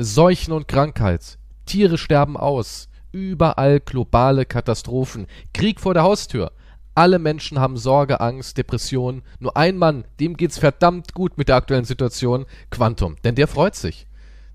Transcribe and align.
Seuchen 0.00 0.52
und 0.52 0.68
Krankheit. 0.68 1.38
Tiere 1.66 1.98
sterben 1.98 2.36
aus. 2.36 2.88
Überall 3.10 3.80
globale 3.80 4.46
Katastrophen. 4.46 5.26
Krieg 5.52 5.80
vor 5.80 5.92
der 5.92 6.04
Haustür. 6.04 6.52
Alle 6.94 7.18
Menschen 7.18 7.58
haben 7.58 7.76
Sorge, 7.76 8.20
Angst, 8.20 8.56
Depression. 8.58 9.22
Nur 9.40 9.56
ein 9.56 9.76
Mann, 9.76 10.04
dem 10.20 10.36
geht's 10.36 10.56
verdammt 10.56 11.14
gut 11.14 11.36
mit 11.36 11.48
der 11.48 11.56
aktuellen 11.56 11.84
Situation. 11.84 12.46
Quantum. 12.70 13.16
Denn 13.24 13.34
der 13.34 13.48
freut 13.48 13.74
sich. 13.74 14.06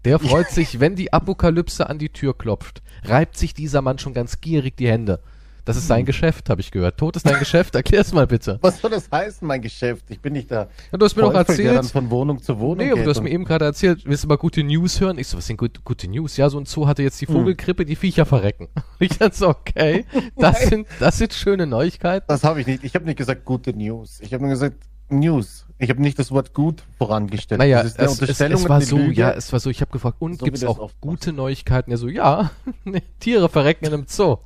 Der 0.05 0.17
freut 0.17 0.49
sich, 0.49 0.79
wenn 0.79 0.95
die 0.95 1.11
Apokalypse 1.11 1.89
an 1.89 1.99
die 1.99 2.13
Tür 2.13 2.37
klopft. 2.37 2.81
Reibt 3.03 3.37
sich 3.37 3.53
dieser 3.53 3.81
Mann 3.81 3.99
schon 3.99 4.13
ganz 4.13 4.39
gierig 4.39 4.77
die 4.77 4.87
Hände. 4.87 5.19
Das 5.65 5.77
ist 5.77 5.87
sein 5.87 6.03
Geschäft, 6.03 6.49
habe 6.49 6.59
ich 6.59 6.71
gehört. 6.71 6.97
Tod 6.97 7.15
ist 7.15 7.25
dein 7.25 7.39
Geschäft. 7.39 7.73
Erklär's 7.75 8.11
mal 8.11 8.27
bitte. 8.27 8.59
Was 8.61 8.81
soll 8.81 8.91
das 8.91 9.09
heißen, 9.09 9.47
mein 9.47 9.61
Geschäft? 9.61 10.05
Ich 10.09 10.19
bin 10.19 10.33
nicht 10.33 10.51
da. 10.51 10.67
Ja, 10.91 10.97
du 10.97 11.05
hast 11.05 11.15
mir 11.15 11.21
doch 11.21 11.31
Teufel, 11.33 11.55
der 11.55 11.65
dann 11.67 11.75
erzählt. 11.77 11.91
von 11.93 12.09
Wohnung 12.09 12.41
zu 12.41 12.59
Wohnung 12.59 12.85
Nee, 12.85 12.91
aber 12.91 13.03
du 13.03 13.09
hast 13.09 13.21
mir 13.21 13.29
eben 13.29 13.45
gerade 13.45 13.65
erzählt, 13.65 14.03
willst 14.05 14.25
du 14.25 14.27
mal 14.27 14.37
gute 14.37 14.61
News 14.63 14.99
hören? 14.99 15.17
Ich 15.17 15.27
so, 15.27 15.37
was 15.37 15.47
sind 15.47 15.57
gut, 15.57 15.83
gute 15.85 16.09
News? 16.09 16.35
Ja, 16.35 16.49
so 16.49 16.59
ein 16.59 16.65
Zoo 16.65 16.85
hatte 16.87 17.01
jetzt 17.01 17.21
die 17.21 17.27
Vogelgrippe, 17.27 17.85
die 17.85 17.95
Viecher 17.95 18.25
verrecken. 18.25 18.67
Ich 18.99 19.17
dachte 19.17 19.35
so, 19.35 19.49
okay, 19.49 20.05
das 20.37 20.61
sind, 20.61 20.87
das 20.99 21.17
sind 21.17 21.33
schöne 21.33 21.67
Neuigkeiten. 21.67 22.25
Das 22.29 22.43
habe 22.45 22.61
ich 22.61 22.67
nicht. 22.67 22.83
Ich 22.85 22.95
habe 22.95 23.03
nicht 23.05 23.17
gesagt 23.17 23.43
gute 23.43 23.73
News. 23.73 24.19
Ich 24.21 24.33
habe 24.33 24.43
nur 24.43 24.51
gesagt 24.51 24.77
News. 25.09 25.65
Ich 25.77 25.89
habe 25.89 26.01
nicht 26.01 26.17
das 26.19 26.31
Wort 26.31 26.53
gut 26.53 26.83
vorangestellt. 26.97 27.59
Naja, 27.59 27.81
es, 27.81 27.95
es, 27.97 28.21
es 28.21 28.69
war 28.69 28.79
so, 28.81 28.97
Lüge. 28.97 29.13
ja, 29.13 29.31
es 29.31 29.51
war 29.51 29.59
so, 29.59 29.69
ich 29.69 29.81
habe 29.81 29.91
gefragt, 29.91 30.17
und 30.19 30.39
So 30.39 30.45
gibt's 30.45 30.61
das 30.61 30.69
auch 30.69 30.91
gute 31.01 31.33
Neuigkeiten? 31.33 31.91
Ja, 31.91 31.97
so, 31.97 32.07
ja, 32.07 32.51
Tiere 33.19 33.49
verrecken 33.49 33.85
in 33.85 33.93
einem 33.93 34.05
Zoo. 34.07 34.37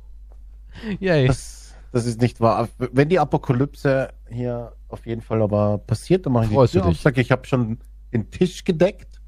Yay. 1.00 1.26
Das, 1.26 1.74
das 1.92 2.06
ist 2.06 2.20
nicht 2.20 2.40
wahr. 2.40 2.68
Wenn 2.78 3.08
die 3.08 3.18
Apokalypse 3.18 4.10
hier 4.28 4.72
auf 4.88 5.06
jeden 5.06 5.22
Fall 5.22 5.42
aber 5.42 5.78
passiert, 5.78 6.26
dann 6.26 6.32
mache 6.32 6.46
ich 6.46 6.50
Freust 6.52 6.74
die 6.74 6.78
Tür 6.78 6.86
auf, 6.88 6.98
sag, 7.00 7.18
ich 7.18 7.30
habe 7.30 7.46
schon 7.46 7.78
den 8.12 8.30
Tisch 8.30 8.64
gedeckt. 8.64 9.20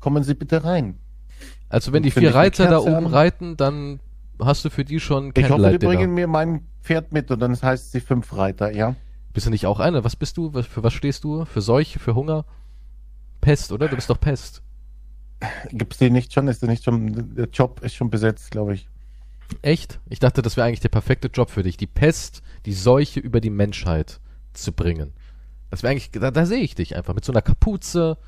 Kommen 0.00 0.22
Sie 0.22 0.34
bitte 0.34 0.62
rein. 0.64 0.98
Also 1.68 1.92
wenn 1.92 2.02
die 2.02 2.10
Find 2.10 2.26
vier 2.26 2.34
Reiter 2.34 2.68
da 2.68 2.78
oben 2.78 2.94
an. 2.94 3.06
reiten, 3.06 3.56
dann 3.56 4.00
hast 4.40 4.64
du 4.64 4.70
für 4.70 4.84
die 4.84 5.00
schon 5.00 5.32
Ich 5.36 5.50
hoffe, 5.50 5.70
die 5.70 5.84
bringen 5.84 6.12
mir 6.14 6.26
mein 6.26 6.66
Pferd 6.82 7.12
mit 7.12 7.30
und 7.30 7.40
dann 7.40 7.60
heißt 7.60 7.92
sie 7.92 8.00
fünf 8.00 8.36
Reiter, 8.36 8.72
ja? 8.74 8.94
Bist 9.32 9.46
du 9.46 9.50
nicht 9.50 9.66
auch 9.66 9.80
eine? 9.80 10.04
Was 10.04 10.16
bist 10.16 10.36
du? 10.36 10.54
Was- 10.54 10.66
Für 10.66 10.82
was 10.82 10.92
stehst 10.92 11.24
du? 11.24 11.44
Für 11.44 11.60
Seuche, 11.60 11.98
für 11.98 12.14
Hunger? 12.14 12.44
Pest, 13.40 13.72
oder? 13.72 13.88
Du 13.88 13.96
bist 13.96 14.08
doch 14.08 14.20
Pest. 14.20 14.62
Gibt's 15.70 15.98
die 15.98 16.10
nicht 16.10 16.32
schon? 16.32 16.48
Ist 16.48 16.62
die 16.62 16.66
nicht 16.66 16.84
schon? 16.84 17.34
Der 17.34 17.48
Job 17.48 17.80
ist 17.82 17.94
schon 17.94 18.08
besetzt, 18.10 18.50
glaube 18.50 18.74
ich. 18.74 18.88
Echt? 19.62 20.00
Ich 20.08 20.18
dachte, 20.18 20.42
das 20.42 20.56
wäre 20.56 20.66
eigentlich 20.66 20.80
der 20.80 20.88
perfekte 20.88 21.28
Job 21.28 21.50
für 21.50 21.62
dich, 21.62 21.76
die 21.76 21.86
Pest, 21.86 22.42
die 22.66 22.72
Seuche 22.72 23.20
über 23.20 23.40
die 23.40 23.50
Menschheit 23.50 24.20
zu 24.52 24.72
bringen. 24.72 25.12
Das 25.70 25.82
wäre 25.82 25.90
eigentlich, 25.92 26.10
da, 26.12 26.30
da 26.30 26.46
sehe 26.46 26.60
ich 26.60 26.74
dich 26.74 26.96
einfach 26.96 27.14
mit 27.14 27.24
so 27.24 27.32
einer 27.32 27.42
Kapuze, 27.42 28.18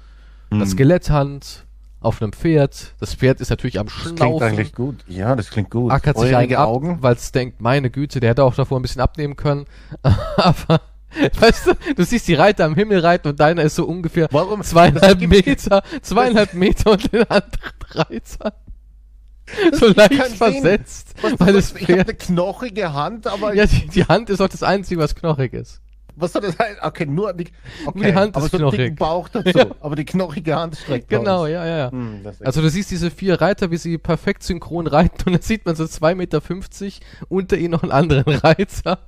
einer 0.51 0.63
Hm. 0.65 0.71
Skeletthand, 0.71 1.67
auf 2.01 2.23
einem 2.23 2.33
Pferd. 2.33 2.95
Das 3.01 3.15
Pferd 3.15 3.41
ist 3.41 3.51
natürlich 3.51 3.79
am 3.81 3.87
Das 3.87 3.95
klingt 4.03 4.19
Schnaufen, 4.19 4.47
eigentlich 4.47 4.73
gut. 4.73 5.05
Ja, 5.09 5.35
das 5.35 5.51
klingt 5.51 5.71
gut. 5.71 5.91
ackert 5.91 6.19
sich 6.19 6.35
einen 6.37 6.55
ab, 6.55 6.69
Augen. 6.69 6.99
weil 7.03 7.15
es 7.17 7.33
denkt, 7.33 7.61
meine 7.61 7.91
Güte, 7.91 8.21
der 8.21 8.31
hätte 8.31 8.45
auch 8.45 8.55
davor 8.55 8.79
ein 8.79 8.83
bisschen 8.83 9.01
abnehmen 9.01 9.35
können. 9.35 9.65
Aber, 10.37 10.81
weißt 11.41 11.67
du, 11.67 11.73
du 11.97 12.05
siehst 12.05 12.29
die 12.29 12.35
Reiter 12.35 12.65
am 12.67 12.77
Himmel 12.77 13.01
reiten 13.01 13.27
und 13.29 13.41
deiner 13.41 13.63
ist 13.63 13.75
so 13.75 13.85
ungefähr 13.85 14.29
Warum? 14.31 14.63
zweieinhalb 14.63 15.21
Meter, 15.23 15.83
zweieinhalb 16.03 16.55
Meter 16.55 16.93
und 16.93 17.13
den 17.13 17.23
anderen 17.29 17.73
Reiter. 17.91 18.55
So 19.73 19.87
leicht 19.89 20.37
versetzt, 20.37 21.15
Was, 21.23 21.39
weil 21.41 21.55
was, 21.55 21.75
ich 21.75 21.89
habe 21.89 22.01
eine 22.03 22.15
knochige 22.15 22.93
Hand, 22.93 23.27
aber 23.27 23.55
ja, 23.55 23.67
die, 23.67 23.87
die 23.89 24.05
Hand 24.05 24.31
ist 24.31 24.41
auch 24.41 24.49
das 24.49 24.63
Einzige, 24.63 25.01
was 25.01 25.15
knochig 25.15 25.53
ist. 25.55 25.81
was 26.17 26.33
soll 26.33 26.43
das 26.43 26.59
heißen? 26.59 26.79
Okay, 26.83 27.07
nur 27.07 27.33
die, 27.33 27.47
okay, 27.87 28.09
die 28.11 28.15
Hand 28.15 28.37
aber 28.37 28.47
ist 28.47 28.53
so 28.53 28.59
dicken 28.71 28.97
knochig. 28.97 28.97
Bauch 28.97 29.29
dazu. 29.33 29.57
Ja. 29.59 29.67
Aber 29.81 29.97
die 29.97 30.05
knochige 30.05 30.57
Hand 30.57 30.77
streckt 30.77 31.09
Genau, 31.09 31.41
raus. 31.43 31.49
ja, 31.51 31.65
ja, 31.67 31.79
ja. 31.79 31.91
Hm, 31.93 32.23
Also 32.45 32.61
du 32.61 32.69
siehst 32.69 32.91
diese 32.91 33.11
vier 33.11 33.41
Reiter, 33.41 33.71
wie 33.71 33.77
sie 33.79 33.97
perfekt 33.99 34.43
synchron 34.43 34.87
reiten 34.87 35.23
und 35.27 35.33
dann 35.33 35.43
sieht 35.43 35.65
man 35.65 35.77
so 35.77 35.85
2,50 35.85 36.15
Meter 36.17 36.43
unter 37.29 37.57
ihnen 37.57 37.71
noch 37.71 37.83
einen 37.83 37.93
anderen 37.93 38.35
Reiter 38.39 38.99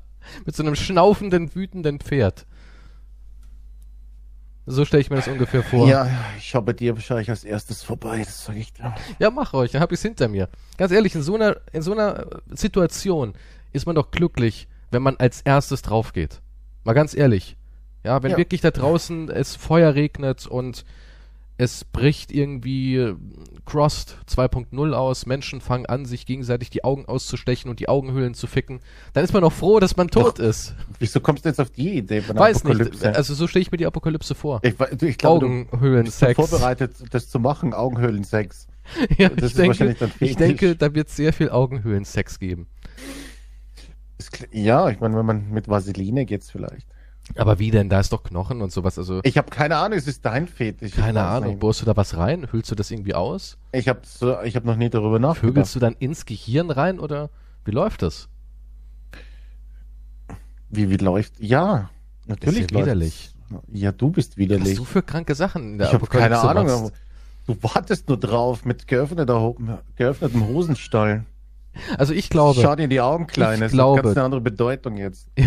mit 0.46 0.54
so 0.54 0.62
einem 0.62 0.76
schnaufenden, 0.76 1.54
wütenden 1.54 1.98
Pferd. 1.98 2.46
So 4.70 4.84
stelle 4.84 5.00
ich 5.00 5.10
mir 5.10 5.16
das 5.16 5.28
ungefähr 5.28 5.62
vor. 5.62 5.88
ja, 5.88 6.08
ich 6.38 6.48
schaue 6.48 6.62
bei 6.62 6.72
dir 6.72 6.94
wahrscheinlich 6.94 7.28
als 7.30 7.44
erstes 7.44 7.82
vorbei, 7.82 8.18
das 8.24 8.44
sage 8.44 8.58
ich 8.60 8.72
dir. 8.72 8.94
Ja, 9.18 9.30
mach 9.30 9.52
euch, 9.54 9.72
dann 9.72 9.80
hab 9.82 9.90
ich's 9.92 10.02
hinter 10.02 10.28
mir. 10.28 10.48
Ganz 10.78 10.92
ehrlich, 10.92 11.14
in 11.14 11.22
so 11.22 11.34
einer, 11.34 11.56
in 11.72 11.82
so 11.82 11.92
einer 11.92 12.26
Situation 12.50 13.34
ist 13.72 13.86
man 13.86 13.94
doch 13.96 14.10
glücklich, 14.10 14.68
wenn 14.90 15.02
man 15.02 15.16
als 15.16 15.40
erstes 15.42 15.82
drauf 15.82 16.12
geht. 16.12 16.40
Mal 16.84 16.92
ganz 16.94 17.14
ehrlich. 17.14 17.56
Ja, 18.04 18.22
wenn 18.22 18.30
Ja. 18.32 18.36
wirklich 18.38 18.60
da 18.60 18.70
draußen 18.70 19.28
es 19.30 19.56
Feuer 19.56 19.94
regnet 19.94 20.46
und 20.46 20.84
es 21.60 21.84
bricht 21.84 22.32
irgendwie 22.32 22.96
äh, 22.96 23.14
Crossed 23.66 24.16
2.0 24.26 24.92
aus, 24.94 25.26
Menschen 25.26 25.60
fangen 25.60 25.84
an, 25.84 26.06
sich 26.06 26.24
gegenseitig 26.24 26.70
die 26.70 26.84
Augen 26.84 27.04
auszustechen 27.04 27.70
und 27.70 27.80
die 27.80 27.88
Augenhöhlen 27.88 28.32
zu 28.32 28.46
ficken, 28.46 28.80
dann 29.12 29.24
ist 29.24 29.34
man 29.34 29.42
doch 29.42 29.52
froh, 29.52 29.78
dass 29.78 29.94
man 29.94 30.08
tot 30.08 30.38
ist. 30.38 30.74
Wieso 30.98 31.20
kommst 31.20 31.44
du 31.44 31.50
jetzt 31.50 31.60
auf 31.60 31.68
die 31.68 31.98
Idee 31.98 32.22
von 32.22 32.38
Weiß 32.38 32.64
nicht. 32.64 32.76
Apokalypse? 32.80 33.14
Also 33.14 33.34
so 33.34 33.46
stelle 33.46 33.60
ich 33.62 33.70
mir 33.70 33.76
die 33.76 33.84
Apokalypse 33.84 34.34
vor. 34.34 34.60
ich, 34.62 34.70
ich 34.70 34.78
glaube, 34.78 34.96
du 34.96 35.08
bist 35.08 35.24
Augenhöhlen-Sex. 35.72 36.34
vorbereitet, 36.34 36.92
das 37.10 37.28
zu 37.28 37.38
machen, 37.38 37.74
Augenhöhlensex. 37.74 38.66
Ja, 39.18 39.28
Das 39.28 39.36
ich 39.38 39.44
ist 39.44 39.58
denke, 39.58 39.96
ich 40.18 40.36
denke, 40.36 40.74
da 40.74 40.92
wird 40.94 41.10
sehr 41.10 41.32
viel 41.32 41.50
Augenhöhlen-Sex 41.50 42.40
geben. 42.40 42.66
Ja, 44.50 44.88
ich 44.88 44.98
meine, 44.98 45.16
wenn 45.16 45.26
man 45.26 45.50
mit 45.50 45.68
Vaseline 45.68 46.24
geht's 46.26 46.50
vielleicht. 46.50 46.86
Aber 47.36 47.58
wie 47.58 47.70
denn? 47.70 47.88
Da 47.88 48.00
ist 48.00 48.12
doch 48.12 48.22
Knochen 48.22 48.60
und 48.62 48.72
sowas. 48.72 48.98
Also, 48.98 49.20
Ich 49.22 49.38
habe 49.38 49.50
keine 49.50 49.76
Ahnung, 49.76 49.96
es 49.98 50.06
ist 50.06 50.24
dein 50.24 50.48
Fetisch. 50.48 50.92
keine 50.92 51.22
Ahnung. 51.24 51.50
nicht. 51.50 51.60
Bohrst 51.60 51.80
du 51.80 51.86
da 51.86 51.96
was 51.96 52.16
rein? 52.16 52.48
Hüllst 52.50 52.70
du 52.70 52.74
das 52.74 52.90
irgendwie 52.90 53.14
aus? 53.14 53.56
Ich 53.72 53.88
habe 53.88 54.00
so, 54.04 54.40
ich 54.42 54.56
hab 54.56 54.64
noch 54.64 54.76
nie 54.76 54.90
darüber 54.90 55.18
nachgedacht. 55.18 55.40
Vögelst 55.54 55.74
du 55.74 55.78
dann 55.80 55.94
ins 55.98 56.26
Gehirn 56.26 56.70
rein 56.70 56.98
oder 56.98 57.30
wie 57.64 57.70
läuft 57.70 58.02
das? 58.02 58.28
Wie, 60.70 60.88
wie 60.90 60.96
läuft? 60.96 61.34
Ja, 61.40 61.90
natürlich. 62.26 62.60
Ist 62.62 62.70
ja 62.72 62.78
widerlich. 62.80 63.30
Ja, 63.72 63.90
du 63.92 64.10
bist 64.10 64.32
Was 64.32 64.36
widerlich. 64.38 64.76
du 64.76 64.84
für 64.84 65.02
kranke 65.02 65.34
Sachen 65.34 65.72
in 65.72 65.78
der 65.78 65.88
ich 65.88 65.92
habe 65.94 66.06
keine 66.06 66.38
Ahnung. 66.38 66.66
machst. 66.66 66.92
Du 67.46 67.56
wartest 67.62 68.08
nur 68.08 68.18
drauf 68.18 68.64
mit 68.64 68.86
geöffneter, 68.86 69.54
geöffnetem 69.96 70.46
Hosenstall. 70.46 71.24
Also 71.98 72.12
ich 72.12 72.28
glaube, 72.30 72.60
Schau 72.60 72.76
dir 72.76 72.84
in 72.84 72.90
die 72.90 73.00
Augen, 73.00 73.26
Kleine. 73.26 73.54
Ich 73.56 73.60
Das 73.62 73.72
glaube- 73.72 73.98
hat 73.98 74.04
ganz 74.04 74.16
eine 74.16 74.24
andere 74.24 74.40
Bedeutung 74.40 74.96
jetzt. 74.96 75.28
Ja. 75.38 75.46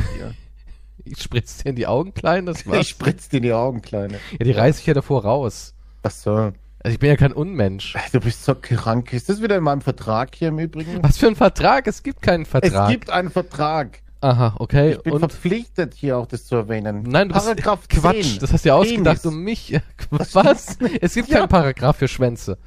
Ich 1.05 1.21
spritze 1.21 1.63
dir 1.63 1.69
in 1.71 1.75
die 1.75 1.87
Augen 1.87 2.13
klein, 2.13 2.45
das 2.45 2.65
war's. 2.67 2.79
Ich 2.81 2.89
spritz 2.89 3.29
dir 3.29 3.37
in 3.37 3.43
die 3.43 3.53
Augen, 3.53 3.81
Kleine. 3.81 4.19
ja, 4.31 4.45
die 4.45 4.51
reiß 4.51 4.79
ich 4.79 4.85
ja 4.85 4.93
davor 4.93 5.23
raus. 5.23 5.73
Was 6.01 6.21
so? 6.23 6.31
Also 6.35 6.93
ich 6.95 6.99
bin 6.99 7.09
ja 7.09 7.15
kein 7.15 7.31
Unmensch. 7.33 7.95
Du 8.11 8.19
bist 8.19 8.43
so 8.43 8.55
krank. 8.55 9.13
Ist 9.13 9.29
das 9.29 9.41
wieder 9.41 9.55
in 9.57 9.63
meinem 9.63 9.81
Vertrag 9.81 10.35
hier 10.35 10.49
im 10.49 10.59
Übrigen? 10.59 11.01
Was 11.01 11.17
für 11.17 11.27
ein 11.27 11.35
Vertrag? 11.35 11.87
Es 11.87 12.03
gibt 12.03 12.21
keinen 12.21 12.45
Vertrag. 12.45 12.87
Es 12.89 12.91
gibt 12.91 13.09
einen 13.09 13.29
Vertrag. 13.29 13.99
Aha, 14.19 14.55
okay. 14.59 14.91
Ich 14.93 15.01
bin 15.03 15.13
Und 15.13 15.19
verpflichtet, 15.19 15.93
hier 15.93 16.17
auch 16.17 16.25
das 16.25 16.45
zu 16.45 16.55
erwähnen. 16.55 17.03
Nein, 17.03 17.27
du 17.29 17.33
bist 17.35 17.45
Paragraph 17.45 17.87
Quatsch. 17.89 18.31
10. 18.33 18.39
Das 18.39 18.53
hast 18.53 18.63
du 18.65 18.69
ja 18.69 18.75
ausgedacht, 18.75 19.21
Penis. 19.21 19.25
um 19.35 19.43
mich. 19.43 19.79
Was? 20.09 20.77
Es 21.01 21.13
gibt 21.13 21.29
Ja. 21.29 21.39
keinen 21.39 21.49
Paragraph 21.49 21.97
für 21.97 22.07
Schwänze. 22.07 22.57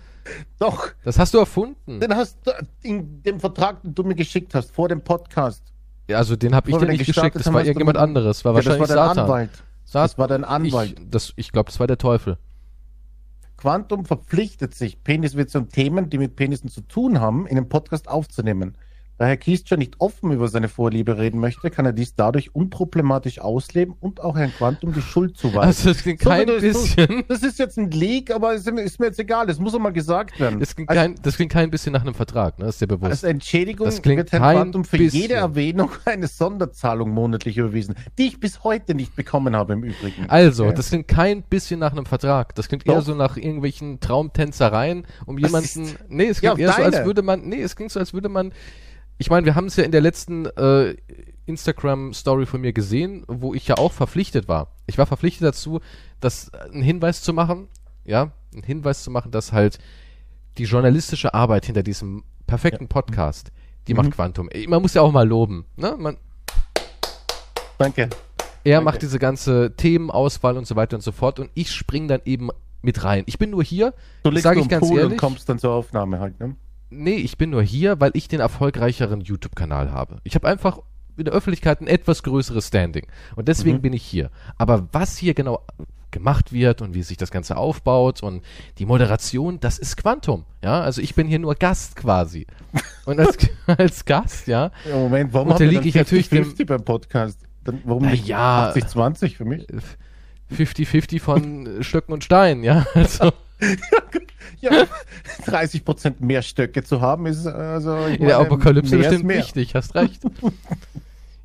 Doch, 0.58 0.88
Das 1.04 1.18
hast 1.18 1.32
du 1.34 1.38
erfunden. 1.38 2.00
den 2.00 2.14
hast 2.14 2.38
du 2.46 2.50
in 2.82 3.22
dem 3.22 3.38
Vertrag, 3.40 3.82
den 3.82 3.94
du 3.94 4.02
mir 4.02 4.14
geschickt 4.14 4.54
hast, 4.54 4.70
vor 4.72 4.88
dem 4.88 5.02
Podcast. 5.02 5.62
Ja, 6.08 6.18
also 6.18 6.36
den 6.36 6.54
habe 6.54 6.70
ich 6.70 6.76
dir 6.76 6.86
nicht 6.86 7.06
geschickt. 7.06 7.36
Das 7.36 7.52
war 7.52 7.64
irgendjemand 7.64 7.98
anderes. 7.98 8.44
War 8.44 8.52
Ja, 8.52 8.58
das 8.58 8.66
wahrscheinlich 8.66 8.88
war 8.88 8.96
dein 8.96 9.08
Satan. 9.08 9.24
Anwalt. 9.24 9.50
Satan. 9.84 10.02
Das 10.04 10.18
war 10.18 10.28
dein 10.28 10.44
Anwalt. 10.44 11.00
Ich, 11.00 11.10
das, 11.10 11.32
ich 11.36 11.52
glaube, 11.52 11.70
das 11.70 11.80
war 11.80 11.86
der 11.86 11.98
Teufel. 11.98 12.38
Quantum 13.56 14.04
verpflichtet 14.04 14.74
sich, 14.74 15.02
Peniswitze 15.02 15.58
und 15.58 15.72
Themen, 15.72 16.10
die 16.10 16.18
mit 16.18 16.36
Penissen 16.36 16.68
zu 16.68 16.82
tun 16.82 17.20
haben, 17.20 17.46
in 17.46 17.56
den 17.56 17.68
Podcast 17.68 18.08
aufzunehmen. 18.08 18.76
Da 19.18 19.24
Herr 19.26 19.36
Kiescher 19.38 19.76
nicht 19.78 19.94
offen 19.98 20.30
über 20.30 20.46
seine 20.48 20.68
Vorliebe 20.68 21.16
reden 21.16 21.40
möchte, 21.40 21.70
kann 21.70 21.86
er 21.86 21.92
dies 21.94 22.14
dadurch 22.14 22.54
unproblematisch 22.54 23.38
ausleben 23.38 23.94
und 23.98 24.20
auch 24.20 24.36
Herrn 24.36 24.52
Quantum 24.52 24.92
die 24.92 25.00
Schuld 25.00 25.36
zuweisen. 25.38 25.58
Also 25.60 25.88
das 25.88 26.02
klingt 26.02 26.20
So, 26.20 26.28
kein 26.28 26.48
es 26.48 26.62
tust. 26.74 26.96
bisschen. 26.96 27.24
Das 27.28 27.42
ist 27.42 27.58
jetzt 27.58 27.78
ein 27.78 27.90
Leak, 27.90 28.30
aber 28.34 28.52
ist 28.54 28.70
mir, 28.70 28.82
ist 28.82 29.00
mir 29.00 29.06
jetzt 29.06 29.18
egal. 29.18 29.46
Das 29.46 29.58
muss 29.58 29.74
auch 29.74 29.78
mal 29.78 29.92
gesagt 29.92 30.38
werden. 30.38 30.60
Das 30.60 30.74
klingt, 30.76 30.90
als, 30.90 30.98
kein, 30.98 31.14
das 31.22 31.36
klingt 31.36 31.50
kein 31.52 31.70
bisschen 31.70 31.92
nach 31.94 32.02
einem 32.02 32.14
Vertrag, 32.14 32.58
ne? 32.58 32.66
Das 32.66 32.74
ist 32.74 32.82
dir 32.82 32.88
bewusst. 32.88 33.10
als 33.10 33.22
Entschädigung 33.22 33.86
Das 33.86 34.02
klingt 34.02 34.18
wird 34.18 34.32
Herrn 34.32 34.42
Quantum 34.54 34.84
für 34.84 34.98
bisschen. 34.98 35.22
jede 35.22 35.34
Erwähnung 35.34 35.90
eine 36.04 36.26
Sonderzahlung 36.26 37.10
monatlich 37.10 37.56
überwiesen, 37.56 37.94
die 38.18 38.26
ich 38.26 38.38
bis 38.38 38.64
heute 38.64 38.94
nicht 38.94 39.16
bekommen 39.16 39.56
habe 39.56 39.72
im 39.72 39.82
Übrigen. 39.84 40.26
Also, 40.28 40.64
Okay. 40.66 40.74
das 40.76 40.88
klingt 40.88 41.08
kein 41.08 41.42
bisschen 41.42 41.80
nach 41.80 41.92
einem 41.92 42.04
Vertrag. 42.06 42.54
Das 42.54 42.68
klingt 42.68 42.86
eher 42.86 42.96
Doch. 42.96 43.02
so 43.04 43.14
nach 43.14 43.36
irgendwelchen 43.38 43.98
Traumtänzereien, 44.00 45.06
um 45.24 45.38
jemanden. 45.38 45.84
ist- 45.84 45.96
Nee, 46.08 46.26
es 46.26 46.40
Ja, 46.40 46.52
klingt 46.54 46.68
eher 46.68 46.74
so, 46.76 46.82
als 46.82 46.94
deine. 46.96 47.06
würde 47.06 47.22
man. 47.22 47.42
Nee, 47.48 47.62
es 47.62 47.76
klingt 47.76 47.90
so, 47.92 47.98
als 48.00 48.12
würde 48.12 48.28
man. 48.28 48.52
Ich 49.18 49.30
meine, 49.30 49.46
wir 49.46 49.54
haben 49.54 49.66
es 49.66 49.76
ja 49.76 49.84
in 49.84 49.92
der 49.92 50.00
letzten 50.02 50.46
äh, 50.46 50.94
Instagram-Story 51.46 52.44
von 52.46 52.60
mir 52.60 52.72
gesehen, 52.72 53.24
wo 53.28 53.54
ich 53.54 53.66
ja 53.66 53.78
auch 53.78 53.92
verpflichtet 53.92 54.48
war. 54.48 54.72
Ich 54.86 54.98
war 54.98 55.06
verpflichtet 55.06 55.46
dazu, 55.46 55.80
das 56.20 56.48
äh, 56.48 56.58
einen 56.72 56.82
Hinweis 56.82 57.22
zu 57.22 57.32
machen, 57.32 57.68
ja, 58.04 58.32
einen 58.52 58.62
Hinweis 58.62 59.02
zu 59.02 59.10
machen, 59.10 59.30
dass 59.30 59.52
halt 59.52 59.78
die 60.58 60.64
journalistische 60.64 61.34
Arbeit 61.34 61.66
hinter 61.66 61.82
diesem 61.82 62.24
perfekten 62.46 62.88
Podcast, 62.88 63.52
die 63.88 63.94
Mhm. 63.94 63.96
macht 63.98 64.10
Quantum. 64.12 64.48
Man 64.68 64.82
muss 64.82 64.94
ja 64.94 65.02
auch 65.02 65.12
mal 65.12 65.26
loben, 65.26 65.64
ne? 65.76 65.94
Man, 65.98 66.16
Danke. 67.78 68.02
er 68.64 68.74
Danke. 68.78 68.84
macht 68.84 69.02
diese 69.02 69.18
ganze 69.18 69.74
Themenauswahl 69.76 70.56
und 70.56 70.66
so 70.66 70.76
weiter 70.76 70.96
und 70.96 71.02
so 71.02 71.12
fort 71.12 71.38
und 71.40 71.50
ich 71.54 71.70
spring 71.72 72.08
dann 72.08 72.20
eben 72.24 72.50
mit 72.82 73.02
rein. 73.04 73.24
Ich 73.26 73.38
bin 73.38 73.50
nur 73.50 73.62
hier, 73.64 73.94
Du 74.22 74.30
legst 74.30 74.44
sage 74.44 74.60
ich 74.60 74.68
ganz 74.68 74.86
Pool 74.86 74.98
ehrlich. 74.98 75.12
und 75.12 75.18
kommst 75.18 75.48
dann 75.48 75.58
zur 75.58 75.72
Aufnahme 75.72 76.20
halt, 76.20 76.38
ne? 76.40 76.56
Nee, 76.90 77.16
ich 77.16 77.36
bin 77.36 77.50
nur 77.50 77.62
hier, 77.62 78.00
weil 78.00 78.12
ich 78.14 78.28
den 78.28 78.40
erfolgreicheren 78.40 79.20
YouTube-Kanal 79.20 79.90
habe. 79.92 80.18
Ich 80.24 80.34
habe 80.34 80.46
einfach 80.48 80.78
in 81.16 81.24
der 81.24 81.34
Öffentlichkeit 81.34 81.80
ein 81.80 81.86
etwas 81.86 82.22
größeres 82.22 82.68
Standing. 82.68 83.06
Und 83.34 83.48
deswegen 83.48 83.78
Mhm. 83.78 83.82
bin 83.82 83.92
ich 83.92 84.02
hier. 84.04 84.30
Aber 84.58 84.88
was 84.92 85.16
hier 85.16 85.34
genau 85.34 85.62
gemacht 86.12 86.52
wird 86.52 86.80
und 86.82 86.94
wie 86.94 87.02
sich 87.02 87.16
das 87.16 87.30
Ganze 87.30 87.56
aufbaut 87.56 88.22
und 88.22 88.42
die 88.78 88.86
Moderation, 88.86 89.58
das 89.60 89.78
ist 89.78 89.96
Quantum. 89.96 90.44
Ja, 90.62 90.80
also 90.80 91.02
ich 91.02 91.14
bin 91.14 91.26
hier 91.26 91.38
nur 91.38 91.54
Gast 91.56 91.96
quasi. 91.96 92.46
Und 93.06 93.20
als, 93.20 93.36
als 93.66 94.04
Gast, 94.04 94.46
ja, 94.46 94.70
Ja, 94.88 94.96
Moment, 94.96 95.32
warum 95.34 95.48
Unterliege 95.48 95.86
ich 95.86 95.92
dann 95.94 96.02
natürlich 96.04 96.28
dem- 96.30 96.44
50 96.44 96.66
beim 96.66 96.84
Podcast? 96.84 97.40
Dann, 97.64 97.80
warum 97.84 98.04
Na 98.04 98.10
nicht 98.12 98.26
ja. 98.26 98.70
80-20 98.72 99.36
für 99.36 99.44
mich? 99.44 99.66
50-50 100.52 101.20
von 101.20 101.82
Stöcken 101.82 102.12
und 102.12 102.24
Steinen, 102.24 102.62
ja. 102.64 102.86
Also, 102.94 103.32
Ja, 104.60 104.86
30% 105.46 106.14
mehr 106.20 106.42
Stöcke 106.42 106.82
zu 106.82 107.00
haben 107.00 107.26
ist 107.26 107.46
also 107.46 107.96
in 108.06 108.24
der 108.26 108.38
Apokalypse 108.38 108.96
bestimmt 108.96 109.24
mehr. 109.24 109.38
wichtig, 109.38 109.74
hast 109.74 109.94
recht. 109.94 110.22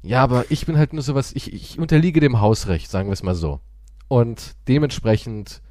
ja, 0.02 0.24
aber 0.24 0.46
ich 0.50 0.66
bin 0.66 0.78
halt 0.78 0.94
nur 0.94 1.04
sowas, 1.04 1.31
ich, 1.34 1.54
ich 1.54 1.78
unterliege 1.78 2.19
dem 2.19 2.40
Hausrecht, 2.40 2.90
sagen 2.90 3.10
wir 3.10 3.13
es 3.13 3.24
mal 3.24 3.36
so. 3.36 3.60
Und 4.08 4.56
dementsprechend, 4.68 5.62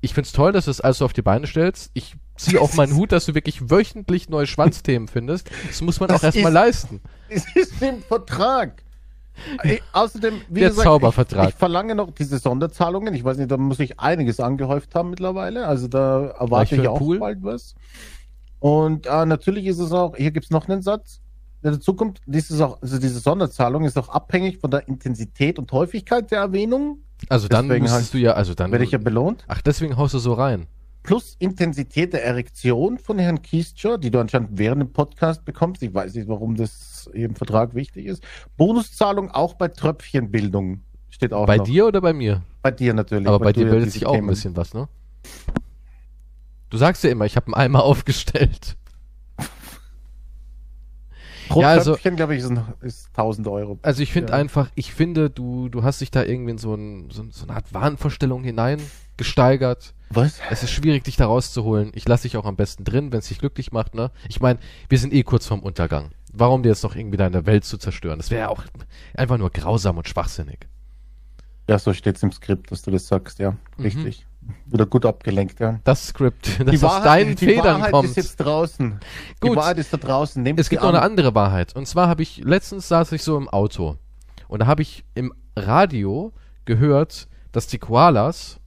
ich 0.00 0.14
find's 0.14 0.32
toll, 0.32 0.52
dass 0.52 0.66
du 0.66 0.70
es 0.70 0.80
also 0.80 1.04
auf 1.04 1.12
die 1.12 1.22
Beine 1.22 1.46
stellst. 1.46 1.90
Ich 1.94 2.16
ziehe 2.36 2.60
auch 2.60 2.74
meinen 2.74 2.94
Hut, 2.96 3.12
dass 3.12 3.26
du 3.26 3.34
wirklich 3.34 3.70
wöchentlich 3.70 4.28
neue 4.28 4.46
Schwanzthemen 4.46 5.08
findest. 5.08 5.50
Das 5.66 5.80
muss 5.80 6.00
man 6.00 6.08
Das 6.08 6.20
auch 6.20 6.24
erstmal 6.24 6.52
ist- 6.52 6.54
leisten. 6.54 7.00
Es 7.28 7.44
ist 7.56 7.80
im 7.82 8.02
Vertrag. 8.02 8.82
Ey, 9.62 9.82
außerdem, 9.92 10.40
wie 10.48 10.60
Der 10.60 10.70
gesagt, 10.70 10.86
Zaubervertrag. 10.86 11.44
Ich, 11.44 11.54
ich 11.54 11.58
verlange 11.58 11.94
noch 11.94 12.10
diese 12.10 12.38
Sonderzahlungen. 12.38 13.14
Ich 13.14 13.24
weiß 13.24 13.36
nicht, 13.38 13.50
da 13.50 13.56
muss 13.56 13.78
ich 13.80 14.00
einiges 14.00 14.40
angehäuft 14.40 14.94
haben 14.94 15.10
mittlerweile. 15.10 15.66
Also 15.66 15.88
da 15.88 16.28
erwarte 16.38 16.76
ich 16.76 16.88
auch 16.88 16.98
Pool? 16.98 17.18
bald 17.18 17.42
was. 17.42 17.74
Und 18.58 19.06
äh, 19.06 19.26
natürlich 19.26 19.66
ist 19.66 19.78
es 19.78 19.92
auch, 19.92 20.16
hier 20.16 20.30
gibt's 20.30 20.50
noch 20.50 20.68
einen 20.68 20.82
Satz, 20.82 21.20
der 21.62 21.72
dazu 21.72 21.94
kommt, 21.94 22.20
dieses 22.26 22.60
auch, 22.60 22.80
also 22.80 22.98
diese 22.98 23.18
Sonderzahlung 23.18 23.84
ist 23.84 23.98
auch 23.98 24.08
abhängig 24.08 24.58
von 24.58 24.70
der 24.70 24.88
Intensität 24.88 25.58
und 25.58 25.70
Häufigkeit 25.72 26.30
der 26.30 26.40
Erwähnung. 26.40 26.98
Also 27.28 27.48
dann 27.48 27.66
Deswegen 27.66 27.84
müsstest 27.84 28.12
halt 28.12 28.14
du 28.14 28.18
ja, 28.18 28.32
also 28.32 28.54
dann. 28.54 28.72
Werde 28.72 28.84
ich 28.84 28.90
ja 28.90 28.98
belohnt. 28.98 29.44
ach, 29.48 29.62
deswegen 29.62 29.96
haust 29.96 30.14
du 30.14 30.18
so 30.18 30.34
rein. 30.34 30.66
Plus 31.06 31.36
Intensität 31.38 32.12
der 32.14 32.24
Erektion 32.24 32.98
von 32.98 33.20
Herrn 33.20 33.40
Kiescher, 33.40 33.96
die 33.96 34.10
du 34.10 34.18
anscheinend 34.18 34.48
während 34.58 34.82
dem 34.82 34.92
Podcast 34.92 35.44
bekommst. 35.44 35.80
Ich 35.84 35.94
weiß 35.94 36.14
nicht, 36.14 36.26
warum 36.26 36.56
das 36.56 37.08
hier 37.14 37.26
im 37.26 37.36
Vertrag 37.36 37.76
wichtig 37.76 38.06
ist. 38.06 38.24
Bonuszahlung 38.56 39.30
auch 39.30 39.54
bei 39.54 39.68
Tröpfchenbildung 39.68 40.80
steht 41.08 41.32
auch 41.32 41.46
Bei 41.46 41.58
noch. 41.58 41.64
dir 41.64 41.86
oder 41.86 42.00
bei 42.00 42.12
mir? 42.12 42.42
Bei 42.60 42.72
dir 42.72 42.92
natürlich. 42.92 43.28
Aber 43.28 43.38
bei 43.38 43.52
dir 43.52 43.66
bildet 43.66 43.92
sich 43.92 44.04
auch 44.04 44.14
ein 44.16 44.26
bisschen 44.26 44.56
was, 44.56 44.74
ne? 44.74 44.88
Du 46.70 46.76
sagst 46.76 47.04
ja 47.04 47.10
immer, 47.10 47.24
ich 47.24 47.36
habe 47.36 47.46
einen 47.46 47.54
Eimer 47.54 47.84
aufgestellt. 47.84 48.76
Pro 51.48 51.60
Ja, 51.62 51.68
also- 51.68 51.92
Tröpfchen, 51.92 52.16
glaube 52.16 52.34
ich, 52.34 52.42
ist, 52.42 52.50
ein- 52.50 52.64
ist 52.80 53.10
1000 53.16 53.46
Euro. 53.46 53.78
Also 53.82 54.02
ich 54.02 54.12
finde 54.12 54.32
Ja. 54.32 54.38
einfach, 54.40 54.70
ich 54.74 54.92
finde, 54.92 55.30
du, 55.30 55.68
du 55.68 55.84
hast 55.84 56.00
dich 56.00 56.10
da 56.10 56.24
irgendwie 56.24 56.50
in 56.50 56.58
so, 56.58 56.74
ein, 56.74 57.10
so, 57.12 57.24
so 57.30 57.44
eine 57.46 57.54
Art 57.54 57.72
Wahnvorstellung 57.72 58.42
hineingesteigert. 58.42 59.94
Was? 60.10 60.40
Es 60.50 60.62
ist 60.62 60.70
schwierig, 60.70 61.04
dich 61.04 61.16
da 61.16 61.26
rauszuholen. 61.26 61.90
Ich 61.94 62.06
lasse 62.06 62.22
dich 62.24 62.36
auch 62.36 62.44
am 62.44 62.56
besten 62.56 62.84
drin, 62.84 63.12
wenn 63.12 63.18
es 63.18 63.28
dich 63.28 63.38
glücklich 63.38 63.72
macht, 63.72 63.94
ne? 63.94 64.10
Ich 64.28 64.40
meine, 64.40 64.58
wir 64.88 64.98
sind 64.98 65.12
eh 65.12 65.22
kurz 65.22 65.46
vorm 65.46 65.60
Untergang. 65.60 66.10
Warum 66.32 66.62
dir 66.62 66.68
jetzt 66.68 66.84
noch 66.84 66.94
irgendwie 66.94 67.16
deine 67.16 67.46
Welt 67.46 67.64
zu 67.64 67.78
zerstören? 67.78 68.18
Das 68.18 68.30
wäre 68.30 68.42
ja 68.42 68.48
auch 68.48 68.62
einfach 69.14 69.38
nur 69.38 69.50
grausam 69.50 69.98
und 69.98 70.08
schwachsinnig. 70.08 70.68
Ja, 71.68 71.78
so 71.78 71.92
steht's 71.92 72.22
im 72.22 72.30
Skript, 72.30 72.70
dass 72.70 72.82
du 72.82 72.90
das 72.90 73.08
sagst, 73.08 73.38
ja. 73.38 73.52
Mhm. 73.76 73.84
Richtig. 73.84 74.26
Wieder 74.66 74.86
gut 74.86 75.04
abgelenkt, 75.04 75.58
ja. 75.58 75.80
Das 75.82 76.08
Skript, 76.08 76.60
das 76.64 76.84
aus 76.84 77.02
deinen 77.02 77.34
die 77.34 77.46
Federn 77.46 77.80
Wahrheit 77.80 77.90
kommt. 77.92 78.08
ist 78.10 78.16
jetzt 78.16 78.36
draußen. 78.36 79.00
Gut. 79.40 79.50
Die 79.52 79.56
Wahrheit 79.56 79.78
ist 79.78 79.92
da 79.92 79.96
draußen. 79.96 80.40
Nehmt 80.42 80.60
Es 80.60 80.68
gibt 80.68 80.82
noch 80.82 80.90
eine 80.90 81.02
andere 81.02 81.34
Wahrheit. 81.34 81.74
Und 81.74 81.88
zwar 81.88 82.06
habe 82.06 82.22
ich, 82.22 82.38
letztens 82.44 82.86
saß 82.86 83.10
ich 83.12 83.22
so 83.24 83.36
im 83.36 83.48
Auto 83.48 83.96
und 84.46 84.60
da 84.60 84.66
habe 84.66 84.82
ich 84.82 85.04
im 85.14 85.32
Radio 85.56 86.32
gehört, 86.64 87.26
dass 87.50 87.66
die 87.66 87.78
Koalas 87.78 88.60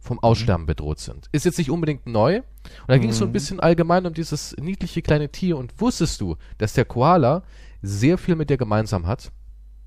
vom 0.00 0.18
Aussterben 0.18 0.66
bedroht 0.66 0.98
sind. 0.98 1.28
Ist 1.32 1.44
jetzt 1.44 1.58
nicht 1.58 1.70
unbedingt 1.70 2.06
neu. 2.06 2.38
Und 2.38 2.44
da 2.88 2.98
ging 2.98 3.10
es 3.10 3.18
so 3.18 3.24
ein 3.24 3.28
Mhm. 3.28 3.32
bisschen 3.32 3.60
allgemein 3.60 4.06
um 4.06 4.14
dieses 4.14 4.56
niedliche 4.58 5.02
kleine 5.02 5.28
Tier. 5.30 5.56
Und 5.58 5.78
wusstest 5.80 6.20
du, 6.20 6.36
dass 6.58 6.72
der 6.72 6.84
Koala 6.86 7.42
sehr 7.82 8.18
viel 8.18 8.34
mit 8.36 8.50
dir 8.50 8.56
gemeinsam 8.56 9.06
hat? 9.06 9.30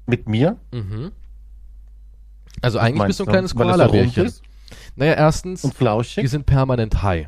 Mit 0.06 0.27
mir? 0.30 0.57
Mhm. 0.71 1.12
Also 2.62 2.80
eigentlich 2.80 3.07
bist 3.07 3.19
du 3.19 3.24
ein 3.25 3.30
kleines 3.30 3.51
es 3.51 3.57
so 3.57 4.42
Naja, 4.95 5.13
erstens, 5.13 5.63
und 5.63 5.74
flauschig. 5.74 6.24
die 6.24 6.27
sind 6.27 6.45
permanent 6.45 7.01
high. 7.01 7.27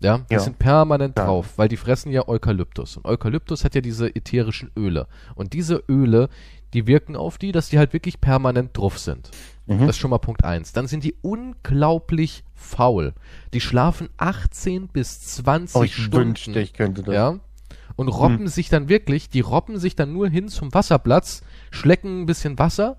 Ja, 0.00 0.18
die 0.30 0.34
Ja. 0.34 0.40
sind 0.40 0.58
permanent 0.58 1.16
Ja. 1.18 1.24
drauf, 1.26 1.56
weil 1.56 1.68
die 1.68 1.76
fressen 1.76 2.12
ja 2.12 2.28
Eukalyptus. 2.28 2.96
Und 2.96 3.06
Eukalyptus 3.06 3.64
hat 3.64 3.74
ja 3.74 3.80
diese 3.80 4.14
ätherischen 4.14 4.70
Öle. 4.76 5.06
Und 5.34 5.52
diese 5.52 5.82
Öle, 5.88 6.28
die 6.74 6.86
wirken 6.86 7.16
auf 7.16 7.38
die, 7.38 7.52
dass 7.52 7.68
die 7.70 7.78
halt 7.78 7.92
wirklich 7.92 8.20
permanent 8.20 8.76
drauf 8.76 8.98
sind. 8.98 9.30
Mhm. 9.66 9.80
Das 9.80 9.90
ist 9.90 9.98
schon 9.98 10.10
mal 10.10 10.18
Punkt 10.18 10.44
eins. 10.44 10.72
Dann 10.72 10.86
sind 10.86 11.04
die 11.04 11.14
unglaublich 11.22 12.44
faul. 12.54 13.14
Die 13.52 13.60
schlafen 13.60 14.08
18 14.18 14.88
bis 14.88 15.20
20 15.36 15.76
Oh, 15.76 15.84
ich 15.84 15.94
Stunden. 15.94 16.12
wünschte, 16.28 16.60
ich 16.60 16.72
könnte 16.74 17.02
das. 17.02 17.14
Ja. 17.14 17.38
Und 17.96 18.08
robben 18.08 18.48
sich 18.48 18.68
dann 18.68 18.88
wirklich, 18.88 19.28
die 19.30 19.40
robben 19.40 19.78
sich 19.78 19.94
dann 19.94 20.12
nur 20.12 20.28
hin 20.28 20.48
zum 20.48 20.74
Wasserplatz, 20.74 21.42
schlecken 21.70 22.22
ein 22.22 22.26
bisschen 22.26 22.58
Wasser, 22.58 22.96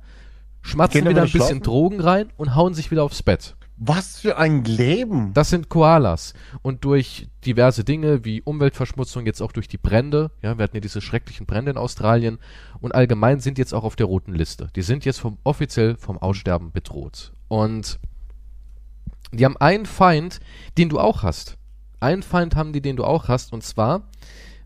schmatzen 0.62 1.02
wieder 1.08 1.22
ein 1.22 1.26
bisschen 1.26 1.40
schlafen? 1.42 1.64
Drogen 1.64 2.00
rein 2.00 2.30
und 2.38 2.56
hauen 2.56 2.74
sich 2.74 2.92
wieder 2.92 3.04
aufs 3.04 3.22
Bett. 3.22 3.56
Was 3.78 4.20
für 4.20 4.38
ein 4.38 4.64
Leben. 4.64 5.34
Das 5.34 5.50
sind 5.50 5.68
Koalas. 5.68 6.34
Und 6.62 6.86
durch 6.86 7.28
diverse 7.46 7.84
Dinge 7.84 8.24
wie 8.24 8.42
Umweltverschmutzung, 8.42 9.26
jetzt 9.26 9.42
auch 9.42 9.52
durch 9.52 9.68
die 9.68 9.78
Brände, 9.78 10.32
ja, 10.42 10.58
wir 10.58 10.64
hatten 10.64 10.78
ja 10.78 10.82
diese 10.82 11.02
schrecklichen 11.02 11.46
Brände 11.46 11.72
in 11.72 11.78
Australien 11.78 12.40
und 12.80 12.96
allgemein 12.96 13.42
sind 13.42 13.58
jetzt 13.58 13.74
auch 13.74 13.84
auf 13.84 13.98
der 13.98 14.06
roten 14.06 14.34
Liste. 14.34 14.70
Die 14.76 14.82
sind 14.82 15.04
jetzt 15.04 15.20
vom, 15.20 15.38
offiziell 15.44 15.98
vom 15.98 16.18
Aussterben 16.18 16.72
bedroht. 16.72 17.34
Und 17.50 18.00
die 19.34 19.44
haben 19.44 19.58
einen 19.58 19.86
Feind, 19.86 20.40
den 20.78 20.88
du 20.88 21.00
auch 21.00 21.24
hast. 21.24 21.58
Einen 22.00 22.24
Feind 22.24 22.56
haben 22.56 22.72
die, 22.72 22.82
den 22.82 22.96
du 22.96 23.04
auch 23.04 23.28
hast, 23.28 23.52
und 23.52 23.64
zwar, 23.64 24.04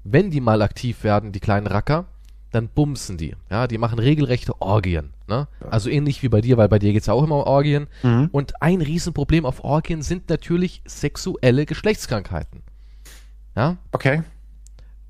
wenn 0.04 0.30
die 0.30 0.42
mal 0.42 0.62
aktiv 0.62 1.04
werden, 1.04 1.32
die 1.32 1.40
kleinen 1.40 1.68
Racker, 1.68 2.06
dann 2.52 2.68
bumsen 2.68 3.18
die. 3.18 3.36
Ja, 3.50 3.68
die 3.68 3.78
machen 3.78 4.00
regelrechte 4.00 4.62
Orgien. 4.62 5.12
Ne? 5.28 5.48
Also 5.70 5.90
ähnlich 5.90 6.24
wie 6.24 6.30
bei 6.30 6.42
dir, 6.42 6.58
weil 6.58 6.70
bei 6.70 6.80
dir 6.80 6.94
geht's 6.94 7.08
ja 7.08 7.14
auch 7.14 7.24
immer 7.24 7.36
um 7.36 7.44
Orgien. 7.44 7.88
Mhm. 8.04 8.30
Und 8.32 8.62
ein 8.62 8.82
Riesenproblem 8.82 9.46
auf 9.46 9.64
Orgien 9.64 10.02
sind 10.02 10.30
natürlich 10.30 10.82
sexuelle 10.86 11.66
Geschlechtskrankheiten. 11.66 12.64
Ja? 13.56 13.78
Okay. 13.92 14.24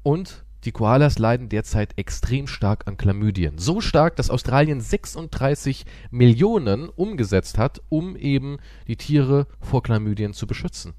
Und 0.04 0.44
die 0.66 0.72
Koalas 0.74 1.20
leiden 1.20 1.48
derzeit 1.48 1.98
extrem 1.98 2.46
stark 2.46 2.86
an 2.86 2.98
Chlamydien. 2.98 3.58
So 3.58 3.80
stark, 3.80 4.18
dass 4.18 4.30
Australien 4.30 4.82
36 4.82 5.86
Millionen 6.12 6.90
umgesetzt 6.90 7.58
hat, 7.58 7.82
um 7.88 8.18
eben 8.18 8.58
die 8.88 8.98
Tiere 8.98 9.48
vor 9.62 9.82
Chlamydien 9.82 10.34
zu 10.34 10.48
beschützen. 10.48 10.92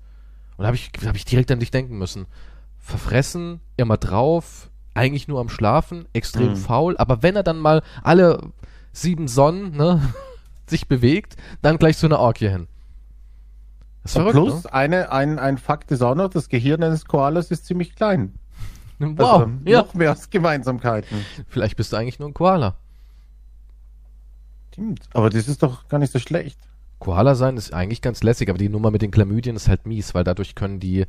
Und 0.56 0.62
da 0.62 0.66
habe 0.68 0.76
ich, 0.76 0.90
hab 1.04 1.16
ich 1.16 1.26
direkt 1.26 1.50
an 1.50 1.60
dich 1.60 1.70
denken 1.70 1.98
müssen. 1.98 2.26
Verfressen, 2.78 3.60
immer 3.76 3.98
drauf, 3.98 4.69
eigentlich 4.94 5.28
nur 5.28 5.40
am 5.40 5.48
Schlafen, 5.48 6.06
extrem 6.12 6.50
Mhm. 6.52 6.56
faul, 6.56 6.96
aber 6.98 7.22
wenn 7.22 7.36
er 7.36 7.42
dann 7.42 7.58
mal 7.58 7.82
alle 8.02 8.40
sieben 8.92 9.28
Sonnen 9.28 9.76
ne, 9.76 10.00
sich 10.66 10.88
bewegt, 10.88 11.36
dann 11.62 11.78
gleich 11.78 11.96
zu 11.98 12.06
einer 12.06 12.18
Orgie 12.18 12.48
hin. 12.48 12.66
Das 14.02 14.12
ist 14.12 14.16
verrückt, 14.18 14.34
plus, 14.34 14.66
eine, 14.66 15.12
ein, 15.12 15.38
ein 15.38 15.58
Fakt 15.58 15.90
ist 15.90 16.02
auch 16.02 16.14
noch, 16.14 16.28
das 16.30 16.48
Gehirn 16.48 16.82
eines 16.82 17.04
Koalas 17.04 17.50
ist 17.50 17.66
ziemlich 17.66 17.94
klein. 17.94 18.34
ne? 18.98 19.14
Wow, 19.18 19.42
Also, 19.42 19.50
ja. 19.64 19.82
Noch 19.82 19.94
mehr 19.94 20.10
als 20.10 20.30
Gemeinsamkeiten. 20.30 21.24
Vielleicht 21.48 21.76
bist 21.76 21.92
du 21.92 21.96
eigentlich 21.96 22.18
nur 22.18 22.28
ein 22.28 22.34
Koala. 22.34 22.76
Stimmt. 24.72 25.08
Aber 25.14 25.30
das 25.30 25.48
ist 25.48 25.62
doch 25.62 25.88
gar 25.88 25.98
nicht 25.98 26.12
so 26.12 26.18
schlecht. 26.18 26.58
Koala 27.00 27.34
sein 27.34 27.56
ist 27.56 27.74
eigentlich 27.74 28.02
ganz 28.02 28.22
lässig, 28.22 28.48
aber 28.48 28.58
die 28.58 28.68
Nummer 28.68 28.90
mit 28.90 29.02
den 29.02 29.10
Chlamydien 29.10 29.56
ist 29.56 29.68
halt 29.68 29.86
mies, 29.86 30.14
weil 30.14 30.22
dadurch 30.22 30.54
können 30.54 30.78
die, 30.80 31.06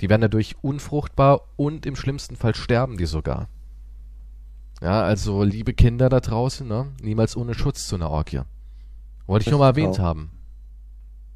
die 0.00 0.08
werden 0.08 0.20
dadurch 0.22 0.54
unfruchtbar 0.62 1.40
und 1.56 1.86
im 1.86 1.96
schlimmsten 1.96 2.36
Fall 2.36 2.54
sterben 2.54 2.96
die 2.98 3.06
sogar. 3.06 3.48
Ja, 4.82 5.02
also 5.02 5.42
liebe 5.42 5.74
Kinder 5.74 6.08
da 6.08 6.20
draußen, 6.20 6.66
ne, 6.66 6.86
niemals 7.02 7.36
ohne 7.36 7.54
Schutz 7.54 7.86
zu 7.86 7.96
einer 7.96 8.10
Orgie. 8.10 8.42
Wollte 9.26 9.44
ich 9.46 9.50
nur 9.50 9.60
mal 9.60 9.68
erwähnt 9.68 9.94
auch- 9.98 10.04
haben. 10.04 10.30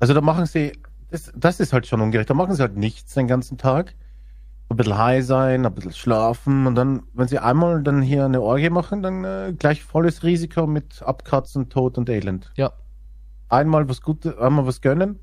Also 0.00 0.12
da 0.14 0.20
machen 0.20 0.46
sie, 0.46 0.73
das, 1.11 1.32
das 1.37 1.61
ist 1.61 1.73
halt 1.73 1.87
schon 1.87 2.00
ungerecht. 2.00 2.28
Da 2.28 2.34
machen 2.34 2.54
sie 2.54 2.61
halt 2.62 2.76
nichts 2.76 3.14
den 3.14 3.26
ganzen 3.26 3.56
Tag. 3.58 3.94
Ein 4.68 4.76
bisschen 4.76 4.99
high 4.99 5.25
sein, 5.25 5.64
ein 5.66 5.75
bisschen 5.75 5.92
schlafen 5.92 6.66
und 6.66 6.75
dann, 6.75 7.02
wenn 7.12 7.28
sie 7.28 7.38
einmal 7.38 7.82
dann 7.82 8.00
hier 8.02 8.25
eine 8.25 8.40
Orgie 8.40 8.70
machen, 8.70 9.02
dann 9.02 9.25
äh, 9.25 9.54
gleich 9.58 9.82
volles 9.82 10.23
Risiko 10.25 10.66
mit 10.66 11.02
Abkratzen, 11.02 11.68
Tod 11.68 11.96
und 11.99 12.08
Elend. 12.08 12.50
Ja. 12.56 12.73
Einmal 13.54 13.88
was 13.88 14.00
Gutes, 14.00 14.37
einmal 14.38 14.66
was 14.66 14.80
gönnen. 14.80 15.18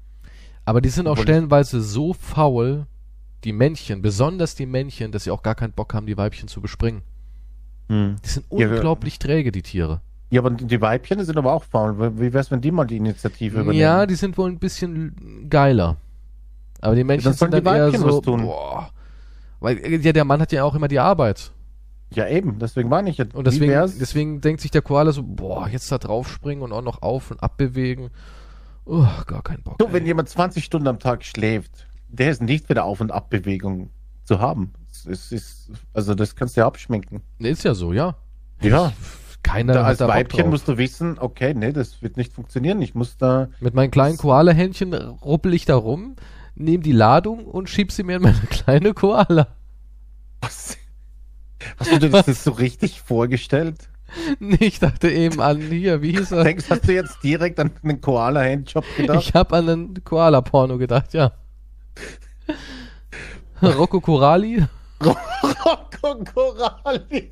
Aber 0.66 0.82
die 0.82 0.90
sind 0.90 1.08
auch 1.08 1.18
stellenweise 1.18 1.82
so 1.82 2.14
faul, 2.14 2.86
die 3.44 3.54
Männchen, 3.54 4.02
besonders 4.02 4.56
die 4.56 4.66
Männchen, 4.66 5.12
dass 5.12 5.24
sie 5.24 5.32
auch 5.32 5.42
gar 5.42 5.56
keinen 5.56 5.74
Bock 5.74 5.94
haben, 5.94 6.06
die 6.06 6.18
Weibchen 6.18 6.48
zu 6.48 6.62
bespringen. 6.62 7.02
Hm. 7.90 8.16
Die 8.24 8.30
sind 8.30 8.46
Ja, 8.52 8.70
unglaublich 8.70 9.20
träge, 9.20 9.52
die 9.52 9.64
Tiere. 9.64 10.02
Ja, 10.30 10.42
aber 10.42 10.52
die 10.52 10.80
Weibchen 10.80 11.24
sind 11.26 11.38
aber 11.38 11.52
auch 11.52 11.64
faul. 11.64 12.20
Wie 12.20 12.32
wär's, 12.32 12.52
wenn 12.52 12.62
die 12.62 12.72
mal 12.72 12.86
die 12.86 12.98
Initiative 12.98 13.56
übernehmen? 13.62 13.82
Ja, 13.82 14.06
die 14.06 14.16
sind 14.16 14.38
wohl 14.38 14.50
ein 14.50 14.60
bisschen 14.60 15.48
geiler. 15.50 15.98
Aber 16.80 16.96
die 16.96 17.04
Männchen 17.04 17.26
dann 17.26 17.34
sollen 17.34 17.52
sind 17.52 17.62
die 17.62 17.66
dann 17.66 17.76
eher 17.76 17.88
Weibchen 17.88 18.02
so, 18.02 18.08
was 18.08 18.22
tun. 18.22 18.44
boah. 18.44 18.92
Weil, 19.60 20.02
ja, 20.04 20.14
der 20.14 20.24
Mann 20.24 20.40
hat 20.42 20.52
ja 20.52 20.64
auch 20.64 20.74
immer 20.74 20.88
die 20.88 21.00
Arbeit. 21.00 21.52
Ja, 22.14 22.28
eben. 22.28 22.60
Deswegen 22.60 22.90
meine 22.90 23.10
ich 23.10 23.18
ja. 23.18 23.26
Und 23.34 23.48
deswegen, 23.48 23.72
deswegen 23.72 24.42
denkt 24.42 24.62
sich 24.62 24.72
der 24.72 24.82
Koala 24.82 25.12
so, 25.12 25.24
boah, 25.24 25.68
jetzt 25.70 25.92
da 25.92 25.98
draufspringen 25.98 26.64
und 26.64 26.74
auch 26.74 26.82
noch 26.82 27.02
auf 27.02 27.32
und 27.32 27.42
abbewegen. 27.42 28.10
Oh, 28.86 29.08
gar 29.28 29.42
kein 29.44 29.62
Bock. 29.64 29.78
So, 29.80 29.94
wenn 29.94 30.06
jemand 30.06 30.28
20 30.28 30.64
Stunden 30.64 30.88
am 30.88 31.00
Tag 31.00 31.24
schläft, 31.24 31.88
der 32.10 32.32
ist 32.32 32.42
nicht 32.42 32.68
wieder 32.70 32.84
Auf- 32.84 33.00
und 33.00 33.12
Abbewegung 33.12 33.92
zu 34.26 34.40
haben. 34.40 34.74
Es 35.10 35.32
ist, 35.32 35.72
also 35.94 36.14
das 36.16 36.36
kannst 36.36 36.58
du 36.58 36.62
ja 36.62 36.68
abschminken. 36.68 37.22
Nee, 37.40 37.52
Ist 37.52 37.64
ja 37.64 37.74
so, 37.74 37.94
ja. 37.94 38.16
Ja. 38.62 38.92
Keiner 39.44 39.74
Da 39.74 39.84
als 39.84 39.98
da 39.98 40.08
Weibchen 40.08 40.50
musst 40.50 40.68
du 40.68 40.78
wissen, 40.78 41.18
okay, 41.18 41.54
nee, 41.56 41.72
das 41.72 42.02
wird 42.04 42.16
nicht 42.16 42.32
funktionieren. 42.32 42.82
Ich 42.82 42.94
muss 42.94 43.18
da. 43.18 43.50
Mit 43.60 43.74
meinen 43.74 43.90
kleinen 43.90 44.18
Koala-Händchen 44.18 44.94
ruppel 44.94 45.54
ich 45.54 45.66
da 45.66 45.76
rum, 45.76 46.16
nehme 46.56 46.84
die 46.84 46.92
Ladung 46.92 47.46
und 47.46 47.68
schieb 47.70 47.92
sie 47.92 48.04
mir 48.04 48.18
in 48.18 48.22
meine 48.22 48.40
kleine 48.50 48.94
Koala. 48.94 49.48
Was? 50.42 50.78
Hast 51.78 51.92
du 51.92 52.00
dir 52.00 52.10
das 52.10 52.28
jetzt 52.28 52.44
so 52.44 52.52
richtig 52.52 53.02
vorgestellt? 53.02 53.90
Nee, 54.40 54.56
ich 54.60 54.80
dachte 54.80 55.10
eben 55.10 55.40
an 55.42 55.60
hier, 55.62 56.02
wie 56.02 56.12
hieß 56.18 56.32
er? 56.32 56.44
Denkst, 56.44 56.66
hast 56.70 56.88
du 56.88 56.94
jetzt 56.94 57.24
direkt 57.24 57.60
an 57.60 57.72
einen 57.84 58.02
Koala-Handjob 58.02 58.84
gedacht? 58.98 59.20
Ich 59.22 59.34
habe 59.34 59.56
an 59.56 59.70
einen 59.70 60.04
Koala-Porno 60.04 60.78
gedacht, 60.78 61.14
ja. 61.14 61.32
Rocco 63.62 64.02
Corali 64.02 64.66
Rocco 65.04 66.24
Coralli. 66.34 67.30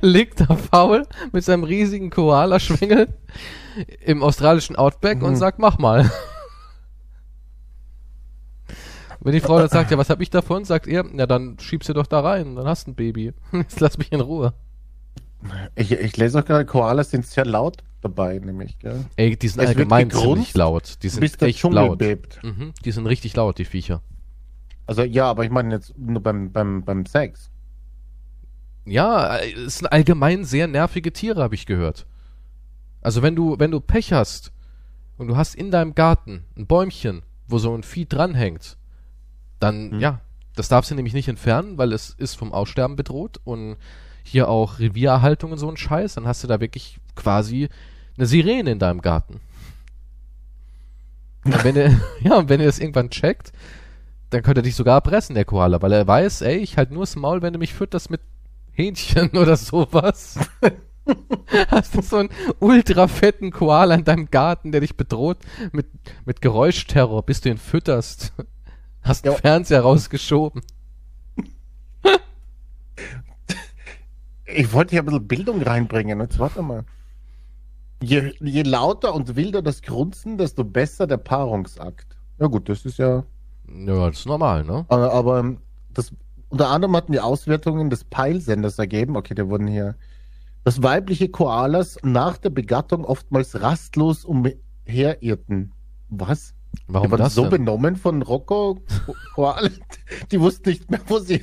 liegt 0.00 0.40
da 0.40 0.54
faul 0.56 1.06
mit 1.32 1.44
seinem 1.44 1.64
riesigen 1.64 2.10
Koala-Schwengel 2.10 3.08
im 4.04 4.22
australischen 4.22 4.76
Outback 4.76 5.22
und 5.22 5.32
Mhm. 5.32 5.36
sagt, 5.36 5.58
mach 5.58 5.78
mal. 5.78 6.10
Wenn 9.24 9.32
die 9.32 9.40
Frau 9.40 9.58
dann 9.58 9.68
sagt, 9.68 9.90
ja, 9.90 9.98
was 9.98 10.10
hab 10.10 10.20
ich 10.20 10.30
davon, 10.30 10.64
sagt 10.64 10.88
er, 10.88 11.04
na 11.12 11.26
dann 11.26 11.56
schiebst 11.58 11.88
du 11.88 11.92
doch 11.92 12.06
da 12.06 12.20
rein, 12.20 12.56
dann 12.56 12.66
hast 12.66 12.86
du 12.86 12.90
ein 12.90 12.94
Baby. 12.94 13.32
Jetzt 13.52 13.80
lass 13.80 13.96
mich 13.98 14.10
in 14.10 14.20
Ruhe. 14.20 14.52
Ich, 15.74 15.92
ich 15.92 16.16
lese 16.16 16.38
auch 16.38 16.44
gerade, 16.44 16.66
Koalas 16.66 17.10
sind 17.10 17.26
sehr 17.26 17.44
laut 17.44 17.82
dabei, 18.00 18.38
nämlich. 18.38 18.78
Gell? 18.78 19.04
Ey, 19.16 19.36
die 19.36 19.48
sind 19.48 19.62
Es 19.62 19.68
allgemein 19.68 20.10
ziemlich 20.10 20.54
laut. 20.54 21.02
Die 21.02 21.08
sind 21.08 21.22
echt 21.42 21.62
laut. 21.64 22.00
Mhm, 22.42 22.72
die 22.84 22.92
sind 22.92 23.06
richtig 23.06 23.36
laut, 23.36 23.58
die 23.58 23.64
Viecher. 23.64 24.02
Also 24.86 25.02
ja, 25.02 25.26
aber 25.26 25.44
ich 25.44 25.50
meine 25.50 25.74
jetzt 25.74 25.96
nur 25.96 26.22
beim, 26.22 26.52
beim, 26.52 26.84
beim 26.84 27.06
Sex. 27.06 27.50
Ja, 28.84 29.38
es 29.38 29.78
sind 29.78 29.92
allgemein 29.92 30.44
sehr 30.44 30.66
nervige 30.66 31.12
Tiere, 31.12 31.42
habe 31.42 31.54
ich 31.54 31.66
gehört. 31.66 32.06
Also 33.00 33.22
wenn 33.22 33.36
du, 33.36 33.58
wenn 33.58 33.70
du 33.70 33.80
Pech 33.80 34.12
hast 34.12 34.52
und 35.16 35.28
du 35.28 35.36
hast 35.36 35.54
in 35.54 35.70
deinem 35.70 35.94
Garten 35.94 36.44
ein 36.56 36.66
Bäumchen, 36.66 37.22
wo 37.46 37.58
so 37.58 37.74
ein 37.74 37.84
Vieh 37.84 38.06
dranhängt, 38.06 38.76
dann, 39.62 39.92
Hm. 39.92 40.00
ja, 40.00 40.20
das 40.54 40.68
darfst 40.68 40.90
du 40.90 40.94
nämlich 40.94 41.14
nicht 41.14 41.28
entfernen, 41.28 41.78
weil 41.78 41.92
es 41.92 42.10
ist 42.10 42.34
vom 42.34 42.52
Aussterben 42.52 42.96
bedroht 42.96 43.40
und 43.44 43.76
hier 44.22 44.48
auch 44.48 44.78
Reviererhaltung 44.78 45.52
und 45.52 45.58
so 45.58 45.68
ein 45.68 45.76
Scheiß, 45.76 46.14
dann 46.14 46.26
hast 46.26 46.44
du 46.44 46.48
da 46.48 46.60
wirklich 46.60 46.98
quasi 47.16 47.68
eine 48.16 48.26
Sirene 48.26 48.70
in 48.70 48.78
deinem 48.78 49.00
Garten. 49.00 49.40
Und 51.44 51.64
wenn 51.64 51.76
er, 51.76 51.90
ja, 52.20 52.36
und 52.36 52.48
wenn 52.48 52.60
er 52.60 52.66
das 52.66 52.78
irgendwann 52.78 53.10
checkt, 53.10 53.52
dann 54.30 54.42
könnte 54.42 54.60
er 54.60 54.64
dich 54.64 54.76
sogar 54.76 54.94
erpressen, 54.94 55.34
der 55.34 55.44
Koala, 55.44 55.82
weil 55.82 55.92
er 55.92 56.06
weiß, 56.06 56.42
ey, 56.42 56.56
ich 56.58 56.76
halt 56.78 56.90
nur 56.90 57.02
das 57.02 57.16
Maul, 57.16 57.42
wenn 57.42 57.52
du 57.52 57.58
mich 57.58 57.74
fütterst 57.74 58.10
mit 58.10 58.20
Hähnchen 58.72 59.30
oder 59.36 59.56
sowas. 59.56 60.38
Hast 61.68 61.96
du 61.96 62.02
so 62.02 62.16
einen 62.18 62.30
ultra 62.60 63.08
fetten 63.08 63.50
Koala 63.50 63.94
in 63.96 64.04
deinem 64.04 64.30
Garten, 64.30 64.70
der 64.70 64.80
dich 64.82 64.96
bedroht 64.96 65.38
mit, 65.72 65.86
mit 66.24 66.40
Geräuschterror, 66.40 67.24
bis 67.24 67.40
du 67.40 67.50
ihn 67.50 67.58
fütterst. 67.58 68.32
Hast 69.02 69.24
den 69.24 69.32
Ja. 69.32 69.38
Fernseher 69.38 69.80
rausgeschoben. 69.80 70.62
Ich 74.46 74.72
wollte 74.72 74.90
hier 74.90 75.02
ein 75.02 75.06
bisschen 75.06 75.26
Bildung 75.26 75.62
reinbringen. 75.62 76.20
Jetzt 76.20 76.38
warte 76.38 76.62
mal. 76.62 76.84
Je, 78.02 78.32
je 78.40 78.62
lauter 78.62 79.14
und 79.14 79.36
wilder 79.36 79.62
das 79.62 79.80
Grunzen, 79.82 80.36
desto 80.36 80.64
besser 80.64 81.06
der 81.06 81.16
Paarungsakt. 81.16 82.16
Ja 82.38 82.46
gut, 82.48 82.68
das 82.68 82.84
ist 82.84 82.98
ja. 82.98 83.24
Ja, 83.68 84.08
das 84.08 84.18
ist 84.18 84.26
normal, 84.26 84.64
ne? 84.64 84.84
Aber, 84.88 85.12
aber 85.12 85.56
das, 85.94 86.12
unter 86.48 86.68
anderem 86.68 86.96
hatten 86.96 87.12
die 87.12 87.20
Auswertungen 87.20 87.88
des 87.90 88.04
Peilsenders 88.04 88.78
ergeben, 88.78 89.16
okay, 89.16 89.34
da 89.34 89.48
wurden 89.48 89.68
hier, 89.68 89.94
dass 90.64 90.82
weibliche 90.82 91.28
Koalas 91.28 91.98
nach 92.02 92.36
der 92.38 92.50
Begattung 92.50 93.04
oftmals 93.04 93.60
rastlos 93.62 94.24
umherirrten. 94.24 95.72
Was? 96.10 96.54
Warum 96.86 97.08
die 97.08 97.12
waren 97.12 97.18
das 97.20 97.34
so 97.34 97.42
denn? 97.42 97.50
benommen 97.50 97.96
von 97.96 98.22
Rocco 98.22 98.82
Ko- 99.06 99.14
Koala, 99.34 99.68
die 100.30 100.40
wussten 100.40 100.70
nicht 100.70 100.90
mehr, 100.90 101.00
wo 101.06 101.18
sie. 101.18 101.42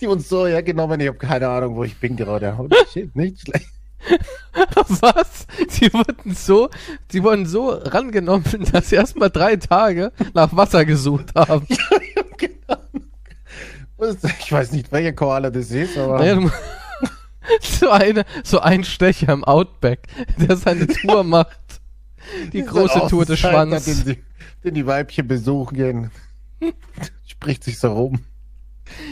Die 0.00 0.08
wurden 0.08 0.20
so 0.20 0.46
hergenommen, 0.46 1.00
ich 1.00 1.08
habe 1.08 1.18
keine 1.18 1.48
Ahnung, 1.48 1.76
wo 1.76 1.84
ich 1.84 1.98
bin 1.98 2.16
gerade. 2.16 2.56
Holy 2.58 2.74
shit, 2.92 3.14
nicht 3.16 3.40
schlecht. 3.40 3.68
Was? 5.00 5.46
Die 5.78 5.92
wurden 5.92 6.34
so, 6.34 6.68
die 7.12 7.22
wurden 7.22 7.46
so 7.46 7.70
rangenommen, 7.70 8.44
dass 8.72 8.88
sie 8.90 8.96
erstmal 8.96 9.30
drei 9.30 9.56
Tage 9.56 10.12
nach 10.34 10.54
Wasser 10.56 10.84
gesucht 10.84 11.34
haben. 11.34 11.66
Ich 12.02 12.16
hab 12.16 12.38
keine 12.38 12.54
Ahnung. 12.68 14.16
Ich 14.40 14.52
weiß 14.52 14.72
nicht, 14.72 14.92
welcher 14.92 15.12
Koala 15.12 15.50
das 15.50 15.70
ist, 15.70 15.96
aber. 15.98 16.18
Naja, 16.18 16.38
so, 17.60 17.90
eine, 17.90 18.24
so 18.44 18.60
ein 18.60 18.84
Stecher 18.84 19.32
im 19.32 19.44
Outback, 19.44 20.06
der 20.38 20.56
seine 20.56 20.86
Tour 20.86 21.24
macht. 21.24 21.58
Die 22.52 22.62
große 22.64 23.06
Tour 23.08 23.24
des 23.24 23.42
Außenseiter, 23.44 23.80
Schwanz. 23.80 23.84
Den, 23.84 24.04
die- 24.04 24.22
den 24.64 24.74
die 24.74 24.86
Weibchen 24.86 25.26
besuchen 25.28 25.76
gehen. 25.76 26.10
Spricht 27.26 27.64
sich 27.64 27.78
so 27.78 27.92
rum. 27.92 28.20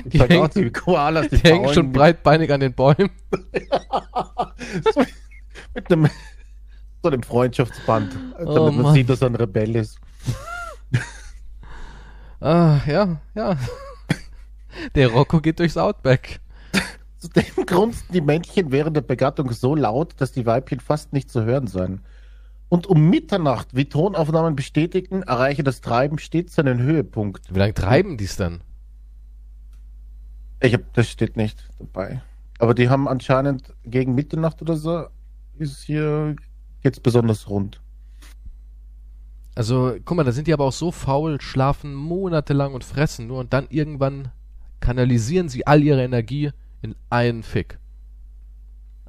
Ich 0.05 0.11
Die 0.13 0.21
hängen- 0.21 0.51
die 0.55 0.71
Koalas, 0.71 1.29
die, 1.31 1.37
Die 1.37 1.49
hängen 1.49 1.73
schon 1.73 1.93
breitbeinig 1.93 2.53
an 2.53 2.61
den 2.61 2.73
Bäumen. 2.75 3.11
so 4.93 5.03
mit 5.75 5.93
einem, 5.93 6.09
so 7.03 7.11
einem 7.11 7.23
Freundschaftsband, 7.23 8.17
damit 8.39 8.49
Oh 8.49 8.71
man 8.73 8.83
Mann. 8.83 8.95
sieht, 8.95 9.09
dass 9.11 9.21
er 9.23 9.29
ein 9.29 9.35
Rebell 9.37 9.77
ist. 9.77 9.99
Ah, 12.41 12.81
ja, 12.87 13.21
ja. 13.35 13.57
Der 14.95 15.09
Rocco 15.09 15.41
geht 15.41 15.59
durchs 15.59 15.77
Outback. 15.77 16.41
Zudem 17.19 17.45
grunzten 17.67 18.13
die 18.13 18.21
Männchen 18.21 18.71
während 18.73 18.97
der 18.97 19.01
Begattung 19.03 19.51
so 19.53 19.75
laut, 19.75 20.15
dass 20.19 20.33
die 20.33 20.45
Weibchen 20.45 20.81
fast 20.81 21.13
nicht 21.13 21.31
zu 21.31 21.45
hören 21.45 21.67
seien. 21.67 22.03
Und 22.69 22.87
um 22.87 23.09
Mitternacht, 23.09 23.77
wie 23.77 23.85
Tonaufnahmen 23.85 24.57
bestätigten, 24.57 25.23
erreiche 25.23 25.63
das 25.63 25.81
Treiben 25.81 26.19
stets 26.19 26.57
seinen 26.57 26.81
Höhepunkt. 26.81 27.55
Wie 27.55 27.59
lange 27.59 27.75
treiben 27.75 28.17
die's 28.17 28.37
dann? 28.37 28.61
Ich 30.61 30.75
hab, 30.75 30.93
das 30.95 31.09
steht 31.09 31.37
nicht 31.37 31.69
dabei. 31.79 32.23
Aber 32.59 32.75
die 32.75 32.89
haben 32.89 33.07
anscheinend 33.07 33.75
gegen 33.85 34.15
Mitternacht 34.15 34.63
oder 34.63 34.77
so, 34.77 35.07
ist 35.59 35.83
hier 35.83 36.35
jetzt 36.83 37.03
besonders 37.03 37.49
rund. 37.49 37.81
Also, 39.55 39.97
guck 40.05 40.17
mal, 40.17 40.25
da 40.25 40.33
sind 40.33 40.49
die 40.49 40.53
aber 40.53 40.65
auch 40.65 40.73
so 40.73 40.91
faul, 40.91 41.41
schlafen 41.41 41.95
monatelang 41.95 42.75
und 42.75 42.85
fressen 42.85 43.27
nur 43.27 43.41
und 43.41 43.53
dann 43.53 43.67
irgendwann 43.71 44.31
kanalisieren 44.81 45.49
sie 45.49 45.67
all 45.67 45.83
ihre 45.83 46.03
Energie 46.03 46.51
in 46.83 46.95
einen 47.11 47.43
Fick. 47.43 47.79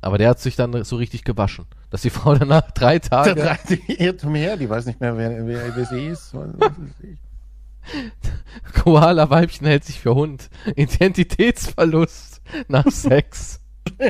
Aber 0.01 0.17
der 0.17 0.29
hat 0.29 0.39
sich 0.39 0.55
dann 0.55 0.83
so 0.83 0.95
richtig 0.95 1.23
gewaschen. 1.23 1.65
Dass 1.89 2.01
die 2.01 2.09
Frau 2.09 2.35
danach 2.35 2.71
drei 2.71 2.99
Tage. 2.99 3.35
treibt 3.35 3.69
die 3.69 4.01
irrt 4.01 4.23
umher, 4.23 4.57
die 4.57 4.69
weiß 4.69 4.85
nicht 4.85 4.99
mehr, 4.99 5.17
wer, 5.17 5.45
wer, 5.45 5.75
wer 5.75 5.85
sie 5.85 6.07
ist. 6.07 6.35
Koala-Weibchen 8.83 9.65
hält 9.65 9.85
sich 9.85 9.99
für 9.99 10.13
Hund. 10.13 10.49
Identitätsverlust 10.75 12.41
nach 12.67 12.89
Sex. 12.89 13.61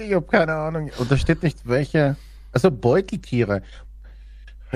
Ich 0.00 0.14
habe 0.14 0.26
keine 0.26 0.54
Ahnung. 0.54 0.92
Und 0.98 1.10
da 1.10 1.16
steht 1.16 1.42
nicht 1.42 1.66
welche. 1.66 2.14
Also 2.52 2.70
Beuteltiere. 2.70 3.62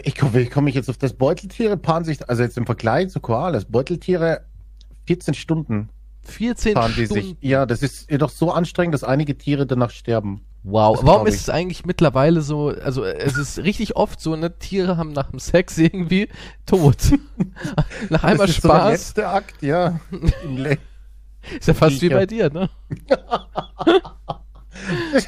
Ich 0.02 0.16
komme 0.16 0.34
wie 0.34 0.46
komme 0.46 0.68
ich 0.68 0.74
jetzt 0.74 0.90
auf 0.90 0.98
das 0.98 1.12
Beuteltiere 1.12 1.76
paaren 1.76 2.02
sich, 2.02 2.28
also 2.28 2.42
jetzt 2.42 2.58
im 2.58 2.66
Vergleich 2.66 3.10
zu 3.10 3.20
Koalas, 3.20 3.66
Beuteltiere 3.66 4.44
14 5.06 5.34
Stunden 5.34 5.90
14 6.24 6.74
paaren 6.74 6.94
die 6.96 7.06
Stunden. 7.06 7.22
sich. 7.22 7.36
Ja, 7.40 7.66
das 7.66 7.82
ist 7.82 8.10
jedoch 8.10 8.30
so 8.30 8.52
anstrengend, 8.52 8.94
dass 8.94 9.04
einige 9.04 9.36
Tiere 9.36 9.66
danach 9.66 9.90
sterben. 9.90 10.42
Wow. 10.64 10.98
Das 10.98 11.06
Warum 11.06 11.26
ist 11.26 11.40
es 11.40 11.50
eigentlich 11.50 11.84
mittlerweile 11.84 12.40
so, 12.40 12.68
also 12.68 13.04
es 13.04 13.36
ist 13.36 13.58
richtig 13.58 13.96
oft 13.96 14.20
so, 14.20 14.36
ne, 14.36 14.56
Tiere 14.58 14.96
haben 14.96 15.12
nach 15.12 15.30
dem 15.30 15.40
Sex 15.40 15.76
irgendwie 15.76 16.28
tot. 16.66 16.96
nach 18.10 18.22
einmal 18.22 18.46
das 18.46 18.56
ist 18.56 18.62
so 18.62 18.68
der 18.68 18.76
Spaß. 18.76 18.92
letzte 18.92 19.28
Akt, 19.28 19.62
ja. 19.62 20.00
Ist 21.58 21.66
ja 21.66 21.74
fast 21.74 22.00
wie 22.00 22.08
bei 22.08 22.26
dir, 22.26 22.50
ne? 22.50 22.70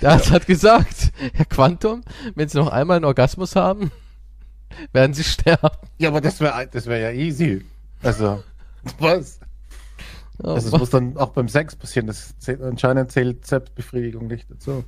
Arzt 0.02 0.30
hat 0.30 0.46
gesagt, 0.46 1.12
Herr 1.32 1.44
Quantum, 1.44 2.02
wenn 2.34 2.48
Sie 2.48 2.58
noch 2.58 2.68
einmal 2.68 2.96
einen 2.96 3.04
Orgasmus 3.04 3.56
haben, 3.56 3.90
werden 4.92 5.14
Sie 5.14 5.24
sterben. 5.24 5.76
ja, 5.98 6.08
aber 6.08 6.20
das 6.20 6.40
wäre 6.40 6.68
das 6.70 6.86
wär 6.86 6.98
ja 6.98 7.10
easy. 7.10 7.64
Also, 8.02 8.42
was? 8.98 9.40
Oh, 10.42 10.48
Also 10.54 10.68
es 10.68 10.78
muss 10.78 10.90
dann 10.90 11.16
auch 11.16 11.30
beim 11.30 11.48
Sex 11.48 11.76
passieren. 11.76 12.06
Das 12.06 12.36
zählt, 12.38 12.60
anscheinend 12.62 13.12
zählt 13.12 13.46
Selbstbefriedigung 13.46 14.26
nicht 14.26 14.50
dazu. 14.50 14.84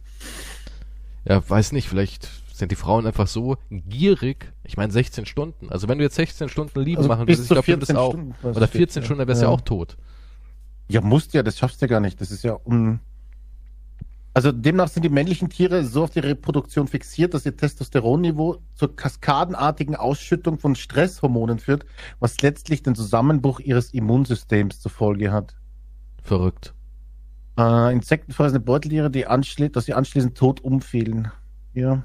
ja, 1.24 1.48
weiß 1.48 1.72
nicht, 1.72 1.88
vielleicht 1.88 2.28
sind 2.52 2.72
die 2.72 2.76
Frauen 2.76 3.06
einfach 3.06 3.26
so 3.26 3.56
gierig. 3.70 4.52
Ich 4.64 4.76
meine 4.76 4.92
16 4.92 5.26
Stunden. 5.26 5.68
Also 5.70 5.88
wenn 5.88 5.98
du 5.98 6.04
jetzt 6.04 6.16
16 6.16 6.48
Stunden 6.48 6.80
Liebe 6.80 6.98
Also 6.98 7.08
machen 7.08 7.22
würdest, 7.28 7.42
ich 7.42 7.48
glaube, 7.48 7.66
du 7.70 7.76
bist 7.78 7.90
14 7.92 7.96
auch. 7.96 8.10
Stunden, 8.12 8.34
Oder 8.42 8.66
steht, 8.66 8.70
14 8.78 9.02
ja. 9.02 9.04
Stunden, 9.04 9.18
dann 9.20 9.28
wärst 9.28 9.42
du 9.42 9.46
ja 9.46 9.50
Ja. 9.50 9.56
auch 9.56 9.60
tot. 9.60 9.96
Ja, 10.88 11.00
musst 11.00 11.34
ja, 11.34 11.42
das 11.42 11.58
schaffst 11.58 11.80
du 11.82 11.86
ja 11.86 11.90
gar 11.90 12.00
nicht. 12.00 12.20
Das 12.20 12.30
ist 12.30 12.42
ja 12.44 12.56
un. 12.64 13.00
Also 14.36 14.52
demnach 14.52 14.88
sind 14.88 15.02
die 15.02 15.08
männlichen 15.08 15.48
Tiere 15.48 15.82
so 15.86 16.04
auf 16.04 16.10
die 16.10 16.18
Reproduktion 16.18 16.88
fixiert, 16.88 17.32
dass 17.32 17.46
ihr 17.46 17.56
Testosteronniveau 17.56 18.58
zur 18.74 18.94
kaskadenartigen 18.94 19.96
Ausschüttung 19.96 20.58
von 20.58 20.76
Stresshormonen 20.76 21.58
führt, 21.58 21.86
was 22.20 22.42
letztlich 22.42 22.82
den 22.82 22.94
Zusammenbruch 22.94 23.60
ihres 23.60 23.94
Immunsystems 23.94 24.78
zur 24.82 24.90
Folge 24.90 25.32
hat. 25.32 25.56
Verrückt. 26.22 26.74
Äh, 27.58 27.94
insektenfressende 27.94 28.60
Beuteltiere, 28.60 29.10
die 29.10 29.24
dass 29.72 29.86
sie 29.86 29.94
anschließend 29.94 30.36
tot 30.36 30.60
umfielen. 30.60 31.32
Ja. 31.72 32.02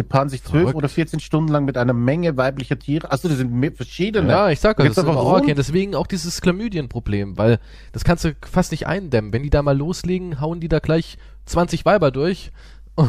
Die 0.00 0.04
paaren 0.04 0.30
sich 0.30 0.42
zwölf 0.42 0.74
oder 0.74 0.88
14 0.88 1.20
Stunden 1.20 1.52
lang 1.52 1.66
mit 1.66 1.76
einer 1.76 1.92
Menge 1.92 2.38
weiblicher 2.38 2.78
Tiere. 2.78 3.12
Achso, 3.12 3.28
das 3.28 3.36
sind 3.36 3.76
verschiedene. 3.76 4.30
Ja, 4.30 4.48
ich 4.48 4.58
sag 4.58 4.78
euch, 4.78 4.84
gibt's 4.84 4.96
das 4.96 5.04
ist 5.04 5.10
rund. 5.10 5.18
Orgien. 5.18 5.56
Deswegen 5.56 5.94
auch 5.94 6.06
dieses 6.06 6.40
Chlamydien-Problem, 6.40 7.36
weil 7.36 7.58
das 7.92 8.02
kannst 8.02 8.24
du 8.24 8.34
fast 8.50 8.70
nicht 8.70 8.86
eindämmen. 8.86 9.34
Wenn 9.34 9.42
die 9.42 9.50
da 9.50 9.60
mal 9.60 9.76
loslegen, 9.76 10.40
hauen 10.40 10.58
die 10.58 10.68
da 10.68 10.78
gleich 10.78 11.18
20 11.46 11.84
Weiber 11.84 12.10
durch. 12.10 12.50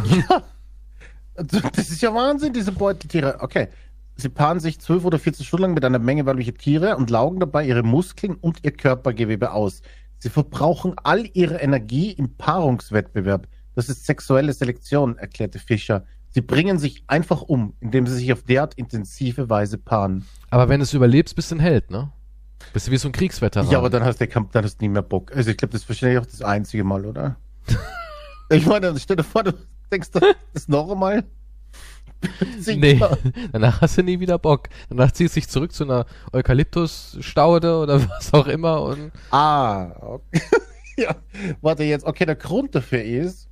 Das 1.36 1.90
ist 1.90 2.02
ja 2.02 2.14
Wahnsinn, 2.14 2.54
diese 2.54 2.72
Beuteltiere. 2.72 3.38
Okay. 3.40 3.70
Sie 4.16 4.30
paaren 4.30 4.60
sich 4.60 4.80
12 4.80 5.06
oder 5.06 5.18
14 5.18 5.46
Stunden 5.46 5.64
lang 5.64 5.74
mit 5.74 5.86
einer 5.86 5.98
Menge 5.98 6.26
weiblicher 6.26 6.54
Tiere 6.54 6.98
und 6.98 7.10
laugen 7.10 7.40
dabei 7.40 7.66
ihre 7.66 7.84
Muskeln 7.84 8.36
und 8.36 8.60
ihr 8.64 8.72
Körpergewebe 8.72 9.52
aus. 9.52 9.82
Sie 10.20 10.30
verbrauchen 10.30 10.94
all 11.04 11.28
ihre 11.34 11.56
Energie 11.56 12.12
im 12.12 12.36
Paarungswettbewerb. 12.36 13.48
Das 13.74 13.90
ist 13.90 14.06
sexuelle 14.06 14.54
Selektion, 14.54 15.18
erklärte 15.18 15.58
Fischer. 15.58 16.06
Sie 16.30 16.42
bringen 16.42 16.78
sich 16.78 17.04
einfach 17.08 17.42
um, 17.42 17.74
indem 17.80 18.06
sie 18.06 18.16
sich 18.16 18.32
auf 18.32 18.44
derart 18.44 18.76
intensive 18.76 19.50
Weise 19.50 19.78
paaren. 19.78 20.28
Aber 20.50 20.70
wenn 20.70 20.80
du 20.80 20.84
es 20.84 20.94
überlebst, 20.94 21.36
bist 21.36 21.52
du 21.52 21.56
ein 21.56 21.60
Held, 21.60 21.90
ne? 21.90 22.12
Bist 22.74 22.88
du 22.88 22.92
wie 22.92 22.98
so 22.98 23.10
ein 23.10 23.14
Kriegsveteran. 23.14 23.70
Ja, 23.70 23.80
aber 23.80 23.90
dann 23.90 24.04
hast 24.04 24.22
du 24.22 24.28
dann 24.28 24.64
hast 24.64 24.80
du 24.80 24.86
nie 24.86 24.90
mehr 24.90 25.02
Bock. 25.02 25.36
Also 25.36 25.50
ich 25.50 25.58
glaube, 25.58 25.72
das 25.72 25.82
ist 25.82 25.90
wahrscheinlich 25.90 26.20
auch 26.20 26.26
das 26.26 26.42
einzige 26.42 26.84
Mal, 26.84 27.06
oder? 27.06 27.38
ich 28.52 28.66
meine, 28.66 28.98
stell 29.00 29.16
dir 29.18 29.24
vor, 29.24 29.44
du 29.44 29.54
denkst 29.92 30.10
das 30.54 30.68
noch 30.68 30.90
einmal. 30.92 31.24
Nee, 32.68 33.02
danach 33.52 33.82
hast 33.82 33.98
du 33.98 34.04
nie 34.04 34.20
wieder 34.20 34.38
Bock. 34.38 34.70
Danach 34.90 35.12
ziehst 35.12 35.36
du 35.36 35.40
dich 35.40 35.50
zurück 35.50 35.72
zu 35.74 35.86
einer 35.86 36.06
Eukalyptusstaude 36.32 37.80
oder 37.80 38.08
was 38.10 38.32
auch 38.32 38.46
immer 38.46 38.84
und 38.84 39.12
Ah, 39.32 39.90
okay. 40.00 40.42
ja. 40.98 41.16
Warte 41.62 41.84
jetzt. 41.84 42.06
Okay, 42.06 42.28
der 42.28 42.36
Grund 42.36 42.76
dafür 42.76 43.02
ist, 43.04 43.50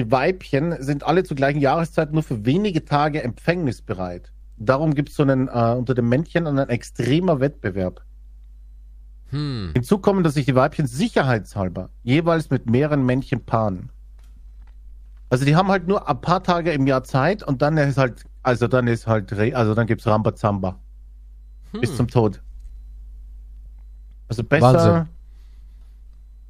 die 0.00 0.10
Weibchen 0.10 0.82
sind 0.82 1.04
alle 1.04 1.22
zur 1.22 1.36
gleichen 1.36 1.60
Jahreszeit 1.60 2.12
nur 2.12 2.24
für 2.24 2.44
wenige 2.44 2.84
Tage 2.84 3.22
empfängnisbereit. 3.22 4.32
Darum 4.56 4.92
gibt 4.94 5.10
es 5.10 5.14
so 5.14 5.22
einen 5.22 5.46
äh, 5.46 5.74
unter 5.78 5.94
den 5.94 6.08
Männchen 6.08 6.48
einen 6.48 6.68
extremer 6.68 7.38
Wettbewerb. 7.38 8.02
hm, 9.30 9.70
Hinzu 9.74 9.98
kommen, 9.98 10.24
dass 10.24 10.34
sich 10.34 10.46
die 10.46 10.56
Weibchen 10.56 10.88
sicherheitshalber 10.88 11.90
jeweils 12.02 12.50
mit 12.50 12.68
mehreren 12.68 13.06
Männchen 13.06 13.44
paaren. 13.44 13.90
Also 15.28 15.44
die 15.44 15.56
haben 15.56 15.68
halt 15.68 15.88
nur 15.88 16.08
ein 16.08 16.20
paar 16.20 16.42
Tage 16.42 16.72
im 16.72 16.86
Jahr 16.86 17.02
Zeit 17.04 17.42
und 17.42 17.60
dann 17.62 17.76
ist 17.78 17.98
halt, 17.98 18.24
also 18.42 18.68
dann 18.68 18.86
ist 18.86 19.06
halt, 19.06 19.32
Re- 19.32 19.54
also 19.56 19.74
dann 19.74 19.86
gibt's 19.86 20.06
Rambazamba 20.06 20.76
hm. 21.72 21.80
bis 21.80 21.96
zum 21.96 22.08
Tod. 22.08 22.40
Also 24.28 24.44
besser. 24.44 24.72
Wahnsinn. 24.72 25.08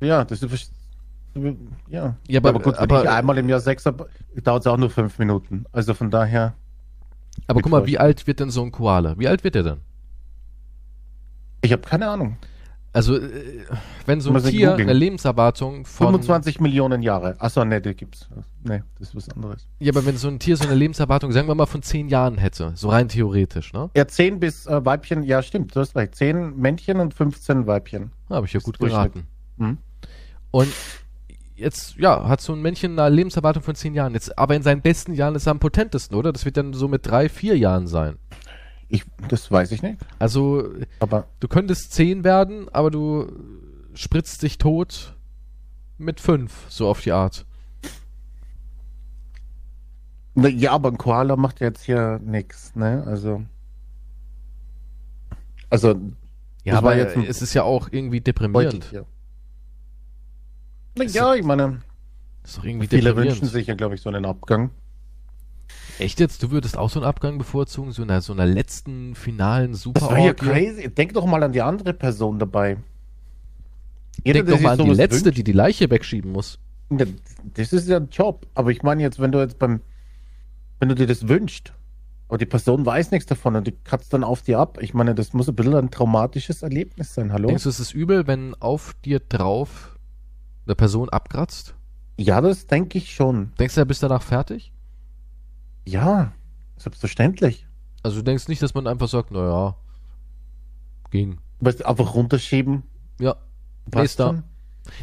Ja, 0.01 0.25
das 0.25 0.43
ist 0.43 0.73
ja. 1.89 2.17
Ja, 2.29 2.41
aber- 2.41 2.51
aber 2.51 2.61
gut, 2.61 2.75
wenn 2.75 2.83
aber- 2.83 3.03
ich 3.05 3.09
einmal 3.11 3.39
im 3.39 3.49
Jahr 3.49 3.61
habe, 3.61 4.09
dauert 4.43 4.63
es 4.63 4.67
auch 4.67 4.77
nur 4.77 4.91
fünf 4.91 5.19
Minuten. 5.19 5.65
Also 5.73 5.95
von 5.95 6.11
daher. 6.11 6.55
Aber 7.47 7.61
guck 7.61 7.71
mal, 7.71 7.87
wie 7.87 7.99
alt 7.99 8.27
wird 8.27 8.41
denn 8.41 8.51
so 8.51 8.63
ein 8.63 8.73
Koala? 8.73 9.19
Wie 9.19 9.29
alt 9.29 9.45
wird 9.45 9.55
der 9.55 9.63
denn? 9.63 9.81
Ich 11.63 11.73
habe 11.73 11.83
keine 11.83 12.09
Ahnung. 12.09 12.37
Also, 12.93 13.17
äh, 13.17 13.65
wenn 14.07 14.21
so 14.21 14.33
ein 14.33 14.43
Tier 14.43 14.75
eine 14.75 14.93
Lebenserwartung 14.93 15.85
von 15.85 16.07
25 16.07 16.61
Millionen 16.61 17.03
Jahre. 17.03 17.35
Achso, 17.39 17.65
ne, 17.65 17.81
die 17.81 17.95
gibt's. 17.95 18.29
Ne, 18.65 18.85
das 18.99 19.09
ist 19.09 19.17
was 19.17 19.29
anderes. 19.29 19.67
Ja, 19.79 19.93
aber 19.93 20.07
wenn 20.07 20.17
so 20.17 20.29
ein 20.29 20.39
Tier 20.39 20.57
so 20.57 20.65
eine 20.65 20.75
Lebenserwartung, 20.75 21.31
sagen 21.33 21.47
wir 21.47 21.55
mal, 21.55 21.67
von 21.67 21.83
10 21.83 22.09
Jahren 22.09 22.39
hätte, 22.39 22.73
so 22.75 22.89
rein 22.89 23.09
theoretisch, 23.09 23.73
ne? 23.73 23.91
Ja, 23.95 24.09
10 24.09 24.41
bis 24.41 24.67
äh, 24.67 24.85
Weibchen, 24.85 25.23
ja 25.23 25.43
stimmt, 25.43 25.77
du 25.77 25.81
hast 25.81 25.95
recht. 25.95 26.15
10 26.15 26.57
Männchen 26.57 27.01
und 27.01 27.13
15 27.13 27.67
Weibchen. 27.67 28.13
Habe 28.31 28.47
ich 28.47 28.53
ja 28.55 28.61
gut 28.61 28.79
geraten. 28.79 29.27
Hm? 29.59 29.79
Und 30.51 30.73
jetzt, 31.57 31.97
ja, 31.97 32.29
hat 32.29 32.41
so 32.41 32.53
ein 32.53 32.63
Männchen 32.63 32.99
eine 32.99 33.15
Lebenserwartung 33.15 33.63
von 33.63 33.75
10 33.75 33.95
Jahren. 33.95 34.15
Jetzt, 34.15 34.39
aber 34.39 34.55
in 34.55 34.63
seinen 34.63 34.83
besten 34.83 35.13
Jahren 35.13 35.35
ist 35.35 35.47
er 35.47 35.53
am 35.53 35.59
potentesten, 35.59 36.17
oder? 36.17 36.33
Das 36.33 36.45
wird 36.45 36.57
dann 36.57 36.73
so 36.73 36.89
mit 36.89 37.07
3, 37.07 37.29
4 37.29 37.59
Jahren 37.59 37.87
sein. 37.87 38.17
Ich, 38.89 39.05
das 39.29 39.51
weiß 39.51 39.73
ich 39.73 39.83
nicht. 39.83 39.99
Also, 40.19 40.71
Aber 41.01 41.27
du 41.41 41.49
könntest 41.49 41.93
10 41.93 42.23
werden, 42.25 42.69
aber 42.69 42.91
du 42.91 43.27
spritzt 43.95 44.43
dich 44.43 44.59
tot 44.59 45.17
mit 45.99 46.21
5, 46.21 46.67
so 46.69 46.89
auf 46.89 47.01
die 47.01 47.13
Art. 47.13 47.47
na, 50.35 50.49
ja, 50.49 50.73
aber 50.73 50.91
ein 50.91 50.99
Koala 50.99 51.37
macht 51.37 51.61
jetzt 51.61 51.83
hier 51.85 52.21
nichts, 52.23 52.77
ne? 52.77 53.03
Also. 53.07 53.43
Also, 55.71 55.97
Ja, 56.63 56.79
aber 56.79 56.97
jetzt 56.97 57.17
es 57.17 57.43
ist 57.43 57.55
ja 57.55 57.63
auch 57.65 57.89
irgendwie 57.91 58.21
deprimierend. 58.21 58.93
Na, 60.97 61.05
ja, 61.05 61.35
ich 61.35 61.45
meine, 61.45 61.81
viele 62.45 63.17
wünschen 63.17 63.49
sich 63.49 63.67
ja, 63.67 63.75
glaube 63.75 63.97
ich, 63.97 64.01
so 64.01 64.11
einen 64.11 64.25
Abgang. 64.25 64.71
Echt 65.99 66.21
jetzt? 66.21 66.43
Du 66.43 66.51
würdest 66.51 66.77
auch 66.77 66.91
so 66.91 67.01
einen 67.01 67.09
Abgang 67.09 67.39
bevorzugen? 67.39 67.93
So 67.93 68.03
einer, 68.03 68.21
so 68.21 68.33
einer 68.33 68.47
letzten, 68.47 69.15
finalen 69.15 69.73
Das 69.73 69.87
war 69.87 70.19
ja 70.19 70.35
crazy. 70.35 70.89
Denk 70.89 71.15
doch 71.15 71.27
mal 71.27 71.43
an 71.43 71.53
die 71.53 71.63
andere 71.63 71.95
Person 71.95 72.39
dabei. 72.39 72.77
Jeder, 74.25 74.43
Denk 74.43 74.57
doch 74.57 74.61
mal 74.61 74.79
an 74.81 74.87
die 74.87 74.95
letzte, 74.95 75.27
wünscht, 75.27 75.39
die 75.39 75.45
die 75.45 75.53
Leiche 75.53 75.91
wegschieben 75.91 76.33
muss. 76.33 76.59
Ja, 76.91 77.07
Das 77.55 77.73
ist 77.73 77.89
ja 77.89 77.99
ein 77.99 78.09
Job. 78.11 78.47
Aber 78.55 78.71
ich 78.71 78.83
meine 78.83 79.03
jetzt, 79.03 79.21
wenn 79.21 79.33
du 79.33 79.41
jetzt 79.41 79.59
beim, 79.59 79.81
wenn 80.79 80.89
du 80.89 80.95
dir 80.95 81.07
das 81.07 81.29
wünschst, 81.29 81.73
aber 82.29 82.39
die 82.39 82.47
Person 82.47 82.85
weiß 82.85 83.13
nichts 83.13 83.27
davon 83.27 83.55
und 83.57 83.67
die 83.67 83.75
kratzt 83.85 84.13
dann 84.13 84.25
auf 84.25 84.43
dir 84.43 84.59
ab. 84.59 84.79
Ich 84.81 84.95
meine, 84.95 85.15
das 85.15 85.33
muss 85.33 85.49
ein 85.49 85.55
bisschen 85.55 85.77
ein 85.77 85.91
traumatisches 85.91 86.63
Erlebnis 86.63 87.15
sein. 87.15 87.33
Hallo? 87.33 87.49
Denkst 87.49 87.63
du, 87.63 87.69
es 87.69 87.79
ist 87.81 87.95
übel, 87.95 88.27
wenn 88.27 88.55
auf 88.55 88.95
dir 89.05 89.21
drauf 89.21 89.97
eine 90.67 90.75
Person 90.75 91.09
abkratzt? 91.09 91.75
Ja, 92.19 92.41
das 92.41 92.67
denke 92.67 92.99
ich 92.99 93.15
schon. 93.15 93.53
Denkst 93.59 93.75
du, 93.75 93.81
er 93.81 93.85
bist 93.85 94.03
danach 94.03 94.23
fertig? 94.23 94.73
Ja, 95.87 96.33
selbstverständlich. 96.77 97.67
Also 98.03 98.19
du 98.19 98.25
denkst 98.25 98.49
nicht, 98.49 98.63
dass 98.63 98.75
man 98.75 98.87
einfach 98.87 99.09
sagt, 99.09 99.31
naja, 99.31 99.77
ging. 101.11 101.39
Weißt 101.61 101.81
du, 101.81 101.89
einfach 101.89 102.15
runterschieben. 102.15 102.83
Ja, 103.19 103.37
passt 103.91 104.19
schon. 104.19 104.45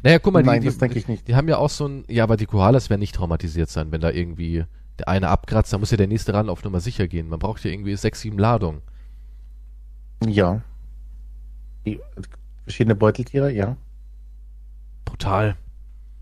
Naja, 0.01 0.19
guck 0.19 0.33
mal, 0.33 0.43
Nein, 0.43 0.61
die, 0.61 0.67
das 0.67 0.77
denke 0.77 0.97
ich 0.97 1.07
nicht. 1.07 1.27
die 1.27 1.35
haben 1.35 1.47
ja 1.49 1.57
auch 1.57 1.69
so 1.69 1.87
ein, 1.87 2.05
ja, 2.07 2.23
aber 2.23 2.37
die 2.37 2.45
Koalas 2.45 2.89
werden 2.89 3.01
nicht 3.01 3.15
traumatisiert 3.15 3.69
sein, 3.69 3.91
wenn 3.91 4.01
da 4.01 4.11
irgendwie 4.11 4.65
der 4.99 5.07
eine 5.07 5.29
abkratzt, 5.29 5.73
da 5.73 5.77
muss 5.77 5.91
ja 5.91 5.97
der 5.97 6.07
nächste 6.07 6.33
ran 6.33 6.49
auf 6.49 6.63
Nummer 6.63 6.79
sicher 6.79 7.07
gehen. 7.07 7.27
Man 7.27 7.39
braucht 7.39 7.63
ja 7.65 7.71
irgendwie 7.71 7.95
sechs, 7.95 8.21
sieben 8.21 8.37
Ladungen. 8.37 8.81
Ja. 10.25 10.61
Die, 11.85 11.99
verschiedene 12.63 12.95
Beuteltiere, 12.95 13.51
ja. 13.51 13.75
Brutal. 15.05 15.57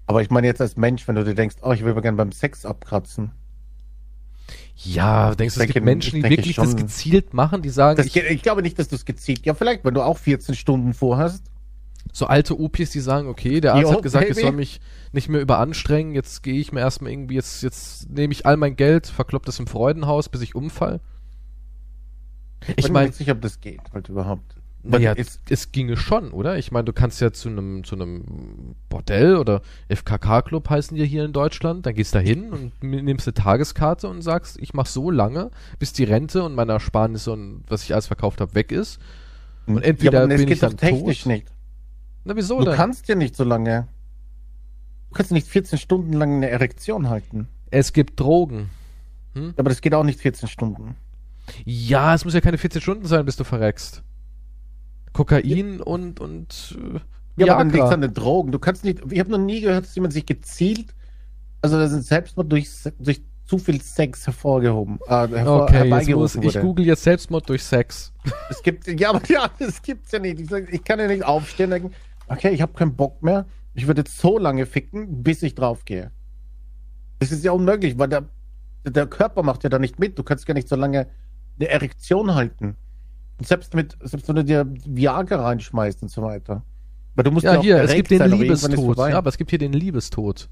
Aber 0.07 0.21
ich 0.21 0.29
meine 0.29 0.47
jetzt 0.47 0.61
als 0.61 0.77
Mensch, 0.77 1.07
wenn 1.07 1.15
du 1.15 1.23
dir 1.23 1.35
denkst, 1.35 1.57
oh, 1.61 1.71
ich 1.71 1.83
will 1.83 1.93
mal 1.93 2.01
gerne 2.01 2.17
beim 2.17 2.31
Sex 2.31 2.65
abkratzen. 2.65 3.31
Ja, 4.75 5.35
denkst 5.35 5.55
du, 5.55 5.59
es 5.59 5.65
denke- 5.65 5.73
gibt 5.73 5.85
Menschen, 5.85 6.11
die 6.21 6.25
ich 6.25 6.29
wirklich 6.37 6.55
das 6.55 6.69
schon. 6.69 6.75
gezielt 6.77 7.33
machen, 7.33 7.61
die 7.61 7.69
sagen, 7.69 7.97
Das 7.97 8.05
ich, 8.07 8.15
ich 8.15 8.41
glaube 8.41 8.61
nicht, 8.61 8.79
dass 8.79 8.87
du 8.87 8.95
es 8.95 9.05
gezielt. 9.05 9.45
Ja, 9.45 9.53
vielleicht, 9.53 9.83
wenn 9.85 9.93
du 9.93 10.01
auch 10.01 10.17
14 10.17 10.55
Stunden 10.55 10.93
vorhast. 10.93 11.43
so 12.13 12.25
alte 12.25 12.59
Opis, 12.59 12.89
die 12.89 12.99
sagen, 12.99 13.27
okay, 13.27 13.61
der 13.61 13.73
Arzt 13.75 13.83
Jo, 13.83 13.93
hat 13.93 14.01
gesagt, 14.01 14.25
ich 14.29 14.35
Baby. 14.35 14.41
soll 14.47 14.51
mich 14.53 14.81
nicht 15.13 15.29
mehr 15.29 15.39
überanstrengen, 15.41 16.15
jetzt 16.15 16.41
gehe 16.41 16.55
ich 16.59 16.71
mir 16.71 16.79
erstmal 16.79 17.11
irgendwie, 17.11 17.35
jetzt, 17.35 17.61
jetzt 17.63 18.09
nehme 18.09 18.33
ich 18.33 18.45
all 18.45 18.57
mein 18.57 18.75
Geld, 18.75 19.05
verklopp 19.07 19.45
das 19.45 19.59
im 19.59 19.67
Freudenhaus, 19.67 20.27
bis 20.29 20.41
ich 20.41 20.55
umfall. 20.55 20.99
Ich 22.75 22.87
mir 22.87 22.93
meine, 22.93 23.07
nicht 23.07 23.17
sicher, 23.17 23.33
ob 23.33 23.41
das 23.41 23.59
geht 23.59 23.81
halt 23.93 24.09
überhaupt. 24.09 24.55
Naja, 24.83 25.11
ist- 25.13 25.41
es 25.49 25.71
ginge 25.71 25.95
schon, 25.97 26.31
oder? 26.31 26.57
Ich 26.57 26.71
meine, 26.71 26.85
du 26.85 26.93
kannst 26.93 27.21
ja 27.21 27.31
zu 27.31 27.49
einem 27.49 27.83
zu 27.83 27.95
einem 27.95 28.75
Bordell 28.89 29.35
oder 29.37 29.61
FKK-Club 29.89 30.69
heißen 30.69 30.95
die 30.97 31.05
hier 31.05 31.23
in 31.25 31.33
Deutschland, 31.33 31.85
dann 31.85 31.93
gehst 31.93 32.15
da 32.15 32.19
hin 32.19 32.51
und 32.51 32.81
nimmst 32.83 33.27
eine 33.27 33.33
Tageskarte 33.33 34.07
und 34.07 34.21
sagst, 34.21 34.57
ich 34.59 34.73
mach 34.73 34.85
so 34.87 35.11
lange, 35.11 35.51
bis 35.79 35.93
die 35.93 36.03
Rente 36.03 36.43
und 36.43 36.55
meine 36.55 36.71
Ersparnisse 36.73 37.31
und 37.31 37.63
was 37.67 37.83
ich 37.83 37.93
alles 37.93 38.07
verkauft 38.07 38.41
habe, 38.41 38.55
weg 38.55 38.71
ist. 38.71 38.99
Und 39.67 39.83
entweder 39.83 40.21
ja, 40.21 40.25
bin 40.27 40.35
es 40.35 40.41
ich 40.41 40.47
geht 40.47 40.63
doch 40.63 40.69
dann 40.69 40.77
technisch 40.77 41.23
tot. 41.23 41.31
nicht. 41.31 41.47
Na, 42.23 42.35
wieso 42.35 42.59
Du 42.59 42.65
denn? 42.65 42.75
kannst 42.75 43.07
ja 43.07 43.15
nicht 43.15 43.35
so 43.35 43.43
lange. 43.43 43.87
Du 45.09 45.15
kannst 45.15 45.31
nicht 45.31 45.47
14 45.47 45.77
Stunden 45.77 46.13
lang 46.13 46.35
eine 46.37 46.49
Erektion 46.49 47.09
halten. 47.09 47.47
Es 47.69 47.93
gibt 47.93 48.19
Drogen. 48.19 48.69
Aber 49.57 49.69
das 49.69 49.81
geht 49.81 49.93
auch 49.93 50.03
nicht 50.03 50.19
14 50.19 50.49
Stunden. 50.49 50.95
Ja, 51.65 52.13
es 52.13 52.25
muss 52.25 52.33
ja 52.33 52.41
keine 52.41 52.57
14 52.57 52.81
Stunden 52.81 53.05
sein, 53.05 53.25
bis 53.25 53.35
du 53.37 53.43
verreckst. 53.43 54.03
Kokain 55.13 55.81
und, 55.81 56.19
und 56.19 56.77
äh, 56.79 56.99
Ja, 57.43 57.53
aber 57.55 57.63
Viagra. 57.65 57.83
liegt 57.83 57.93
an 57.93 58.01
den 58.01 58.13
Drogen. 58.13 58.51
Du 58.51 58.59
kannst 58.59 58.83
nicht, 58.83 59.01
ich 59.09 59.19
habe 59.19 59.31
noch 59.31 59.37
nie 59.37 59.61
gehört, 59.61 59.85
dass 59.85 59.95
jemand 59.95 60.13
sich 60.13 60.25
gezielt, 60.25 60.93
also 61.61 61.77
da 61.77 61.87
sind 61.87 62.03
Selbstmord 62.03 62.51
durch, 62.51 62.69
durch 62.99 63.21
zu 63.45 63.57
viel 63.57 63.81
Sex 63.81 64.25
hervorgehoben, 64.25 64.99
äh, 65.07 65.27
hervor, 65.27 65.63
Okay, 65.63 65.87
jetzt 65.89 66.09
muss, 66.09 66.35
ich 66.35 66.43
wurde. 66.43 66.61
google 66.61 66.85
jetzt 66.85 67.03
Selbstmord 67.03 67.49
durch 67.49 67.63
Sex. 67.63 68.13
Es 68.49 68.63
gibt, 68.63 68.87
ja, 68.87 69.09
aber 69.09 69.21
ja, 69.27 69.49
das 69.59 69.81
gibt's 69.81 70.11
ja 70.11 70.19
nicht. 70.19 70.39
Ich, 70.39 70.49
ich 70.51 70.83
kann 70.83 70.99
ja 70.99 71.07
nicht 71.07 71.25
aufstehen 71.25 71.65
und 71.65 71.71
denken, 71.71 71.91
okay, 72.27 72.49
ich 72.51 72.61
habe 72.61 72.73
keinen 72.73 72.95
Bock 72.95 73.21
mehr. 73.21 73.45
Ich 73.73 73.87
würde 73.87 74.01
jetzt 74.01 74.17
so 74.17 74.37
lange 74.37 74.65
ficken, 74.65 75.21
bis 75.23 75.43
ich 75.43 75.55
draufgehe. 75.55 76.11
Das 77.19 77.31
ist 77.31 77.43
ja 77.43 77.51
unmöglich, 77.51 77.99
weil 77.99 78.07
der, 78.09 78.29
der 78.85 79.05
Körper 79.07 79.43
macht 79.43 79.63
ja 79.63 79.69
da 79.69 79.79
nicht 79.79 79.99
mit. 79.99 80.17
Du 80.17 80.23
kannst 80.23 80.45
gar 80.45 80.53
nicht 80.53 80.67
so 80.69 80.75
lange 80.75 81.07
eine 81.59 81.69
Erektion 81.69 82.33
halten. 82.33 82.75
Und 83.41 83.47
selbst 83.47 83.73
mit, 83.73 83.97
selbst 84.03 84.27
wenn 84.27 84.35
du 84.35 84.43
dir 84.43 84.67
Viagra 84.85 85.37
reinschmeißt 85.37 86.03
und 86.03 86.09
so 86.09 86.21
weiter. 86.21 86.61
Weil 87.15 87.23
du 87.23 87.31
musst 87.31 87.43
Ja, 87.43 87.57
auch 87.57 87.63
hier, 87.63 87.81
es 87.81 87.91
gibt 87.91 88.11
den 88.11 88.19
sein, 88.19 88.29
Liebestod. 88.29 88.95
Ja, 88.99 89.17
aber 89.17 89.29
es 89.29 89.37
gibt 89.39 89.49
hier 89.49 89.57
den 89.57 89.73
Liebestod. 89.73 90.47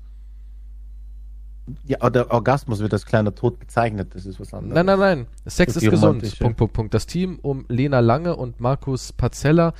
Ja, 1.85 2.09
der 2.09 2.31
Orgasmus 2.31 2.79
wird 2.79 2.91
als 2.91 3.05
kleiner 3.05 3.35
Tod 3.35 3.59
bezeichnet. 3.59 4.15
Das 4.15 4.25
ist 4.25 4.39
was 4.39 4.55
anderes. 4.55 4.73
Nein, 4.73 4.87
nein, 4.87 4.97
nein. 4.97 5.27
Sex 5.45 5.75
Das 5.75 5.83
ist 5.83 5.91
gesund. 5.91 6.39
Punkt, 6.39 6.57
Punkt, 6.57 6.73
Punkt. 6.73 6.93
Das 6.95 7.05
Team 7.05 7.37
um 7.43 7.63
Lena 7.67 7.99
Lange 7.99 8.35
und 8.35 8.59
Markus 8.59 9.13
Parzella 9.13 9.75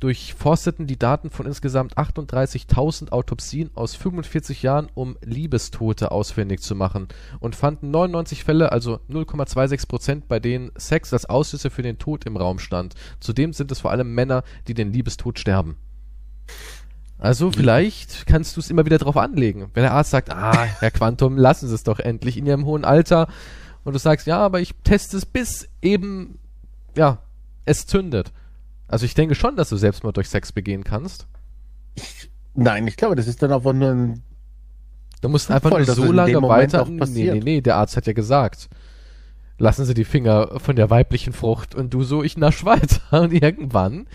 durchforsteten 0.00 0.86
die 0.86 0.98
Daten 0.98 1.30
von 1.30 1.46
insgesamt 1.46 1.96
38.000 1.96 3.10
Autopsien 3.10 3.70
aus 3.74 3.94
45 3.94 4.62
Jahren, 4.62 4.88
um 4.94 5.16
Liebestote 5.22 6.10
ausfindig 6.10 6.60
zu 6.60 6.74
machen 6.74 7.08
und 7.40 7.56
fanden 7.56 7.90
99 7.90 8.44
Fälle, 8.44 8.72
also 8.72 9.00
0,26 9.10 9.88
Prozent, 9.88 10.28
bei 10.28 10.38
denen 10.38 10.70
Sex 10.76 11.12
als 11.12 11.26
Auslöser 11.26 11.70
für 11.70 11.82
den 11.82 11.98
Tod 11.98 12.26
im 12.26 12.36
Raum 12.36 12.58
stand. 12.58 12.94
Zudem 13.20 13.52
sind 13.52 13.72
es 13.72 13.80
vor 13.80 13.90
allem 13.90 14.14
Männer, 14.14 14.44
die 14.68 14.74
den 14.74 14.92
Liebestod 14.92 15.38
sterben. 15.38 15.76
Also 17.18 17.50
vielleicht 17.50 18.26
kannst 18.26 18.56
du 18.56 18.60
es 18.60 18.70
immer 18.70 18.84
wieder 18.84 18.98
drauf 18.98 19.16
anlegen. 19.16 19.70
Wenn 19.72 19.82
der 19.82 19.94
Arzt 19.94 20.10
sagt, 20.10 20.30
ah, 20.30 20.64
Herr 20.80 20.90
Quantum, 20.90 21.36
lassen 21.38 21.68
Sie 21.68 21.74
es 21.74 21.82
doch 21.82 21.98
endlich 21.98 22.36
in 22.36 22.46
Ihrem 22.46 22.66
hohen 22.66 22.84
Alter. 22.84 23.28
Und 23.84 23.94
du 23.94 23.98
sagst, 23.98 24.26
ja, 24.26 24.38
aber 24.38 24.60
ich 24.60 24.74
teste 24.84 25.16
es 25.16 25.24
bis 25.24 25.68
eben, 25.80 26.38
ja, 26.96 27.18
es 27.64 27.86
zündet. 27.86 28.32
Also 28.88 29.04
ich 29.04 29.14
denke 29.14 29.34
schon, 29.34 29.56
dass 29.56 29.68
du 29.68 29.76
Selbstmord 29.76 30.16
durch 30.16 30.28
Sex 30.28 30.52
begehen 30.52 30.84
kannst. 30.84 31.26
Nein, 32.54 32.86
ich 32.86 32.96
glaube, 32.96 33.16
das 33.16 33.26
ist 33.26 33.42
dann 33.42 33.52
einfach 33.52 33.72
nur 33.72 33.90
ein. 33.90 34.22
Du 35.20 35.28
musst 35.28 35.50
einfach 35.50 35.70
Voll, 35.70 35.84
nur 35.84 35.94
so 35.94 36.12
lange 36.12 36.40
weiter. 36.42 36.86
Nee, 36.86 37.30
nee, 37.32 37.40
nee, 37.40 37.60
der 37.60 37.76
Arzt 37.76 37.96
hat 37.96 38.06
ja 38.06 38.12
gesagt. 38.12 38.68
Lassen 39.58 39.86
Sie 39.86 39.94
die 39.94 40.04
Finger 40.04 40.60
von 40.60 40.76
der 40.76 40.90
weiblichen 40.90 41.32
Frucht 41.32 41.74
und 41.74 41.94
du 41.94 42.04
so, 42.04 42.22
ich 42.22 42.36
nasch 42.36 42.64
weiter. 42.64 43.22
Und 43.22 43.32
irgendwann, 43.32 44.06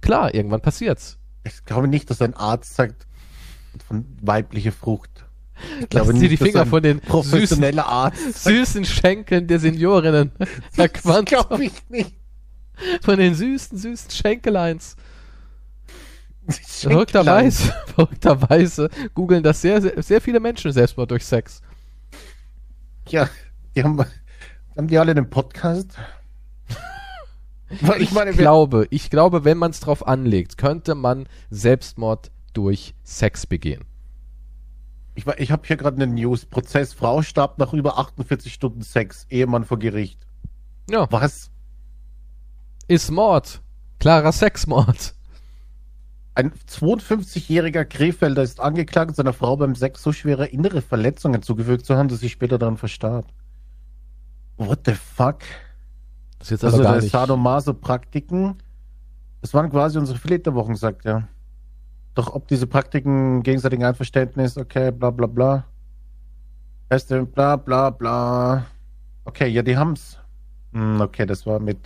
klar, 0.00 0.32
irgendwann 0.34 0.60
passiert's. 0.60 1.18
Ich 1.42 1.64
glaube 1.64 1.88
nicht, 1.88 2.08
dass 2.10 2.22
ein 2.22 2.34
Arzt 2.34 2.76
sagt, 2.76 3.06
von 3.88 4.06
weibliche 4.22 4.70
Frucht. 4.72 5.10
Ich 5.80 5.88
glaube 5.88 6.08
Lassen 6.08 6.20
Sie 6.20 6.28
nicht, 6.28 6.40
die 6.40 6.44
Finger 6.44 6.66
von 6.66 6.82
den 6.82 7.00
süßen, 7.22 7.78
Arzt. 7.78 8.44
süßen 8.44 8.84
Schenkeln 8.84 9.46
der 9.46 9.58
Seniorinnen. 9.58 10.32
Herr 10.74 10.88
Das 10.88 11.02
Quantum. 11.02 11.24
glaube 11.24 11.64
ich 11.64 11.72
nicht. 11.88 12.14
Von 13.02 13.18
den 13.18 13.34
süßen, 13.34 13.78
süßen 13.78 14.10
Schenkeleins. 14.10 14.96
Verrückterweise, 16.46 17.72
verrückterweise 17.94 18.90
googeln 19.14 19.42
das 19.42 19.62
sehr, 19.62 19.80
sehr, 19.80 20.02
sehr 20.02 20.20
viele 20.20 20.40
Menschen 20.40 20.72
Selbstmord 20.72 21.10
durch 21.10 21.24
Sex. 21.24 21.62
Ja, 23.08 23.28
die 23.74 23.82
haben, 23.82 24.04
haben 24.76 24.88
die 24.88 24.98
alle 24.98 25.12
einen 25.12 25.30
Podcast? 25.30 25.96
Weil 27.80 28.02
Ich, 28.02 28.10
ich 28.10 28.14
meine, 28.14 28.32
glaube, 28.32 28.86
ich 28.90 29.10
glaube, 29.10 29.44
wenn 29.44 29.58
man 29.58 29.70
es 29.70 29.80
drauf 29.80 30.06
anlegt, 30.06 30.58
könnte 30.58 30.94
man 30.94 31.26
Selbstmord 31.50 32.30
durch 32.52 32.94
Sex 33.02 33.46
begehen. 33.46 33.84
ich, 35.14 35.26
ich 35.26 35.50
habe 35.50 35.66
hier 35.66 35.76
gerade 35.76 35.96
eine 35.96 36.06
News. 36.06 36.44
Prozess, 36.44 36.92
Frau 36.92 37.22
starb 37.22 37.58
nach 37.58 37.72
über 37.72 37.98
48 37.98 38.52
Stunden 38.52 38.82
Sex, 38.82 39.26
Ehemann 39.30 39.64
vor 39.64 39.78
Gericht. 39.78 40.26
Ja, 40.90 41.10
Was? 41.10 41.50
Ist 42.88 43.10
Mord. 43.10 43.60
Klarer 43.98 44.32
Sexmord. 44.32 45.14
Ein 46.34 46.52
52-jähriger 46.68 47.84
Krefelder 47.84 48.42
ist 48.42 48.60
angeklagt, 48.60 49.14
seiner 49.14 49.32
Frau 49.32 49.56
beim 49.56 49.76
Sex 49.76 50.02
so 50.02 50.12
schwere 50.12 50.46
innere 50.46 50.82
Verletzungen 50.82 51.42
zugefügt 51.42 51.86
zu 51.86 51.96
haben, 51.96 52.08
dass 52.08 52.20
sie 52.20 52.28
später 52.28 52.58
daran 52.58 52.76
verstarb. 52.76 53.26
What 54.56 54.80
the 54.84 54.94
fuck? 54.94 55.40
Das 56.38 56.48
ist 56.48 56.50
jetzt 56.50 56.64
Also 56.64 56.76
aber 56.78 56.84
gar 56.84 56.92
der 56.94 57.02
nicht. 57.02 57.12
Sadomaso-Praktiken, 57.12 58.56
das 59.42 59.54
waren 59.54 59.70
quasi 59.70 59.98
unsere 59.98 60.18
Flitterwochen, 60.18 60.74
sagt 60.74 61.06
er. 61.06 61.28
Doch 62.14 62.34
ob 62.34 62.48
diese 62.48 62.66
Praktiken 62.66 63.42
gegenseitigen 63.42 63.84
Einverständnis, 63.84 64.58
okay, 64.58 64.90
bla 64.90 65.10
bla 65.10 65.26
bla. 65.26 65.64
Erste, 66.90 67.24
bla 67.24 67.56
bla 67.56 67.90
bla. 67.90 68.66
Okay, 69.24 69.48
ja, 69.48 69.62
die 69.62 69.76
haben's. 69.76 70.18
Hm, 70.72 71.00
okay, 71.00 71.26
das 71.26 71.46
war 71.46 71.60
mit 71.60 71.78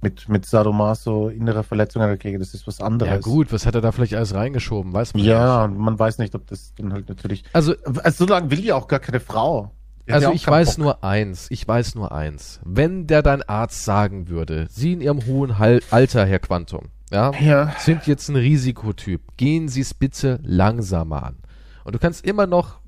mit, 0.00 0.28
mit 0.28 0.46
Sadomaso, 0.46 1.28
innere 1.28 1.64
Verletzungen, 1.64 2.12
okay, 2.12 2.38
das 2.38 2.54
ist 2.54 2.66
was 2.66 2.80
anderes. 2.80 3.12
Ja 3.12 3.18
gut, 3.20 3.52
was 3.52 3.66
hat 3.66 3.74
er 3.74 3.80
da 3.80 3.90
vielleicht 3.92 4.14
alles 4.14 4.34
reingeschoben? 4.34 4.92
Weiß 4.92 5.14
man 5.14 5.24
Ja, 5.24 5.64
und 5.64 5.76
man 5.76 5.98
weiß 5.98 6.18
nicht, 6.18 6.34
ob 6.34 6.46
das 6.46 6.72
dann 6.76 6.92
halt 6.92 7.08
natürlich. 7.08 7.42
nicht. 7.42 7.54
Also, 7.54 7.74
Also 8.02 8.24
so 8.24 8.30
lange 8.32 8.50
will 8.50 8.64
ja 8.64 8.76
auch 8.76 8.86
gar 8.88 9.00
keine 9.00 9.20
Frau. 9.20 9.72
Die 10.06 10.12
also 10.12 10.28
ja 10.28 10.32
ich 10.34 10.46
weiß 10.46 10.76
Bock. 10.76 10.78
nur 10.78 11.04
eins. 11.04 11.48
Ich 11.50 11.66
weiß 11.66 11.94
nur 11.96 12.12
eins. 12.12 12.60
Wenn 12.64 13.06
der 13.06 13.22
dein 13.22 13.42
Arzt 13.42 13.84
sagen 13.84 14.28
würde, 14.28 14.66
Sie 14.70 14.92
in 14.92 15.00
Ihrem 15.00 15.26
hohen 15.26 15.50
Alter, 15.52 16.24
Herr 16.24 16.38
Quantum, 16.38 16.86
ja, 17.10 17.32
Ja. 17.40 17.74
sind 17.78 18.06
jetzt 18.06 18.28
ein 18.28 18.36
Risikotyp. 18.36 19.20
Gehen 19.36 19.68
Sie 19.68 19.80
es 19.80 19.94
bitte 19.94 20.38
langsamer 20.44 21.24
an. 21.24 21.36
Und 21.84 21.94
du 21.94 21.98
kannst 21.98 22.24
immer 22.24 22.46
noch 22.46 22.78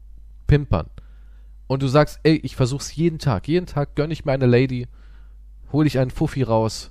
pimpern. 0.46 0.86
Und 1.66 1.82
du 1.82 1.88
sagst, 1.88 2.20
ey, 2.22 2.36
ich 2.36 2.56
versuch's 2.56 2.94
jeden 2.94 3.18
Tag. 3.18 3.48
Jeden 3.48 3.66
Tag 3.66 3.94
gönn 3.96 4.10
ich 4.10 4.24
mir 4.24 4.32
eine 4.32 4.46
Lady, 4.46 4.88
hol 5.72 5.86
ich 5.86 5.98
einen 5.98 6.10
Fuffi 6.10 6.42
raus 6.42 6.90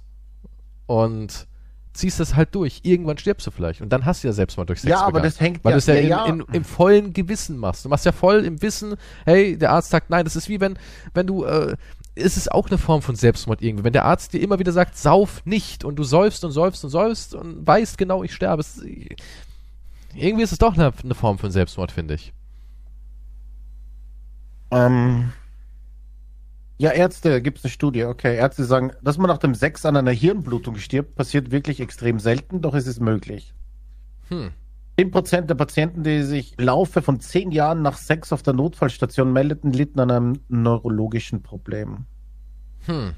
und 0.90 1.46
ziehst 1.94 2.20
das 2.20 2.36
halt 2.36 2.56
durch. 2.56 2.80
Irgendwann 2.84 3.18
stirbst 3.20 3.46
du 3.46 3.52
vielleicht. 3.52 3.82
Und 3.82 3.90
dann 3.90 4.06
hast 4.06 4.24
du 4.24 4.28
ja 4.28 4.34
selbst 4.34 4.58
mal 4.58 4.66
durch 4.66 4.82
Sex 4.82 4.90
Ja, 4.90 5.02
aber 5.02 5.14
begangen. 5.20 5.24
das 5.32 5.40
hängt 5.40 5.64
Weil 5.64 5.72
ja- 5.72 5.76
du 5.76 5.78
es 5.80 5.86
ja, 5.86 5.94
ja, 5.96 6.02
in, 6.02 6.08
ja. 6.10 6.26
In, 6.26 6.54
im 6.54 6.64
vollen 6.64 7.14
Gewissen 7.14 7.58
machst. 7.58 7.86
Du 7.86 7.90
machst 7.90 8.06
ja 8.06 8.12
voll 8.12 8.44
im 8.46 8.62
Wissen, 8.64 8.96
hey, 9.26 9.58
der 9.58 9.72
Arzt 9.72 9.92
sagt 9.92 10.10
nein. 10.10 10.24
Das 10.24 10.36
ist 10.36 10.50
wie 10.50 10.60
wenn, 10.60 10.80
wenn 11.14 11.28
du, 11.28 11.44
äh, 11.44 11.76
es 12.16 12.38
ist 12.38 12.52
auch 12.52 12.68
eine 12.70 12.78
Form 12.80 13.02
von 13.04 13.16
Selbstmord 13.16 13.62
irgendwie. 13.62 13.84
Wenn 13.84 13.94
der 13.94 14.06
Arzt 14.06 14.34
dir 14.34 14.42
immer 14.42 14.58
wieder 14.60 14.72
sagt, 14.72 14.98
sauf 14.98 15.46
nicht 15.46 15.84
und 15.84 15.96
du 15.98 16.04
säufst 16.04 16.44
und 16.44 16.52
säufst 16.52 16.84
und 16.84 16.90
säufst 16.90 17.36
und 17.36 17.68
weißt 17.68 17.98
genau, 18.00 18.24
ich 18.24 18.34
sterbe. 18.34 18.62
Es, 18.62 18.82
irgendwie 20.16 20.44
ist 20.44 20.52
es 20.52 20.58
doch 20.58 20.74
eine, 20.74 20.92
eine 21.04 21.16
Form 21.16 21.38
von 21.38 21.52
Selbstmord, 21.52 21.92
finde 21.92 22.16
ich. 22.16 22.34
Ähm, 24.72 25.34
ja, 26.80 26.92
Ärzte, 26.92 27.42
gibt 27.42 27.58
es 27.58 27.66
eine 27.66 27.72
Studie. 27.72 28.06
Okay, 28.06 28.38
Ärzte 28.38 28.64
sagen, 28.64 28.94
dass 29.02 29.18
man 29.18 29.28
nach 29.28 29.38
dem 29.38 29.54
Sex 29.54 29.86
an 29.86 29.98
einer 29.98 30.12
Hirnblutung 30.12 30.78
stirbt, 30.78 31.16
passiert 31.16 31.52
wirklich 31.52 31.82
extrem 31.82 32.20
selten, 32.20 32.62
doch 32.62 32.74
es 32.74 32.88
ist 32.88 33.02
möglich. 33.02 33.54
Hm. 34.30 34.52
10% 34.98 35.42
der 35.42 35.56
Patienten, 35.56 36.04
die 36.04 36.24
sich 36.24 36.58
im 36.58 36.66
Laufe 36.66 37.02
von 37.02 37.20
10 37.20 37.52
Jahren 37.52 37.82
nach 37.82 37.98
Sex 37.98 38.32
auf 38.32 38.44
der 38.44 38.54
Notfallstation 38.54 39.34
meldeten, 39.34 39.74
litten 39.74 40.00
an 40.00 40.10
einem 40.10 40.40
neurologischen 40.48 41.44
Problem. 41.44 42.06
Hm. 42.86 43.14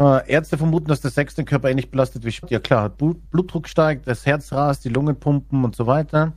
Äh, 0.00 0.30
Ärzte 0.30 0.56
vermuten, 0.56 0.88
dass 0.88 1.02
der 1.02 1.10
Sex 1.10 1.34
den 1.34 1.44
Körper 1.44 1.68
ähnlich 1.68 1.90
belastet 1.90 2.24
wie 2.24 2.32
Sport. 2.32 2.50
Ja 2.50 2.58
klar, 2.58 2.88
Blut, 2.88 3.30
Blutdruck 3.30 3.68
steigt, 3.68 4.06
das 4.06 4.24
Herz 4.24 4.50
rast, 4.50 4.82
die 4.86 4.88
Lungen 4.88 5.20
pumpen 5.20 5.62
und 5.62 5.76
so 5.76 5.86
weiter. 5.86 6.32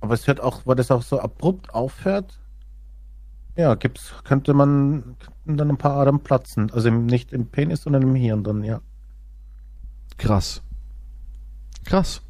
Aber 0.00 0.14
es 0.14 0.28
hört 0.28 0.40
auch, 0.40 0.66
weil 0.66 0.76
das 0.76 0.92
auch 0.92 1.02
so 1.02 1.18
abrupt 1.18 1.74
aufhört. 1.74 2.39
Ja, 3.60 3.74
gibt's, 3.74 4.14
könnte 4.24 4.54
man 4.54 5.16
dann 5.44 5.68
ein 5.68 5.76
paar 5.76 5.96
Adern 5.96 6.20
platzen. 6.20 6.72
Also 6.72 6.88
nicht 6.90 7.30
im 7.30 7.44
Penis, 7.44 7.82
sondern 7.82 8.00
im 8.00 8.14
Hirn 8.14 8.42
dann, 8.42 8.64
ja. 8.64 8.80
Krass. 10.16 10.62
Krass. 11.84 12.22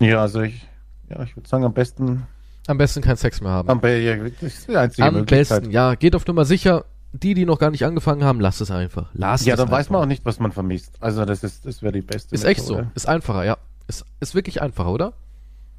Ja, 0.00 0.20
also 0.20 0.42
ich, 0.42 0.68
ja, 1.10 1.24
ich 1.24 1.34
würde 1.34 1.48
sagen, 1.48 1.64
am 1.64 1.74
besten, 1.74 2.28
Am 2.68 2.78
besten 2.78 3.02
keinen 3.02 3.16
Sex 3.16 3.40
mehr 3.40 3.50
haben. 3.50 3.68
am 3.68 3.80
Am 3.80 5.24
besten, 5.26 5.70
ja. 5.72 5.96
Geht 5.96 6.14
auf 6.14 6.24
Nummer 6.24 6.44
sicher. 6.44 6.84
Die, 7.12 7.34
die 7.34 7.44
noch 7.44 7.58
gar 7.58 7.72
nicht 7.72 7.84
angefangen 7.84 8.22
haben, 8.22 8.38
lasst 8.38 8.60
es 8.60 8.70
einfach. 8.70 9.10
Lasst 9.14 9.44
Ja, 9.44 9.56
dann 9.56 9.72
weiß 9.72 9.90
man 9.90 10.02
auch 10.02 10.06
nicht, 10.06 10.24
was 10.24 10.38
man 10.38 10.52
vermisst. 10.52 10.98
Also 11.00 11.24
das 11.24 11.42
ist, 11.42 11.66
das 11.66 11.82
wäre 11.82 11.92
die 11.92 12.02
beste 12.02 12.32
Ist 12.32 12.44
echt 12.44 12.60
so. 12.60 12.74
Methode. 12.76 12.92
Ist 12.94 13.08
einfacher, 13.08 13.44
ja. 13.44 13.58
Ist, 13.88 14.04
ist 14.20 14.36
wirklich 14.36 14.62
einfacher, 14.62 14.92
oder? 14.92 15.14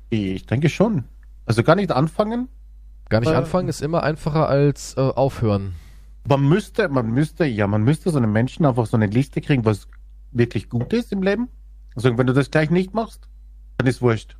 Ich 0.10 0.46
denke 0.48 0.68
schon. 0.68 1.06
Also 1.46 1.64
gar 1.64 1.76
nicht 1.76 1.94
anfangen. 1.94 2.50
Gar 3.10 3.22
nicht 3.22 3.32
Äh, 3.32 3.36
anfangen 3.36 3.68
ist 3.68 3.82
immer 3.82 4.04
einfacher 4.04 4.48
als 4.48 4.96
äh, 4.98 5.02
aufhören. 5.02 5.74
Man 6.28 6.48
müsste, 6.48 6.90
man 6.90 7.12
müsste, 7.12 7.46
ja, 7.46 7.68
man 7.68 7.84
müsste 7.84 8.12
so 8.12 8.18
einen 8.18 8.32
Menschen 8.32 8.66
einfach 8.66 8.86
so 8.86 8.98
eine 8.98 9.08
Liste 9.08 9.42
kriegen, 9.42 9.66
was 9.66 9.88
wirklich 10.32 10.70
gut 10.70 10.94
ist 10.94 11.12
im 11.12 11.24
Leben. 11.24 11.48
Also 11.96 12.18
wenn 12.18 12.28
du 12.28 12.34
das 12.34 12.52
gleich 12.52 12.70
nicht 12.70 12.94
machst, 12.94 13.28
dann 13.78 13.88
ist 13.88 14.02
wurscht. 14.02 14.38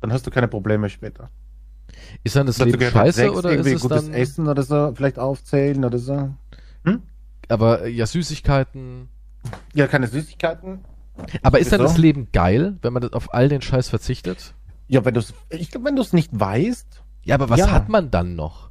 Dann 0.00 0.12
hast 0.12 0.26
du 0.26 0.30
keine 0.30 0.48
Probleme 0.48 0.88
später. 0.90 1.30
Ist 2.22 2.36
dann 2.36 2.46
das 2.46 2.56
Dazu 2.56 2.70
Leben 2.70 2.82
halt 2.82 2.92
scheiße 2.92 3.20
Sex, 3.20 3.36
oder 3.36 3.50
ist 3.50 3.54
irgendwie 3.56 3.72
es 3.72 3.82
gutes 3.82 4.04
dann... 4.04 4.14
Essen 4.14 4.48
oder 4.48 4.62
so, 4.62 4.92
vielleicht 4.94 5.18
aufzählen 5.18 5.84
oder 5.84 5.98
so. 5.98 6.34
Aber 7.48 7.82
äh, 7.82 7.90
ja, 7.90 8.06
Süßigkeiten, 8.06 9.08
Ja, 9.74 9.86
keine 9.86 10.06
Süßigkeiten. 10.06 10.80
Aber 11.42 11.58
ist 11.58 11.70
dann 11.72 11.80
Wieso? 11.80 11.88
das 11.88 11.98
Leben 11.98 12.28
geil, 12.32 12.78
wenn 12.82 12.92
man 12.92 13.02
das 13.02 13.12
auf 13.12 13.34
all 13.34 13.48
den 13.48 13.60
Scheiß 13.60 13.88
verzichtet? 13.88 14.54
Ja, 14.88 15.04
wenn 15.04 15.14
du 15.14 15.20
es, 15.20 15.34
ich 15.50 15.70
glaube, 15.70 15.86
wenn 15.86 15.96
du 15.96 16.02
es 16.02 16.12
nicht 16.12 16.30
weißt, 16.32 17.02
Ja, 17.24 17.34
aber 17.36 17.48
was 17.50 17.58
Ja. 17.60 17.70
hat 17.70 17.88
man 17.88 18.10
dann 18.10 18.34
noch? 18.36 18.70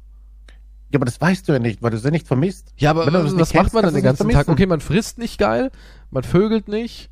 ja, 0.90 0.98
aber 0.98 1.06
das 1.06 1.20
weißt 1.20 1.48
du 1.48 1.52
ja 1.54 1.58
nicht, 1.58 1.82
weil 1.82 1.90
du 1.90 1.96
es 1.96 2.04
ja 2.04 2.10
nicht 2.12 2.26
vermisst. 2.28 2.72
Ja, 2.76 2.90
aber 2.90 3.10
das 3.10 3.36
was 3.36 3.52
macht 3.54 3.72
man 3.72 3.82
dann 3.82 3.94
den 3.94 4.04
ganzen 4.04 4.28
Tag? 4.28 4.46
Okay, 4.48 4.66
man 4.66 4.80
frisst 4.80 5.18
nicht 5.18 5.38
geil, 5.38 5.72
man 6.12 6.22
vögelt 6.22 6.68
nicht, 6.68 7.10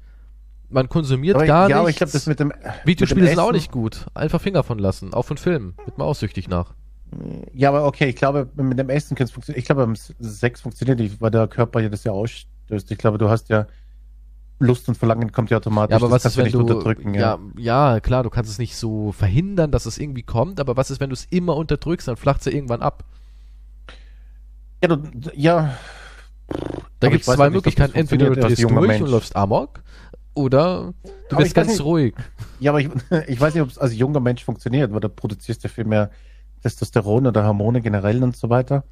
man 0.70 0.88
konsumiert 0.88 1.34
Aber, 1.34 1.46
gar 1.46 1.68
ja, 1.68 1.78
aber 1.78 1.88
nichts. 1.88 1.96
ich 1.96 1.98
glaube, 1.98 2.12
das 2.12 2.26
mit 2.26 2.38
dem 2.38 2.52
Videospiele 2.84 3.22
mit 3.22 3.30
dem 3.30 3.34
sind 3.36 3.44
auch 3.44 3.50
nicht 3.52 3.72
gut. 3.72 4.06
Einfach 4.14 4.40
Finger 4.40 4.62
von 4.62 4.78
lassen. 4.78 5.12
Auch 5.12 5.24
von 5.24 5.36
Filmen. 5.36 5.74
Wird 5.84 5.98
man 5.98 6.06
auch 6.06 6.14
süchtig 6.14 6.48
nach. 6.48 6.74
Ja, 7.52 7.68
aber 7.70 7.84
okay, 7.84 8.08
ich 8.08 8.16
glaube, 8.16 8.48
mit 8.54 8.78
dem 8.78 8.88
Essen 8.88 9.16
kann 9.16 9.24
es 9.26 9.32
funktionieren. 9.32 9.58
Ich 9.58 9.66
glaube, 9.66 9.84
beim 9.84 9.96
Sex 9.96 10.60
funktioniert 10.60 10.98
nicht, 11.00 11.20
weil 11.20 11.30
der 11.32 11.46
Körper 11.48 11.80
ja 11.80 11.88
das 11.88 12.04
ja 12.04 12.12
ausstößt. 12.12 12.90
Ich 12.90 12.98
glaube, 12.98 13.18
du 13.18 13.28
hast 13.28 13.48
ja 13.48 13.66
Lust 14.62 14.88
und 14.88 14.96
Verlangen 14.96 15.32
kommt 15.32 15.50
ja 15.50 15.56
automatisch. 15.58 15.92
Ja, 15.92 15.96
aber 15.96 16.06
das 16.06 16.12
was 16.16 16.22
kannst 16.22 16.34
ist, 16.34 16.38
wenn 16.38 16.44
nicht 16.44 16.54
du. 16.54 16.60
unterdrücken. 16.60 17.14
ja, 17.14 17.38
ja, 17.56 18.00
klar, 18.00 18.22
du 18.22 18.30
kannst 18.30 18.50
es 18.50 18.58
nicht 18.58 18.76
so 18.76 19.12
verhindern, 19.12 19.70
dass 19.70 19.86
es 19.86 19.98
irgendwie 19.98 20.22
kommt, 20.22 20.60
aber 20.60 20.76
was 20.76 20.90
ist, 20.90 21.00
wenn 21.00 21.10
du 21.10 21.14
es 21.14 21.26
immer 21.30 21.56
unterdrückst, 21.56 22.08
dann 22.08 22.16
flacht 22.16 22.40
es 22.40 22.46
ja 22.46 22.52
irgendwann 22.52 22.82
ab. 22.82 23.04
Ja, 24.82 24.88
du, 24.88 25.02
ja. 25.34 25.74
Da 27.00 27.08
gibt 27.08 27.20
es 27.20 27.26
zwei 27.34 27.46
nicht, 27.48 27.54
Möglichkeiten. 27.54 27.94
Entweder 27.94 28.30
du 28.30 28.40
drehst 28.40 28.62
durch 28.62 28.72
Mensch. 28.72 29.02
und 29.02 29.10
läufst 29.10 29.36
Amok, 29.36 29.82
oder 30.34 30.92
du 31.28 31.36
weiß 31.36 31.54
ganz 31.54 31.68
nicht- 31.68 31.84
ruhig. 31.84 32.14
Ja, 32.60 32.70
aber 32.72 32.80
ich, 32.80 32.88
ich 33.28 33.40
weiß 33.40 33.54
nicht, 33.54 33.62
ob 33.62 33.68
es 33.70 33.78
als 33.78 33.94
junger 33.96 34.20
Mensch 34.20 34.44
funktioniert, 34.44 34.92
weil 34.92 35.00
da 35.00 35.08
produzierst 35.08 35.64
du 35.64 35.68
viel 35.68 35.84
mehr 35.84 36.10
Testosteron 36.62 37.26
oder 37.26 37.44
Hormone 37.44 37.80
generell 37.80 38.22
und 38.22 38.36
so 38.36 38.48
weiter. 38.50 38.84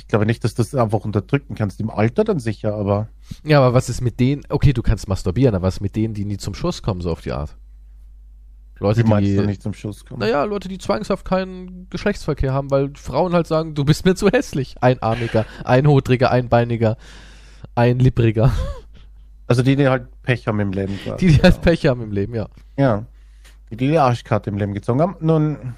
Ich 0.00 0.08
glaube 0.08 0.24
nicht, 0.26 0.42
dass 0.42 0.54
du 0.54 0.62
das 0.62 0.74
einfach 0.74 1.00
unterdrücken 1.04 1.54
kannst. 1.54 1.78
Im 1.78 1.90
Alter 1.90 2.24
dann 2.24 2.38
sicher, 2.40 2.74
aber 2.74 3.08
Ja, 3.44 3.58
aber 3.58 3.74
was 3.74 3.88
ist 3.90 4.00
mit 4.00 4.18
denen? 4.18 4.42
Okay, 4.48 4.72
du 4.72 4.82
kannst 4.82 5.08
masturbieren, 5.08 5.54
aber 5.54 5.66
was 5.66 5.74
ist 5.76 5.80
mit 5.80 5.94
denen, 5.94 6.14
die 6.14 6.24
nie 6.24 6.38
zum 6.38 6.54
Schuss 6.54 6.82
kommen, 6.82 7.00
so 7.02 7.10
auf 7.12 7.20
die 7.20 7.32
Art? 7.32 7.56
Leute, 8.78 9.04
wie 9.04 9.08
meinst 9.10 9.30
du 9.36 9.42
die. 9.42 9.46
nicht 9.46 9.62
zum 9.62 9.74
Schuss 9.74 10.06
kommen? 10.06 10.20
Naja, 10.20 10.42
Leute, 10.44 10.68
die 10.68 10.78
zwangshaft 10.78 11.26
keinen 11.26 11.86
Geschlechtsverkehr 11.90 12.54
haben, 12.54 12.70
weil 12.70 12.90
Frauen 12.94 13.34
halt 13.34 13.46
sagen, 13.46 13.74
du 13.74 13.84
bist 13.84 14.06
mir 14.06 14.14
zu 14.14 14.30
hässlich. 14.30 14.76
Einarmiger, 14.82 15.44
einhodriger, 15.64 16.30
einbeiniger, 16.30 16.96
einlippriger. 17.74 18.50
Also 19.46 19.62
die, 19.62 19.76
die 19.76 19.86
halt 19.88 20.08
Pech 20.22 20.46
haben 20.46 20.60
im 20.60 20.72
Leben. 20.72 20.98
quasi, 21.04 21.26
Die, 21.26 21.32
die 21.32 21.36
ja. 21.38 21.42
halt 21.42 21.60
Pech 21.60 21.84
haben 21.86 22.00
im 22.02 22.12
Leben, 22.12 22.34
ja. 22.34 22.48
Ja. 22.78 23.04
Die, 23.70 23.76
die 23.76 23.88
die 23.88 23.98
Arschkarte 23.98 24.48
im 24.48 24.56
Leben 24.56 24.72
gezogen 24.72 25.02
haben. 25.02 25.16
Nun, 25.20 25.74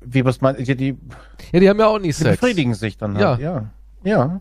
wie 0.00 0.24
was 0.24 0.40
meinst 0.40 0.66
du? 0.68 0.76
Die, 0.76 0.96
Ja, 1.52 1.60
die 1.60 1.68
haben 1.68 1.78
ja 1.78 1.86
auch 1.86 1.98
nie 1.98 2.08
die 2.08 2.12
Sex. 2.12 2.40
befriedigen 2.40 2.74
sich 2.74 2.96
dann 2.96 3.16
halt. 3.16 3.40
Ja. 3.40 3.70
Ja. 4.02 4.40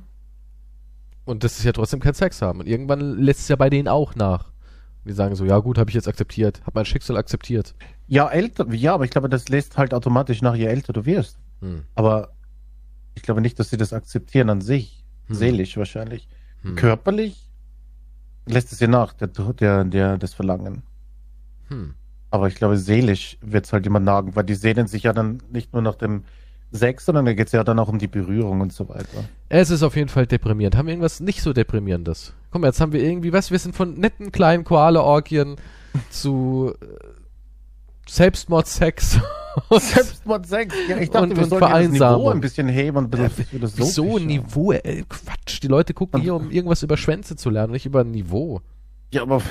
Und 1.26 1.44
das 1.44 1.58
ist 1.60 1.64
ja 1.66 1.72
trotzdem 1.72 2.00
kein 2.00 2.14
Sex 2.14 2.42
haben. 2.42 2.60
Und 2.62 2.68
irgendwann 2.68 3.18
lässt 3.20 3.42
es 3.42 3.48
ja 3.50 3.56
bei 3.56 3.70
denen 3.70 3.88
auch 3.88 4.16
nach. 4.16 4.52
Die 5.06 5.14
sagen 5.14 5.36
so, 5.36 5.46
ja 5.46 5.60
gut, 5.60 5.78
habe 5.78 5.90
ich 5.90 5.96
jetzt 5.96 6.08
akzeptiert, 6.08 6.62
habe 6.62 6.72
mein 6.76 6.86
Schicksal 6.86 7.18
akzeptiert. 7.18 7.74
Ja, 8.08 8.28
älter, 8.30 8.72
ja, 8.74 8.94
aber 8.94 9.06
ich 9.06 9.12
glaube, 9.12 9.30
das 9.30 9.50
lässt 9.50 9.78
halt 9.78 9.94
automatisch 9.94 10.42
nach, 10.42 10.56
je 10.56 10.66
älter 10.66 10.94
du 10.94 11.06
wirst. 11.06 11.40
Hm. 11.62 11.84
Aber 11.96 12.34
ich 13.16 13.22
glaube 13.24 13.42
nicht, 13.42 13.60
dass 13.60 13.70
sie 13.70 13.78
das 13.78 13.94
akzeptieren 13.94 14.50
an 14.50 14.62
sich. 14.62 15.04
Hm. 15.28 15.36
Seelisch 15.36 15.78
wahrscheinlich. 15.78 16.28
Hm. 16.64 16.76
Körperlich 16.76 17.50
lässt 18.46 18.72
es 18.72 18.82
ihr 18.82 18.88
nach, 18.88 19.14
der, 19.14 19.28
der, 19.28 19.84
der, 19.84 20.18
das 20.18 20.34
Verlangen. 20.34 20.84
Hm. 21.70 21.94
Aber 22.32 22.48
ich 22.48 22.56
glaube, 22.56 22.78
seelisch 22.78 23.38
wird 23.42 23.66
es 23.66 23.74
halt 23.74 23.86
immer 23.88 24.00
nagen, 24.00 24.36
weil 24.36 24.44
die 24.44 24.56
sehnen 24.56 24.88
sich 24.88 25.04
ja 25.04 25.14
dann 25.14 25.42
nicht 25.52 25.74
nur 25.74 25.82
nach 25.82 25.96
dem 25.96 26.24
Sex, 26.72 27.06
sondern 27.06 27.26
da 27.26 27.34
geht 27.34 27.48
es 27.48 27.54
ja 27.54 27.64
dann 27.64 27.80
auch 27.80 27.88
um 27.90 27.98
die 27.98 28.08
Berührung 28.08 28.62
und 28.62 28.72
so 28.72 28.88
weiter. 28.90 29.24
Es 29.50 29.72
ist 29.72 29.82
auf 29.82 29.96
jeden 29.96 30.10
Fall 30.10 30.28
deprimierend. 30.28 30.76
Haben 30.78 30.86
wir 30.86 30.92
irgendwas 30.94 31.20
nicht 31.20 31.42
so 31.42 31.54
deprimierendes? 31.54 32.34
Guck 32.52 32.62
mal, 32.62 32.68
jetzt 32.68 32.80
haben 32.80 32.94
wir 32.94 33.02
irgendwie, 33.04 33.34
was, 33.34 33.50
wir 33.50 33.58
sind 33.58 33.76
von 33.76 33.96
netten 33.96 34.32
kleinen 34.32 34.64
Koala-Orgien 34.64 35.56
zu 36.12 36.74
äh, 36.80 36.86
Selbstmordsex. 38.08 39.20
Selbstmordsex. 39.72 40.76
Ja, 40.88 40.98
ich 40.98 41.10
dachte, 41.10 41.24
Und- 41.30 41.36
wir 41.36 41.44
und 41.44 41.50
sollten 41.50 41.66
das. 41.98 42.16
Niveau 42.18 42.30
ein 42.30 42.42
bisschen 42.42 42.68
heben 42.68 42.98
und 42.98 43.16
ein 43.16 43.30
bisschen 43.30 43.46
für 43.46 43.60
das 43.60 43.76
so 43.76 44.14
fischen. 44.14 44.28
Niveau? 44.28 44.72
Äh, 44.72 45.04
Quatsch, 45.08 45.62
die 45.62 45.68
Leute 45.68 45.94
gucken 45.94 46.22
hier, 46.22 46.36
um 46.36 46.50
irgendwas 46.52 46.84
über 46.84 46.98
Schwänze 46.98 47.36
zu 47.36 47.50
lernen, 47.50 47.74
nicht 47.74 47.86
über 47.86 48.04
Niveau. 48.04 48.62
Ja, 49.12 49.24
aber 49.24 49.42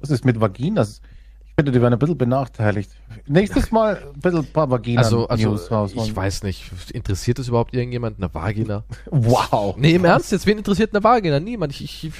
was 0.00 0.10
ist 0.10 0.24
mit 0.24 0.40
Vaginas? 0.40 1.00
Ich 1.56 1.64
finde, 1.64 1.72
die 1.72 1.80
werden 1.80 1.94
ein 1.94 1.98
bisschen 1.98 2.18
benachteiligt. 2.18 2.90
Nächstes 3.26 3.70
Mal 3.70 3.96
ein 4.14 4.20
bisschen 4.20 4.44
paar 4.44 4.70
Vagina-News 4.70 5.72
Also, 5.72 5.74
also 5.74 6.04
ich 6.04 6.14
weiß 6.14 6.42
nicht, 6.42 6.70
interessiert 6.92 7.38
das 7.38 7.48
überhaupt 7.48 7.72
irgendjemand 7.72 8.18
eine 8.18 8.32
Vagina? 8.34 8.84
Wow. 9.10 9.74
Nee, 9.78 9.94
im 9.94 10.04
Ernst 10.04 10.32
jetzt, 10.32 10.46
wen 10.46 10.58
interessiert 10.58 10.92
eine 10.94 11.02
Vagina? 11.02 11.40
Niemand. 11.40 11.72
Ich, 11.72 11.82
ich, 11.82 12.04
ich, 12.08 12.12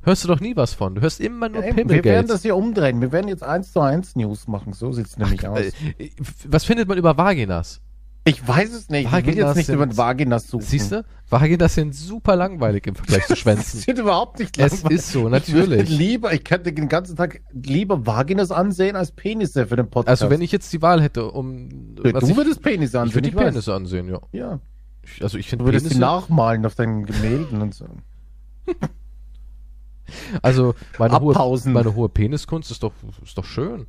hörst 0.00 0.24
du 0.24 0.28
doch 0.28 0.40
nie 0.40 0.56
was 0.56 0.74
von. 0.74 0.96
Du 0.96 1.00
hörst 1.00 1.20
immer 1.20 1.48
nur 1.48 1.64
Ja, 1.64 1.76
wir 1.76 2.02
werden 2.02 2.26
das 2.26 2.42
hier 2.42 2.56
umdrehen. 2.56 3.00
Wir 3.00 3.12
werden 3.12 3.28
jetzt 3.28 3.44
eins 3.44 3.72
zu 3.72 3.78
eins 3.78 4.16
News 4.16 4.48
machen. 4.48 4.72
So 4.72 4.90
sieht's 4.90 5.16
nämlich 5.16 5.46
aus. 5.46 5.60
Äh, 5.60 6.10
Was 6.48 6.64
findet 6.64 6.88
man 6.88 6.98
über 6.98 7.16
Vaginas? 7.16 7.80
Ich 8.24 8.46
weiß 8.46 8.72
es 8.72 8.88
nicht. 8.88 9.06
ich 9.06 9.12
will 9.12 9.18
Vaginas 9.24 9.36
jetzt 9.48 9.56
nicht 9.56 9.66
sind- 9.66 9.74
über 9.74 9.96
Vaginas 9.96 10.46
suchen. 10.48 10.62
Siehst 10.64 10.92
du? 10.92 11.04
Vaginas 11.28 11.74
sind 11.74 11.92
super 11.94 12.36
langweilig 12.36 12.86
im 12.86 12.94
Vergleich 12.94 13.22
zu 13.24 13.28
Das 13.30 13.38
Schwänzen. 13.40 13.80
sind 13.80 13.98
überhaupt 13.98 14.38
nicht 14.38 14.56
es 14.58 14.74
langweilig. 14.82 14.98
ist 14.98 15.10
so, 15.12 15.24
Ich 15.26 15.30
natürlich. 15.32 15.88
lieber, 15.90 16.32
ich 16.32 16.44
könnte 16.44 16.72
den 16.72 16.88
ganzen 16.88 17.16
Tag 17.16 17.40
lieber 17.52 18.06
Vaginas 18.06 18.52
ansehen 18.52 18.94
als 18.94 19.10
Penisse 19.10 19.66
für 19.66 19.74
den 19.76 19.90
Podcast. 19.90 20.22
Also 20.22 20.30
wenn 20.30 20.40
ich 20.40 20.52
jetzt 20.52 20.72
die 20.72 20.80
Wahl 20.82 21.02
hätte, 21.02 21.30
um 21.32 21.94
du 21.96 22.14
was 22.14 22.28
ich, 22.28 22.36
würdest 22.36 22.62
Penisse 22.62 22.96
ich 22.96 23.00
ansehen. 23.00 23.14
würde 23.16 23.30
die 23.30 23.34
weiß. 23.36 23.44
Penisse 23.44 23.74
ansehen, 23.74 24.08
ja. 24.08 24.20
Ja. 24.30 24.60
Ich, 25.02 25.20
also 25.22 25.36
ich 25.36 25.46
Du 25.46 25.50
finde 25.50 25.64
würdest 25.64 25.84
sie 25.86 25.88
Penisse, 25.94 26.00
nachmalen 26.00 26.64
auf 26.64 26.76
deinen 26.76 27.04
Gemälden 27.06 27.60
und 27.60 27.74
so. 27.74 27.86
also 30.42 30.74
meine 30.98 31.18
hohe, 31.20 31.60
meine 31.66 31.94
hohe 31.94 32.08
Peniskunst 32.08 32.70
ist 32.70 32.82
doch, 32.82 32.92
ist 33.24 33.36
doch 33.36 33.44
schön. 33.44 33.86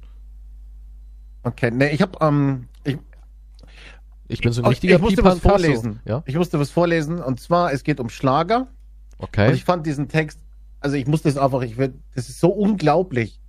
Okay, 1.44 1.72
ne, 1.72 1.92
ich 1.92 2.02
habe 2.02 2.18
ähm, 2.22 2.68
ich, 4.28 4.36
Ich 4.40 4.42
bin 4.42 4.54
so 4.54 4.62
ein 4.62 4.66
Oh, 4.66 4.70
richtiger 4.70 4.96
ich 4.96 5.02
musste 5.02 5.18
Pipan 5.18 5.32
was 5.34 5.40
vorlesen. 5.40 6.00
Ja, 6.06 6.24
ich 6.26 6.36
musste 6.36 6.60
was 6.60 6.70
vorlesen 6.70 7.20
und 7.22 7.40
zwar 7.40 7.72
es 7.74 7.84
geht 7.84 8.00
um 8.00 8.10
Schlager 8.10 8.68
und 9.18 9.26
okay. 9.30 9.52
ich 9.54 9.64
fand 9.64 9.86
diesen 9.86 10.08
Text, 10.08 10.40
also 10.80 10.96
ich 10.96 11.08
musste 11.08 11.30
es 11.30 11.38
einfach, 11.38 11.62
ich 11.62 11.78
werd, 11.78 11.94
das 12.16 12.30
ist 12.30 12.40
so 12.40 12.50
unglaublich. 12.50 13.40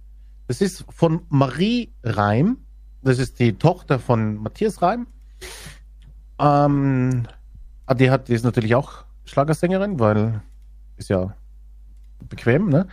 Das 0.47 0.61
ist 0.61 0.85
von 0.91 1.23
Marie 1.31 1.91
Reim, 2.03 2.59
das 3.03 3.19
ist 3.19 3.39
die 3.39 3.55
Tochter 3.55 3.99
von 3.99 4.37
Matthias 4.37 4.83
Reim. 4.83 5.07
Ähm, 6.39 7.23
ah, 7.87 7.95
die 7.95 8.11
hat, 8.11 8.29
die 8.29 8.35
ist 8.35 8.45
natürlich 8.45 8.75
auch 8.75 9.05
Schlagersängerin, 9.25 9.99
weil 10.01 10.43
ist 10.97 11.09
ja 11.09 11.35
bequem, 12.29 12.69
ne? 12.69 12.87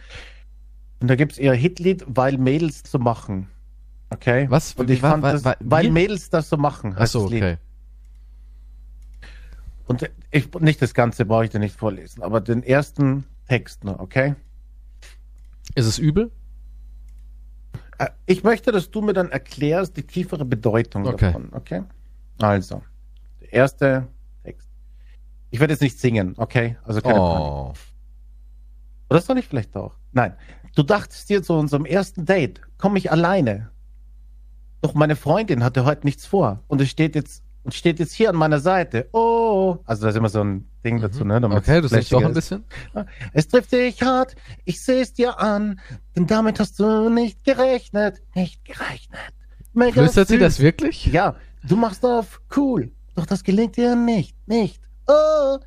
Und 1.02 1.08
da 1.10 1.16
gibt's 1.16 1.38
ihr 1.40 1.54
Hitlied, 1.54 2.06
weil 2.08 2.38
Mädels 2.38 2.84
so 2.90 3.00
machen. 3.00 3.48
Okay? 4.12 4.46
Was? 4.50 4.74
Und 4.76 4.90
ich 4.90 5.02
Wa- 5.02 5.12
fand 5.12 5.24
wa- 5.24 5.32
das, 5.34 5.46
wa- 5.46 5.56
weil? 5.60 5.90
Mädels 5.90 6.30
das 6.30 6.50
so 6.50 6.58
machen. 6.58 6.96
Achso, 6.96 7.24
das 7.24 7.32
Lied. 7.32 7.44
okay. 7.44 7.58
Und 9.88 10.10
ich, 10.32 10.54
nicht 10.56 10.82
das 10.82 10.94
Ganze 10.94 11.26
brauche 11.26 11.46
ich 11.46 11.50
dir 11.50 11.60
nicht 11.60 11.76
vorlesen, 11.76 12.24
aber 12.24 12.40
den 12.42 12.64
ersten 12.64 13.26
Text 13.48 13.84
nur, 13.84 14.00
okay? 14.00 14.36
Ist 15.76 15.86
es 15.86 15.98
übel? 15.98 16.32
Äh, 17.98 18.10
Ich 18.26 18.44
möchte, 18.44 18.72
dass 18.72 18.90
du 18.92 19.02
mir 19.02 19.14
dann 19.14 19.30
erklärst 19.32 19.98
die 19.98 20.04
tiefere 20.04 20.46
Bedeutung 20.46 21.06
Okay. 21.06 21.26
davon, 21.28 21.50
okay? 21.54 21.84
Also, 22.40 22.82
der 23.42 23.54
erste 23.54 24.08
Text. 24.44 24.70
Ich 25.50 25.60
werde 25.60 25.74
jetzt 25.74 25.82
nicht 25.82 26.00
singen, 26.00 26.34
okay? 26.38 26.78
Also 26.84 27.02
keine 27.02 27.20
Panik. 27.20 27.48
Oh. 27.52 27.74
Oder 29.10 29.22
soll 29.22 29.38
ich 29.40 29.48
vielleicht 29.48 29.76
auch? 29.76 29.94
Nein. 30.14 30.34
Du 30.76 30.84
dachtest 30.84 31.30
dir 31.30 31.44
zu 31.44 31.54
unserem 31.54 31.84
ersten 31.86 32.26
Date, 32.26 32.62
komme 32.78 32.98
ich 32.98 33.12
alleine. 33.12 33.70
Doch 34.82 34.94
meine 34.94 35.18
Freundin 35.18 35.64
hatte 35.64 35.84
heute 35.86 36.06
nichts 36.08 36.26
vor 36.26 36.64
und 36.68 36.80
es 36.80 36.90
steht 36.90 37.14
jetzt 37.16 37.44
und 37.64 37.74
steht 37.74 38.00
jetzt 38.00 38.14
hier 38.14 38.30
an 38.30 38.36
meiner 38.36 38.60
Seite. 38.60 39.08
Oh, 39.14 39.78
also 39.86 40.04
da 40.04 40.10
ist 40.10 40.16
immer 40.16 40.30
so 40.30 40.44
ein 40.44 40.68
Ding 40.84 41.00
dazu, 41.00 41.24
ne? 41.24 41.40
damit's 41.40 41.68
Mhm. 41.68 41.74
Okay, 41.74 41.82
du 41.82 41.88
singst 41.88 42.12
doch 42.12 42.22
ein 42.22 42.30
ist. 42.32 42.36
bisschen. 42.36 42.64
Es 43.34 43.48
trifft 43.48 43.72
dich 43.72 44.02
hart, 44.02 44.36
ich 44.66 44.82
seh's 44.82 45.14
dir 45.14 45.40
an, 45.40 45.80
denn 46.16 46.28
damit 46.28 46.60
hast 46.60 46.80
du 46.80 47.10
nicht 47.10 47.44
gerechnet, 47.44 48.22
nicht 48.36 48.64
gerechnet. 48.66 49.20
Mega 49.74 50.02
Flüstert 50.02 50.28
sie 50.28 50.36
süß. 50.36 50.42
das 50.44 50.60
wirklich? 50.60 51.06
Ja, 51.08 51.36
du 51.64 51.76
machst 51.76 52.04
auf 52.06 52.42
cool, 52.56 52.92
doch 53.16 53.26
das 53.26 53.44
gelingt 53.44 53.78
dir 53.78 53.96
nicht, 53.96 54.36
nicht. 54.48 54.82
Oh, 55.08 55.58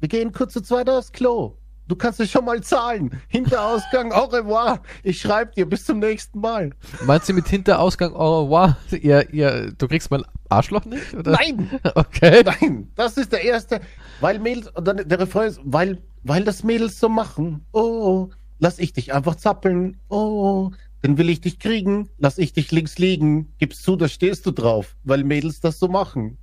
wir 0.00 0.08
gehen 0.08 0.32
kurz 0.32 0.52
zu 0.52 0.60
zweit 0.60 0.88
aufs 0.88 1.12
Klo. 1.12 1.56
Du 1.90 1.96
kannst 1.96 2.20
es 2.20 2.30
schon 2.30 2.44
mal 2.44 2.62
zahlen. 2.62 3.20
Hinterausgang, 3.26 4.12
au 4.12 4.26
revoir. 4.26 4.80
Ich 5.02 5.20
schreib 5.20 5.56
dir, 5.56 5.68
bis 5.68 5.84
zum 5.84 5.98
nächsten 5.98 6.38
Mal. 6.38 6.70
Meinst 7.04 7.28
du 7.28 7.32
mit 7.32 7.48
Hinterausgang 7.48 8.14
au 8.14 8.44
revoir? 8.44 8.76
Ihr, 8.92 9.28
ihr, 9.34 9.72
du 9.76 9.88
kriegst 9.88 10.08
mein 10.12 10.22
Arschloch 10.48 10.84
nicht? 10.84 11.12
Oder? 11.14 11.32
Nein, 11.32 11.68
Okay. 11.96 12.44
nein, 12.44 12.92
das 12.94 13.16
ist 13.16 13.32
der 13.32 13.42
erste. 13.42 13.80
Weil 14.20 14.38
Mädels, 14.38 14.70
dann 14.80 14.98
der 15.08 15.18
Refrain 15.18 15.48
ist, 15.48 15.60
weil, 15.64 15.98
weil 16.22 16.44
das 16.44 16.62
Mädels 16.62 17.00
so 17.00 17.08
machen. 17.08 17.66
Oh, 17.72 18.28
lass 18.60 18.78
ich 18.78 18.92
dich 18.92 19.12
einfach 19.12 19.34
zappeln. 19.34 19.96
Oh, 20.08 20.70
dann 21.02 21.18
will 21.18 21.28
ich 21.28 21.40
dich 21.40 21.58
kriegen. 21.58 22.08
Lass 22.18 22.38
ich 22.38 22.52
dich 22.52 22.70
links 22.70 22.98
liegen. 22.98 23.52
Gibst 23.58 23.82
zu, 23.82 23.96
da 23.96 24.06
stehst 24.06 24.46
du 24.46 24.52
drauf. 24.52 24.94
Weil 25.02 25.24
Mädels 25.24 25.58
das 25.58 25.80
so 25.80 25.88
machen. 25.88 26.38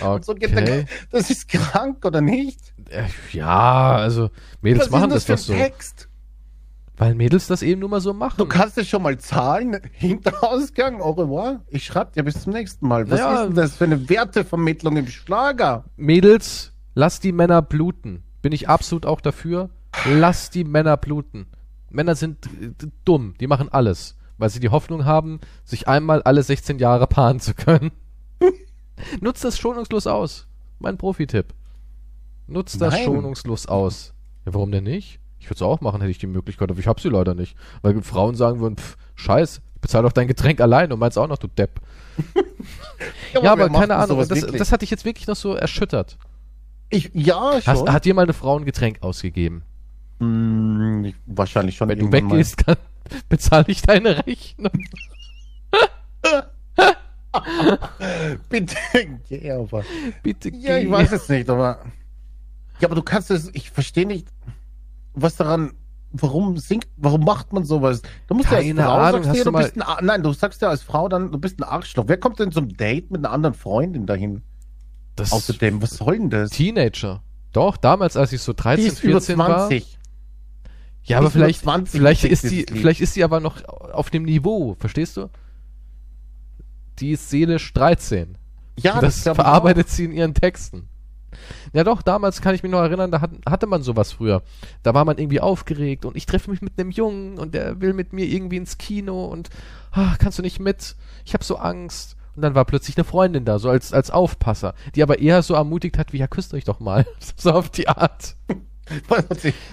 Und 0.00 0.24
so 0.24 0.34
geht 0.34 0.52
der, 0.52 0.62
Okay. 0.62 0.86
das 1.10 1.30
ist 1.30 1.48
krank, 1.48 2.04
oder 2.04 2.20
nicht? 2.20 2.72
Äh, 2.88 3.04
Ja, 3.32 3.96
also 3.96 4.30
Mädels 4.60 4.84
Was 4.86 4.90
machen 4.90 5.10
das 5.10 5.24
denn 5.26 5.36
doch 5.36 5.40
das 5.40 5.46
so. 5.46 5.52
Text? 5.54 6.08
Weil 6.96 7.14
Mädels 7.14 7.46
das 7.46 7.62
eben 7.62 7.80
nur 7.80 7.88
mal 7.88 8.00
so 8.00 8.12
machen. 8.12 8.34
Du 8.38 8.46
kannst 8.46 8.78
es 8.78 8.88
schon 8.88 9.02
mal 9.02 9.18
zahlen, 9.18 9.80
Hinterausgang, 9.92 11.00
au 11.00 11.10
revoir. 11.12 11.60
Ich 11.68 11.84
schreib 11.84 12.12
dir 12.12 12.22
bis 12.22 12.42
zum 12.42 12.52
nächsten 12.52 12.86
Mal. 12.86 13.10
Was 13.10 13.18
Naja. 13.20 13.40
ist 13.42 13.48
denn 13.48 13.54
das 13.56 13.76
für 13.76 13.84
eine 13.84 14.08
Wertevermittlung 14.08 14.96
im 14.98 15.08
Schlager? 15.08 15.84
Mädels, 15.96 16.72
lass 16.94 17.18
die 17.18 17.32
Männer 17.32 17.60
bluten. 17.62 18.22
Bin 18.42 18.52
ich 18.52 18.68
absolut 18.68 19.06
auch 19.06 19.20
dafür. 19.20 19.70
Lass 20.06 20.50
die 20.50 20.64
Männer 20.64 20.96
bluten. 20.96 21.46
Männer 21.90 22.14
sind 22.14 22.46
äh, 22.46 22.70
dumm, 23.04 23.34
die 23.40 23.46
machen 23.46 23.68
alles, 23.70 24.16
weil 24.38 24.48
sie 24.50 24.60
die 24.60 24.68
Hoffnung 24.70 25.04
haben, 25.04 25.40
sich 25.64 25.88
einmal 25.88 26.22
alle 26.22 26.42
16 26.42 26.78
Jahre 26.78 27.06
paaren 27.06 27.40
zu 27.40 27.54
können. 27.54 27.90
Nutzt 29.20 29.44
das 29.44 29.58
schonungslos 29.58 30.06
aus. 30.06 30.46
Mein 30.78 30.98
Profitipp. 30.98 31.54
Nutzt 32.46 32.80
das 32.80 32.94
Nein. 32.94 33.04
schonungslos 33.04 33.66
aus. 33.66 34.12
Ja, 34.44 34.54
warum 34.54 34.72
denn 34.72 34.84
nicht? 34.84 35.20
Ich 35.38 35.46
würde 35.46 35.56
es 35.56 35.62
auch 35.62 35.80
machen, 35.80 36.00
hätte 36.00 36.10
ich 36.10 36.18
die 36.18 36.26
Möglichkeit, 36.26 36.70
aber 36.70 36.78
ich 36.78 36.86
habe 36.86 37.00
sie 37.00 37.08
leider 37.08 37.34
nicht. 37.34 37.56
Weil 37.82 38.00
Frauen 38.02 38.34
sagen 38.34 38.60
würden, 38.60 38.76
pff, 38.76 38.96
scheiß, 39.16 39.60
bezahl 39.80 40.02
doch 40.02 40.12
dein 40.12 40.28
Getränk 40.28 40.60
allein 40.60 40.92
und 40.92 40.98
meinst 40.98 41.18
auch 41.18 41.26
noch, 41.28 41.38
du 41.38 41.48
Depp. 41.48 41.80
Ja, 43.32 43.52
aber 43.52 43.62
wer 43.62 43.70
macht 43.70 43.80
keine 43.80 43.96
Ahnung, 43.96 44.18
das, 44.28 44.28
das 44.28 44.70
hat 44.70 44.82
dich 44.82 44.90
jetzt 44.90 45.04
wirklich 45.04 45.26
noch 45.26 45.34
so 45.34 45.54
erschüttert. 45.54 46.18
ich, 46.90 47.10
ja, 47.14 47.54
Hast, 47.64 47.78
schon. 47.78 47.92
hat 47.92 48.04
dir 48.04 48.14
mal 48.14 48.22
eine 48.22 48.34
Frau 48.34 48.58
ein 48.58 48.64
Getränk 48.64 49.02
ausgegeben? 49.02 49.62
Hm, 50.20 51.04
ich, 51.06 51.16
wahrscheinlich 51.26 51.76
schon. 51.76 51.88
Wenn 51.88 51.98
du 51.98 52.12
weggehst, 52.12 52.62
bezahle 53.28 53.64
ich 53.68 53.82
deine 53.82 54.24
Rechnung. 54.26 54.70
Bitte, 58.48 58.76
ja, 59.28 59.58
aber. 59.58 59.84
Bitte 60.22 60.50
Ja, 60.54 60.76
ich 60.78 60.84
geh. 60.86 60.90
weiß 60.90 61.12
es 61.12 61.28
nicht, 61.28 61.48
aber. 61.48 61.78
Ja, 62.80 62.88
aber 62.88 62.94
du 62.94 63.02
kannst 63.02 63.30
es, 63.30 63.50
ich 63.54 63.70
verstehe 63.70 64.06
nicht, 64.06 64.26
was 65.14 65.36
daran, 65.36 65.72
warum 66.10 66.56
singt, 66.58 66.86
warum 66.96 67.24
macht 67.24 67.52
man 67.52 67.64
sowas? 67.64 68.02
Du 68.26 68.34
musst 68.34 68.48
Keine 68.48 68.64
ja 68.66 68.74
als 68.74 68.84
Frau 68.84 68.98
Ahnung, 68.98 69.22
sagst 69.24 69.38
hast 69.38 69.46
du, 69.46 69.50
mal- 69.52 69.62
bist 69.62 69.80
ein, 69.80 70.04
nein, 70.06 70.22
du 70.22 70.32
sagst 70.32 70.62
ja 70.62 70.68
als 70.68 70.82
Frau 70.82 71.08
dann, 71.08 71.30
du 71.32 71.38
bist 71.38 71.60
ein 71.60 71.64
Arschloch. 71.64 72.04
Wer 72.08 72.16
kommt 72.18 72.38
denn 72.40 72.50
zum 72.52 72.68
Date 72.76 73.10
mit 73.10 73.20
einer 73.24 73.30
anderen 73.32 73.54
Freundin 73.54 74.06
dahin? 74.06 74.42
Das 75.16 75.32
Außerdem, 75.32 75.80
was 75.82 75.90
soll 75.90 76.18
denn 76.18 76.30
das? 76.30 76.50
Teenager. 76.50 77.22
Doch, 77.52 77.76
damals, 77.76 78.16
als 78.16 78.32
ich 78.32 78.40
so 78.40 78.52
13, 78.54 78.82
Die 78.84 78.90
ist 78.90 79.04
über 79.04 79.20
14 79.20 79.38
war. 79.38 79.68
20. 79.68 79.98
Ja, 81.04 81.18
aber 81.18 81.30
vielleicht, 81.30 81.60
20 81.60 81.90
vielleicht 82.00 82.24
ist 82.24 82.44
die, 82.44 82.64
vielleicht 82.70 83.00
ist 83.00 83.14
die 83.16 83.24
aber 83.24 83.40
noch 83.40 83.62
auf 83.64 84.08
dem 84.10 84.22
Niveau, 84.22 84.76
verstehst 84.78 85.16
du? 85.16 85.28
Die 86.98 87.12
ist 87.12 87.30
seelisch 87.30 87.72
13. 87.72 88.36
Ja, 88.78 89.00
das 89.00 89.18
ich 89.18 89.22
verarbeitet 89.22 89.88
sie 89.88 90.04
in 90.04 90.12
ihren 90.12 90.34
Texten. 90.34 90.88
Ja 91.72 91.84
doch, 91.84 92.02
damals 92.02 92.40
kann 92.40 92.54
ich 92.54 92.62
mich 92.62 92.70
noch 92.70 92.80
erinnern, 92.80 93.10
da 93.10 93.20
hat, 93.20 93.30
hatte 93.48 93.66
man 93.66 93.82
sowas 93.82 94.12
früher. 94.12 94.42
Da 94.82 94.94
war 94.94 95.04
man 95.04 95.18
irgendwie 95.18 95.40
aufgeregt 95.40 96.04
und 96.04 96.16
ich 96.16 96.26
treffe 96.26 96.50
mich 96.50 96.62
mit 96.62 96.78
einem 96.78 96.90
Jungen 96.90 97.38
und 97.38 97.54
der 97.54 97.80
will 97.80 97.94
mit 97.94 98.12
mir 98.12 98.26
irgendwie 98.26 98.58
ins 98.58 98.78
Kino 98.78 99.24
und 99.24 99.48
ah, 99.92 100.14
kannst 100.18 100.38
du 100.38 100.42
nicht 100.42 100.60
mit? 100.60 100.96
Ich 101.24 101.34
habe 101.34 101.44
so 101.44 101.56
Angst. 101.56 102.16
Und 102.34 102.42
dann 102.42 102.54
war 102.54 102.64
plötzlich 102.64 102.96
eine 102.96 103.04
Freundin 103.04 103.44
da, 103.44 103.58
so 103.58 103.68
als, 103.68 103.92
als 103.92 104.10
Aufpasser, 104.10 104.74
die 104.94 105.02
aber 105.02 105.18
eher 105.18 105.42
so 105.42 105.52
ermutigt 105.52 105.98
hat, 105.98 106.14
wie 106.14 106.18
ja, 106.18 106.26
küsst 106.26 106.54
euch 106.54 106.64
doch 106.64 106.80
mal. 106.80 107.06
so 107.36 107.52
auf 107.52 107.70
die 107.70 107.88
Art. 107.88 108.36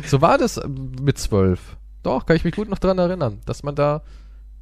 So 0.06 0.22
war 0.22 0.38
das 0.38 0.58
ähm, 0.58 0.92
mit 1.02 1.18
zwölf. 1.18 1.78
Doch, 2.04 2.26
kann 2.26 2.36
ich 2.38 2.46
mich 2.46 2.56
gut 2.56 2.70
noch 2.70 2.78
dran 2.78 3.00
erinnern, 3.00 3.42
dass 3.46 3.64
man 3.64 3.76
da 3.76 4.04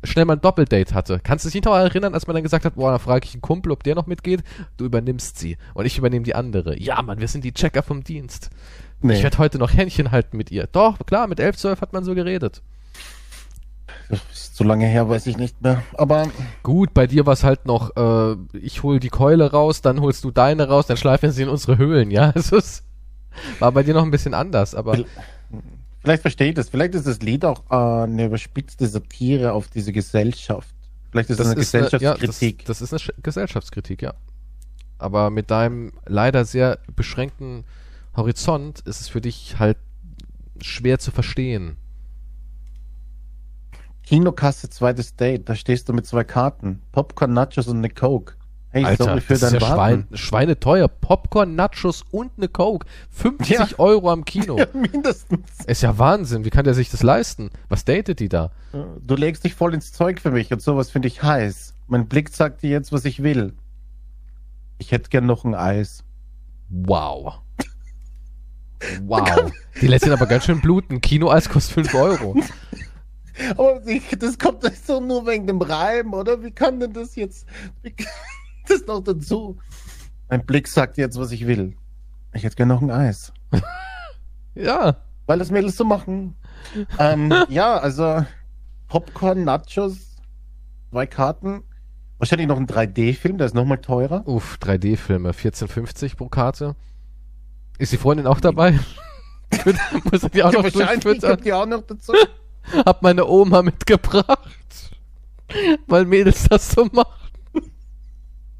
schnell 0.03 0.25
mal 0.25 0.33
ein 0.33 0.41
Doppeldate 0.41 0.93
hatte. 0.93 1.19
Kannst 1.23 1.45
du 1.45 1.49
dich 1.49 1.63
noch 1.63 1.75
erinnern, 1.75 2.13
als 2.13 2.27
man 2.27 2.35
dann 2.35 2.43
gesagt 2.43 2.65
hat, 2.65 2.75
boah, 2.75 2.91
dann 2.91 2.99
frage 2.99 3.25
ich 3.25 3.33
einen 3.33 3.41
Kumpel, 3.41 3.71
ob 3.71 3.83
der 3.83 3.95
noch 3.95 4.07
mitgeht? 4.07 4.43
Du 4.77 4.85
übernimmst 4.85 5.37
sie 5.39 5.57
und 5.73 5.85
ich 5.85 5.97
übernehme 5.97 6.23
die 6.23 6.35
andere. 6.35 6.79
Ja, 6.79 7.01
Mann, 7.01 7.19
wir 7.19 7.27
sind 7.27 7.43
die 7.43 7.53
Checker 7.53 7.83
vom 7.83 8.03
Dienst. 8.03 8.49
Nee, 9.01 9.15
Ich 9.15 9.23
werde 9.23 9.37
heute 9.37 9.57
noch 9.59 9.73
Händchen 9.73 10.11
halten 10.11 10.37
mit 10.37 10.51
ihr. 10.51 10.67
Doch, 10.71 10.97
klar, 11.05 11.27
mit 11.27 11.39
elf, 11.39 11.57
zwölf 11.57 11.81
hat 11.81 11.93
man 11.93 12.03
so 12.03 12.15
geredet. 12.15 12.61
so 14.31 14.63
lange 14.63 14.85
her, 14.85 15.09
weiß 15.09 15.27
ich 15.27 15.37
nicht 15.37 15.61
mehr. 15.61 15.83
Aber 15.93 16.27
Gut, 16.63 16.93
bei 16.93 17.07
dir 17.07 17.25
war 17.25 17.33
es 17.33 17.43
halt 17.43 17.65
noch, 17.65 17.95
äh, 17.95 18.35
ich 18.57 18.83
hol 18.83 18.99
die 18.99 19.09
Keule 19.09 19.51
raus, 19.51 19.81
dann 19.81 20.01
holst 20.01 20.23
du 20.23 20.31
deine 20.31 20.67
raus, 20.69 20.87
dann 20.87 20.97
schleifen 20.97 21.31
sie 21.31 21.43
in 21.43 21.49
unsere 21.49 21.77
Höhlen, 21.77 22.09
ja? 22.11 22.31
Es 22.35 22.51
ist, 22.51 22.83
war 23.59 23.71
bei 23.71 23.83
dir 23.83 23.93
noch 23.93 24.03
ein 24.03 24.11
bisschen 24.11 24.33
anders, 24.33 24.73
aber 24.75 24.97
vielleicht 26.07 26.21
verstehe 26.23 26.49
ich 26.49 26.55
das. 26.55 26.69
Vielleicht 26.69 26.95
ist 26.95 27.05
das 27.05 27.19
Lied 27.21 27.45
auch 27.45 27.63
äh, 27.69 28.03
eine 28.03 28.25
überspitzte 28.25 28.87
Satire 28.87 29.53
auf 29.53 29.67
diese 29.67 29.91
Gesellschaft. 29.91 30.73
Vielleicht 31.11 31.29
ist 31.29 31.39
es 31.39 31.45
eine 31.45 31.51
eine- 31.51 31.59
Gesellschaftskritik. 31.59 32.61
Ja, 32.61 32.67
das, 32.67 32.79
das 32.79 32.81
ist 32.81 32.93
eine 32.93 32.99
Sch- 32.99 33.21
Gesellschaftskritik, 33.21 34.01
ja. 34.01 34.13
Aber 34.97 35.29
mit 35.29 35.51
deinem 35.51 35.91
leider 36.05 36.43
sehr 36.45 36.79
beschränkten 36.95 37.65
Horizont 38.15 38.79
ist 38.81 39.01
es 39.01 39.09
für 39.09 39.21
dich 39.21 39.59
halt 39.59 39.77
schwer 40.61 40.97
zu 40.99 41.11
verstehen. 41.11 41.77
Kinokasse, 44.03 44.69
zweites 44.69 45.15
Date. 45.15 45.49
Da 45.49 45.55
stehst 45.55 45.89
du 45.89 45.93
mit 45.93 46.05
zwei 46.07 46.23
Karten. 46.23 46.81
Popcorn, 46.91 47.33
Nachos 47.33 47.67
und 47.67 47.77
eine 47.77 47.89
Coke. 47.89 48.35
Hey, 48.71 48.95
sorry 48.97 49.21
für 49.21 49.33
das 49.33 49.53
ist 49.53 49.53
ja. 49.53 49.59
Schwein, 49.61 50.07
schweineteuer. 50.13 50.87
Popcorn, 50.87 51.55
Nachos 51.55 52.03
und 52.11 52.31
eine 52.37 52.47
Coke. 52.49 52.85
50 53.11 53.49
Ja. 53.49 53.67
Euro 53.77 54.11
am 54.11 54.25
Kino. 54.25 54.57
Ja, 54.59 54.67
mindestens. 54.73 55.65
Ist 55.65 55.81
ja 55.81 55.97
Wahnsinn. 55.97 56.43
Wie 56.45 56.49
kann 56.49 56.65
der 56.65 56.73
sich 56.73 56.89
das 56.89 57.01
leisten? 57.01 57.49
Was 57.69 57.85
datet 57.85 58.19
die 58.19 58.29
da? 58.29 58.51
Du 59.01 59.15
legst 59.15 59.43
dich 59.45 59.55
voll 59.55 59.73
ins 59.73 59.93
Zeug 59.93 60.19
für 60.19 60.31
mich 60.31 60.51
und 60.51 60.61
sowas 60.61 60.89
finde 60.89 61.07
ich 61.07 61.23
heiß. 61.23 61.73
Mein 61.87 62.07
Blick 62.07 62.29
sagt 62.29 62.61
dir 62.61 62.69
jetzt, 62.69 62.91
was 62.91 63.05
ich 63.05 63.23
will. 63.23 63.53
Ich 64.77 64.91
hätte 64.91 65.09
gern 65.09 65.25
noch 65.25 65.45
ein 65.45 65.55
Eis. 65.55 66.03
Wow. 66.69 67.39
Wow. 69.07 69.51
Die 69.81 69.87
lässt 69.87 70.05
ihn 70.05 70.11
aber 70.11 70.27
ganz 70.27 70.45
schön 70.45 70.61
bluten. 70.61 71.01
Kinoeis 71.01 71.49
kostet 71.49 71.73
5 71.87 71.95
Euro. 71.95 72.35
Aber 73.57 73.81
das 74.19 74.37
kommt 74.37 74.63
doch 74.63 74.71
so 74.71 74.99
nur 74.99 75.25
wegen 75.25 75.47
dem 75.47 75.61
Reim, 75.61 76.13
oder? 76.13 76.43
Wie 76.43 76.51
kann 76.51 76.79
denn 76.79 76.93
das 76.93 77.15
jetzt? 77.15 77.47
Das 78.69 78.85
noch 78.85 79.01
dazu? 79.03 79.57
Mein 80.29 80.45
Blick 80.45 80.67
sagt 80.67 80.97
jetzt, 80.97 81.17
was 81.19 81.31
ich 81.31 81.47
will. 81.47 81.75
Ich 82.33 82.43
hätte 82.43 82.55
gern 82.55 82.67
noch 82.67 82.81
ein 82.81 82.91
Eis. 82.91 83.33
Ja. 84.55 84.97
Weil 85.27 85.37
das 85.37 85.51
Mädels 85.51 85.77
so 85.77 85.83
machen. 85.83 86.35
ähm, 86.97 87.31
ja, 87.49 87.77
also 87.77 88.25
Popcorn, 88.87 89.43
Nachos, 89.43 90.15
zwei 90.89 91.05
Karten. 91.05 91.63
Wahrscheinlich 92.17 92.47
noch 92.47 92.57
ein 92.57 92.65
3D-Film, 92.65 93.37
der 93.37 93.45
ist 93.45 93.53
nochmal 93.53 93.77
teurer. 93.77 94.27
Uff, 94.27 94.57
3D-Filme, 94.59 95.31
14,50 95.31 96.15
pro 96.15 96.27
Karte. 96.27 96.75
Ist 97.77 97.91
die 97.91 97.97
Freundin 97.97 98.25
auch 98.25 98.39
dabei? 98.39 98.71
Muss 100.11 100.23
ich 100.23 100.31
die 100.31 100.43
auch 100.43 100.51
Ja, 100.51 100.61
noch 100.61 100.63
wahrscheinlich 100.73 101.21
kommt 101.21 101.45
die 101.45 101.53
auch 101.53 101.67
noch 101.67 101.83
dazu. 101.83 102.13
Hab 102.85 103.03
meine 103.03 103.27
Oma 103.27 103.61
mitgebracht. 103.61 104.39
Weil 105.85 106.05
Mädels 106.05 106.47
das 106.49 106.71
so 106.71 106.85
machen. 106.85 107.26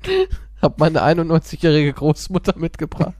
Hab 0.61 0.79
meine 0.79 1.03
91-jährige 1.03 1.93
Großmutter 1.93 2.57
mitgebracht. 2.57 3.13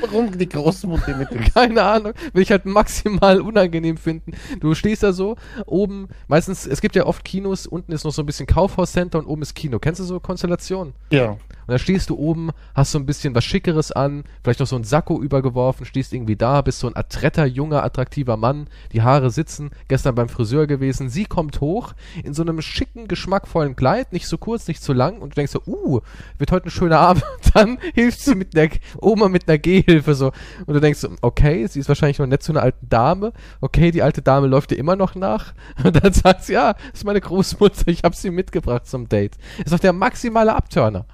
Warum 0.00 0.36
die 0.36 0.48
Großmutter 0.48 1.16
mit 1.16 1.30
dem 1.30 1.40
Keine 1.54 1.82
Ahnung. 1.82 2.12
Will 2.32 2.42
ich 2.42 2.50
halt 2.50 2.64
maximal 2.64 3.40
unangenehm 3.40 3.96
finden. 3.96 4.32
Du 4.60 4.74
stehst 4.74 5.02
da 5.02 5.12
so, 5.12 5.36
oben, 5.66 6.08
meistens, 6.28 6.66
es 6.66 6.80
gibt 6.80 6.94
ja 6.96 7.06
oft 7.06 7.24
Kinos, 7.24 7.66
unten 7.66 7.92
ist 7.92 8.04
noch 8.04 8.12
so 8.12 8.22
ein 8.22 8.26
bisschen 8.26 8.46
Kaufhauscenter 8.46 9.18
und 9.18 9.26
oben 9.26 9.42
ist 9.42 9.54
Kino. 9.54 9.78
Kennst 9.78 10.00
du 10.00 10.04
so 10.04 10.20
Konstellationen? 10.20 10.94
Ja. 11.10 11.38
Und 11.66 11.72
dann 11.72 11.78
stehst 11.78 12.10
du 12.10 12.16
oben, 12.16 12.50
hast 12.74 12.92
so 12.92 12.98
ein 12.98 13.06
bisschen 13.06 13.34
was 13.34 13.44
Schickeres 13.44 13.90
an, 13.92 14.24
vielleicht 14.42 14.60
noch 14.60 14.66
so 14.66 14.76
ein 14.76 14.84
Sakko 14.84 15.20
übergeworfen, 15.20 15.86
stehst 15.86 16.12
irgendwie 16.12 16.36
da, 16.36 16.60
bist 16.60 16.80
so 16.80 16.86
ein 16.86 16.96
adretter, 16.96 17.46
junger, 17.46 17.82
attraktiver 17.82 18.36
Mann, 18.36 18.66
die 18.92 19.02
Haare 19.02 19.30
sitzen, 19.30 19.70
gestern 19.88 20.14
beim 20.14 20.28
Friseur 20.28 20.66
gewesen, 20.66 21.08
sie 21.08 21.24
kommt 21.24 21.60
hoch, 21.60 21.94
in 22.22 22.34
so 22.34 22.42
einem 22.42 22.60
schicken, 22.60 23.08
geschmackvollen 23.08 23.76
Kleid, 23.76 24.12
nicht 24.12 24.26
zu 24.26 24.38
kurz, 24.38 24.68
nicht 24.68 24.82
zu 24.82 24.92
lang, 24.92 25.18
und 25.18 25.30
du 25.30 25.34
denkst 25.34 25.52
so, 25.52 25.62
uh, 25.66 26.00
wird 26.38 26.52
heute 26.52 26.68
ein 26.68 26.70
schöner 26.70 27.00
Abend, 27.00 27.24
dann 27.54 27.78
hilft 27.94 28.20
sie 28.20 28.34
mit 28.34 28.54
der 28.54 28.70
Oma 29.00 29.28
mit 29.28 29.48
einer 29.48 29.58
Gehhilfe 29.58 30.14
so, 30.14 30.32
und 30.66 30.74
du 30.74 30.80
denkst 30.80 31.00
so, 31.00 31.08
okay, 31.22 31.66
sie 31.66 31.80
ist 31.80 31.88
wahrscheinlich 31.88 32.18
noch 32.18 32.26
nett 32.26 32.42
zu 32.42 32.52
einer 32.52 32.62
alten 32.62 32.88
Dame, 32.88 33.32
okay, 33.60 33.90
die 33.90 34.02
alte 34.02 34.22
Dame 34.22 34.46
läuft 34.46 34.70
dir 34.70 34.76
immer 34.76 34.96
noch 34.96 35.14
nach, 35.14 35.54
und 35.84 36.02
dann 36.02 36.12
sagt 36.12 36.44
sie, 36.44 36.54
ja, 36.54 36.74
das 36.74 37.00
ist 37.00 37.04
meine 37.04 37.20
Großmutter, 37.20 37.88
ich 37.88 38.02
habe 38.04 38.14
sie 38.14 38.30
mitgebracht 38.30 38.86
zum 38.86 39.08
Date. 39.08 39.36
Ist 39.58 39.72
doch 39.72 39.78
der 39.78 39.92
maximale 39.92 40.54
Abturner. 40.54 41.06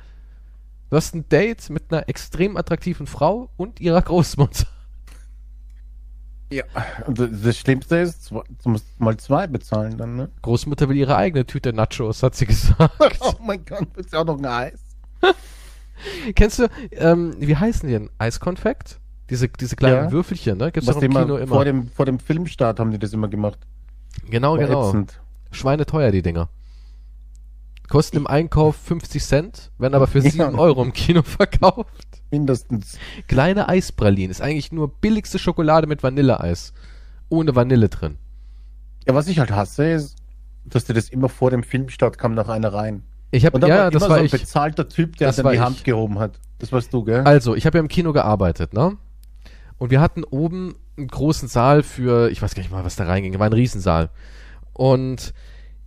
Du 0.91 0.97
hast 0.97 1.14
ein 1.14 1.28
Date 1.28 1.70
mit 1.70 1.84
einer 1.93 2.09
extrem 2.09 2.57
attraktiven 2.57 3.07
Frau 3.07 3.51
und 3.57 3.80
ihrer 3.80 4.03
Großmutter. 4.03 4.66
Ja. 6.53 6.64
Und 7.07 7.18
das- 7.20 7.57
Schlimmste 7.59 7.99
ist, 7.99 8.30
du 8.32 8.43
musst 8.68 8.84
mal 8.99 9.16
zwei 9.16 9.47
bezahlen 9.47 9.97
dann, 9.97 10.16
ne? 10.16 10.30
Großmutter 10.43 10.88
will 10.88 10.97
ihre 10.97 11.14
eigene 11.16 11.47
Tüte 11.47 11.72
Nachos, 11.72 12.22
hat 12.24 12.34
sie 12.34 12.47
gesagt. 12.47 12.93
Oh 13.20 13.34
mein 13.45 13.64
Gott, 13.64 13.86
willst 13.95 14.12
du 14.12 14.18
auch 14.18 14.24
noch 14.24 14.38
ein 14.38 14.45
Eis? 14.47 14.80
Kennst 16.34 16.59
du, 16.59 16.66
ähm, 16.93 17.34
wie 17.38 17.55
heißen 17.57 17.86
die 17.88 17.93
denn? 17.95 18.11
Eiskonfekt? 18.18 18.99
Diese, 19.28 19.49
diese 19.49 19.76
kleinen 19.76 20.07
Ja. 20.07 20.11
Würfelchen, 20.12 20.59
ne? 20.59 20.72
Gibt's 20.72 20.88
Was 20.88 20.97
doch 20.97 21.03
im 21.03 21.12
Kino 21.12 21.36
immer. 21.36 21.55
Vor, 21.55 21.64
dem, 21.64 21.86
vor 21.88 22.05
dem 22.07 22.18
Filmstart 22.18 22.80
haben 22.80 22.91
die 22.91 22.99
das 22.99 23.12
immer 23.12 23.28
gemacht. 23.28 23.61
genau, 24.28 24.53
War 24.57 24.66
genau. 24.66 24.88
ätzend. 24.88 25.20
Schweineteuer, 25.53 26.11
die 26.11 26.22
Dinger. 26.22 26.49
Kosten 27.91 28.16
im 28.16 28.26
Einkauf 28.26 28.76
50 28.76 29.22
Cent, 29.22 29.70
werden 29.78 29.95
aber 29.95 30.07
für 30.07 30.20
Ja. 30.20 30.30
7 30.30 30.55
Euro 30.59 30.82
im 30.82 30.93
Kino 30.95 31.22
verkauft. 31.24 32.22
Mindestens. 32.30 32.99
Kleine 33.26 33.68
Eispralinen 33.68 34.30
ist 34.30 34.41
eigentlich 34.41 34.70
nur 34.72 34.88
billigste 34.88 35.38
Schokolade 35.38 35.86
mit 35.88 36.03
Vanilleeis. 36.03 36.72
Ohne 37.28 37.55
Vanille 37.55 37.88
drin. 37.88 38.16
Ja, 39.07 39.14
was 39.14 39.26
ich 39.28 39.38
halt 39.41 39.51
hasse, 39.51 39.91
ist, 39.91 40.16
dass 40.64 40.84
dir 40.84 40.95
das 40.95 41.09
immer 41.09 41.28
vor 41.28 41.51
dem 41.51 41.62
Filmstart 41.64 42.16
kam 42.16 42.34
noch 42.34 42.49
einer 42.49 42.72
rein. 42.72 43.03
Ich 43.32 43.45
habe 43.45 43.59
ja, 43.66 43.84
war 43.84 43.91
das 43.91 44.03
war 44.03 44.09
so 44.09 44.14
ein 44.14 44.24
ich. 44.26 44.30
bezahlter 44.32 44.88
Typ, 44.88 45.16
der 45.16 45.28
Das 45.28 45.36
dann 45.36 45.49
die 45.49 45.55
ich. 45.57 45.61
Hand 45.61 45.84
gehoben 45.84 46.18
hat. 46.20 46.38
Das 46.61 46.70
warst 46.72 46.93
du, 46.93 47.05
gell? 47.05 47.22
Also, 47.22 47.55
ich 47.57 47.66
habe 47.66 47.78
ja 47.78 47.80
im 47.82 47.88
Kino 47.88 48.12
gearbeitet, 48.12 48.72
ne? 48.72 48.97
Und 49.78 49.91
wir 49.91 50.01
hatten 50.01 50.24
oben 50.24 50.76
einen 50.97 51.09
großen 51.09 51.49
Saal 51.49 51.82
für, 51.82 52.30
ich 52.30 52.41
weiß 52.43 52.55
gar 52.55 52.62
nicht 52.62 52.70
mal, 52.70 52.84
was 52.84 52.97
da 52.97 53.05
reinging, 53.05 53.36
war 53.38 53.47
ein 53.47 53.53
Riesensaal. 53.53 54.11
Und 54.74 55.32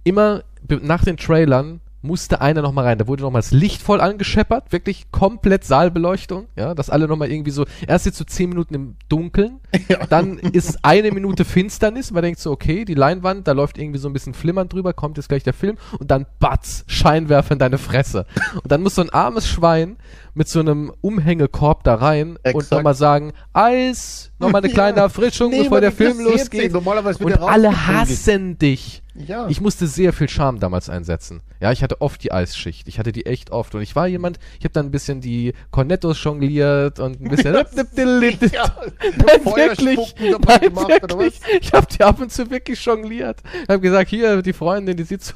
immer 0.03 0.43
nach 0.81 1.03
den 1.05 1.17
Trailern 1.17 1.79
musste 2.03 2.41
einer 2.41 2.61
noch 2.61 2.73
mal 2.73 2.83
rein. 2.83 2.97
Da 2.99 3.07
wurde 3.07 3.23
noch 3.23 3.31
mal 3.31 3.39
das 3.39 3.51
Licht 3.51 3.81
voll 3.81 4.01
angescheppert, 4.01 4.71
wirklich 4.71 5.09
komplett 5.11 5.63
Saalbeleuchtung, 5.63 6.47
ja, 6.55 6.75
dass 6.75 6.89
alle 6.89 7.07
noch 7.07 7.15
mal 7.17 7.31
irgendwie 7.31 7.51
so, 7.51 7.65
erst 7.87 8.05
jetzt 8.05 8.17
so 8.17 8.23
zehn 8.25 8.49
Minuten 8.49 8.75
im 8.75 8.95
Dunkeln, 9.09 9.59
Ja. 9.87 10.05
dann 10.05 10.37
ist 10.37 10.79
eine 10.83 11.11
Minute 11.11 11.45
Finsternis, 11.45 12.11
man 12.11 12.21
denkt 12.23 12.39
so, 12.39 12.51
okay, 12.51 12.85
die 12.85 12.93
Leinwand, 12.93 13.47
da 13.47 13.53
läuft 13.53 13.77
irgendwie 13.77 13.99
so 13.99 14.07
ein 14.09 14.13
bisschen 14.13 14.33
Flimmern 14.33 14.69
drüber, 14.69 14.93
kommt 14.93 15.17
jetzt 15.17 15.29
gleich 15.29 15.43
der 15.43 15.53
Film 15.53 15.77
und 15.99 16.11
dann 16.11 16.25
batz, 16.39 16.83
Scheinwerfer 16.87 17.53
in 17.53 17.59
deine 17.59 17.77
Fresse. 17.77 18.25
Und 18.61 18.71
dann 18.71 18.83
muss 18.83 18.95
so 18.95 19.01
ein 19.01 19.09
armes 19.09 19.47
Schwein 19.47 19.97
mit 20.35 20.47
so 20.47 20.59
einem 20.59 20.91
Umhängekorb 21.01 21.83
da 21.83 21.95
rein 21.95 22.31
und 22.37 22.39
Exakt. 22.45 22.71
nochmal 22.71 22.95
sagen, 22.95 23.33
Eis, 23.53 24.31
nochmal 24.39 24.61
eine 24.61 24.67
Ja. 24.73 24.73
kleine 24.73 24.99
Erfrischung, 25.01 25.51
Nee, 25.51 25.63
bevor 25.63 25.81
der 25.81 25.91
Film 25.91 26.19
losgeht. 26.19 26.71
Normalerweise 26.71 27.23
Und 27.23 27.39
alle 27.39 27.87
hassen 27.87 28.57
dich. 28.57 29.03
Ja. 29.15 29.47
Ich 29.47 29.61
musste 29.61 29.85
sehr 29.85 30.11
viel 30.11 30.27
Charme 30.27 30.59
damals 30.59 30.89
einsetzen. 30.89 31.41
Ja, 31.59 31.71
ich 31.71 31.83
hatte 31.83 32.01
oft 32.01 32.23
die 32.23 32.31
Eisschicht. 32.31 32.87
Ich 32.87 32.97
hatte 32.97 33.11
die 33.11 33.27
echt 33.27 33.51
oft. 33.51 33.75
Und 33.75 33.83
ich 33.83 33.95
war 33.95 34.07
jemand, 34.07 34.39
ich 34.57 34.65
habe 34.65 34.73
dann 34.73 34.87
ein 34.87 34.91
bisschen 34.91 35.21
die 35.21 35.53
Cornettos 35.69 36.23
jongliert 36.23 36.99
und 36.99 37.21
ein 37.21 37.29
bisschen. 37.29 37.53
ja. 38.51 38.75
Nein, 39.17 39.45
wirklich. 39.45 40.15
Nein, 40.19 40.61
gemacht, 40.61 41.03
oder 41.03 41.19
wirklich. 41.19 41.39
Ich 41.61 41.71
habe 41.73 41.85
die 41.85 42.01
ab 42.03 42.19
und 42.19 42.31
zu 42.31 42.49
wirklich 42.49 42.83
jongliert. 42.83 43.39
Ich 43.63 43.69
habe 43.69 43.81
gesagt, 43.81 44.09
hier, 44.09 44.41
die 44.41 44.53
Freundin, 44.53 44.97
die 44.97 45.03
sieht 45.03 45.23
so, 45.23 45.33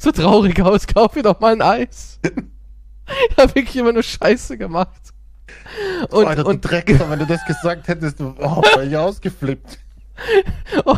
so 0.00 0.10
traurig 0.10 0.60
aus, 0.60 0.88
kauf 0.88 1.14
ihr 1.14 1.22
doch 1.22 1.38
mal 1.38 1.52
ein 1.52 1.62
Eis. 1.62 2.18
Ich 3.30 3.36
habe 3.36 3.54
wirklich 3.54 3.76
immer 3.76 3.92
nur 3.92 4.02
Scheiße 4.02 4.58
gemacht. 4.58 5.12
Und, 6.10 6.26
Alter, 6.26 6.46
und 6.46 6.64
du 6.64 6.68
Drecker, 6.68 7.08
wenn 7.08 7.18
du 7.18 7.26
das 7.26 7.44
gesagt 7.44 7.88
hättest, 7.88 8.20
oh, 8.20 8.62
wäre 8.62 8.86
ich 8.86 8.96
ausgeflippt. 8.96 9.78
Oh, 10.86 10.96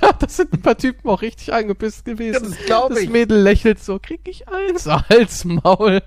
ja, 0.00 0.12
das 0.14 0.38
sind 0.38 0.54
ein 0.54 0.62
paar 0.62 0.78
Typen 0.78 1.10
auch 1.10 1.20
richtig 1.20 1.52
angepisst 1.52 2.06
gewesen. 2.06 2.42
Ja, 2.42 2.48
das 2.48 2.58
glaub 2.64 2.88
Das 2.88 3.00
ich. 3.00 3.10
Mädel 3.10 3.38
lächelt 3.38 3.78
so, 3.80 3.98
krieg 3.98 4.20
ich 4.24 4.48
eins? 4.48 4.86
Als 5.10 5.44
Maul. 5.44 6.00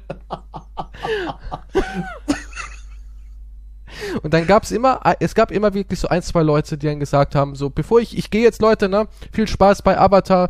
Und 4.24 4.34
dann 4.34 4.48
gab's 4.48 4.72
immer, 4.72 5.00
es 5.20 5.36
gab 5.36 5.52
immer 5.52 5.74
wirklich 5.76 6.00
so 6.00 6.08
ein, 6.08 6.22
zwei 6.22 6.42
Leute, 6.42 6.78
die 6.78 6.88
dann 6.88 7.00
gesagt 7.00 7.36
haben, 7.36 7.56
so, 7.56 7.70
bevor 7.70 8.00
ich, 8.00 8.18
ich 8.18 8.32
gehe 8.32 8.42
jetzt 8.42 8.62
Leute, 8.62 8.90
ne, 8.90 9.08
viel 9.32 9.48
Spaß 9.48 9.82
bei 9.84 10.00
Avatar, 10.00 10.50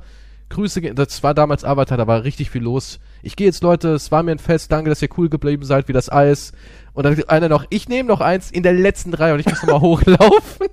Grüße, 0.49 0.81
das 0.93 1.21
war 1.23 1.33
damals 1.33 1.63
Avatar, 1.63 1.97
da 1.97 2.07
war 2.07 2.23
richtig 2.23 2.49
viel 2.49 2.63
los. 2.63 2.99
Ich 3.21 3.35
gehe 3.35 3.47
jetzt 3.47 3.63
Leute, 3.63 3.89
es 3.89 4.11
war 4.11 4.23
mir 4.23 4.31
ein 4.31 4.39
Fest, 4.39 4.71
danke, 4.71 4.89
dass 4.89 5.01
ihr 5.01 5.09
cool 5.17 5.29
geblieben 5.29 5.63
seid, 5.63 5.87
wie 5.87 5.93
das 5.93 6.11
Eis. 6.11 6.53
Und 6.93 7.03
dann 7.03 7.21
einer 7.25 7.49
noch, 7.49 7.65
ich 7.69 7.89
nehme 7.89 8.07
noch 8.07 8.21
eins 8.21 8.51
in 8.51 8.63
der 8.63 8.73
letzten 8.73 9.13
Reihe 9.13 9.33
und 9.33 9.39
ich 9.39 9.45
muss 9.45 9.61
nochmal 9.63 9.81
hochlaufen. 9.81 10.67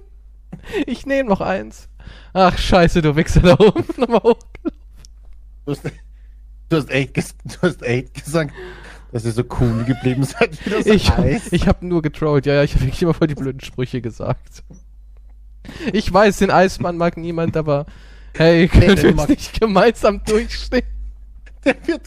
Ich 0.86 1.06
nehme 1.06 1.28
noch 1.28 1.40
eins. 1.40 1.88
Ach, 2.32 2.56
scheiße, 2.56 3.02
du 3.02 3.16
Wichser 3.16 3.40
da 3.40 3.54
oben. 3.54 3.84
Nochmal 3.96 4.22
hoch. 4.22 4.38
Du 5.64 5.72
hast, 5.72 5.82
du 6.68 6.76
hast, 6.76 6.90
echt, 6.90 7.16
du 7.16 7.62
hast 7.62 7.82
echt 7.82 8.24
gesagt, 8.24 8.52
dass 9.12 9.24
ihr 9.24 9.32
so 9.32 9.44
cool 9.60 9.84
geblieben 9.84 10.24
seid 10.24 10.64
wie 10.64 10.70
das 10.70 10.86
Ich, 10.86 11.10
Eis. 11.12 11.52
ich 11.52 11.66
habe 11.66 11.86
nur 11.86 12.02
getrollt. 12.02 12.46
Ja, 12.46 12.54
ja, 12.54 12.62
ich 12.62 12.74
habe 12.74 12.84
wirklich 12.84 13.02
immer 13.02 13.14
voll 13.14 13.26
die 13.28 13.34
blöden 13.34 13.60
Sprüche 13.60 14.00
gesagt. 14.00 14.62
Ich 15.92 16.12
weiß, 16.12 16.38
den 16.38 16.50
Eismann 16.50 16.96
mag 16.96 17.16
niemand, 17.16 17.56
aber 17.56 17.86
hey, 18.34 18.68
können 18.68 18.96
wir 18.96 19.10
jetzt 19.10 19.28
nicht 19.28 19.60
gemeinsam 19.60 20.22
durchstehen? 20.24 20.86
Der 21.64 21.74
wird, 21.86 22.02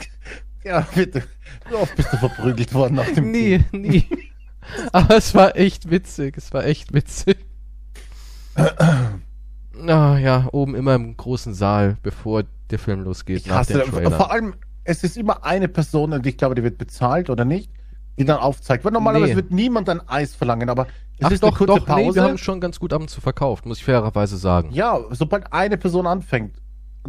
ja, 0.64 0.86
bitte. 0.96 1.24
Wie 1.70 1.76
oft 1.76 1.96
bist 1.96 2.12
du 2.14 2.18
verprügelt 2.18 2.74
worden 2.74 2.96
nach 2.96 3.10
dem 3.14 3.32
Nie, 3.32 3.64
nie. 3.72 4.06
Aber 4.92 5.18
es 5.18 5.34
war 5.34 5.56
echt 5.56 5.90
witzig. 5.90 6.38
Es 6.38 6.54
war 6.54 6.66
echt 6.66 6.94
witzig. 6.94 7.38
Ah 9.88 10.18
ja, 10.18 10.48
oben 10.52 10.76
immer 10.76 10.96
im 10.96 11.16
großen 11.16 11.54
Saal, 11.54 11.98
bevor 12.04 12.44
der 12.70 12.80
Film 12.80 13.02
losgeht, 13.04 13.38
Ich 13.40 13.48
nach 13.48 13.58
hasse. 13.58 13.84
Vor 13.86 14.32
allem, 14.32 14.54
es 14.84 15.04
ist 15.04 15.18
immer 15.18 15.46
eine 15.46 15.68
Person, 15.68 16.14
und 16.14 16.26
ich 16.26 16.38
glaube, 16.38 16.56
die 16.56 16.64
wird 16.64 16.78
bezahlt 16.78 17.30
oder 17.30 17.46
nicht, 17.46 17.72
die 18.18 18.26
dann 18.26 18.38
aufzeigt. 18.40 18.84
Weil 18.84 18.92
normalerweise 18.92 19.32
Nee. 19.32 19.36
wird 19.38 19.52
niemand 19.52 19.88
ein 19.90 20.02
Eis 20.08 20.36
verlangen, 20.36 20.70
aber 20.70 20.88
es 21.18 21.26
Ach 21.28 21.32
ist 21.32 21.44
doch, 21.44 21.50
eine 21.50 21.58
kurze 21.58 21.80
doch, 21.80 21.86
Pause. 21.86 22.10
nee, 22.10 22.16
wir 22.16 22.24
haben 22.24 22.38
schon 22.38 22.60
ganz 22.60 22.80
gut 22.80 22.92
ab 22.94 23.02
und 23.02 23.10
zu 23.10 23.22
verkauft, 23.22 23.66
muss 23.66 23.78
ich 23.80 23.86
fairerweise 23.86 24.38
sagen. 24.38 24.72
ja, 24.72 25.00
sobald 25.12 25.52
eine 25.54 25.78
Person 25.78 26.06
anfängt 26.08 26.58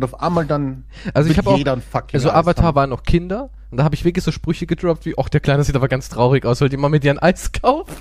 und 0.00 0.04
auf 0.04 0.20
einmal 0.20 0.46
dann 0.46 0.84
Also 1.14 1.30
ich 1.30 1.36
habe 1.38 1.50
auch, 1.50 1.58
jeder 1.58 1.74
ein 1.74 1.82
fucking 1.82 2.14
also 2.18 2.30
Avatar 2.30 2.64
haben. 2.66 2.74
waren 2.76 2.90
noch 2.90 3.02
Kinder 3.02 3.50
und 3.70 3.76
da 3.78 3.84
habe 3.84 3.94
ich 3.94 4.04
wirklich 4.04 4.24
so 4.24 4.32
Sprüche 4.32 4.66
gedroppt 4.66 5.04
wie, 5.04 5.14
ach, 5.18 5.28
der 5.28 5.40
Kleine 5.40 5.62
sieht 5.62 5.76
aber 5.76 5.88
ganz 5.88 6.08
traurig 6.08 6.44
aus, 6.46 6.60
ihr 6.60 6.78
mal 6.78 6.88
mit 6.88 7.04
dir 7.04 7.10
ein 7.12 7.18
Eis 7.18 7.52
kaufen? 7.52 7.94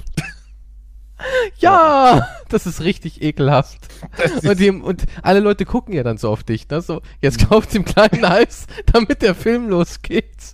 ja, 1.59 2.25
das 2.47 2.65
ist 2.65 2.79
richtig 2.81 3.21
ekelhaft. 3.21 3.79
Ist- 4.23 4.47
Und, 4.47 4.59
die, 4.59 4.71
und 4.71 5.03
alle 5.21 5.41
Leute 5.41 5.65
gucken 5.65 5.93
ja 5.93 6.03
dann 6.03 6.17
so 6.17 6.29
auf 6.29 6.43
dich, 6.43 6.69
ne? 6.69 6.81
So, 6.81 7.01
jetzt 7.19 7.49
kauft 7.49 7.73
dem 7.73 7.83
kleinen 7.83 8.23
Eis, 8.23 8.67
damit 8.93 9.21
der 9.21 9.35
Film 9.35 9.67
losgeht. 9.69 10.53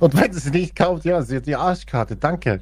Und 0.00 0.20
wenn 0.20 0.32
sie 0.32 0.38
es 0.38 0.50
nicht 0.52 0.74
kauft, 0.74 1.04
ja, 1.04 1.22
sie 1.22 1.36
hat 1.36 1.46
die 1.46 1.54
Arschkarte, 1.54 2.16
danke. 2.16 2.58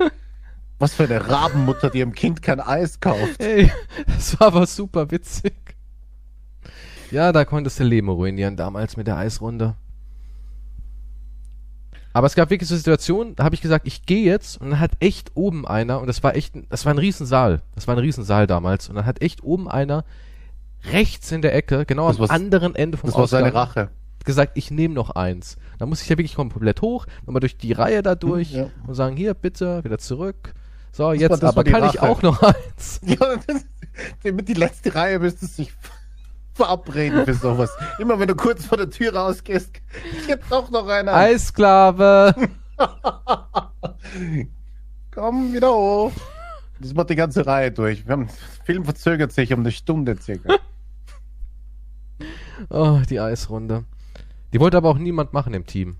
Was 0.78 0.94
für 0.94 1.04
eine 1.04 1.26
Rabenmutter, 1.28 1.88
die 1.90 1.98
ihrem 2.00 2.12
Kind 2.12 2.42
kein 2.42 2.60
Eis 2.60 3.00
kauft. 3.00 3.40
Ey, 3.40 3.72
das 4.06 4.38
war 4.38 4.48
aber 4.48 4.66
super 4.66 5.10
witzig. 5.10 5.54
Ja, 7.10 7.32
da 7.32 7.44
konntest 7.44 7.78
du 7.80 7.84
Leben 7.84 8.08
ruinieren 8.08 8.56
damals 8.56 8.96
mit 8.96 9.06
der 9.06 9.16
Eisrunde. 9.16 9.74
Aber 12.12 12.26
es 12.26 12.34
gab 12.34 12.50
wirklich 12.50 12.68
so 12.68 12.76
Situationen, 12.76 13.36
da 13.36 13.44
habe 13.44 13.54
ich 13.54 13.60
gesagt, 13.60 13.86
ich 13.86 14.04
gehe 14.04 14.24
jetzt 14.24 14.60
und 14.60 14.70
dann 14.70 14.80
hat 14.80 14.92
echt 15.00 15.30
oben 15.34 15.66
einer, 15.66 16.00
und 16.00 16.06
das 16.06 16.22
war 16.22 16.34
echt, 16.34 16.54
das 16.68 16.84
war 16.84 16.92
ein 16.92 16.98
Riesensaal, 16.98 17.60
das 17.74 17.86
war 17.86 17.94
ein 17.94 17.98
Riesensaal 18.00 18.46
damals, 18.46 18.88
und 18.88 18.96
dann 18.96 19.06
hat 19.06 19.22
echt 19.22 19.42
oben 19.44 19.68
einer 19.70 20.04
rechts 20.92 21.30
in 21.32 21.42
der 21.42 21.54
Ecke, 21.54 21.84
genau 21.84 22.08
Das 22.08 22.18
am 22.18 22.30
anderen 22.30 22.74
Ende 22.74 22.96
vom 22.98 23.10
Das 23.10 23.18
war 23.18 23.26
seine 23.28 23.46
Ausgang, 23.48 23.62
Rache. 23.84 23.88
gesagt, 24.24 24.52
ich 24.56 24.70
nehme 24.70 24.94
noch 24.94 25.10
eins. 25.10 25.56
Da 25.78 25.86
muss 25.86 26.02
ich 26.02 26.08
ja 26.08 26.16
wirklich 26.18 26.34
komplett 26.34 26.82
hoch, 26.82 27.06
nochmal 27.26 27.40
durch 27.40 27.56
die 27.56 27.72
Reihe 27.72 28.02
da 28.02 28.14
durch 28.14 28.52
Ja. 28.52 28.68
und 28.86 28.94
sagen, 28.94 29.16
hier, 29.16 29.34
bitte, 29.34 29.84
wieder 29.84 29.98
zurück. 29.98 30.54
So, 30.92 31.12
jetzt 31.12 31.30
das 31.30 31.42
war 31.42 31.50
aber 31.50 31.64
kann 31.64 31.84
ich 31.84 31.98
Rache. 31.98 32.08
auch 32.10 32.22
noch 32.22 32.42
eins. 32.42 33.00
Ja, 33.04 33.16
das, 33.46 33.64
die, 34.24 34.32
mit 34.32 34.48
die 34.48 34.54
letzte 34.54 34.94
Reihe 34.94 35.18
müsste 35.20 35.46
sich 35.46 35.72
verabreden 36.58 37.24
für 37.24 37.34
sowas. 37.34 37.70
Immer 37.98 38.18
wenn 38.18 38.28
du 38.28 38.34
kurz 38.34 38.66
vor 38.66 38.76
der 38.76 38.90
Tür 38.90 39.14
rausgehst, 39.14 39.80
jetzt 40.26 40.50
doch 40.50 40.70
noch 40.70 40.86
einer. 40.88 41.14
Eisklave. 41.14 42.34
Komm 45.14 45.52
wieder 45.54 45.72
hoch. 45.72 46.12
Das 46.80 46.94
macht 46.94 47.10
die 47.10 47.16
ganze 47.16 47.46
Reihe 47.46 47.72
durch. 47.72 48.06
Wir 48.06 48.12
haben, 48.12 48.26
der 48.26 48.64
Film 48.64 48.84
verzögert 48.84 49.32
sich 49.32 49.52
um 49.52 49.60
eine 49.60 49.72
Stunde 49.72 50.16
circa. 50.20 50.56
Oh, 52.70 53.00
die 53.08 53.20
Eisrunde. 53.20 53.84
Die 54.52 54.60
wollte 54.60 54.76
aber 54.76 54.90
auch 54.90 54.98
niemand 54.98 55.32
machen 55.32 55.54
im 55.54 55.66
Team. 55.66 55.96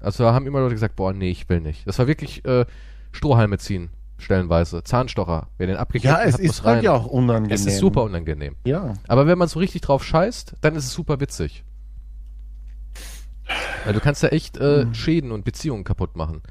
Also 0.00 0.26
haben 0.26 0.46
immer 0.46 0.60
Leute 0.60 0.74
gesagt, 0.74 0.96
boah, 0.96 1.12
nee, 1.12 1.30
ich 1.30 1.48
will 1.48 1.60
nicht. 1.60 1.86
Das 1.86 1.98
war 1.98 2.06
wirklich 2.06 2.44
äh, 2.44 2.66
Strohhalme 3.12 3.58
ziehen, 3.58 3.90
stellenweise. 4.22 4.82
Zahnstocher. 4.84 5.48
Wer 5.58 5.66
den 5.66 5.76
abgekriegt 5.76 6.04
Ja, 6.12 6.22
es 6.22 6.34
hat, 6.34 6.40
ist 6.40 6.46
muss 6.58 6.64
halt 6.64 6.76
rein. 6.78 6.84
ja 6.84 6.92
auch 6.94 7.06
unangenehm. 7.06 7.54
Es 7.54 7.66
ist 7.66 7.78
super 7.78 8.02
unangenehm. 8.04 8.56
Ja. 8.64 8.94
Aber 9.08 9.26
wenn 9.26 9.36
man 9.38 9.48
so 9.48 9.58
richtig 9.58 9.82
drauf 9.82 10.04
scheißt, 10.04 10.54
dann 10.60 10.74
ist 10.76 10.84
es 10.86 10.92
super 10.92 11.20
witzig. 11.20 11.64
Weil 13.84 13.92
du 13.94 14.00
kannst 14.00 14.22
ja 14.22 14.28
echt 14.30 14.56
äh, 14.56 14.84
Mhm. 14.86 14.94
Schäden 14.94 15.32
und 15.32 15.44
Beziehungen 15.44 15.84
kaputt 15.84 16.16
machen. 16.16 16.42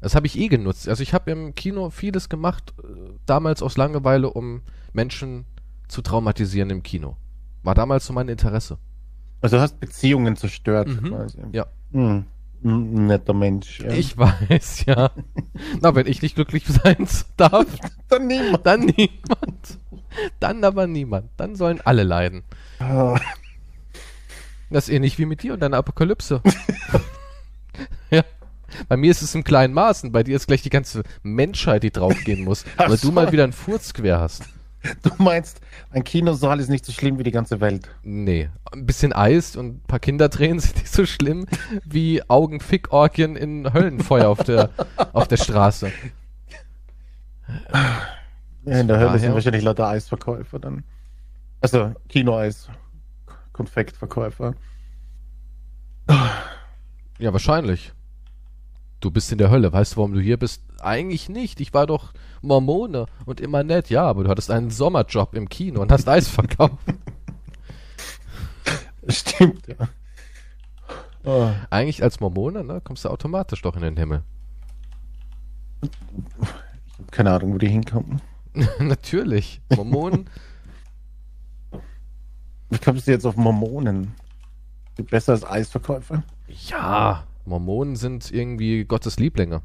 Das 0.00 0.14
habe 0.14 0.26
ich 0.26 0.38
eh 0.38 0.48
genutzt. 0.48 0.88
Also 0.88 1.02
ich 1.02 1.14
habe 1.14 1.30
im 1.30 1.54
Kino 1.54 1.88
vieles 1.90 2.28
gemacht, 2.28 2.74
äh, 2.82 2.86
damals 3.26 3.62
aus 3.62 3.76
Langeweile, 3.76 4.28
um 4.30 4.60
Menschen 4.92 5.46
zu 5.88 6.02
traumatisieren 6.02 6.70
im 6.70 6.82
Kino. 6.82 7.16
War 7.62 7.74
damals 7.74 8.06
so 8.06 8.12
mein 8.12 8.28
Interesse. 8.28 8.78
Also 9.40 9.56
du 9.56 9.62
hast 9.62 9.80
Beziehungen 9.80 10.36
zerstört. 10.36 10.88
Mhm. 10.88 11.08
Quasi. 11.08 11.38
Ja. 11.52 11.66
Hm. 11.92 12.24
Ein 12.64 13.06
netter 13.08 13.34
Mensch. 13.34 13.80
Ja. 13.80 13.90
Ich 13.92 14.16
weiß, 14.16 14.86
ja. 14.86 15.10
Na, 15.80 15.94
wenn 15.94 16.06
ich 16.06 16.22
nicht 16.22 16.34
glücklich 16.34 16.64
sein 16.66 17.06
darf, 17.36 17.66
Dann 18.08 18.26
niemand. 18.26 18.64
dann 18.66 18.80
niemand. 18.80 19.78
Dann 20.40 20.64
aber 20.64 20.86
niemand. 20.86 21.28
Dann 21.36 21.56
sollen 21.56 21.80
alle 21.82 22.04
leiden. 22.04 22.42
Ah, 22.78 23.18
Das 24.70 24.88
ist 24.88 24.94
ähnlich 24.94 25.18
wie 25.18 25.26
mit 25.26 25.42
dir 25.42 25.52
und 25.54 25.60
deiner 25.60 25.76
Apokalypse. 25.76 26.40
ja. 28.10 28.24
Bei 28.88 28.96
mir 28.96 29.10
ist 29.10 29.22
es 29.22 29.34
im 29.34 29.44
kleinen 29.44 29.74
Maßen, 29.74 30.10
bei 30.10 30.22
dir 30.24 30.34
ist 30.36 30.46
gleich 30.48 30.62
die 30.62 30.70
ganze 30.70 31.02
Menschheit, 31.22 31.82
die 31.84 31.92
draufgehen 31.92 32.44
muss, 32.44 32.64
weil 32.76 32.96
du 32.96 33.12
mal 33.12 33.30
wieder 33.30 33.44
einen 33.44 33.52
Furz 33.52 33.92
quer 33.94 34.18
hast. 34.20 34.44
Du 35.02 35.10
meinst, 35.22 35.60
ein 35.90 36.04
Kinosaal 36.04 36.60
ist 36.60 36.68
nicht 36.68 36.84
so 36.84 36.92
schlimm 36.92 37.18
wie 37.18 37.22
die 37.22 37.30
ganze 37.30 37.60
Welt. 37.60 37.88
Nee, 38.02 38.50
ein 38.70 38.84
bisschen 38.84 39.12
Eis 39.12 39.56
und 39.56 39.66
ein 39.66 39.80
paar 39.80 39.98
Kindertränen 39.98 40.58
sind 40.60 40.76
nicht 40.76 40.92
so 40.92 41.06
schlimm 41.06 41.46
wie 41.84 42.22
Augenfickorgien 42.28 43.36
in 43.36 43.72
Höllenfeuer 43.72 44.28
auf 44.28 44.44
der, 44.44 44.70
auf 45.12 45.28
der 45.28 45.38
Straße. 45.38 45.90
Ja, 48.66 48.80
in 48.80 48.88
der 48.88 48.98
Hölle 48.98 49.18
sind 49.18 49.34
wahrscheinlich 49.34 49.62
lauter 49.62 49.88
Eisverkäufer 49.88 50.58
dann. 50.58 50.84
Also 51.60 51.94
Kinoeis, 52.08 52.68
Konfektverkäufer. 53.52 54.54
Ja, 57.18 57.32
wahrscheinlich. 57.32 57.92
Du 59.00 59.10
bist 59.10 59.32
in 59.32 59.38
der 59.38 59.50
Hölle. 59.50 59.72
Weißt 59.72 59.92
du, 59.92 59.96
warum 59.98 60.14
du 60.14 60.20
hier 60.20 60.38
bist? 60.38 60.62
Eigentlich 60.80 61.28
nicht. 61.28 61.60
Ich 61.60 61.72
war 61.72 61.86
doch 61.86 62.12
Mormone 62.44 63.06
und 63.26 63.40
immer 63.40 63.64
nett. 63.64 63.90
Ja, 63.90 64.04
aber 64.04 64.24
du 64.24 64.30
hattest 64.30 64.50
einen 64.50 64.70
Sommerjob 64.70 65.34
im 65.34 65.48
Kino 65.48 65.80
und 65.80 65.90
hast 65.90 66.08
Eis 66.08 66.28
verkauft. 66.28 66.78
Stimmt, 69.08 69.66
ja. 69.66 69.88
Oh, 71.24 71.50
Eigentlich 71.70 72.02
als 72.02 72.20
Mormone, 72.20 72.64
ne, 72.64 72.80
kommst 72.82 73.04
du 73.04 73.08
automatisch 73.08 73.62
doch 73.62 73.76
in 73.76 73.82
den 73.82 73.96
Himmel. 73.96 74.22
keine 77.10 77.32
Ahnung, 77.32 77.54
wo 77.54 77.58
die 77.58 77.68
hinkommen. 77.68 78.20
Natürlich. 78.78 79.60
Mormonen. 79.74 80.28
Wie 82.70 82.78
kommst 82.78 83.06
du 83.06 83.10
jetzt 83.10 83.26
auf 83.26 83.36
Mormonen? 83.36 84.14
Besser 85.10 85.32
als 85.32 85.44
Eisverkäufer? 85.44 86.22
ja, 86.48 87.24
Mormonen 87.46 87.96
sind 87.96 88.30
irgendwie 88.30 88.84
Gottes 88.84 89.18
Lieblinge. 89.18 89.62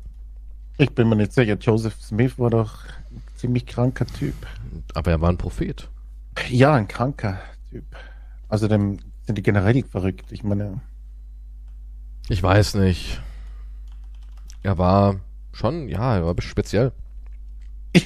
Ich 0.79 0.95
bin 0.95 1.09
mir 1.09 1.17
nicht 1.17 1.33
sicher. 1.33 1.57
Joseph 1.59 2.01
Smith 2.01 2.39
war 2.39 2.49
doch 2.49 2.85
ein 3.11 3.21
ziemlich 3.35 3.65
kranker 3.65 4.05
Typ. 4.07 4.33
Aber 4.93 5.11
er 5.11 5.19
war 5.19 5.29
ein 5.29 5.37
Prophet. 5.37 5.89
Ja, 6.49 6.73
ein 6.73 6.87
kranker 6.87 7.37
Typ. 7.69 7.83
Außerdem 8.47 8.97
sind 9.25 9.37
die 9.37 9.43
generell 9.43 9.83
verrückt. 9.83 10.31
Ich 10.31 10.41
meine, 10.43 10.79
Ich 12.29 12.41
weiß 12.41 12.75
nicht. 12.75 13.21
Er 14.63 14.77
war 14.77 15.17
schon, 15.51 15.89
ja, 15.89 16.15
er 16.15 16.25
war 16.25 16.35
speziell. 16.41 16.93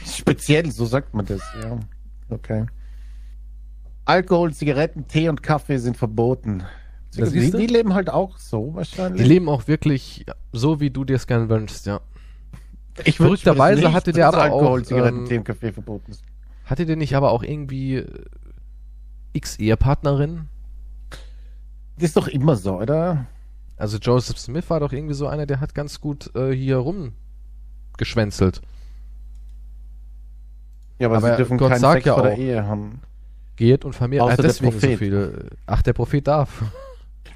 speziell, 0.07 0.71
so 0.71 0.86
sagt 0.86 1.13
man 1.13 1.28
das, 1.28 1.41
ja. 1.61 1.80
Okay. 2.30 2.65
Alkohol, 4.05 4.51
Zigaretten, 4.51 5.07
Tee 5.07 5.30
und 5.30 5.43
Kaffee 5.43 5.78
sind 5.78 5.95
verboten. 5.95 6.63
Die, 7.15 7.51
die 7.51 7.67
leben 7.67 7.93
halt 7.93 8.09
auch 8.09 8.39
so 8.39 8.74
wahrscheinlich. 8.74 9.21
Die 9.21 9.28
leben 9.28 9.47
auch 9.47 9.67
wirklich 9.67 10.26
so, 10.51 10.80
wie 10.80 10.89
du 10.89 11.05
dir 11.05 11.17
es 11.17 11.28
gerne 11.28 11.47
wünschst, 11.47 11.86
ja. 11.86 12.01
Ich 13.06 13.18
verrückterweise 13.18 13.82
nicht, 13.84 13.94
hatte 13.94 14.12
der 14.12 14.28
aber 14.28 14.38
auch, 14.39 14.44
Alkohol, 14.44 14.86
Zigaretten, 14.86 15.26
ähm, 15.30 15.38
und 15.39 15.44
Kaffee 15.46 15.72
verboten 15.72 16.12
ist. 16.12 16.24
Hatte 16.66 16.86
der 16.86 16.96
nicht 16.96 17.16
aber 17.16 17.32
auch 17.32 17.44
irgendwie 17.44 17.96
äh, 17.98 18.08
x 19.34 19.58
Ehepartnerinnen? 19.58 20.48
Das 21.98 22.06
ist 22.10 22.18
doch 22.18 22.28
immer 22.28 22.56
so, 22.56 22.80
oder? 22.80 23.26
Also 23.78 23.98
Joseph 23.98 24.38
Smith 24.38 24.70
war 24.70 24.80
doch 24.80 24.94
irgendwie 24.94 25.14
so 25.16 25.28
einer, 25.28 25.46
der 25.46 25.60
hat 25.60 25.74
ganz 25.76 26.00
gut 26.00 26.34
äh, 26.36 26.52
hier 26.52 26.78
rumgeschwänzelt. 26.78 28.62
Ja, 31.00 31.08
aber, 31.08 31.18
Aber 31.18 31.32
sie 31.32 31.38
dürfen 31.38 31.58
Gott 31.58 31.72
keinen 31.72 31.80
sagt 31.82 31.94
Sex 31.96 32.06
ja 32.06 32.14
vor 32.14 32.24
der 32.24 32.34
auch- 32.34 32.38
Ehe 32.38 32.66
haben. 32.66 33.02
Geht 33.56 33.86
und 33.86 33.94
vermehrt. 33.94 34.24
Außer 34.24 34.34
Ah, 34.34 34.36
der 34.38 34.46
deswegen 34.46 34.72
so 34.72 34.80
Prophet. 34.80 34.98
viele. 35.00 35.46
Ach, 35.68 35.82
der 35.84 35.94
Prophet 35.94 36.28
darf. 36.28 36.64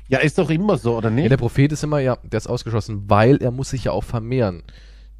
Ja, 0.07 0.19
ist 0.19 0.37
doch 0.37 0.49
immer 0.49 0.77
so, 0.77 0.97
oder 0.97 1.09
Ja, 1.09 1.15
nicht? 1.15 1.31
der 1.31 1.37
Prophet 1.37 1.71
ist 1.71 1.83
immer, 1.83 1.99
ja, 1.99 2.17
der 2.23 2.37
ist 2.37 2.47
ausgeschlossen, 2.47 3.03
weil 3.07 3.37
er 3.37 3.51
muss 3.51 3.69
sich 3.71 3.83
ja 3.83 3.91
auch 3.91 4.03
vermehren. 4.03 4.63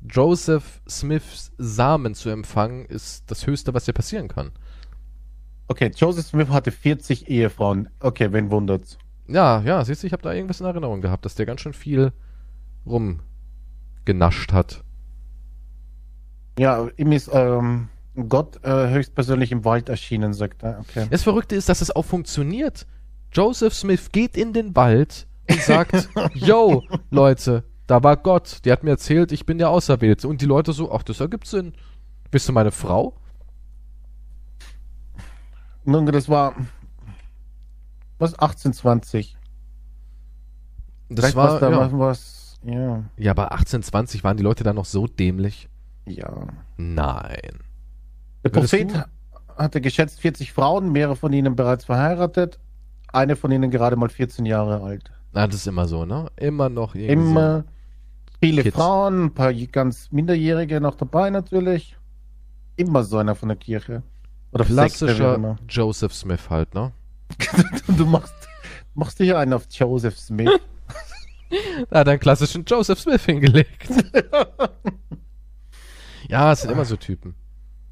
Joseph 0.02 0.82
Smiths 0.88 1.52
Samen 1.58 2.14
zu 2.16 2.30
empfangen, 2.30 2.86
ist 2.86 3.30
das 3.30 3.45
Höchste, 3.48 3.74
was 3.74 3.86
dir 3.86 3.93
passieren 3.93 4.28
kann. 4.28 4.52
okay, 5.68 5.91
Joseph 5.95 6.28
Smith 6.28 6.50
hatte 6.50 6.72
40 6.72 7.30
Ehefrauen. 7.30 7.89
Okay, 8.00 8.32
wen 8.32 8.52
wundert's? 8.52 8.98
Ja, 9.28 9.62
ja, 9.62 9.84
siehst 9.84 10.04
du, 10.04 10.08
ich 10.08 10.14
habe 10.14 10.24
da 10.24 10.34
irgendwas 10.34 10.62
in 10.62 10.66
Erinnerung 10.66 11.02
gehabt, 11.02 11.26
dass 11.26 11.36
der 11.36 11.45
ganz 11.45 11.62
schön 11.62 11.74
viel 11.74 12.14
rumgenascht 12.86 14.54
hat. 14.54 14.84
Ja, 16.58 16.88
ihm 16.95 17.12
ist 17.12 17.30
ähm, 17.34 17.89
Gott 18.30 18.64
äh, 18.64 18.89
höchstpersönlich 18.89 19.52
im 19.52 19.66
Wald 19.66 19.89
erschienen, 19.89 20.34
sagt 20.34 20.64
er. 20.64 20.80
Okay. 20.80 21.08
Das 21.10 21.24
Verrückte 21.24 21.56
ist, 21.56 21.70
dass 21.70 21.82
es 21.82 21.95
auch 21.95 22.06
funktioniert. 22.06 22.88
Joseph 23.32 23.74
Smith 23.74 24.12
geht 24.12 24.38
in 24.38 24.54
den 24.54 24.76
Wald 24.76 25.28
und 25.50 25.62
sagt, 25.62 26.10
yo, 26.34 26.84
Leute, 27.12 27.64
da 27.88 28.04
war 28.04 28.18
Gott, 28.18 28.60
der 28.66 28.74
hat 28.74 28.84
mir 28.84 28.92
erzählt, 28.92 29.32
ich 29.32 29.46
bin 29.46 29.58
der 29.58 29.70
Auserwählte. 29.70 30.28
Und 30.28 30.42
die 30.42 30.46
Leute 30.46 30.74
so, 30.74 30.92
ach, 30.92 31.04
das 31.04 31.20
ergibt 31.20 31.48
Sinn. 31.48 31.74
Bist 32.32 32.48
du 32.50 32.54
meine 32.54 32.72
Frau? 32.72 33.14
Nun, 35.86 36.06
das 36.08 36.28
war 36.28 36.54
was 38.20 38.34
1820. 38.34 39.38
Das 41.10 41.20
Vielleicht 41.20 41.36
war, 41.38 41.60
da 41.60 41.70
ja. 41.72 41.92
was, 42.00 42.60
ja, 42.64 43.04
ja, 43.16 43.32
aber 43.32 43.52
1820 43.54 44.24
waren 44.26 44.36
die 44.36 44.44
Leute 44.44 44.64
da 44.66 44.74
noch 44.74 44.86
so 44.86 45.08
dämlich. 45.08 45.70
ja. 46.06 46.48
Nein. 46.76 47.60
Der 48.44 48.54
Würdest 48.54 48.74
Prophet 48.74 48.92
du- 48.94 49.56
hatte 49.64 49.82
geschätzt 49.82 50.20
40 50.22 50.52
Frauen, 50.54 50.92
mehrere 50.92 51.16
von 51.16 51.32
ihnen 51.34 51.56
bereits 51.56 51.86
verheiratet, 51.86 52.60
eine 53.12 53.36
von 53.36 53.52
ihnen 53.52 53.72
gerade 53.72 53.96
mal 53.96 54.10
14 54.10 54.46
Jahre 54.46 54.82
alt. 54.84 55.12
Na, 55.32 55.48
das 55.48 55.56
ist 55.58 55.68
immer 55.68 55.88
so, 55.88 56.06
ne? 56.06 56.28
Immer 56.36 56.70
noch 56.70 56.94
irgendwie 56.96 57.14
Immer 57.14 57.64
viele 58.40 58.64
Kids. 58.64 58.76
Frauen, 58.76 59.26
ein 59.26 59.34
paar 59.34 59.54
ganz 59.54 60.12
Minderjährige 60.12 60.82
noch 60.82 60.96
dabei 60.96 61.30
natürlich. 61.30 61.96
Immer 62.76 63.04
so 63.04 63.18
einer 63.18 63.36
von 63.36 63.50
der 63.50 63.58
Kirche. 63.58 64.04
Oder 64.52 64.66
Klassischer. 64.66 65.58
Joseph 65.68 66.14
Smith 66.14 66.50
halt, 66.50 66.74
ne? 66.74 66.92
Du 67.88 68.06
machst, 68.06 68.34
machst 68.94 69.18
hier 69.18 69.38
einen 69.38 69.54
auf 69.54 69.68
Joseph 69.70 70.18
Smith. 70.18 70.50
Da 71.90 72.00
hat 72.00 72.08
er 72.08 72.12
einen 72.12 72.20
klassischen 72.20 72.66
Joseph 72.66 73.00
Smith 73.00 73.24
hingelegt. 73.24 73.88
ja, 76.28 76.52
es 76.52 76.62
sind 76.62 76.72
immer 76.72 76.84
so 76.84 76.98
Typen. 76.98 77.36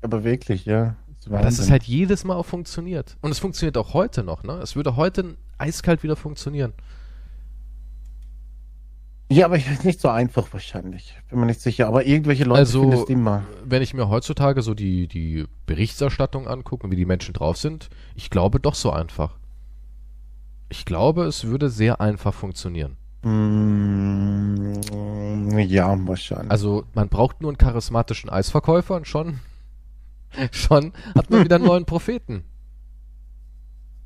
Aber 0.01 0.25
wirklich, 0.25 0.65
ja. 0.65 0.97
Das, 1.29 1.41
das 1.41 1.59
ist 1.59 1.71
halt 1.71 1.83
jedes 1.83 2.25
Mal 2.25 2.35
auch 2.35 2.45
funktioniert. 2.45 3.15
Und 3.21 3.31
es 3.31 3.39
funktioniert 3.39 3.77
auch 3.77 3.93
heute 3.93 4.23
noch, 4.23 4.43
ne? 4.43 4.59
Es 4.61 4.75
würde 4.75 4.97
heute 4.97 5.37
eiskalt 5.57 6.03
wieder 6.03 6.17
funktionieren. 6.17 6.73
Ja, 9.27 9.45
aber 9.45 9.57
nicht 9.83 9.99
so 10.01 10.09
einfach 10.09 10.53
wahrscheinlich. 10.53 11.15
Bin 11.29 11.39
mir 11.39 11.47
nicht 11.47 11.59
sicher. 11.61 11.87
Aber 11.87 12.05
irgendwelche 12.05 12.43
Leute 12.43 12.59
Also- 12.59 12.81
findest 12.81 13.09
immer. 13.09 13.43
Wenn 13.63 13.81
ich 13.81 13.93
mir 13.95 14.07
heutzutage 14.09 14.61
so 14.61 14.73
die, 14.75 15.07
die 15.07 15.45
Berichterstattung 15.65 16.47
angucke 16.47 16.85
und 16.85 16.91
wie 16.91 16.95
die 16.95 17.05
Menschen 17.05 17.33
drauf 17.33 17.57
sind, 17.57 17.89
ich 18.13 18.29
glaube 18.29 18.59
doch 18.59 18.75
so 18.75 18.91
einfach. 18.91 19.37
Ich 20.69 20.85
glaube, 20.85 21.23
es 21.25 21.45
würde 21.45 21.69
sehr 21.69 22.01
einfach 22.01 22.33
funktionieren. 22.33 22.97
Mm, 23.23 24.73
ja, 25.59 25.95
wahrscheinlich. 26.07 26.51
Also 26.51 26.83
man 26.93 27.09
braucht 27.09 27.41
nur 27.41 27.49
einen 27.49 27.57
charismatischen 27.57 28.29
Eisverkäufer 28.29 28.95
und 28.95 29.07
schon, 29.07 29.39
schon 30.51 30.93
hat 31.15 31.31
man 31.31 31.43
wieder 31.43 31.55
einen 31.55 31.65
neuen 31.65 31.85
Propheten. 31.85 32.43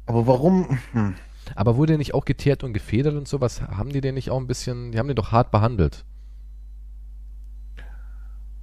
aber 0.05 0.25
warum? 0.27 0.79
Hm. 0.93 1.15
Aber 1.55 1.77
wurde 1.77 1.93
der 1.93 1.97
nicht 1.97 2.13
auch 2.13 2.25
geteert 2.25 2.63
und 2.63 2.73
gefedert 2.73 3.15
und 3.15 3.27
sowas? 3.27 3.61
Haben 3.61 3.91
die 3.91 4.01
den 4.01 4.15
nicht 4.15 4.29
auch 4.29 4.39
ein 4.39 4.47
bisschen, 4.47 4.91
die 4.91 4.99
haben 4.99 5.07
den 5.07 5.15
doch 5.15 5.31
hart 5.31 5.51
behandelt. 5.51 6.05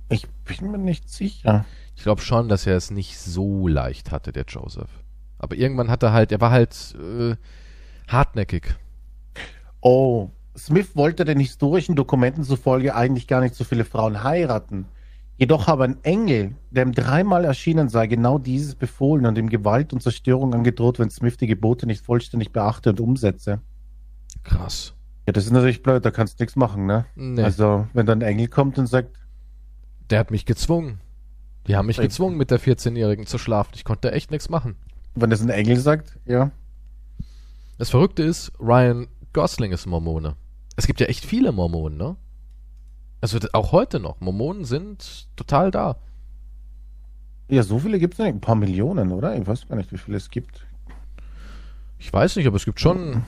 Ich 0.08 0.26
bin 0.44 0.70
mir 0.70 0.78
nicht 0.78 1.08
sicher. 1.08 1.64
Ich 1.96 2.02
glaube 2.02 2.20
schon, 2.20 2.48
dass 2.48 2.66
er 2.66 2.76
es 2.76 2.90
nicht 2.90 3.18
so 3.18 3.66
leicht 3.66 4.12
hatte, 4.12 4.32
der 4.32 4.44
Joseph. 4.46 4.90
Aber 5.38 5.56
irgendwann 5.56 5.90
hat 5.90 6.02
er 6.02 6.12
halt, 6.12 6.32
er 6.32 6.40
war 6.40 6.50
halt 6.50 6.94
äh, 6.94 7.36
hartnäckig. 8.08 8.76
Oh, 9.80 10.30
Smith 10.56 10.94
wollte 10.94 11.24
den 11.24 11.40
historischen 11.40 11.96
Dokumenten 11.96 12.44
zufolge 12.44 12.94
eigentlich 12.94 13.26
gar 13.26 13.40
nicht 13.40 13.54
so 13.54 13.64
viele 13.64 13.84
Frauen 13.84 14.22
heiraten. 14.22 14.86
Jedoch 15.38 15.66
habe 15.66 15.84
ein 15.84 16.02
Engel, 16.02 16.54
der 16.70 16.84
ihm 16.86 16.92
dreimal 16.92 17.44
erschienen 17.44 17.88
sei, 17.90 18.06
genau 18.06 18.38
dieses 18.38 18.74
befohlen 18.74 19.26
und 19.26 19.36
ihm 19.36 19.50
Gewalt 19.50 19.92
und 19.92 20.02
Zerstörung 20.02 20.54
angedroht, 20.54 20.98
wenn 20.98 21.10
Smith 21.10 21.36
die 21.36 21.46
Gebote 21.46 21.86
nicht 21.86 22.02
vollständig 22.04 22.52
beachte 22.52 22.90
und 22.90 23.00
umsetze. 23.00 23.60
Krass. 24.44 24.94
Ja, 25.26 25.32
das 25.32 25.44
ist 25.44 25.50
natürlich 25.52 25.82
blöd, 25.82 26.04
da 26.04 26.10
kannst 26.10 26.38
du 26.38 26.42
nichts 26.42 26.56
machen, 26.56 26.86
ne? 26.86 27.04
Nee, 27.16 27.42
Also, 27.42 27.86
wenn 27.92 28.06
dann 28.06 28.20
ein 28.22 28.28
Engel 28.28 28.48
kommt 28.48 28.78
und 28.78 28.86
sagt, 28.86 29.18
der 30.08 30.20
hat 30.20 30.30
mich 30.30 30.46
gezwungen. 30.46 31.00
Die 31.66 31.76
haben 31.76 31.86
mich 31.86 31.96
gezwungen, 31.98 32.36
mit 32.36 32.50
der 32.50 32.60
14-Jährigen 32.60 33.26
zu 33.26 33.38
schlafen. 33.38 33.72
Ich 33.74 33.84
konnte 33.84 34.12
echt 34.12 34.30
nichts 34.30 34.48
machen. 34.48 34.76
wenn 35.16 35.30
das 35.30 35.40
ein 35.42 35.50
Engel 35.50 35.76
sagt, 35.76 36.18
ja, 36.26 36.50
Das 37.78 37.90
Verrückte 37.90 38.22
ist, 38.22 38.52
Ryan 38.60 39.08
Gosling 39.32 39.72
ist 39.72 39.84
Mormone. 39.86 40.36
Es 40.76 40.86
gibt 40.86 41.00
ja 41.00 41.06
echt 41.06 41.24
viele 41.24 41.52
Mormonen, 41.52 41.98
ne? 41.98 42.16
Also 43.26 43.44
auch 43.54 43.72
heute 43.72 43.98
noch. 43.98 44.20
Mormonen 44.20 44.64
sind 44.64 45.26
total 45.34 45.72
da. 45.72 45.96
ja, 47.48 47.64
so 47.64 47.80
viele 47.80 47.98
gibt 47.98 48.14
es 48.14 48.20
nicht, 48.20 48.28
ein 48.28 48.40
paar 48.40 48.54
Millionen, 48.54 49.10
oder? 49.10 49.36
Ich 49.36 49.44
weiß 49.44 49.66
gar 49.66 49.74
nicht, 49.74 49.90
wie 49.90 49.98
viele 49.98 50.16
es 50.16 50.30
gibt. 50.30 50.64
Ich 51.98 52.12
weiß 52.12 52.36
nicht, 52.36 52.46
aber 52.46 52.54
es 52.54 52.64
gibt 52.64 52.78
schon. 52.78 53.24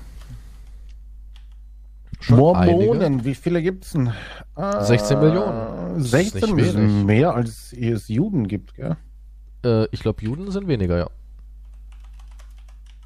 schon 2.21 2.37
Mormonen, 2.39 3.25
wie 3.25 3.35
viele 3.35 3.61
gibt 3.61 3.87
es 3.87 3.91
denn? 3.93 4.13
Äh, 4.55 4.85
16 4.85 5.19
Millionen. 5.19 5.95
Das 5.97 6.05
ist 6.05 6.11
16 6.13 6.55
nicht 6.55 6.67
ist 6.69 6.77
wenig. 6.77 7.05
mehr, 7.05 7.35
als 7.35 7.73
es 7.73 8.07
Juden 8.07 8.47
gibt, 8.47 8.77
gell? 8.77 8.97
Äh, 9.65 9.87
ich 9.91 9.99
glaube, 9.99 10.23
Juden 10.23 10.49
sind 10.53 10.69
weniger, 10.69 10.97
ja. 10.97 11.11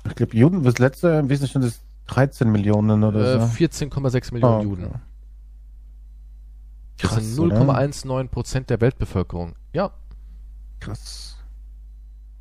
Ich 0.07 0.15
glaube, 0.15 0.37
Juden, 0.37 0.63
das 0.63 0.79
letzte, 0.79 1.27
wissen 1.27 1.49
schon, 1.49 1.63
das 1.63 1.81
13 2.09 2.53
Millionen 2.53 3.03
oder 3.03 3.37
Äh, 3.37 3.41
so. 3.41 3.47
14,6 3.47 4.35
Millionen 4.35 4.83
Ah, 4.85 4.89
okay. 4.89 4.99
Juden. 7.03 7.09
Das 7.09 7.11
Krass, 7.11 7.35
sind 7.35 7.53
oder? 7.53 7.61
0,19 7.61 8.29
Prozent 8.29 8.71
der 8.71 8.81
Weltbevölkerung. 8.81 9.55
Ja, 9.73 9.93
Krass. 10.81 11.37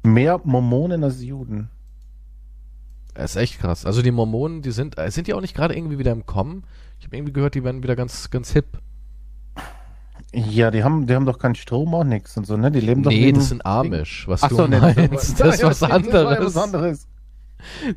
Mehr 0.04 0.40
Mormonen 0.44 1.04
als 1.04 1.22
Juden. 1.22 1.70
ist 3.16 3.36
echt 3.36 3.60
krass. 3.60 3.86
Also 3.86 4.02
die 4.02 4.10
Mormonen, 4.12 4.64
die 4.64 4.72
sind, 4.72 4.98
äh, 4.98 5.12
sind 5.12 5.28
die 5.28 5.34
auch 5.36 5.42
nicht 5.42 5.54
gerade 5.56 5.76
irgendwie 5.76 6.00
wieder 6.00 6.12
im 6.12 6.26
Kommen? 6.26 6.64
Ich 7.00 7.06
habe 7.06 7.18
irgendwie 7.18 7.34
gehört, 7.34 7.54
die 7.54 7.64
werden 7.64 7.84
wieder 7.84 7.96
ganz, 7.96 8.30
ganz 8.32 8.52
hip. 8.52 8.80
Ja, 10.34 10.72
die 10.72 10.84
haben, 10.84 11.06
die 11.08 11.14
haben 11.14 11.26
doch 11.26 11.38
keinen 11.38 11.56
Strom, 11.56 11.94
auch 11.94 12.04
nichts 12.06 12.38
und 12.38 12.48
so, 12.48 12.56
ne? 12.58 12.72
Die 12.72 12.80
leben 12.80 13.04
doch 13.04 13.12
Nee, 13.12 13.32
das 13.34 13.50
sind 13.50 13.66
Amish, 13.66 14.28
was 14.28 14.44
Ach 14.44 14.50
du 14.50 14.56
so, 14.56 14.68
nee, 14.68 14.80
meinst. 14.80 15.40
Das 15.40 15.56
ist 15.56 15.64
was 15.64 15.80
das 15.80 15.92
anderes. 15.92 16.56
was 16.56 16.58
anderes. 16.64 17.08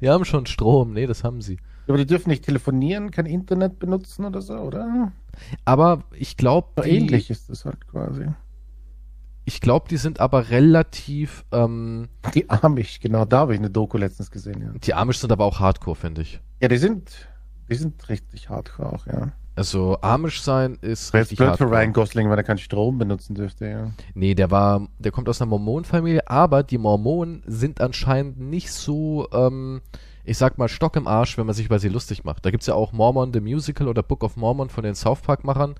Die 0.00 0.08
haben 0.08 0.24
schon 0.24 0.44
Strom, 0.46 0.92
nee, 0.92 1.06
das 1.06 1.22
haben 1.24 1.40
sie. 1.40 1.58
Aber 1.86 1.96
die 1.96 2.06
dürfen 2.06 2.28
nicht 2.30 2.44
telefonieren, 2.44 3.10
kein 3.10 3.26
Internet 3.26 3.78
benutzen 3.78 4.24
oder 4.24 4.42
so, 4.42 4.54
oder? 4.58 5.12
Aber 5.64 6.04
ich 6.12 6.36
glaube, 6.36 6.86
ähnlich 6.88 7.30
ist 7.30 7.50
das 7.50 7.64
halt 7.64 7.86
quasi. 7.86 8.26
ich 9.44 9.60
glaube, 9.60 9.88
die 9.88 9.96
sind 9.96 10.20
aber 10.20 10.50
relativ, 10.50 11.44
ähm, 11.52 12.08
Die 12.34 12.48
Amish, 12.48 13.00
genau, 13.00 13.24
da 13.24 13.40
habe 13.40 13.54
ich 13.54 13.58
eine 13.58 13.70
Doku 13.70 13.98
letztens 13.98 14.30
gesehen, 14.30 14.60
ja. 14.62 14.78
die 14.78 14.94
Amish 14.94 15.18
sind 15.18 15.32
aber 15.32 15.44
auch 15.44 15.60
Hardcore, 15.60 15.96
finde 15.96 16.22
ich. 16.22 16.40
Ja, 16.60 16.68
die 16.68 16.78
sind, 16.78 17.28
die 17.68 17.74
sind 17.74 18.08
richtig 18.08 18.48
hardcore 18.48 18.92
auch, 18.92 19.06
ja. 19.06 19.32
Also 19.56 19.98
Amish 20.00 20.42
sein 20.42 20.78
ist 20.80 21.12
jetzt 21.12 21.14
richtig 21.14 21.38
blöd 21.38 21.56
für. 21.56 21.70
Ryan 21.70 21.92
Gosling, 21.92 22.28
wenn 22.28 22.36
er 22.36 22.42
keinen 22.42 22.58
Strom 22.58 22.98
benutzen 22.98 23.34
dürfte, 23.34 23.68
ja. 23.68 23.90
Nee, 24.14 24.34
der 24.34 24.50
war, 24.50 24.88
der 24.98 25.12
kommt 25.12 25.28
aus 25.28 25.40
einer 25.40 25.48
Mormonenfamilie, 25.50 26.28
aber 26.28 26.62
die 26.64 26.78
Mormonen 26.78 27.42
sind 27.46 27.80
anscheinend 27.80 28.40
nicht 28.40 28.72
so, 28.72 29.28
ähm, 29.32 29.80
ich 30.24 30.38
sag 30.38 30.56
mal, 30.58 30.68
Stock 30.68 30.96
im 30.96 31.06
Arsch, 31.06 31.36
wenn 31.36 31.46
man 31.46 31.54
sich 31.54 31.66
über 31.66 31.78
sie 31.78 31.88
lustig 31.88 32.24
macht. 32.24 32.44
Da 32.44 32.50
gibt's 32.50 32.66
ja 32.66 32.74
auch 32.74 32.92
Mormon 32.92 33.32
the 33.32 33.40
Musical 33.40 33.88
oder 33.88 34.02
Book 34.02 34.24
of 34.24 34.36
Mormon 34.36 34.70
von 34.70 34.82
den 34.82 34.94
South 34.94 35.20
Park-Machern. 35.20 35.74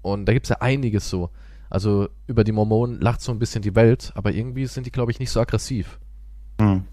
Und 0.00 0.26
da 0.26 0.32
gibt's 0.32 0.48
ja 0.48 0.56
einiges 0.60 1.10
so. 1.10 1.30
Also 1.68 2.08
über 2.26 2.44
die 2.44 2.52
Mormonen 2.52 2.98
lacht 3.00 3.20
so 3.20 3.30
ein 3.30 3.38
bisschen 3.38 3.60
die 3.60 3.74
Welt, 3.74 4.12
aber 4.14 4.32
irgendwie 4.32 4.64
sind 4.66 4.86
die, 4.86 4.90
glaube 4.90 5.10
ich, 5.10 5.18
nicht 5.18 5.30
so 5.30 5.40
aggressiv. 5.40 5.98
Hm. 6.60 6.84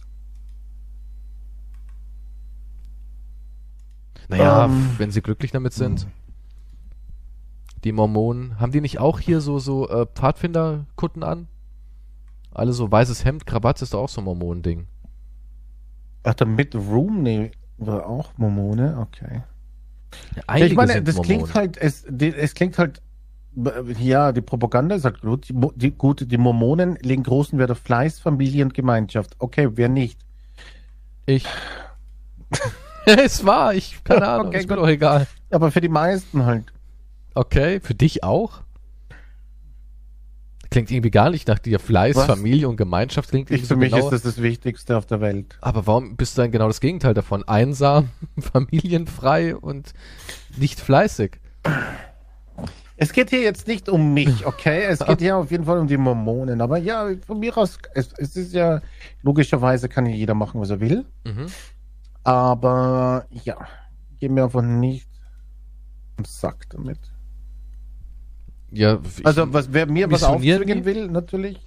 Naja, 4.28 4.66
Ähm. 4.66 4.90
wenn 4.98 5.12
sie 5.12 5.22
glücklich 5.22 5.52
damit 5.52 5.74
sind. 5.74 6.08
Die 7.84 7.92
Mormonen, 7.92 8.60
haben 8.60 8.72
die 8.72 8.82
nicht 8.82 9.00
auch 9.00 9.20
hier 9.20 9.40
so, 9.40 9.60
so 9.60 9.88
äh, 9.88 10.08
Pfadfinderkutten 10.08 11.24
an? 11.24 11.48
Alle 12.52 12.74
so 12.74 12.92
weißes 12.92 13.24
Hemd, 13.24 13.46
Krawatte 13.46 13.84
ist 13.84 13.94
doch 13.94 14.02
auch 14.02 14.10
so 14.10 14.22
ein 14.22 14.26
Mormonending. 14.26 14.88
Ach, 16.26 16.34
der 16.34 16.48
Mitt 16.48 16.76
Romney 16.76 17.52
war 17.78 18.08
auch 18.08 18.32
Mormone, 18.38 18.98
okay. 19.00 19.44
Ja, 20.36 20.66
ich 20.66 20.76
meine, 20.76 21.02
das 21.04 21.16
Mormonen. 21.16 21.44
klingt 21.44 21.56
halt, 21.56 21.78
es, 21.78 22.04
es 22.06 22.54
klingt 22.54 22.78
halt, 22.78 23.02
ja, 24.00 24.32
die 24.32 24.42
Propaganda 24.42 24.96
ist 24.96 25.06
halt 25.06 25.22
gut. 25.22 25.50
Die, 25.50 25.56
die, 25.76 25.92
gut, 25.92 26.30
die 26.30 26.38
Mormonen 26.38 26.98
legen 27.02 27.24
großen 27.24 27.58
Wert 27.60 27.72
auf 27.72 27.80
Fleiß, 27.80 28.20
Familie 28.20 28.66
und 28.66 28.74
Gemeinschaft. 28.74 29.36
Okay, 29.40 29.70
wer 29.74 29.88
nicht? 29.88 30.20
Ich. 31.26 31.46
es 33.06 33.46
war, 33.46 33.74
ich, 33.74 34.04
keine 34.04 34.28
Ahnung, 34.28 34.48
Okay, 34.48 34.60
ist 34.60 34.70
mir 34.70 34.76
doch 34.76 34.88
egal. 34.88 35.28
Aber 35.52 35.72
für 35.72 35.82
die 35.82 35.90
meisten 35.90 36.46
halt. 36.46 36.66
Okay, 37.34 37.80
für 37.82 37.94
dich 37.94 38.24
auch? 38.24 38.62
Klingt 40.70 40.92
irgendwie 40.92 41.12
gar 41.12 41.30
nicht 41.30 41.48
nach 41.48 41.60
dir. 41.60 41.80
Fleiß, 41.80 42.16
Was? 42.16 42.26
Familie 42.26 42.68
und 42.68 42.78
Gemeinschaft 42.78 43.30
klingt 43.30 43.50
Ich, 43.50 43.58
irgendwie 43.58 43.68
für 43.68 43.74
so 43.74 43.80
mich 43.80 43.92
genau. 43.92 44.06
ist 44.06 44.12
das 44.12 44.22
das 44.24 44.42
Wichtigste 44.42 44.98
auf 44.98 45.06
der 45.06 45.22
Welt. 45.22 45.58
Aber 45.62 45.86
warum 45.88 46.16
bist 46.16 46.38
du 46.38 46.42
dann 46.42 46.52
genau 46.52 46.68
das 46.68 46.80
Gegenteil 46.80 47.14
davon? 47.14 47.44
Einsam, 47.48 48.10
familienfrei 48.40 49.56
und 49.56 49.94
nicht 50.58 50.80
fleißig. 50.80 51.40
Es 52.98 53.12
geht 53.12 53.30
hier 53.30 53.42
jetzt 53.42 53.68
nicht 53.68 53.90
um 53.90 54.14
mich, 54.14 54.46
okay? 54.46 54.84
Es 54.84 55.00
geht 55.00 55.20
hier 55.20 55.36
auf 55.36 55.52
jeden 55.52 55.66
Fall 55.66 55.80
um 55.80 55.88
die 55.88 55.98
Mormonen. 55.98 56.62
Aber 56.62 56.78
ja, 56.78 57.10
von 57.26 57.40
mir 57.40 57.58
aus, 57.58 57.78
es, 57.94 58.14
es 58.18 58.36
ist 58.38 58.54
ja, 58.54 58.82
logischerweise 59.22 59.90
kann 59.90 60.06
ja 60.06 60.16
jeder 60.16 60.34
machen, 60.34 60.62
was 60.62 60.70
er 60.70 60.80
will. 60.80 61.06
Mhm. 61.26 61.48
Aber 62.24 63.26
ja, 63.30 63.58
geh 64.20 64.30
mir 64.30 64.46
einfach 64.46 64.62
nicht 64.62 65.10
am 66.18 66.26
Sack 66.26 66.70
damit. 66.70 67.00
Ja, 68.72 69.00
Also, 69.24 69.54
was, 69.54 69.72
wer 69.72 69.86
mir 69.86 70.10
was 70.12 70.24
aufzwingen 70.24 70.80
die? 70.80 70.86
will, 70.86 71.08
natürlich. 71.08 71.60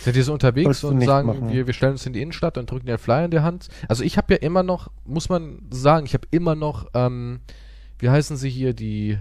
Sind 0.00 0.16
die 0.16 0.22
so 0.22 0.32
unterwegs 0.32 0.82
und 0.82 1.00
sagen, 1.02 1.52
wir, 1.52 1.66
wir 1.66 1.74
stellen 1.74 1.92
uns 1.92 2.04
in 2.04 2.12
die 2.12 2.22
Innenstadt 2.22 2.58
und 2.58 2.70
drücken 2.70 2.86
dir 2.86 2.92
einen 2.92 2.98
Flyer 2.98 3.26
in 3.26 3.30
die 3.30 3.40
Hand? 3.40 3.68
Also 3.88 4.02
ich 4.02 4.16
habe 4.16 4.34
ja 4.34 4.40
immer 4.40 4.62
noch, 4.62 4.90
muss 5.04 5.28
man 5.28 5.62
sagen, 5.70 6.06
ich 6.06 6.14
habe 6.14 6.26
immer 6.30 6.54
noch, 6.54 6.88
ähm, 6.94 7.40
wie 7.98 8.08
heißen 8.08 8.36
sie 8.36 8.50
hier, 8.50 8.74
die 8.74 9.18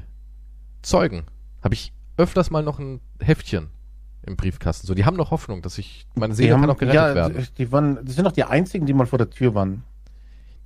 Zeugen. 0.82 1.26
Habe 1.62 1.76
ich 1.76 1.94
öfters 2.18 2.50
mal 2.50 2.64
noch 2.64 2.80
ein 2.80 3.00
Heftchen 3.22 3.68
im 4.26 4.38
Briefkasten. 4.38 4.88
So, 4.88 4.94
die 4.94 5.06
haben 5.06 5.18
noch 5.18 5.32
Hoffnung, 5.32 5.62
dass 5.62 5.78
ich, 5.78 6.08
meine 6.16 6.34
Seele 6.34 6.52
kann 6.52 6.70
auch 6.70 6.78
gerettet 6.78 6.96
ja, 6.96 7.16
werden. 7.16 7.48
Die, 7.58 7.72
waren, 7.72 8.06
die 8.06 8.12
sind 8.12 8.26
doch 8.26 8.32
die 8.32 8.44
einzigen, 8.44 8.86
die 8.86 8.94
mal 8.94 9.06
vor 9.06 9.18
der 9.18 9.30
Tür 9.30 9.54
waren. 9.54 9.84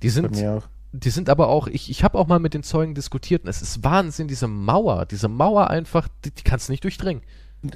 Die 0.02 0.08
sind, 0.08 0.30
mir 0.32 0.52
auch. 0.52 0.68
Die 0.96 1.10
sind 1.10 1.28
aber 1.28 1.48
auch, 1.48 1.66
ich, 1.66 1.90
ich 1.90 2.04
habe 2.04 2.16
auch 2.18 2.28
mal 2.28 2.38
mit 2.38 2.54
den 2.54 2.62
Zeugen 2.62 2.94
diskutiert 2.94 3.42
und 3.42 3.48
es 3.48 3.62
ist 3.62 3.82
Wahnsinn, 3.82 4.28
diese 4.28 4.46
Mauer, 4.46 5.06
diese 5.06 5.28
Mauer 5.28 5.68
einfach, 5.68 6.06
die, 6.24 6.30
die 6.30 6.42
kannst 6.44 6.68
du 6.68 6.72
nicht 6.72 6.84
durchdringen. 6.84 7.22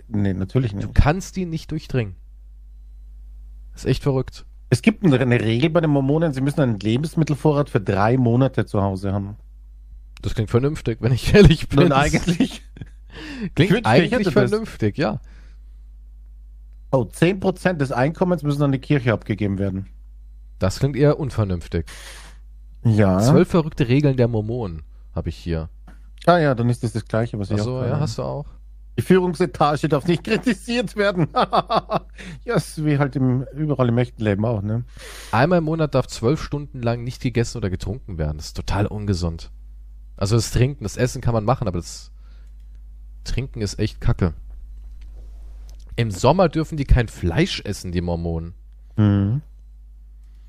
Nee, 0.06 0.34
natürlich 0.34 0.70
Du 0.72 0.76
nicht. 0.78 0.94
kannst 0.94 1.34
die 1.36 1.44
nicht 1.46 1.70
durchdringen. 1.70 2.14
ist 3.74 3.86
echt 3.86 4.02
verrückt. 4.04 4.44
Es 4.70 4.82
gibt 4.82 5.02
eine, 5.04 5.40
Regel 5.40 5.70
bei 5.70 5.80
den 5.80 5.90
Mormonen, 5.90 6.32
sie 6.32 6.42
müssen 6.42 6.60
einen 6.60 6.78
Lebensmittelvorrat 6.78 7.70
für 7.70 7.80
drei 7.80 8.16
Monate 8.18 8.66
zu 8.66 8.82
Hause 8.82 9.12
haben. 9.12 9.36
Das 10.22 10.34
klingt 10.34 10.50
vernünftig, 10.50 10.98
wenn 11.00 11.12
ich 11.12 11.34
ehrlich 11.34 11.68
bin. 11.68 11.80
Nun 11.80 11.92
eigentlich. 11.92 12.62
Klingt 13.54 13.72
Ich 13.72 13.86
eigentlich 13.86 14.12
hätte 14.12 14.24
das. 14.24 14.32
vernünftig, 14.32 14.96
ja. 14.98 15.20
Oh, 16.92 17.02
10% 17.02 17.74
des 17.74 17.92
Einkommens 17.92 18.42
müssen 18.42 18.62
an 18.62 18.72
die 18.72 18.78
Kirche 18.78 19.12
abgegeben 19.12 19.58
werden. 19.58 19.88
Das 20.58 20.78
klingt 20.78 20.96
eher 20.96 21.18
unvernünftig. 21.18 21.86
Ja. 22.85 23.18
Zwölf 23.20 23.49
verrückte 23.49 23.89
Regeln 23.89 24.16
der 24.16 24.29
Mormonen 24.29 24.83
habe 25.14 25.29
ich 25.29 25.37
hier. 25.37 25.68
Ah 26.26 26.39
ja, 26.39 26.55
dann 26.55 26.68
ist 26.68 26.83
das 26.83 26.93
das 26.93 27.05
Gleiche, 27.05 27.39
was 27.39 27.51
ich 27.51 27.59
Achso, 27.59 27.79
auch 27.79 27.83
ja, 27.83 27.91
habe. 27.91 28.01
hast 28.01 28.18
du 28.18 28.22
auch. 28.22 28.47
Die 28.97 29.03
Führungsetage 29.03 29.89
darf 29.89 30.07
nicht 30.07 30.24
kritisiert 30.24 30.97
werden. 30.97 31.29
ja, 32.45 32.55
ist 32.55 32.85
wie 32.85 32.99
halt 32.99 33.16
im, 33.16 33.45
überall 33.55 33.89
im 33.89 33.99
echten 33.99 34.22
Leben 34.22 34.45
auch, 34.45 34.62
ne? 34.62 34.85
Einmal 35.31 35.59
im 35.59 35.64
Monat 35.64 35.95
darf 35.95 36.07
zwölf 36.09 36.43
Stunden 36.43 36.83
lang 36.83 37.05
nicht 37.05 37.22
gegessen 37.22 37.59
oder 37.59 37.70
getrunken 37.70 38.18
werden. 38.18 38.39
Das 38.39 38.47
ist 38.47 38.57
total 38.57 38.87
ungesund. 38.87 39.51
Also 40.16 40.35
das 40.35 40.51
Trinken, 40.51 40.83
das 40.85 40.97
Essen 40.97 41.20
kann 41.20 41.33
man 41.35 41.45
machen, 41.45 41.68
aber 41.68 41.79
das 41.79 42.11
Trinken 43.24 43.61
ist 43.61 43.79
echt 43.79 44.01
kacke. 44.01 44.35
Im 45.95 46.11
Sommer 46.11 46.49
dürfen 46.49 46.76
die 46.76 46.85
kein 46.85 47.09
Fleisch 47.09 47.61
essen, 47.64 47.93
die 47.93 48.01
Mormonen. 48.01 48.55
Mhm. 48.97 49.43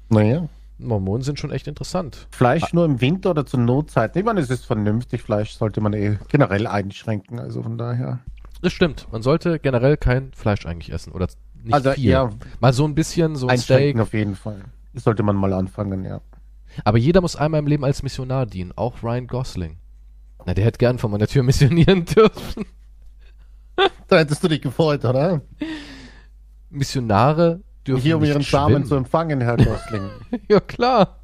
Naja. 0.09 0.49
Mormonen 0.79 1.23
sind 1.23 1.39
schon 1.39 1.51
echt 1.51 1.67
interessant. 1.67 2.27
Fleisch 2.31 2.73
nur 2.73 2.85
im 2.85 3.01
Winter 3.01 3.31
oder 3.31 3.45
zu 3.45 3.57
Notzeiten. 3.57 4.17
Ich 4.17 4.25
meine, 4.25 4.39
es 4.39 4.49
ist 4.49 4.65
vernünftig. 4.65 5.21
Fleisch 5.21 5.51
sollte 5.51 5.81
man 5.81 5.93
eh 5.93 6.17
generell 6.29 6.67
einschränken. 6.67 7.39
Also 7.39 7.61
von 7.61 7.77
daher. 7.77 8.19
Das 8.61 8.73
stimmt. 8.73 9.07
Man 9.11 9.21
sollte 9.21 9.59
generell 9.59 9.97
kein 9.97 10.31
Fleisch 10.33 10.65
eigentlich 10.65 10.91
essen. 10.91 11.11
Oder 11.11 11.27
nicht 11.63 11.73
also 11.73 11.91
viel. 11.91 12.09
ja, 12.09 12.29
Mal 12.59 12.73
so 12.73 12.85
ein 12.85 12.95
bisschen, 12.95 13.35
so 13.35 13.47
ein 13.47 13.57
Steak. 13.57 13.99
auf 13.99 14.13
jeden 14.13 14.35
Fall. 14.35 14.61
Sollte 14.93 15.23
man 15.23 15.35
mal 15.35 15.53
anfangen, 15.53 16.03
ja. 16.05 16.21
Aber 16.83 16.97
jeder 16.97 17.21
muss 17.21 17.35
einmal 17.35 17.59
im 17.59 17.67
Leben 17.67 17.83
als 17.83 18.03
Missionar 18.03 18.45
dienen. 18.45 18.71
Auch 18.75 19.03
Ryan 19.03 19.27
Gosling. 19.27 19.77
Na, 20.45 20.53
der 20.53 20.63
hätte 20.65 20.77
gern 20.77 20.97
vor 20.97 21.09
meiner 21.09 21.27
Tür 21.27 21.43
missionieren 21.49 22.05
dürfen. 22.05 22.65
Da 24.07 24.17
hättest 24.17 24.43
du 24.43 24.47
dich 24.47 24.61
gefreut, 24.61 25.05
oder? 25.05 25.41
Missionare 26.69 27.61
dürfen 27.89 28.01
Hier 28.03 28.17
um 28.17 28.23
ihren 28.23 28.41
Samen 28.41 28.69
schwimmen. 28.71 28.85
zu 28.85 28.95
empfangen, 28.95 29.41
Herr 29.41 29.57
Gosling. 29.57 30.09
Ja, 30.47 30.59
klar. 30.59 31.19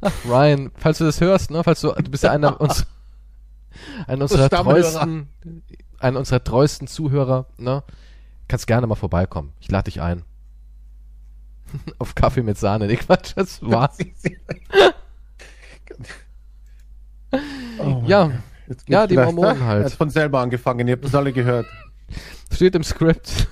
Ach, 0.00 0.12
Ryan, 0.26 0.70
falls 0.76 0.98
du 0.98 1.04
das 1.04 1.20
hörst, 1.20 1.50
ne, 1.50 1.62
falls 1.64 1.80
du, 1.80 1.92
du 1.92 2.10
bist 2.10 2.24
ja 2.24 2.30
einer 2.32 2.60
uns, 2.60 2.86
einer 4.06 4.22
unserer 4.22 4.48
treuesten, 4.48 5.28
einer 5.98 6.18
unserer 6.18 6.42
treuesten 6.42 6.88
Zuhörer, 6.88 7.46
ne, 7.58 7.82
kannst 8.48 8.66
gerne 8.66 8.86
mal 8.86 8.94
vorbeikommen. 8.94 9.52
Ich 9.60 9.70
lade 9.70 9.84
dich 9.84 10.00
ein. 10.00 10.24
Auf 11.98 12.14
Kaffee 12.14 12.42
mit 12.42 12.56
Sahne, 12.58 12.86
nee, 12.86 12.96
Quatsch, 12.96 13.32
das 13.36 13.60
war's. 13.62 13.98
Oh, 17.78 18.02
Ja, 18.06 18.30
ja, 18.86 19.06
die 19.06 19.16
Mormonen 19.16 19.64
halt. 19.64 19.82
Er 19.82 19.84
hat 19.86 19.92
von 19.92 20.10
selber 20.10 20.40
angefangen, 20.40 20.86
ihr 20.88 20.92
habt 20.94 21.04
das 21.04 21.14
alle 21.14 21.32
gehört. 21.32 21.66
steht 22.52 22.74
im 22.74 22.82
Skript. 22.84 23.48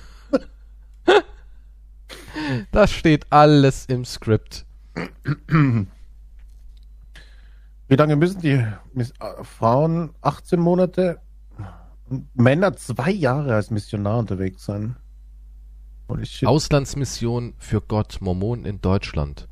Das 2.72 2.90
steht 2.90 3.32
alles 3.32 3.86
im 3.86 4.04
Skript. 4.04 4.66
Wie 7.88 7.94
lange 7.94 8.16
müssen 8.16 8.40
die 8.40 8.52
äh, 8.52 8.74
Frauen 9.42 10.10
18 10.22 10.58
Monate 10.58 11.20
und 12.08 12.28
Männer 12.34 12.76
zwei 12.76 13.10
Jahre 13.10 13.54
als 13.54 13.70
Missionar 13.70 14.18
unterwegs 14.18 14.64
sein? 14.64 14.96
Auslandsmission 16.44 17.54
für 17.58 17.80
Gott, 17.80 18.18
Mormonen 18.20 18.64
in 18.64 18.80
Deutschland. 18.80 19.48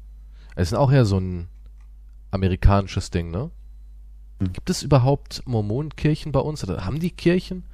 Es 0.55 0.69
ist 0.69 0.79
auch 0.79 0.93
eher 0.93 1.05
so 1.05 1.19
ein 1.19 1.49
amerikanisches 2.31 3.11
Ding, 3.11 3.31
ne? 3.31 3.51
Hm. 4.41 4.53
Gibt 4.53 4.71
es 4.71 4.83
überhaupt 4.83 5.43
Mormonenkirchen 5.47 6.33
bei 6.33 6.41
uns? 6.41 6.63
Oder 6.65 6.85
haben 6.85 7.01
die 7.01 7.11
Kirchen? 7.11 7.65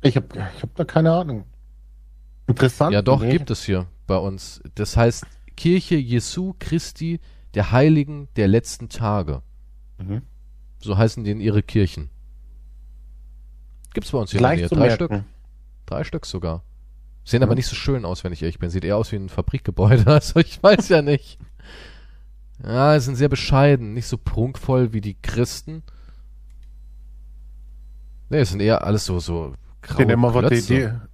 Ich 0.00 0.16
habe 0.16 0.26
ich 0.56 0.62
hab 0.62 0.74
da 0.76 0.84
keine 0.84 1.12
Ahnung. 1.12 1.44
Interessant. 2.48 2.92
Ja, 2.92 3.02
doch, 3.02 3.20
nee. 3.22 3.30
gibt 3.30 3.50
es 3.50 3.62
hier 3.64 3.86
bei 4.06 4.16
uns. 4.16 4.60
Das 4.74 4.96
heißt 4.96 5.24
Kirche 5.56 5.96
Jesu 5.96 6.54
Christi 6.58 7.20
der 7.54 7.70
Heiligen 7.72 8.28
der 8.36 8.48
letzten 8.48 8.88
Tage. 8.88 9.42
Mhm. 9.98 10.22
So 10.80 10.96
heißen 10.96 11.24
die 11.24 11.30
in 11.30 11.40
ihre 11.40 11.62
Kirchen. 11.62 12.10
Gibt's 13.94 14.10
bei 14.10 14.18
uns 14.18 14.30
hier 14.30 14.40
in 14.40 14.44
der 14.46 14.56
Nähe. 14.56 14.68
Drei 14.68 14.76
merken. 14.78 14.94
Stück. 14.94 15.24
Drei 15.86 16.04
Stück 16.04 16.26
sogar. 16.26 16.62
Sehen 17.24 17.42
aber 17.42 17.52
Mhm. 17.52 17.56
nicht 17.56 17.66
so 17.66 17.76
schön 17.76 18.04
aus, 18.04 18.24
wenn 18.24 18.32
ich 18.32 18.42
ehrlich 18.42 18.58
bin. 18.58 18.70
Sieht 18.70 18.84
eher 18.84 18.96
aus 18.96 19.12
wie 19.12 19.16
ein 19.16 19.28
Fabrikgebäude. 19.28 20.04
Also 20.12 20.40
ich 20.40 20.62
weiß 20.62 20.88
ja 20.88 21.02
nicht. 21.02 21.38
Ja, 22.64 22.98
sie 22.98 23.04
sind 23.06 23.16
sehr 23.16 23.28
bescheiden, 23.28 23.94
nicht 23.94 24.06
so 24.06 24.18
prunkvoll 24.18 24.92
wie 24.92 25.00
die 25.00 25.14
Christen. 25.20 25.82
Nee, 28.30 28.40
es 28.40 28.50
sind 28.50 28.60
eher 28.60 28.84
alles 28.84 29.04
so, 29.04 29.20
so 29.20 29.54
graue 29.80 30.06
die, 30.06 30.14
Klötze. 30.48 31.00
die, 31.02 31.07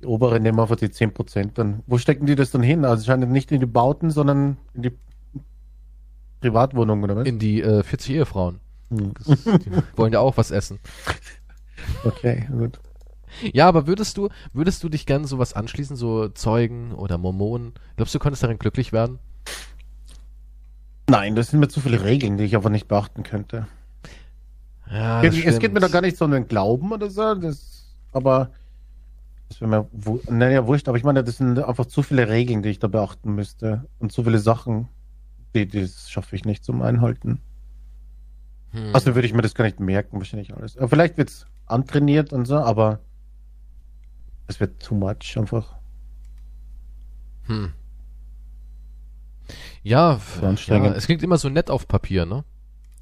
die 0.00 0.06
obere 0.06 0.40
nehmen 0.40 0.58
einfach 0.60 0.76
die 0.76 0.88
10% 0.88 1.50
dann. 1.54 1.82
Wo 1.86 1.98
stecken 1.98 2.26
die 2.26 2.34
das 2.34 2.50
dann 2.50 2.62
hin? 2.62 2.84
Also 2.84 3.04
scheint 3.04 3.28
nicht 3.30 3.52
in 3.52 3.60
die 3.60 3.66
Bauten, 3.66 4.10
sondern 4.10 4.56
in 4.74 4.82
die 4.82 4.92
Privatwohnung 6.40 7.02
oder 7.02 7.16
was? 7.16 7.26
In 7.26 7.38
die 7.38 7.60
äh, 7.60 7.82
40 7.82 8.16
Ehefrauen. 8.16 8.60
Hm. 8.90 9.12
Das, 9.14 9.44
die 9.44 9.70
wollen 9.96 10.12
ja 10.12 10.20
auch 10.20 10.36
was 10.36 10.50
essen. 10.50 10.78
Okay, 12.04 12.46
gut. 12.50 12.78
Ja, 13.52 13.68
aber 13.68 13.86
würdest 13.86 14.16
du, 14.16 14.28
würdest 14.52 14.82
du 14.82 14.88
dich 14.88 15.06
gerne 15.06 15.26
sowas 15.26 15.52
anschließen, 15.52 15.96
so 15.96 16.28
Zeugen 16.28 16.92
oder 16.92 17.16
Mormonen? 17.18 17.74
Glaubst 17.96 18.14
du, 18.14 18.18
du 18.18 18.22
könntest 18.22 18.42
darin 18.42 18.58
glücklich 18.58 18.92
werden? 18.92 19.18
Nein, 21.08 21.34
das 21.36 21.50
sind 21.50 21.60
mir 21.60 21.68
zu 21.68 21.80
viele 21.80 22.04
Regeln, 22.04 22.38
die 22.38 22.44
ich 22.44 22.56
einfach 22.56 22.70
nicht 22.70 22.88
beachten 22.88 23.22
könnte. 23.22 23.66
Ja, 24.90 25.22
es, 25.22 25.36
es 25.36 25.58
geht 25.58 25.72
mir 25.72 25.80
da 25.80 25.88
gar 25.88 26.02
nicht 26.02 26.16
so 26.16 26.24
um 26.24 26.32
den 26.32 26.48
Glauben 26.48 26.92
oder 26.92 27.10
so, 27.10 27.34
das, 27.34 27.86
aber 28.12 28.50
das 29.50 29.60
wäre 29.60 29.68
mir, 29.68 29.88
wu- 29.92 30.20
naja, 30.30 30.66
wurscht, 30.66 30.88
aber 30.88 30.96
ich 30.96 31.02
meine, 31.02 31.24
das 31.24 31.36
sind 31.38 31.58
einfach 31.58 31.86
zu 31.86 32.02
viele 32.02 32.28
Regeln, 32.28 32.62
die 32.62 32.68
ich 32.70 32.78
da 32.78 32.86
beachten 32.86 33.34
müsste 33.34 33.84
und 33.98 34.12
zu 34.12 34.22
viele 34.22 34.38
Sachen, 34.38 34.88
die, 35.54 35.66
die 35.66 35.82
das 35.82 36.08
schaffe 36.08 36.36
ich 36.36 36.44
nicht 36.44 36.64
zum 36.64 36.82
Einhalten. 36.82 37.40
Hm. 38.70 38.94
Also 38.94 39.16
würde 39.16 39.26
ich 39.26 39.34
mir 39.34 39.42
das 39.42 39.54
gar 39.54 39.64
nicht 39.64 39.80
merken, 39.80 40.18
wahrscheinlich 40.18 40.54
alles. 40.56 40.76
Aber 40.78 40.88
vielleicht 40.88 41.16
wird's 41.18 41.46
antrainiert 41.66 42.32
und 42.32 42.44
so, 42.44 42.58
aber 42.58 43.00
es 44.46 44.60
wird 44.60 44.80
too 44.80 44.94
much 44.94 45.36
einfach. 45.36 45.74
Hm. 47.46 47.72
Ja, 49.82 50.20
ja, 50.68 50.92
es 50.94 51.06
klingt 51.06 51.24
immer 51.24 51.38
so 51.38 51.48
nett 51.48 51.70
auf 51.70 51.88
Papier, 51.88 52.24
ne? 52.24 52.44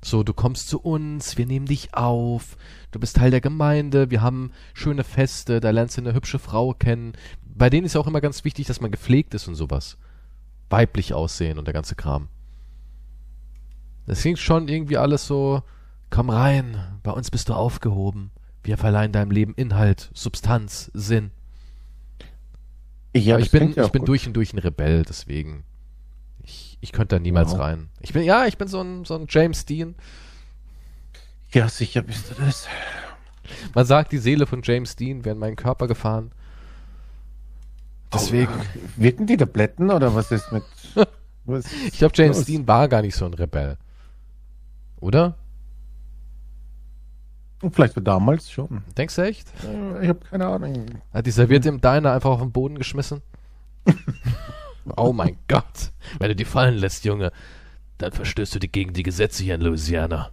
So, 0.03 0.23
du 0.23 0.33
kommst 0.33 0.69
zu 0.69 0.81
uns, 0.81 1.37
wir 1.39 1.47
nehmen 1.47 1.67
dich 1.67 1.95
auf, 1.95 2.57
du 2.93 3.01
bist 3.01 3.17
Teil 3.17 3.31
der 3.31 3.41
Gemeinde, 3.41 4.11
wir 4.11 4.23
haben 4.23 4.53
schöne 4.73 5.03
Feste, 5.03 5.61
da 5.61 5.71
lernst 5.71 5.97
du 5.97 6.03
eine 6.03 6.15
hübsche 6.15 6.39
Frau 6.39 6.73
kennen. 6.73 7.15
Bei 7.43 7.69
denen 7.69 7.85
ist 7.85 7.95
ja 7.95 8.01
auch 8.01 8.07
immer 8.07 8.21
ganz 8.21 8.45
wichtig, 8.45 8.67
dass 8.69 8.81
man 8.81 8.93
gepflegt 8.93 9.35
ist 9.35 9.49
und 9.49 9.57
sowas. 9.57 9.99
Weiblich 10.71 11.15
aussehen 11.15 11.59
und 11.59 11.67
der 11.67 11.75
ganze 11.75 11.97
Kram. 11.97 12.29
Das 14.07 14.21
klingt 14.21 14.39
schon 14.39 14.69
irgendwie 14.69 14.97
alles 14.97 15.27
so, 15.27 15.63
komm 16.11 16.31
rein, 16.31 16.79
bei 17.03 17.11
uns 17.11 17.31
bist 17.31 17.49
du 17.49 17.55
aufgehoben. 17.55 18.31
Wir 18.63 18.79
verleihen 18.79 19.13
deinem 19.13 19.31
Leben 19.31 19.55
Inhalt, 19.55 20.11
Substanz, 20.15 20.91
Sinn. 20.95 21.33
Ja, 23.15 23.39
ich 23.39 23.51
bin, 23.51 23.71
ich 23.71 23.75
bin 23.75 24.01
gut. 24.01 24.09
durch 24.09 24.27
und 24.27 24.35
durch 24.35 24.53
ein 24.53 24.59
Rebell, 24.59 25.03
deswegen. 25.03 25.65
Ich, 26.81 26.89
ich 26.89 26.93
könnte 26.93 27.17
da 27.17 27.21
niemals 27.21 27.53
Wow. 27.53 27.61
rein. 27.61 27.89
Ich 28.01 28.13
bin, 28.13 28.23
ja, 28.23 28.47
ich 28.47 28.59
bin 28.59 28.69
so 28.69 28.81
ein, 28.81 29.05
so 29.05 29.15
ein 29.15 29.27
James 29.29 29.65
Dean. 29.65 29.95
Ja, 31.53 31.69
sicher 31.69 32.03
bist 32.03 32.31
du 32.31 32.35
das. 32.43 32.67
Man 33.75 33.87
sagt, 33.87 34.13
die 34.13 34.19
Seele 34.19 34.47
von 34.47 34.61
James 34.63 34.97
Dean 34.97 35.25
wäre 35.25 35.35
in 35.35 35.41
meinen 35.41 35.57
Körper 35.57 35.87
gefahren. 35.87 36.33
Deswegen. 38.13 38.53
Oh, 38.53 38.63
wirken 38.97 39.27
die 39.27 39.37
Tabletten 39.37 39.91
oder 39.91 40.15
was 40.15 40.31
ist 40.31 40.51
mit. 40.53 40.63
was 41.45 41.65
Ich 41.73 41.99
glaube, 41.99 42.13
James 42.17 42.39
los? 42.39 42.47
Dean 42.47 42.67
war 42.67 42.89
gar 42.89 43.03
nicht 43.03 43.15
so 43.17 43.25
ein 43.27 43.35
Rebell. 43.35 43.77
Oder? 45.01 45.37
Vielleicht 47.73 47.95
für 47.95 48.03
damals 48.03 48.51
schon. 48.51 48.83
Denkst 48.97 49.17
du 49.17 49.23
echt? 49.23 49.49
Ich 50.01 50.09
habe 50.09 50.21
keine 50.31 50.47
Ahnung. 50.47 50.87
Hat 51.13 51.27
die 51.27 51.31
Serviette 51.33 51.69
im 51.69 51.81
Diner 51.81 52.13
einfach 52.13 52.31
auf 52.31 52.41
den 52.41 52.53
Boden 52.53 52.77
geschmissen? 52.79 53.21
oh 54.97 55.13
mein 55.13 55.37
Gott. 55.49 55.93
Wenn 56.19 56.29
du 56.29 56.37
die 56.37 56.45
fallen 56.45 56.77
lässt, 56.77 57.05
Junge, 57.05 57.33
dann 57.99 58.13
verstößt 58.13 58.55
du 58.55 58.59
die 58.59 58.71
gegen 58.71 58.93
die 58.93 59.03
Gesetze 59.03 59.43
hier 59.43 59.55
in 59.55 59.61
Louisiana. 59.61 60.31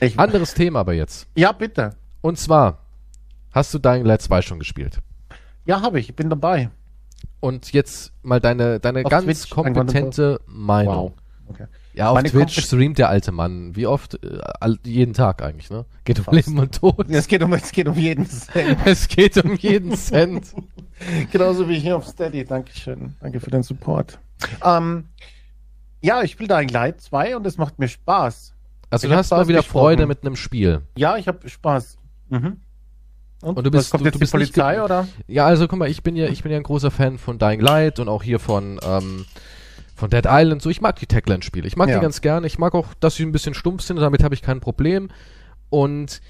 Ich, 0.00 0.18
Anderes 0.18 0.54
Thema 0.54 0.80
aber 0.80 0.94
jetzt. 0.94 1.26
ja, 1.34 1.52
bitte. 1.52 1.96
Und 2.20 2.38
zwar, 2.38 2.78
hast 3.52 3.72
du 3.74 3.78
Dying 3.78 4.04
Light 4.04 4.22
2 4.22 4.42
schon 4.42 4.58
gespielt? 4.58 4.98
Ja, 5.64 5.82
habe 5.82 6.00
ich. 6.00 6.08
Ich 6.08 6.16
bin 6.16 6.30
dabei. 6.30 6.70
Und 7.40 7.72
jetzt 7.72 8.12
mal 8.22 8.40
deine, 8.40 8.80
deine 8.80 9.04
Auf 9.04 9.10
ganz 9.10 9.24
Twitch, 9.24 9.50
kompetente 9.50 10.40
Meinung. 10.46 10.94
Wow. 10.94 11.12
Okay. 11.48 11.66
Ja, 11.98 12.10
auf 12.10 12.14
Meine 12.14 12.30
Twitch 12.30 12.56
kompet- 12.58 12.64
streamt 12.66 12.98
der 12.98 13.08
alte 13.08 13.32
Mann. 13.32 13.74
Wie 13.74 13.86
oft? 13.88 14.22
Äh, 14.24 14.38
jeden 14.84 15.14
Tag 15.14 15.42
eigentlich, 15.42 15.68
ne? 15.68 15.84
Geht 16.04 16.20
um 16.20 16.24
Fast. 16.26 16.36
Leben 16.46 16.58
und 16.60 16.72
Tod. 16.74 17.10
Es 17.10 17.26
geht 17.26 17.42
um, 17.42 17.52
es 17.52 17.72
geht 17.72 17.88
um 17.88 17.94
jeden 17.98 18.24
Cent. 18.26 18.78
Es 18.86 19.08
geht 19.08 19.36
um 19.44 19.56
jeden 19.56 19.96
Cent. 19.96 20.54
Genauso 21.32 21.68
wie 21.68 21.78
hier 21.78 21.96
auf 21.96 22.06
Steady. 22.06 22.44
Dankeschön. 22.44 23.14
Danke 23.20 23.40
für 23.40 23.50
den 23.50 23.64
Support. 23.64 24.18
Ähm, 24.64 25.06
ja, 26.00 26.22
ich 26.22 26.30
spiele 26.32 26.54
Dying 26.54 26.68
Light 26.68 27.00
2 27.00 27.36
und 27.36 27.44
es 27.46 27.58
macht 27.58 27.80
mir 27.80 27.88
Spaß. 27.88 28.54
Also 28.90 29.06
Ich 29.06 29.12
du 29.12 29.16
hast 29.18 29.30
mal 29.32 29.38
Spaß 29.38 29.48
wieder 29.48 29.58
gesprochen. 29.58 29.80
Freude 29.82 30.06
mit 30.06 30.22
einem 30.24 30.36
Spiel. 30.36 30.82
Ja, 30.96 31.16
ich 31.16 31.26
habe 31.26 31.48
Spaß. 31.48 31.98
Mhm. 32.28 32.58
Und 33.42 33.64
du 33.64 33.70
bist- 33.70 33.90
kommt 33.90 34.02
du- 34.02 34.06
jetzt 34.06 34.14
du 34.14 34.18
die 34.18 34.20
bist 34.20 34.34
nicht 34.34 34.52
Polizei 34.54 34.82
oder? 34.82 35.08
Ja, 35.26 35.46
also 35.46 35.66
guck 35.68 35.78
mal, 35.80 35.88
ich 35.90 36.02
bin 36.04 36.14
ja, 36.16 36.26
ich 36.26 36.42
bin 36.44 36.50
ja 36.52 36.58
ein 36.58 36.62
großer 36.64 36.90
Fan 36.92 37.18
von 37.18 37.38
Dying 37.40 37.60
Light 37.60 37.98
und 37.98 38.08
auch 38.08 38.22
hier 38.22 38.38
von, 38.38 38.78
ähm, 38.84 39.26
von 39.98 40.10
Dead 40.10 40.24
Island. 40.26 40.62
So, 40.62 40.70
ich 40.70 40.80
mag 40.80 40.96
die 40.96 41.06
Techland-Spiele. 41.06 41.66
Ich 41.66 41.76
mag 41.76 41.88
Ja. 41.88 41.96
die 41.96 42.02
ganz 42.02 42.20
gerne. 42.20 42.46
Ich 42.46 42.58
mag 42.58 42.74
auch, 42.74 42.94
dass 43.00 43.16
sie 43.16 43.24
ein 43.24 43.32
bisschen 43.32 43.54
stumpf 43.54 43.82
sind. 43.82 43.96
Damit 43.98 44.22
habe 44.22 44.34
ich 44.34 44.42
kein 44.42 44.60
Problem. 44.60 45.08
Und 45.70 46.20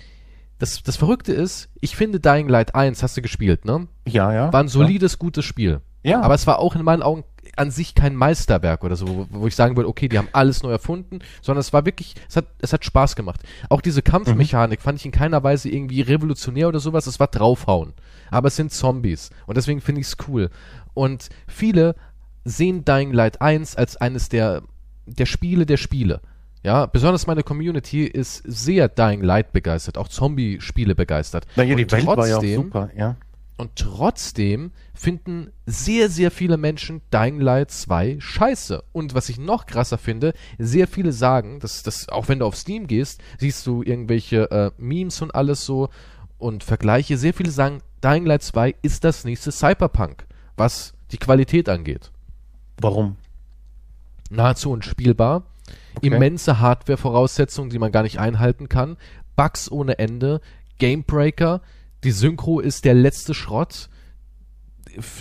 das, 0.58 0.82
das 0.82 0.96
Verrückte 0.96 1.32
ist, 1.32 1.68
ich 1.80 1.94
finde 1.94 2.18
Dying 2.18 2.48
Light 2.48 2.74
1, 2.74 3.02
hast 3.02 3.16
du 3.16 3.22
gespielt, 3.22 3.64
ne? 3.64 3.86
Ja, 4.06 4.32
ja. 4.32 4.52
War 4.52 4.60
ein 4.60 4.68
solides, 4.68 5.18
gutes 5.18 5.44
Spiel. 5.44 5.80
Ja. 6.02 6.20
Aber 6.22 6.34
es 6.34 6.46
war 6.46 6.58
auch 6.58 6.74
in 6.74 6.82
meinen 6.82 7.02
Augen 7.02 7.24
an 7.56 7.70
sich 7.70 7.94
kein 7.94 8.14
Meisterwerk 8.14 8.84
oder 8.84 8.94
so, 8.96 9.08
wo, 9.08 9.26
wo 9.30 9.46
ich 9.46 9.56
sagen 9.56 9.76
würde, 9.76 9.88
okay, 9.88 10.08
die 10.08 10.16
haben 10.18 10.28
alles 10.32 10.62
neu 10.62 10.70
erfunden, 10.70 11.20
sondern 11.42 11.60
es 11.60 11.72
war 11.72 11.84
wirklich, 11.84 12.14
es 12.28 12.36
hat, 12.36 12.46
es 12.60 12.72
hat 12.72 12.84
Spaß 12.84 13.16
gemacht. 13.16 13.40
Auch 13.68 13.80
diese 13.80 14.02
Kampfmechanik 14.02 14.80
fand 14.80 14.98
ich 14.98 15.06
in 15.06 15.12
keiner 15.12 15.42
Weise 15.42 15.68
irgendwie 15.68 16.00
revolutionär 16.00 16.68
oder 16.68 16.78
sowas, 16.80 17.06
es 17.06 17.18
war 17.20 17.26
draufhauen. 17.26 17.94
Aber 18.30 18.48
es 18.48 18.56
sind 18.56 18.72
Zombies 18.72 19.30
und 19.46 19.56
deswegen 19.56 19.80
finde 19.80 20.00
ich 20.02 20.06
es 20.08 20.16
cool. 20.28 20.50
Und 20.94 21.28
viele 21.46 21.94
sehen 22.48 22.84
Dying 22.84 23.12
Light 23.12 23.40
1 23.40 23.76
als 23.76 23.96
eines 23.96 24.28
der, 24.28 24.62
der 25.06 25.26
Spiele 25.26 25.66
der 25.66 25.76
Spiele. 25.76 26.20
Ja, 26.64 26.86
besonders 26.86 27.26
meine 27.26 27.42
Community 27.44 28.04
ist 28.04 28.42
sehr 28.44 28.88
Dying 28.88 29.22
Light 29.22 29.52
begeistert, 29.52 29.96
auch 29.96 30.08
Zombie-Spiele 30.08 30.94
begeistert. 30.94 31.46
naja, 31.56 31.74
die 31.76 31.84
Und 31.84 31.92
Welt 31.92 32.06
war 32.06 32.26
ja 32.28 32.36
auch 32.36 32.40
trotzdem- 32.40 32.62
super, 32.62 32.90
ja. 32.96 33.16
und 33.56 33.76
trotzdem 33.76 34.72
finden 34.94 35.50
sehr, 35.66 36.08
sehr 36.10 36.30
viele 36.32 36.56
Menschen 36.56 37.00
Dying 37.12 37.40
Light 37.40 37.70
2 37.70 38.16
scheiße. 38.18 38.82
Und 38.92 39.14
was 39.14 39.28
ich 39.28 39.38
noch 39.38 39.66
krasser 39.66 39.98
finde, 39.98 40.32
sehr 40.58 40.88
viele 40.88 41.12
sagen, 41.12 41.60
dass 41.60 41.82
das, 41.84 42.08
auch 42.08 42.28
wenn 42.28 42.40
du 42.40 42.46
auf 42.46 42.56
Steam 42.56 42.86
gehst, 42.88 43.20
siehst 43.38 43.64
du 43.66 43.82
irgendwelche 43.82 44.50
äh, 44.50 44.70
Memes 44.78 45.22
und 45.22 45.34
alles 45.34 45.64
so 45.64 45.90
und 46.38 46.64
Vergleiche. 46.64 47.16
Sehr 47.18 47.34
viele 47.34 47.50
sagen, 47.50 47.78
Dying 48.02 48.26
Light 48.26 48.42
2 48.42 48.74
ist 48.82 49.04
das 49.04 49.24
nächste 49.24 49.52
Cyberpunk, 49.52 50.26
was 50.56 50.92
die 51.12 51.18
Qualität 51.18 51.68
angeht. 51.68 52.10
Warum? 52.80 53.16
Nahezu 54.30 54.70
unspielbar. 54.70 55.44
Okay. 55.96 56.06
Immense 56.06 56.60
Hardware-Voraussetzungen, 56.60 57.70
die 57.70 57.78
man 57.78 57.92
gar 57.92 58.02
nicht 58.02 58.18
einhalten 58.18 58.68
kann. 58.68 58.96
Bugs 59.36 59.70
ohne 59.70 59.98
Ende. 59.98 60.40
Gamebreaker. 60.78 61.60
Die 62.04 62.12
Synchro 62.12 62.60
ist 62.60 62.84
der 62.84 62.94
letzte 62.94 63.34
Schrott. 63.34 63.88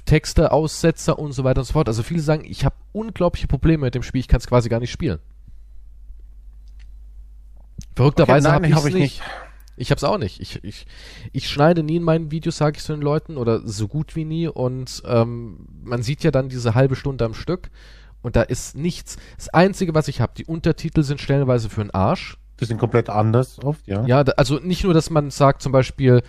Texte, 0.06 0.52
Aussetzer 0.52 1.20
und 1.20 1.34
so 1.34 1.44
weiter 1.44 1.62
und 1.62 1.66
so 1.66 1.74
fort. 1.74 1.88
Also 1.88 2.04
viele 2.04 2.22
sagen, 2.22 2.46
ich 2.46 2.66
habe 2.66 2.76
unglaubliche 2.94 3.48
Probleme 3.48 3.86
mit 3.86 3.96
dem 3.96 4.04
Spiel, 4.04 4.22
ich 4.22 4.28
kann 4.28 4.40
es 4.40 4.48
quasi 4.48 4.70
gar 4.70 4.80
nicht 4.80 4.92
spielen. 4.92 5.20
Verrückterweise 7.96 8.48
Okay, 8.48 8.56
habe 8.56 8.68
ich 8.68 8.74
hab 8.74 8.84
es 8.84 8.90
ich 8.90 8.94
nicht. 8.94 9.22
Ich 9.78 9.92
hab's 9.92 10.04
auch 10.04 10.18
nicht. 10.18 10.40
Ich, 10.40 10.64
ich, 10.64 10.86
ich 11.32 11.50
schneide 11.50 11.84
nie 11.84 11.98
in 11.98 12.04
meinen 12.04 12.32
Videos, 12.32 12.58
sage 12.58 12.78
ich 12.78 12.84
zu 12.84 12.94
den 12.94 13.02
Leuten, 13.02 13.38
oder 13.38 13.66
so 13.66 13.88
gut 13.88 14.16
wie 14.16 14.26
nie. 14.26 14.48
Und 14.48 15.04
ähm, 15.06 15.68
man 15.84 16.04
sieht 16.04 16.24
ja 16.24 16.32
dann 16.32 16.50
diese 16.50 16.76
halbe 16.76 16.96
Stunde 16.96 17.24
am 17.26 17.34
Stück 17.34 17.70
und 18.22 18.36
da 18.36 18.42
ist 18.42 18.76
nichts. 18.76 19.18
Das 19.38 19.50
Einzige, 19.50 19.94
was 19.94 20.08
ich 20.08 20.20
habe, 20.20 20.34
die 20.36 20.46
Untertitel 20.46 21.04
sind 21.04 21.22
stellenweise 21.22 21.70
für 21.70 21.82
den 21.82 21.92
Arsch. 21.92 22.38
Die 22.60 22.66
sind 22.66 22.80
komplett 22.80 23.10
anders 23.10 23.60
oft, 23.64 23.88
ja. 23.88 24.06
Ja, 24.06 24.22
also 24.22 24.60
nicht 24.60 24.84
nur, 24.84 24.94
dass 24.94 25.12
man 25.12 25.30
sagt 25.30 25.62
zum 25.62 25.72
Beispiel 25.72 26.24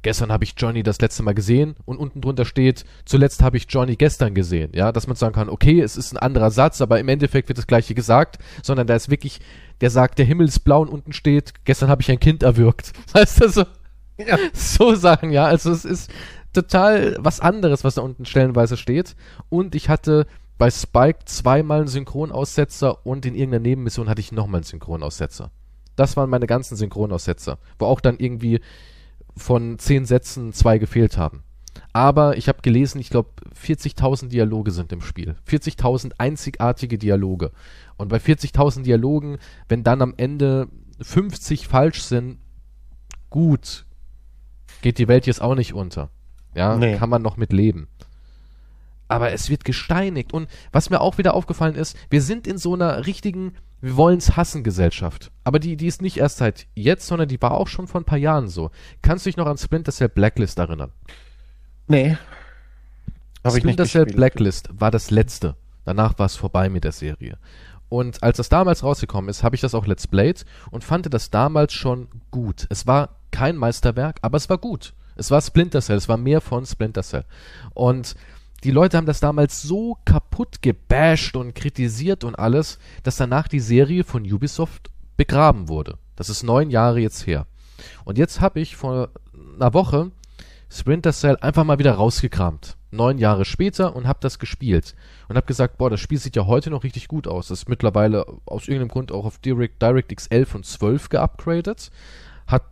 gestern 0.00 0.32
habe 0.32 0.44
ich 0.44 0.54
Johnny 0.56 0.82
das 0.82 1.00
letzte 1.00 1.22
Mal 1.22 1.34
gesehen 1.34 1.76
und 1.84 1.98
unten 1.98 2.20
drunter 2.20 2.44
steht, 2.44 2.84
zuletzt 3.04 3.42
habe 3.42 3.56
ich 3.56 3.66
Johnny 3.68 3.96
gestern 3.96 4.34
gesehen. 4.34 4.72
Ja, 4.74 4.90
dass 4.92 5.06
man 5.06 5.16
sagen 5.16 5.34
kann, 5.34 5.50
okay, 5.50 5.80
es 5.80 5.96
ist 5.96 6.12
ein 6.12 6.18
anderer 6.18 6.50
Satz, 6.50 6.80
aber 6.80 6.98
im 6.98 7.08
Endeffekt 7.08 7.48
wird 7.48 7.58
das 7.58 7.66
gleiche 7.66 7.94
gesagt, 7.94 8.38
sondern 8.62 8.86
da 8.86 8.94
ist 8.94 9.10
wirklich, 9.10 9.40
der 9.82 9.90
sagt, 9.90 10.18
der 10.18 10.24
Himmel 10.24 10.46
ist 10.46 10.60
blau 10.60 10.80
und 10.80 10.88
unten 10.88 11.12
steht, 11.12 11.64
gestern 11.64 11.90
habe 11.90 12.02
ich 12.02 12.10
ein 12.10 12.20
Kind 12.20 12.44
erwürgt. 12.44 12.92
Weißt 13.12 13.42
du, 13.42 13.48
so, 13.48 13.64
ja. 14.16 14.38
so 14.54 14.94
Sachen, 14.94 15.32
ja. 15.32 15.44
Also 15.44 15.72
es 15.72 15.84
ist 15.84 16.10
total 16.52 17.16
was 17.18 17.40
anderes, 17.40 17.82
was 17.82 17.96
da 17.96 18.02
unten 18.02 18.24
stellenweise 18.24 18.76
steht. 18.76 19.16
Und 19.48 19.74
ich 19.74 19.88
hatte 19.88 20.26
bei 20.56 20.70
Spike 20.70 21.24
zweimal 21.24 21.80
einen 21.80 21.88
Synchronaussetzer 21.88 23.04
und 23.04 23.26
in 23.26 23.34
irgendeiner 23.34 23.64
Nebenmission 23.64 24.08
hatte 24.08 24.20
ich 24.20 24.30
nochmal 24.30 24.60
einen 24.60 24.64
Synchronaussetzer. 24.64 25.50
Das 25.96 26.16
waren 26.16 26.30
meine 26.30 26.46
ganzen 26.46 26.76
Synchronaussetzer, 26.76 27.58
wo 27.80 27.86
auch 27.86 28.00
dann 28.00 28.18
irgendwie 28.18 28.60
von 29.36 29.80
zehn 29.80 30.04
Sätzen 30.04 30.52
zwei 30.52 30.78
gefehlt 30.78 31.18
haben. 31.18 31.42
Aber 31.92 32.36
ich 32.36 32.48
habe 32.48 32.62
gelesen, 32.62 33.00
ich 33.00 33.10
glaube, 33.10 33.30
40.000 33.60 34.28
Dialoge 34.28 34.70
sind 34.70 34.92
im 34.92 35.00
Spiel. 35.00 35.34
40.000 35.48 36.12
einzigartige 36.18 36.98
Dialoge. 36.98 37.50
Und 37.96 38.08
bei 38.08 38.18
40.000 38.18 38.82
Dialogen, 38.82 39.38
wenn 39.68 39.84
dann 39.84 40.02
am 40.02 40.14
Ende 40.16 40.68
50 41.00 41.68
falsch 41.68 42.02
sind, 42.02 42.38
gut, 43.30 43.86
geht 44.82 44.98
die 44.98 45.08
Welt 45.08 45.26
jetzt 45.26 45.42
auch 45.42 45.54
nicht 45.54 45.74
unter. 45.74 46.10
Ja, 46.54 46.76
nee. 46.76 46.96
kann 46.96 47.10
man 47.10 47.22
noch 47.22 47.36
mit 47.36 47.52
leben. 47.52 47.88
Aber 49.08 49.32
es 49.32 49.50
wird 49.50 49.64
gesteinigt. 49.64 50.32
Und 50.32 50.48
was 50.70 50.90
mir 50.90 51.00
auch 51.00 51.18
wieder 51.18 51.34
aufgefallen 51.34 51.74
ist, 51.74 51.96
wir 52.10 52.22
sind 52.22 52.46
in 52.46 52.58
so 52.58 52.74
einer 52.74 53.06
richtigen 53.06 53.54
wir 53.82 53.96
wollen's 53.96 54.36
hassen 54.36 54.62
Gesellschaft. 54.62 55.32
Aber 55.42 55.58
die, 55.58 55.76
die 55.76 55.88
ist 55.88 56.02
nicht 56.02 56.16
erst 56.16 56.36
seit 56.36 56.68
jetzt, 56.74 57.04
sondern 57.08 57.28
die 57.28 57.42
war 57.42 57.50
auch 57.50 57.66
schon 57.66 57.88
vor 57.88 58.00
ein 58.00 58.04
paar 58.04 58.16
Jahren 58.16 58.48
so. 58.48 58.70
Kannst 59.02 59.26
du 59.26 59.28
dich 59.28 59.36
noch 59.36 59.46
an 59.46 59.58
Splinter 59.58 59.90
Cell 59.90 60.08
Blacklist 60.08 60.60
erinnern? 60.60 60.92
Nee. 61.88 62.16
Hab 63.42 63.56
Splinter 63.56 63.84
Cell 63.84 64.06
Blacklist 64.06 64.70
war 64.72 64.92
das 64.92 65.10
letzte. 65.10 65.56
Danach 65.84 66.16
war 66.20 66.26
es 66.26 66.36
vorbei 66.36 66.68
mit 66.68 66.84
der 66.84 66.92
Serie. 66.92 67.38
Und 67.92 68.22
als 68.22 68.38
das 68.38 68.48
damals 68.48 68.82
rausgekommen 68.82 69.28
ist, 69.28 69.42
habe 69.42 69.54
ich 69.54 69.60
das 69.60 69.74
auch 69.74 69.86
Let's 69.86 70.06
Played 70.06 70.46
und 70.70 70.82
fand 70.82 71.12
das 71.12 71.28
damals 71.28 71.74
schon 71.74 72.08
gut. 72.30 72.66
Es 72.70 72.86
war 72.86 73.18
kein 73.30 73.54
Meisterwerk, 73.54 74.16
aber 74.22 74.38
es 74.38 74.48
war 74.48 74.56
gut. 74.56 74.94
Es 75.14 75.30
war 75.30 75.42
Splinter 75.42 75.82
Cell, 75.82 75.98
es 75.98 76.08
war 76.08 76.16
mehr 76.16 76.40
von 76.40 76.64
Splinter 76.64 77.02
Cell. 77.02 77.26
Und 77.74 78.14
die 78.64 78.70
Leute 78.70 78.96
haben 78.96 79.04
das 79.04 79.20
damals 79.20 79.60
so 79.60 79.98
kaputt 80.06 80.62
gebasht 80.62 81.36
und 81.36 81.54
kritisiert 81.54 82.24
und 82.24 82.34
alles, 82.34 82.78
dass 83.02 83.16
danach 83.16 83.46
die 83.46 83.60
Serie 83.60 84.04
von 84.04 84.22
Ubisoft 84.22 84.88
begraben 85.18 85.68
wurde. 85.68 85.98
Das 86.16 86.30
ist 86.30 86.44
neun 86.44 86.70
Jahre 86.70 87.00
jetzt 87.00 87.26
her. 87.26 87.46
Und 88.06 88.16
jetzt 88.16 88.40
habe 88.40 88.60
ich 88.60 88.74
vor 88.74 89.10
einer 89.56 89.74
Woche 89.74 90.12
Splinter 90.70 91.12
Cell 91.12 91.36
einfach 91.42 91.64
mal 91.64 91.78
wieder 91.78 91.92
rausgekramt. 91.92 92.78
Neun 92.92 93.18
Jahre 93.18 93.44
später 93.44 93.96
und 93.96 94.06
habe 94.06 94.18
das 94.20 94.38
gespielt. 94.38 94.94
Und 95.28 95.36
habe 95.36 95.46
gesagt, 95.46 95.78
boah, 95.78 95.90
das 95.90 96.00
Spiel 96.00 96.18
sieht 96.18 96.36
ja 96.36 96.46
heute 96.46 96.70
noch 96.70 96.84
richtig 96.84 97.08
gut 97.08 97.26
aus. 97.26 97.48
Das 97.48 97.60
ist 97.60 97.68
mittlerweile 97.68 98.26
aus 98.44 98.68
irgendeinem 98.68 98.88
Grund 98.88 99.12
auch 99.12 99.24
auf 99.24 99.38
Direct, 99.38 99.82
DirectX 99.82 100.26
11 100.28 100.54
und 100.54 100.66
12 100.66 101.08
geupgradet. 101.08 101.90
Hat 102.46 102.64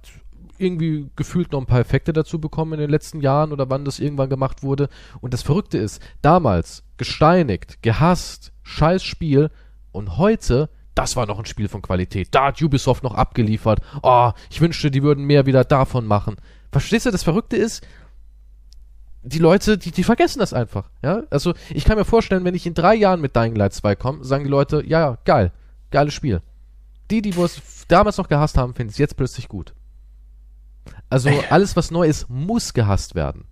irgendwie 0.59 1.09
gefühlt 1.17 1.53
noch 1.53 1.61
ein 1.61 1.67
paar 1.67 1.81
Effekte 1.81 2.13
dazu 2.13 2.39
bekommen 2.39 2.75
in 2.75 2.81
den 2.81 2.91
letzten 2.91 3.21
Jahren 3.21 3.53
oder 3.53 3.71
wann 3.71 3.85
das 3.85 3.99
irgendwann 3.99 4.29
gemacht 4.29 4.63
wurde. 4.63 4.89
Und 5.21 5.33
das 5.33 5.43
Verrückte 5.43 5.79
ist, 5.79 6.03
damals 6.21 6.85
gesteinigt, 6.99 7.83
gehasst, 7.83 8.53
scheiß 8.63 9.03
Spiel 9.03 9.51
und 9.91 10.19
heute, 10.19 10.69
das 10.95 11.17
war 11.17 11.27
noch 11.27 11.39
ein 11.39 11.47
Spiel 11.47 11.69
von 11.69 11.83
Qualität. 11.83 12.29
Da 12.33 12.47
hat 12.47 12.61
Ubisoft 12.61 13.03
noch 13.03 13.15
abgeliefert. 13.15 13.81
Oh, 14.03 14.33
ich 14.51 14.61
wünschte, 14.61 14.91
die 14.91 15.03
würden 15.03 15.25
mehr 15.25 15.47
wieder 15.47 15.65
davon 15.65 16.07
machen. 16.07 16.37
Verstehst 16.71 17.07
du, 17.07 17.11
das 17.11 17.25
Verrückte 17.25 17.57
ist, 17.57 17.85
die 19.23 19.39
Leute, 19.39 19.77
die, 19.79 19.91
die 19.91 20.05
vergessen 20.05 20.39
das 20.39 20.53
einfach. 20.53 20.91
Ja, 21.03 21.23
also 21.31 21.55
ich 21.71 21.85
kann 21.85 21.99
mir 21.99 22.05
vorstellen, 22.05 22.45
wenn 22.45 22.55
ich 22.55 22.67
in 22.67 22.75
drei 22.75 22.95
Jahren 22.95 23.21
mit 23.21 23.37
Dying 23.37 23.55
Light 23.55 23.75
2 23.75 23.97
komme, 23.97 24.25
sagen 24.25 24.45
die 24.45 24.51
Leute, 24.51 24.83
ja, 24.87 25.01
ja, 25.01 25.19
geil, 25.25 25.53
geiles 25.91 26.15
Spiel. 26.15 26.41
Die, 27.11 27.23
die 27.23 27.31
es 27.31 27.87
damals 27.89 28.17
noch 28.19 28.29
gehasst 28.29 28.57
haben, 28.57 28.75
finden 28.75 28.93
es 28.93 28.99
jetzt 28.99 29.17
plötzlich 29.17 29.49
gut. 29.49 29.75
Also 31.09 31.31
alles, 31.51 31.77
was 31.77 31.91
neu 31.91 32.07
ist, 32.07 32.31
muss 32.31 32.73
gehasst 32.73 33.15
werden. 33.15 33.45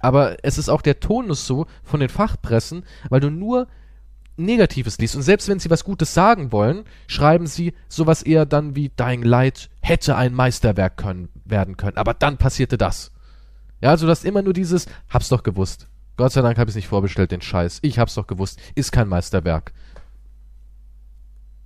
Aber 0.00 0.36
es 0.42 0.58
ist 0.58 0.68
auch 0.68 0.82
der 0.82 1.00
Tonus 1.00 1.46
so 1.46 1.66
von 1.82 2.00
den 2.00 2.08
Fachpressen, 2.08 2.84
weil 3.08 3.20
du 3.20 3.30
nur 3.30 3.66
Negatives 4.36 4.98
liest. 4.98 5.16
Und 5.16 5.22
selbst 5.22 5.48
wenn 5.48 5.58
sie 5.58 5.70
was 5.70 5.84
Gutes 5.84 6.14
sagen 6.14 6.52
wollen, 6.52 6.84
schreiben 7.06 7.46
sie 7.46 7.74
sowas 7.88 8.22
eher 8.22 8.46
dann 8.46 8.76
wie 8.76 8.90
Dying 8.90 9.22
Light 9.22 9.68
hätte 9.80 10.16
ein 10.16 10.34
Meisterwerk 10.34 10.96
können, 10.96 11.28
werden 11.44 11.76
können. 11.76 11.96
Aber 11.96 12.14
dann 12.14 12.36
passierte 12.36 12.78
das. 12.78 13.10
Ja, 13.80 13.90
also 13.90 14.06
du 14.06 14.10
hast 14.10 14.24
immer 14.24 14.42
nur 14.42 14.52
dieses, 14.52 14.86
hab's 15.08 15.28
doch 15.28 15.42
gewusst. 15.42 15.88
Gott 16.16 16.32
sei 16.32 16.42
Dank 16.42 16.58
habe 16.58 16.68
ich 16.68 16.76
nicht 16.76 16.88
vorbestellt, 16.88 17.30
den 17.30 17.40
Scheiß. 17.40 17.78
Ich 17.82 17.98
hab's 17.98 18.14
doch 18.14 18.26
gewusst. 18.26 18.58
Ist 18.74 18.90
kein 18.90 19.08
Meisterwerk. 19.08 19.72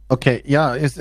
Okay, 0.09 0.43
ja, 0.45 0.75
ist. 0.75 1.01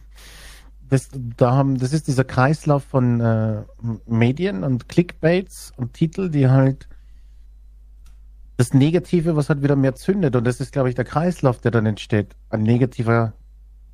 das, 0.88 1.08
da 1.12 1.52
haben, 1.52 1.78
das 1.78 1.92
ist 1.92 2.08
dieser 2.08 2.24
Kreislauf 2.24 2.82
von 2.82 3.20
äh, 3.20 3.62
Medien 4.06 4.64
und 4.64 4.88
Clickbaits 4.88 5.72
und 5.76 5.94
Titel, 5.94 6.30
die 6.30 6.48
halt 6.48 6.88
das 8.56 8.74
Negative, 8.74 9.36
was 9.36 9.48
halt 9.48 9.62
wieder 9.62 9.76
mehr 9.76 9.94
zündet. 9.94 10.34
Und 10.36 10.44
das 10.44 10.60
ist, 10.60 10.72
glaube 10.72 10.88
ich, 10.88 10.94
der 10.94 11.04
Kreislauf, 11.04 11.60
der 11.60 11.70
dann 11.70 11.86
entsteht. 11.86 12.34
Ein 12.50 12.62
negativer 12.62 13.34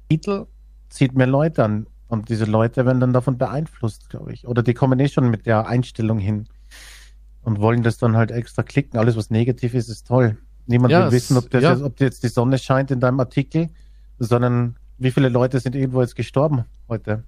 Titel 0.08 0.46
zieht 0.88 1.14
mehr 1.14 1.26
Leute 1.26 1.64
an. 1.64 1.86
Und 2.10 2.28
diese 2.28 2.44
Leute 2.44 2.84
werden 2.86 2.98
dann 2.98 3.12
davon 3.12 3.38
beeinflusst, 3.38 4.10
glaube 4.10 4.32
ich. 4.32 4.46
Oder 4.46 4.64
die 4.64 4.74
kommen 4.74 4.98
eh 4.98 5.06
schon 5.06 5.30
mit 5.30 5.46
der 5.46 5.68
Einstellung 5.68 6.18
hin 6.18 6.48
und 7.42 7.60
wollen 7.60 7.84
das 7.84 7.98
dann 7.98 8.16
halt 8.16 8.32
extra 8.32 8.64
klicken. 8.64 8.98
Alles, 8.98 9.16
was 9.16 9.30
negativ 9.30 9.74
ist, 9.74 9.88
ist 9.88 10.08
toll. 10.08 10.36
Niemand 10.66 10.90
ja, 10.90 11.04
will 11.04 11.12
wissen, 11.12 11.36
ob, 11.36 11.48
das 11.50 11.62
ja. 11.62 11.72
jetzt, 11.72 11.82
ob 11.82 12.00
jetzt 12.00 12.24
die 12.24 12.28
Sonne 12.28 12.58
scheint 12.58 12.90
in 12.90 12.98
deinem 12.98 13.20
Artikel, 13.20 13.70
sondern 14.18 14.74
wie 14.98 15.12
viele 15.12 15.28
Leute 15.28 15.60
sind 15.60 15.76
irgendwo 15.76 16.00
jetzt 16.00 16.16
gestorben 16.16 16.64
heute? 16.88 17.22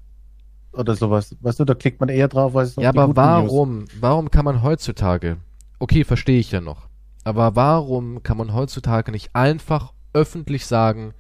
Oder 0.72 0.96
sowas. 0.96 1.36
Weißt 1.40 1.60
du, 1.60 1.64
da 1.64 1.74
klickt 1.74 2.00
man 2.00 2.08
eher 2.08 2.26
drauf, 2.26 2.56
als 2.56 2.74
Ja, 2.74 2.88
aber 2.88 3.14
warum? 3.14 3.80
News. 3.80 3.90
Warum 4.00 4.32
kann 4.32 4.44
man 4.44 4.62
heutzutage, 4.62 5.36
okay, 5.78 6.02
verstehe 6.02 6.40
ich 6.40 6.50
ja 6.50 6.60
noch, 6.60 6.88
aber 7.22 7.54
warum 7.54 8.24
kann 8.24 8.36
man 8.36 8.52
heutzutage 8.52 9.12
nicht 9.12 9.30
einfach 9.36 9.92
öffentlich 10.12 10.66
sagen, 10.66 11.14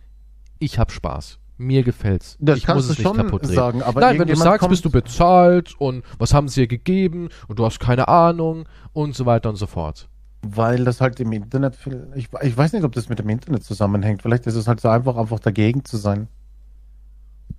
ich 0.58 0.80
hab 0.80 0.90
Spaß? 0.90 1.38
Mir 1.62 1.82
gefällt's. 1.82 2.36
Das 2.40 2.58
ich 2.58 2.64
kannst 2.64 2.88
muss 2.88 2.90
es 2.90 2.96
du 2.96 3.02
nicht 3.02 3.16
schon 3.16 3.16
kaputt 3.16 3.46
sagen, 3.46 3.82
aber 3.82 4.00
Nein, 4.00 4.18
wenn 4.18 4.28
du 4.28 4.36
sagst, 4.36 4.68
bist 4.68 4.84
du 4.84 4.90
bezahlt 4.90 5.74
und 5.78 6.04
was 6.18 6.34
haben 6.34 6.48
sie 6.48 6.62
dir 6.62 6.66
gegeben 6.66 7.28
und 7.48 7.58
du 7.58 7.64
hast 7.64 7.78
keine 7.80 8.08
Ahnung 8.08 8.66
und 8.92 9.14
so 9.14 9.26
weiter 9.26 9.48
und 9.48 9.56
so 9.56 9.66
fort. 9.66 10.08
Weil 10.42 10.84
das 10.84 11.00
halt 11.00 11.20
im 11.20 11.32
Internet, 11.32 11.78
ich, 12.16 12.28
ich 12.42 12.56
weiß 12.56 12.72
nicht, 12.72 12.84
ob 12.84 12.92
das 12.92 13.08
mit 13.08 13.18
dem 13.20 13.28
Internet 13.28 13.62
zusammenhängt. 13.62 14.22
Vielleicht 14.22 14.46
ist 14.46 14.56
es 14.56 14.66
halt 14.66 14.80
so 14.80 14.88
einfach, 14.88 15.16
einfach 15.16 15.38
dagegen 15.38 15.84
zu 15.84 15.96
sein. 15.96 16.28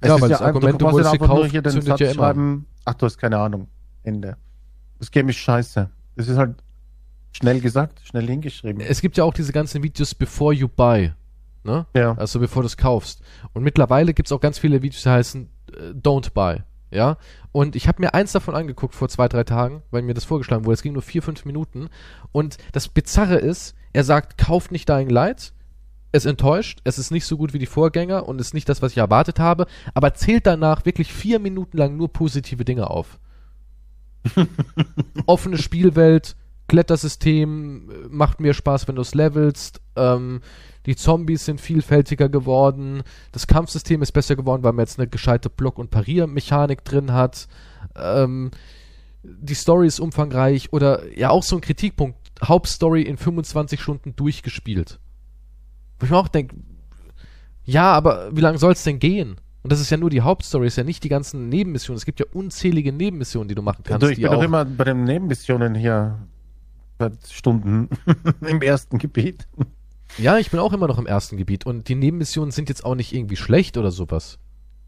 Es 0.01 0.09
ja, 0.09 0.15
weil 0.15 0.29
ja 0.29 0.37
das 0.37 0.41
Argument, 0.41 0.81
du, 0.81 0.85
du 0.85 0.91
musst 0.91 1.05
einfach 1.05 1.27
nur 1.27 1.47
hier 1.47 1.61
den 1.61 1.81
Satz 1.81 1.99
ja 2.01 2.13
schreiben, 2.13 2.65
ach, 2.83 2.95
du 2.95 3.05
hast 3.05 3.17
keine 3.17 3.37
Ahnung. 3.37 3.67
Ende. 4.03 4.35
Das 4.99 5.11
Game 5.11 5.29
ist 5.29 5.37
scheiße. 5.37 5.89
Das 6.15 6.27
ist 6.27 6.37
halt 6.37 6.55
schnell 7.31 7.61
gesagt, 7.61 8.01
schnell 8.03 8.27
hingeschrieben. 8.27 8.81
Es 8.81 9.01
gibt 9.01 9.17
ja 9.17 9.23
auch 9.23 9.33
diese 9.33 9.53
ganzen 9.53 9.81
Videos 9.81 10.13
before 10.13 10.53
you 10.53 10.67
buy. 10.67 11.13
Ne? 11.63 11.85
Ja. 11.95 12.15
Also 12.17 12.39
bevor 12.39 12.63
du 12.63 12.67
es 12.67 12.77
kaufst. 12.77 13.21
Und 13.53 13.63
mittlerweile 13.63 14.13
gibt 14.13 14.27
es 14.27 14.31
auch 14.31 14.41
ganz 14.41 14.59
viele 14.59 14.81
Videos, 14.81 15.03
die 15.03 15.09
heißen 15.09 15.49
äh, 15.71 15.79
Don't 15.91 16.33
buy. 16.33 16.63
Ja. 16.91 17.17
Und 17.51 17.75
ich 17.75 17.87
habe 17.87 18.01
mir 18.01 18.13
eins 18.13 18.33
davon 18.33 18.55
angeguckt 18.55 18.95
vor 18.95 19.09
zwei, 19.09 19.27
drei 19.27 19.43
Tagen, 19.43 19.81
weil 19.91 20.01
mir 20.01 20.13
das 20.13 20.25
vorgeschlagen 20.25 20.65
wurde. 20.65 20.75
Es 20.75 20.83
ging 20.83 20.93
nur 20.93 21.01
vier, 21.01 21.23
fünf 21.23 21.45
Minuten. 21.45 21.89
Und 22.31 22.57
das 22.71 22.87
Bizarre 22.87 23.37
ist, 23.37 23.75
er 23.93 24.03
sagt, 24.03 24.37
kauft 24.37 24.71
nicht 24.71 24.89
Dying 24.89 25.09
Light, 25.09 25.53
es 26.11 26.25
enttäuscht, 26.25 26.79
es 26.83 26.99
ist 26.99 27.11
nicht 27.11 27.25
so 27.25 27.37
gut 27.37 27.53
wie 27.53 27.59
die 27.59 27.65
Vorgänger 27.65 28.27
und 28.27 28.39
ist 28.39 28.53
nicht 28.53 28.69
das, 28.69 28.81
was 28.81 28.91
ich 28.91 28.99
erwartet 28.99 29.39
habe, 29.39 29.65
aber 29.95 30.13
zählt 30.13 30.45
danach 30.45 30.85
wirklich 30.85 31.11
vier 31.11 31.39
Minuten 31.39 31.77
lang 31.77 31.97
nur 31.97 32.13
positive 32.13 32.63
Dinge 32.63 32.89
auf. 32.89 33.19
Offene 35.25 35.57
Spielwelt, 35.57 36.35
Klettersystem 36.67 37.89
äh, 37.89 37.93
macht 38.09 38.39
mir 38.39 38.53
Spaß, 38.53 38.87
wenn 38.87 38.95
du 38.95 39.01
es 39.01 39.15
levelst. 39.15 39.81
Ähm, 39.95 40.41
die 40.85 40.95
Zombies 40.95 41.45
sind 41.45 41.61
vielfältiger 41.61 42.29
geworden. 42.29 43.03
Das 43.31 43.47
Kampfsystem 43.47 44.01
ist 44.01 44.11
besser 44.11 44.35
geworden, 44.35 44.63
weil 44.63 44.73
man 44.73 44.83
jetzt 44.83 44.99
eine 44.99 45.07
gescheite 45.07 45.49
Block- 45.49 45.79
und 45.79 45.91
Pariermechanik 45.91 46.83
drin 46.83 47.13
hat. 47.13 47.47
Ähm, 47.95 48.51
die 49.23 49.53
Story 49.53 49.87
ist 49.87 49.99
umfangreich 49.99 50.73
oder 50.73 51.17
ja 51.17 51.29
auch 51.29 51.43
so 51.43 51.55
ein 51.55 51.61
Kritikpunkt. 51.61 52.17
Hauptstory 52.43 53.03
in 53.03 53.17
25 53.17 53.79
Stunden 53.79 54.15
durchgespielt. 54.15 54.99
Wo 55.99 56.05
ich 56.05 56.11
mir 56.11 56.17
auch 56.17 56.27
denke, 56.27 56.55
ja, 57.63 57.91
aber 57.93 58.35
wie 58.35 58.41
lange 58.41 58.57
soll 58.57 58.73
es 58.73 58.83
denn 58.83 58.99
gehen? 58.99 59.37
Und 59.61 59.71
das 59.71 59.79
ist 59.79 59.89
ja 59.89 59.95
nur 59.95 60.09
die 60.09 60.21
Hauptstory, 60.21 60.67
ist 60.67 60.75
ja 60.75 60.83
nicht 60.83 61.05
die 61.05 61.09
ganzen 61.09 61.47
Nebenmissionen. 61.47 61.97
Es 61.97 62.05
gibt 62.05 62.19
ja 62.19 62.25
unzählige 62.33 62.91
Nebenmissionen, 62.91 63.47
die 63.47 63.55
du 63.55 63.61
machen 63.61 63.83
kannst. 63.85 64.03
Du, 64.03 64.11
ich 64.11 64.19
bin 64.19 64.29
doch 64.29 64.43
immer 64.43 64.65
bei 64.65 64.83
den 64.83 65.05
Nebenmissionen 65.05 65.73
hier 65.73 66.19
seit 67.03 67.27
Stunden 67.31 67.89
im 68.47 68.61
ersten 68.61 68.97
Gebiet. 68.97 69.47
Ja, 70.17 70.37
ich 70.37 70.51
bin 70.51 70.59
auch 70.59 70.73
immer 70.73 70.87
noch 70.87 70.99
im 70.99 71.07
ersten 71.07 71.37
Gebiet 71.37 71.65
und 71.65 71.87
die 71.87 71.95
Nebenmissionen 71.95 72.51
sind 72.51 72.69
jetzt 72.69 72.85
auch 72.85 72.95
nicht 72.95 73.13
irgendwie 73.13 73.35
schlecht 73.35 73.77
oder 73.77 73.91
sowas. 73.91 74.37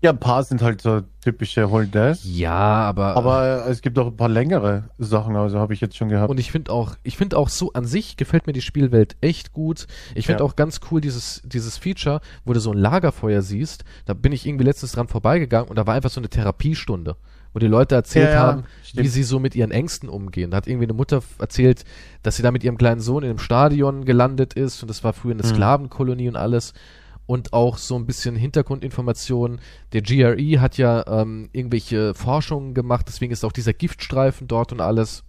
Ja, 0.01 0.11
ein 0.11 0.19
paar 0.19 0.43
sind 0.43 0.61
halt 0.61 0.81
so 0.81 1.01
typische 1.23 1.71
Holdes. 1.71 2.19
Ja, 2.23 2.51
aber. 2.53 3.15
Aber 3.15 3.65
es 3.67 3.81
gibt 3.81 3.97
auch 3.97 4.07
ein 4.07 4.17
paar 4.17 4.29
längere 4.29 4.89
Sachen, 4.99 5.35
also 5.35 5.57
habe 5.57 5.73
ich 5.73 5.81
jetzt 5.81 5.97
schon 5.97 6.09
gehabt. 6.09 6.29
Und 6.29 6.39
ich 6.39 6.51
finde 6.51 6.71
auch, 6.71 6.95
ich 7.01 7.17
finde 7.17 7.37
auch 7.37 7.49
so 7.49 7.73
an 7.73 7.85
sich 7.85 8.15
gefällt 8.15 8.45
mir 8.45 8.53
die 8.53 8.61
Spielwelt 8.61 9.15
echt 9.21 9.51
gut. 9.51 9.87
Ich 10.13 10.27
finde 10.27 10.43
Ja. 10.43 10.45
auch 10.45 10.55
ganz 10.55 10.79
cool 10.91 11.01
dieses, 11.01 11.41
dieses 11.45 11.77
Feature, 11.77 12.19
wo 12.43 12.53
du 12.53 12.59
so 12.59 12.71
ein 12.71 12.77
Lagerfeuer 12.77 13.41
siehst. 13.41 13.83
Da 14.05 14.13
bin 14.13 14.31
ich 14.31 14.45
irgendwie 14.45 14.65
letztens 14.65 14.91
dran 14.91 15.07
vorbeigegangen 15.07 15.69
und 15.69 15.75
da 15.75 15.87
war 15.87 15.95
einfach 15.95 16.11
so 16.11 16.19
eine 16.19 16.29
Therapiestunde, 16.29 17.15
wo 17.55 17.59
die 17.59 17.67
Leute 17.67 17.95
erzählt 17.95 18.27
Ja, 18.27 18.33
ja, 18.33 18.39
haben, 18.41 18.63
stimmt. 18.83 19.05
wie 19.05 19.07
sie 19.07 19.23
so 19.23 19.39
mit 19.39 19.55
ihren 19.55 19.71
Ängsten 19.71 20.09
umgehen. 20.09 20.51
Da 20.51 20.57
hat 20.57 20.67
irgendwie 20.67 20.85
eine 20.87 20.93
Mutter 20.93 21.23
erzählt, 21.39 21.85
dass 22.21 22.35
sie 22.35 22.43
da 22.43 22.51
mit 22.51 22.65
ihrem 22.65 22.77
kleinen 22.77 22.99
Sohn 22.99 23.23
in 23.23 23.29
einem 23.29 23.39
Stadion 23.39 24.03
gelandet 24.03 24.53
ist 24.55 24.83
und 24.83 24.89
das 24.89 25.05
war 25.05 25.13
früher 25.13 25.31
eine 25.33 25.43
Mhm. 25.43 25.47
Sklavenkolonie 25.47 26.27
und 26.27 26.35
alles. 26.35 26.73
Und 27.27 27.53
auch 27.53 27.77
so 27.77 27.95
ein 27.95 28.05
bisschen 28.05 28.35
Hintergrundinformationen. 28.35 29.59
Der 29.93 30.01
GRE 30.03 30.59
hat 30.61 30.77
ja 30.77 31.07
ähm, 31.07 31.49
irgendwelche 31.53 32.13
Forschungen 32.13 32.73
gemacht, 32.75 33.05
deswegen 33.07 33.31
ist 33.31 33.43
auch 33.45 33.51
dieser 33.53 33.73
Giftstreifen 33.73 34.47
dort 34.47 34.71
und 34.73 34.81
alles. 34.81 35.23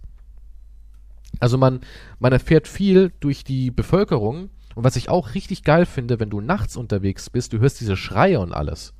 Also 1.39 1.57
man, 1.57 1.79
man 2.19 2.33
erfährt 2.33 2.67
viel 2.67 3.11
durch 3.19 3.43
die 3.43 3.71
Bevölkerung. 3.71 4.49
Und 4.75 4.83
was 4.83 4.95
ich 4.95 5.09
auch 5.09 5.33
richtig 5.33 5.63
geil 5.63 5.85
finde, 5.87 6.19
wenn 6.19 6.29
du 6.29 6.39
nachts 6.41 6.77
unterwegs 6.77 7.29
bist, 7.31 7.53
du 7.53 7.59
hörst 7.59 7.79
diese 7.79 7.95
Schreie 7.97 8.39
und 8.41 8.53
alles. 8.53 8.93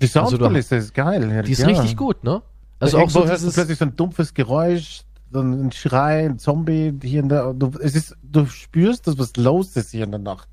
Die 0.00 0.04
also 0.06 0.20
du- 0.22 0.28
Soundkulisse 0.36 0.76
ist 0.76 0.94
geil. 0.94 1.30
ja, 1.30 1.42
Die 1.42 1.52
ist 1.52 1.58
ja. 1.60 1.66
richtig 1.68 1.96
gut, 1.96 2.22
ne? 2.24 2.42
Also 2.80 2.98
Also 2.98 2.98
auch 2.98 3.10
so 3.10 3.26
hörst 3.28 3.44
du 3.46 3.50
plötzlich 3.52 3.78
so 3.78 3.84
ein 3.86 3.96
dumpfes 3.96 4.32
Geräusch, 4.34 5.00
so 5.32 5.40
ein 5.40 5.72
Schrei, 5.72 6.26
ein 6.26 6.38
Zombie 6.38 6.94
hier 7.02 7.20
in 7.20 7.28
der. 7.28 7.52
Du, 7.54 7.72
es 7.82 7.94
ist, 7.94 8.16
du 8.22 8.46
spürst, 8.46 9.06
dass 9.06 9.18
was 9.18 9.36
los 9.36 9.76
ist 9.76 9.90
hier 9.90 10.04
in 10.04 10.10
der 10.12 10.20
Nacht. 10.20 10.48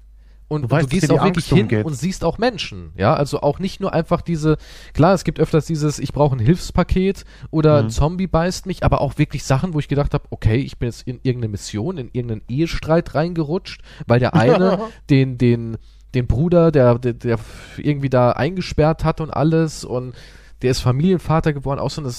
und 0.48 0.64
du 0.64 0.68
du, 0.68 0.76
weißt, 0.76 0.86
dass 0.86 0.90
gehst 1.00 1.12
auch 1.12 1.24
wirklich 1.24 1.46
hin 1.48 1.62
umgeht. 1.64 1.86
und 1.86 1.94
siehst 1.94 2.24
auch 2.24 2.38
Menschen, 2.40 2.92
ja, 2.98 3.14
also 3.16 3.42
auch 3.42 3.58
nicht 3.60 3.80
nur 3.80 3.94
einfach 3.94 4.22
diese, 4.22 4.58
klar, 4.94 5.14
es 5.14 5.24
gibt 5.24 5.40
öfters 5.40 5.66
dieses, 5.66 5.98
ich 6.00 6.12
brauche 6.14 6.36
ein 6.36 6.40
Hilfspaket 6.40 7.24
oder 7.52 7.80
Mhm. 7.82 7.88
ein 7.88 7.90
Zombie 7.92 8.28
beißt 8.28 8.66
mich, 8.66 8.84
aber 8.84 9.02
auch 9.02 9.18
wirklich 9.18 9.44
Sachen, 9.44 9.74
wo 9.74 9.80
ich 9.80 9.88
gedacht 9.88 10.14
habe, 10.14 10.26
okay, 10.32 10.58
ich 10.58 10.78
bin 10.78 10.88
jetzt 10.90 11.04
in 11.08 11.20
irgendeine 11.24 11.52
Mission, 11.52 11.98
in 11.98 12.10
irgendeinen 12.14 12.42
Ehestreit 12.50 13.16
reingerutscht, 13.16 13.82
weil 14.08 14.20
der 14.20 14.34
eine 14.36 14.80
den, 15.10 15.38
den, 15.38 15.78
den 16.16 16.28
Bruder, 16.28 16.72
der, 16.72 16.98
der, 16.98 17.14
der 17.14 17.40
irgendwie 17.78 18.10
da 18.10 18.32
eingesperrt 18.32 19.04
hat 19.04 19.22
und 19.22 19.32
alles 19.32 19.84
und 19.84 20.16
der 20.62 20.72
ist 20.72 20.80
Familienvater 20.80 21.54
geworden, 21.54 21.80
auch 21.80 21.92
so 21.92 22.02
eine 22.02 22.14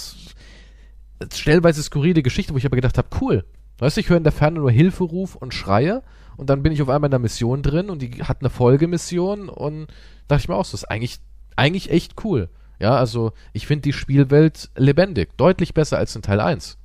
stellweise 1.32 1.82
skurrile 1.82 2.22
Geschichte, 2.22 2.52
wo 2.52 2.58
ich 2.58 2.66
aber 2.66 2.76
gedacht 2.76 2.98
habe, 2.98 3.08
cool. 3.20 3.44
Weißt 3.78 3.96
du, 3.96 4.00
ich 4.00 4.08
höre 4.08 4.16
in 4.16 4.24
der 4.24 4.32
Ferne 4.32 4.60
nur 4.60 4.70
Hilferuf 4.70 5.34
und 5.34 5.54
Schreie 5.54 6.02
und 6.36 6.50
dann 6.50 6.62
bin 6.62 6.72
ich 6.72 6.82
auf 6.82 6.88
einmal 6.88 7.08
in 7.08 7.12
der 7.12 7.20
Mission 7.20 7.62
drin 7.62 7.90
und 7.90 8.02
die 8.02 8.22
hat 8.22 8.40
eine 8.40 8.50
Folgemission 8.50 9.48
und 9.48 9.88
dachte 10.28 10.42
ich 10.42 10.48
mir 10.48 10.54
auch, 10.54 10.64
so, 10.64 10.72
das 10.72 10.82
ist 10.82 10.90
eigentlich, 10.90 11.18
eigentlich 11.56 11.90
echt 11.90 12.24
cool. 12.24 12.48
Ja, 12.78 12.96
also 12.96 13.32
ich 13.52 13.66
finde 13.66 13.82
die 13.82 13.92
Spielwelt 13.92 14.70
lebendig, 14.76 15.36
deutlich 15.38 15.72
besser 15.72 15.98
als 15.98 16.14
in 16.14 16.22
Teil 16.22 16.40
1. 16.40 16.78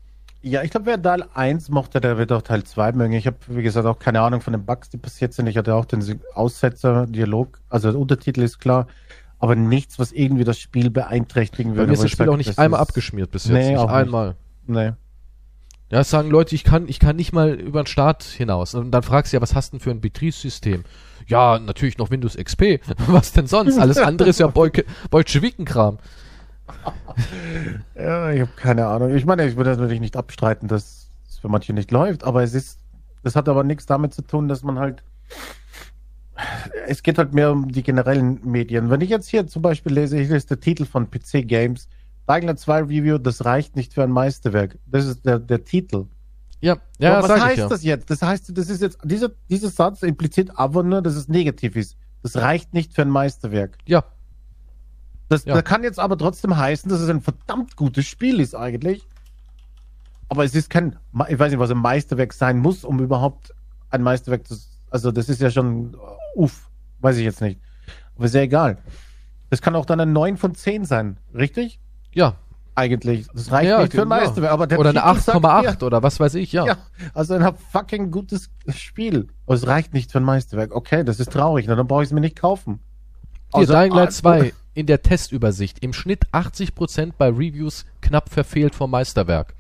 Ja, 0.44 0.64
ich 0.64 0.72
glaube, 0.72 0.88
wer 0.88 1.02
Teil 1.02 1.24
1 1.36 1.70
mochte, 1.70 2.02
der 2.02 2.18
wird 2.18 2.32
auch 2.32 2.42
Teil 2.42 2.64
2 2.64 2.94
mögen. 2.94 3.14
Ich 3.14 3.28
habe, 3.28 3.38
wie 3.48 3.62
gesagt, 3.62 3.86
auch 3.86 4.00
keine 4.00 4.22
Ahnung 4.22 4.42
von 4.42 4.54
den 4.54 4.66
Bugs, 4.66 4.90
die 4.90 4.98
passiert 4.98 5.34
sind. 5.34 5.46
Ich 5.48 5.56
hatte 5.58 5.76
auch 5.76 5.86
den 5.86 6.20
Aussetzer, 6.34 7.06
Dialog, 7.06 7.60
also 7.70 7.92
der 7.92 8.00
Untertitel 8.00 8.42
ist 8.42 8.58
klar, 8.60 8.88
aber 9.38 9.56
nichts, 9.56 10.00
was 10.00 10.12
irgendwie 10.12 10.44
das 10.44 10.60
Spiel 10.60 10.90
beeinträchtigen 10.90 11.74
Bei 11.74 11.78
würde. 11.78 11.88
mir 11.90 11.94
ist 11.94 12.04
das 12.04 12.12
Spiel 12.12 12.26
sag, 12.26 12.34
auch 12.34 12.38
nicht 12.38 12.50
das 12.50 12.58
einmal 12.58 12.80
abgeschmiert 12.80 13.30
bis 13.30 13.46
jetzt, 13.46 13.54
Nee, 13.54 13.70
nicht 13.72 13.78
auch 13.78 13.86
nicht. 13.88 13.94
einmal. 13.96 14.36
Nee. 14.66 14.92
Ja, 15.92 16.00
es 16.00 16.10
sagen 16.10 16.30
Leute, 16.32 16.56
ich 16.56 16.64
kann, 16.64 16.88
ich 16.88 17.00
kann 17.00 17.18
nicht 17.18 17.34
mal 17.34 17.52
über 17.54 17.84
den 17.84 17.88
Start 17.88 18.24
hinaus. 18.24 18.74
Und 18.76 18.92
dann 18.92 19.04
fragst 19.04 19.34
du 19.34 19.38
ja, 19.38 19.42
was 19.42 19.54
hast 19.56 19.74
du 19.74 19.78
denn 19.78 19.84
für 19.84 19.92
ein 19.92 20.00
Betriebssystem? 20.02 20.86
Ja, 21.28 21.60
natürlich 21.60 21.98
noch 21.98 22.10
Windows 22.12 22.36
XP. 22.38 22.80
Was 23.08 23.32
denn 23.34 23.46
sonst? 23.46 23.78
Alles 23.78 23.98
andere 23.98 24.30
ist 24.30 24.40
ja 24.40 24.48
Bolke- 24.48 24.86
Bolschewiken-Kram. 25.12 26.00
Ja, 27.96 28.32
ich 28.32 28.42
habe 28.42 28.52
keine 28.56 28.88
Ahnung. 28.88 29.16
Ich 29.16 29.26
meine, 29.26 29.46
ich 29.46 29.56
würde 29.56 29.72
natürlich 29.72 30.00
nicht 30.00 30.18
abstreiten, 30.18 30.68
dass 30.68 31.10
es 31.30 31.38
für 31.40 31.50
manche 31.50 31.74
nicht 31.74 31.92
läuft, 31.92 32.24
aber 32.24 32.44
es 32.44 32.54
ist, 32.54 32.80
das 33.24 33.36
hat 33.36 33.48
aber 33.50 33.64
nichts 33.64 33.86
damit 33.86 34.14
zu 34.14 34.22
tun, 34.22 34.48
dass 34.48 34.64
man 34.64 34.80
halt, 34.80 35.04
es 36.88 37.04
geht 37.04 37.18
halt 37.18 37.34
mehr 37.34 37.52
um 37.52 37.72
die 37.72 37.84
generellen 37.84 38.40
Medien. 38.44 38.90
Wenn 38.90 39.02
ich 39.02 39.10
jetzt 39.10 39.28
hier 39.28 39.48
zum 39.48 39.62
Beispiel 39.62 39.94
lese, 39.94 40.18
hier 40.18 40.36
ist 40.36 40.50
der 40.50 40.60
Titel 40.60 40.86
von 40.86 41.10
PC 41.10 41.48
Games, 41.48 41.88
Light 42.28 42.60
2 42.60 42.84
Review, 42.84 43.18
das 43.18 43.44
reicht 43.44 43.76
nicht 43.76 43.94
für 43.94 44.04
ein 44.04 44.12
Meisterwerk. 44.12 44.78
Das 44.86 45.06
ist 45.06 45.26
der, 45.26 45.40
der 45.40 45.64
Titel. 45.64 46.06
Ja, 46.62 46.78
ja, 47.00 47.18
aber 47.18 47.28
was 47.28 47.42
heißt 47.42 47.54
ich 47.54 47.60
ja. 47.60 47.68
das 47.68 47.84
jetzt? 47.84 48.10
Das 48.10 48.22
heißt, 48.22 48.56
das 48.56 48.70
ist 48.70 48.82
jetzt, 48.82 49.00
dieser, 49.04 49.32
dieser 49.50 49.70
Satz 49.70 50.04
impliziert 50.04 50.52
aber 50.56 50.84
nur, 50.84 51.02
dass 51.02 51.16
es 51.16 51.28
negativ 51.28 51.76
ist. 51.76 51.98
Das 52.24 52.38
reicht 52.38 52.74
nicht 52.74 52.94
für 52.94 53.02
ein 53.02 53.10
Meisterwerk. 53.10 53.78
Ja, 53.86 54.04
Das, 55.32 55.46
Ja. 55.46 55.54
das 55.54 55.64
kann 55.64 55.82
jetzt 55.84 55.98
aber 55.98 56.18
trotzdem 56.18 56.58
heißen, 56.58 56.90
dass 56.90 57.00
es 57.00 57.10
ein 57.10 57.22
verdammt 57.22 57.78
gutes 57.78 58.06
Spiel 58.06 58.42
ist 58.42 58.54
eigentlich. 58.54 59.08
Aber 60.28 60.44
es 60.44 60.54
ist 60.56 60.70
kein, 60.70 60.98
ich 61.30 61.40
weiß 61.40 61.52
nicht, 61.52 61.60
was 61.60 61.72
ein 61.72 61.78
Meisterwerk 61.78 62.34
sein 62.34 62.60
muss, 62.60 62.84
um 62.84 63.00
überhaupt 63.00 63.54
ein 63.90 64.02
Meisterwerk 64.02 64.46
zu, 64.46 64.56
also 64.90 65.12
das 65.12 65.30
ist 65.30 65.42
ja 65.42 65.50
schon, 65.50 65.96
uh, 65.96 66.44
uff, 66.44 66.70
weiß 67.00 67.18
ich 67.18 67.24
jetzt 67.24 67.42
nicht. 67.42 67.62
Aber 68.16 68.26
ist 68.26 68.36
ja 68.36 68.42
egal. 68.42 68.78
Das 69.50 69.62
kann 69.62 69.76
auch 69.76 69.86
dann 69.86 70.02
ein 70.02 70.12
9 70.14 70.36
von 70.38 70.54
10 70.54 70.86
sein, 70.86 71.18
richtig? 71.34 71.80
ja. 72.14 72.36
Eigentlich. 72.74 73.28
Das 73.34 73.52
reicht 73.52 73.70
ja, 73.70 73.82
nicht 73.82 73.92
für 73.92 74.04
ein 74.04 74.10
ja. 74.10 74.16
Meisterwerk. 74.18 74.52
Aber 74.54 74.66
der 74.66 74.80
Oder 74.80 74.92
eine 74.92 75.02
Titel 75.02 75.20
sagt 75.20 75.46
8,8 75.46 75.84
oder 75.84 76.02
was 76.04 76.22
weiß 76.22 76.36
ich, 76.36 76.54
ja. 76.54 76.66
Ja, 76.66 76.78
also 77.14 77.34
ein 77.34 77.54
fucking 77.70 78.12
gutes 78.12 78.50
Spiel. 78.70 79.28
Aber 79.46 79.56
es 79.56 79.68
reicht 79.68 79.94
nicht 79.94 80.10
für 80.10 80.20
ein 80.20 80.24
Meisterwerk. 80.24 80.74
Okay, 80.74 81.04
das 81.04 81.20
ist 81.20 81.34
traurig. 81.34 81.66
Na, 81.68 81.76
dann 81.76 81.86
brauche 81.86 82.04
ich 82.04 82.08
es 82.08 82.14
mir 82.14 82.22
nicht 82.22 82.38
kaufen. 82.38 82.80
Hier, 83.54 83.60
Also, 83.60 83.74
Dying 83.74 83.92
Light 83.92 84.08
ah, 84.08 84.12
2 84.12 84.54
in 84.74 84.86
der 84.86 85.02
Testübersicht. 85.02 85.80
Im 85.80 85.94
Schnitt 85.94 86.28
80% 86.32 87.14
bei 87.18 87.28
Reviews 87.28 87.86
knapp 88.02 88.30
verfehlt 88.30 88.76
vom 88.76 88.92
Meisterwerk. 88.92 89.56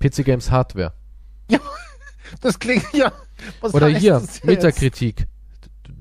PC 0.00 0.24
Games 0.24 0.50
Hardware. 0.50 0.92
Das 2.40 2.58
klingt 2.58 2.86
ja. 2.94 3.12
Was 3.60 3.74
Oder 3.74 3.88
hier? 3.88 4.22
Metakritik. 4.44 5.26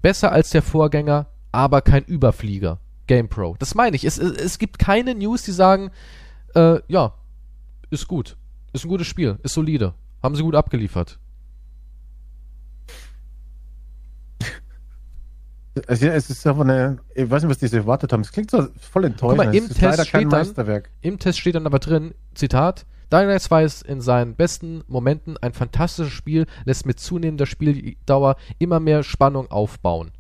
Besser 0.02 0.32
als 0.32 0.52
der 0.52 0.62
Vorgänger, 0.62 1.28
aber 1.52 1.82
kein 1.82 2.06
Überflieger. 2.06 2.80
GamePro. 3.08 3.58
Das 3.60 3.76
meine 3.76 3.96
ich. 3.96 4.06
Es, 4.06 4.18
es, 4.18 4.32
es 4.38 4.58
gibt 4.58 4.80
keine 4.80 5.14
News, 5.16 5.44
die 5.44 5.52
sagen, 5.52 5.92
äh, 6.56 6.80
ja, 6.88 7.16
ist 7.90 8.08
gut. 8.08 8.38
Ist 8.72 8.86
ein 8.86 8.90
gutes 8.90 9.08
Spiel. 9.08 9.38
Ist 9.44 9.54
solide. 9.54 9.94
Haben 10.24 10.36
sie 10.36 10.44
gut 10.44 10.56
abgeliefert. 10.56 11.20
Also, 15.88 16.08
es 16.08 16.30
ist 16.30 16.46
aber 16.46 16.64
eine. 16.64 16.98
Ich 17.16 17.30
weiß 17.30 17.44
nicht, 17.44 17.50
was 17.50 17.60
die 17.60 17.68
so 17.68 17.78
erwartet 17.78 18.12
haben. 18.12 18.22
Es 18.22 18.32
klingt 18.32 18.52
so 18.52 18.68
voll 18.80 19.06
enttäuschend. 19.06 19.38
mal, 19.38 19.56
im 19.56 19.64
es 19.64 19.72
ist 19.72 19.80
Test 19.80 19.98
leider 19.98 20.06
kein 20.06 20.30
steht 20.30 20.58
dann-. 20.58 20.84
Im 21.02 21.20
Test 21.20 21.40
steht 21.40 21.56
dann 21.56 21.66
aber 21.66 21.80
drin, 21.80 22.14
Zitat, 22.34 22.86
Dying 23.12 23.28
Light 23.28 23.42
2 23.42 23.64
ist 23.64 23.84
in 23.84 24.00
seinen 24.00 24.36
besten 24.36 24.84
Momenten 24.88 25.38
ein 25.38 25.54
fantastisches 25.54 26.14
Spiel, 26.14 26.46
lässt 26.64 26.86
mit 26.86 27.00
zunehmender 27.00 27.46
Spieldauer 27.46 28.38
immer 28.58 28.80
mehr 28.80 29.04
Spannung 29.04 29.52
aufbauen. 29.52 30.12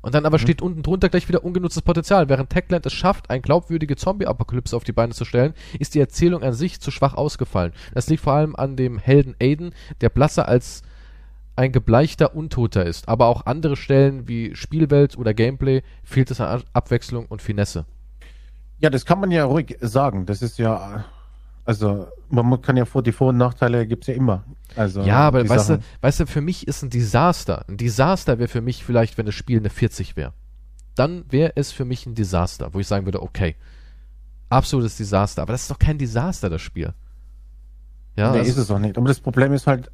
Und 0.00 0.14
dann 0.14 0.26
aber 0.26 0.38
steht 0.38 0.62
unten 0.62 0.84
drunter 0.84 1.08
gleich 1.08 1.28
wieder 1.28 1.42
ungenutztes 1.44 1.82
Potenzial. 1.82 2.28
Während 2.28 2.50
Techland 2.50 2.86
es 2.86 2.92
schafft, 2.92 3.30
eine 3.30 3.40
glaubwürdige 3.40 3.96
Zombie-Apokalypse 3.96 4.76
auf 4.76 4.84
die 4.84 4.92
Beine 4.92 5.12
zu 5.12 5.24
stellen, 5.24 5.54
ist 5.80 5.96
die 5.96 6.00
Erzählung 6.00 6.44
an 6.44 6.52
sich 6.52 6.80
zu 6.80 6.92
schwach 6.92 7.14
ausgefallen. 7.14 7.72
Das 7.94 8.08
liegt 8.08 8.22
vor 8.22 8.34
allem 8.34 8.54
an 8.54 8.76
dem 8.76 8.98
Helden 8.98 9.34
Aiden, 9.40 9.74
der 10.00 10.10
blasser 10.10 10.46
als 10.46 10.82
ein 11.58 11.72
gebleichter 11.72 12.34
Untoter 12.34 12.86
ist. 12.86 13.08
Aber 13.08 13.26
auch 13.26 13.44
andere 13.46 13.76
Stellen 13.76 14.28
wie 14.28 14.54
Spielwelt 14.54 15.18
oder 15.18 15.34
Gameplay 15.34 15.82
fehlt 16.04 16.30
es 16.30 16.40
an 16.40 16.62
Abwechslung 16.72 17.26
und 17.26 17.42
Finesse. 17.42 17.84
Ja, 18.80 18.90
das 18.90 19.04
kann 19.04 19.18
man 19.20 19.30
ja 19.32 19.44
ruhig 19.44 19.76
sagen. 19.80 20.24
Das 20.24 20.40
ist 20.40 20.58
ja. 20.58 21.04
Also, 21.64 22.06
man 22.30 22.62
kann 22.62 22.76
ja 22.78 22.86
vor, 22.86 23.02
die 23.02 23.12
Vor- 23.12 23.28
und 23.28 23.36
Nachteile 23.36 23.86
gibt 23.86 24.04
es 24.04 24.06
ja 24.06 24.14
immer. 24.14 24.44
Also, 24.74 25.02
Ja, 25.02 25.16
aber 25.18 25.46
weißt 25.46 25.68
du, 25.70 25.80
weißt 26.00 26.20
du, 26.20 26.26
für 26.26 26.40
mich 26.40 26.66
ist 26.66 26.82
ein 26.82 26.88
Desaster. 26.90 27.64
Ein 27.68 27.76
Desaster 27.76 28.38
wäre 28.38 28.48
für 28.48 28.62
mich 28.62 28.84
vielleicht, 28.84 29.18
wenn 29.18 29.26
das 29.26 29.34
Spiel 29.34 29.58
eine 29.58 29.68
40 29.68 30.16
wäre. 30.16 30.32
Dann 30.94 31.24
wäre 31.28 31.52
es 31.56 31.72
für 31.72 31.84
mich 31.84 32.06
ein 32.06 32.14
Desaster, 32.14 32.72
wo 32.72 32.78
ich 32.80 32.86
sagen 32.86 33.04
würde, 33.04 33.20
okay, 33.22 33.56
absolutes 34.48 34.96
Desaster. 34.96 35.42
Aber 35.42 35.52
das 35.52 35.62
ist 35.62 35.70
doch 35.70 35.78
kein 35.78 35.98
Desaster, 35.98 36.48
das 36.48 36.62
Spiel. 36.62 36.94
Ja, 38.16 38.32
nee, 38.32 38.38
also- 38.38 38.50
ist 38.50 38.56
es 38.56 38.70
auch 38.70 38.78
nicht. 38.78 38.96
Aber 38.96 39.08
das 39.08 39.20
Problem 39.20 39.52
ist 39.52 39.66
halt, 39.66 39.90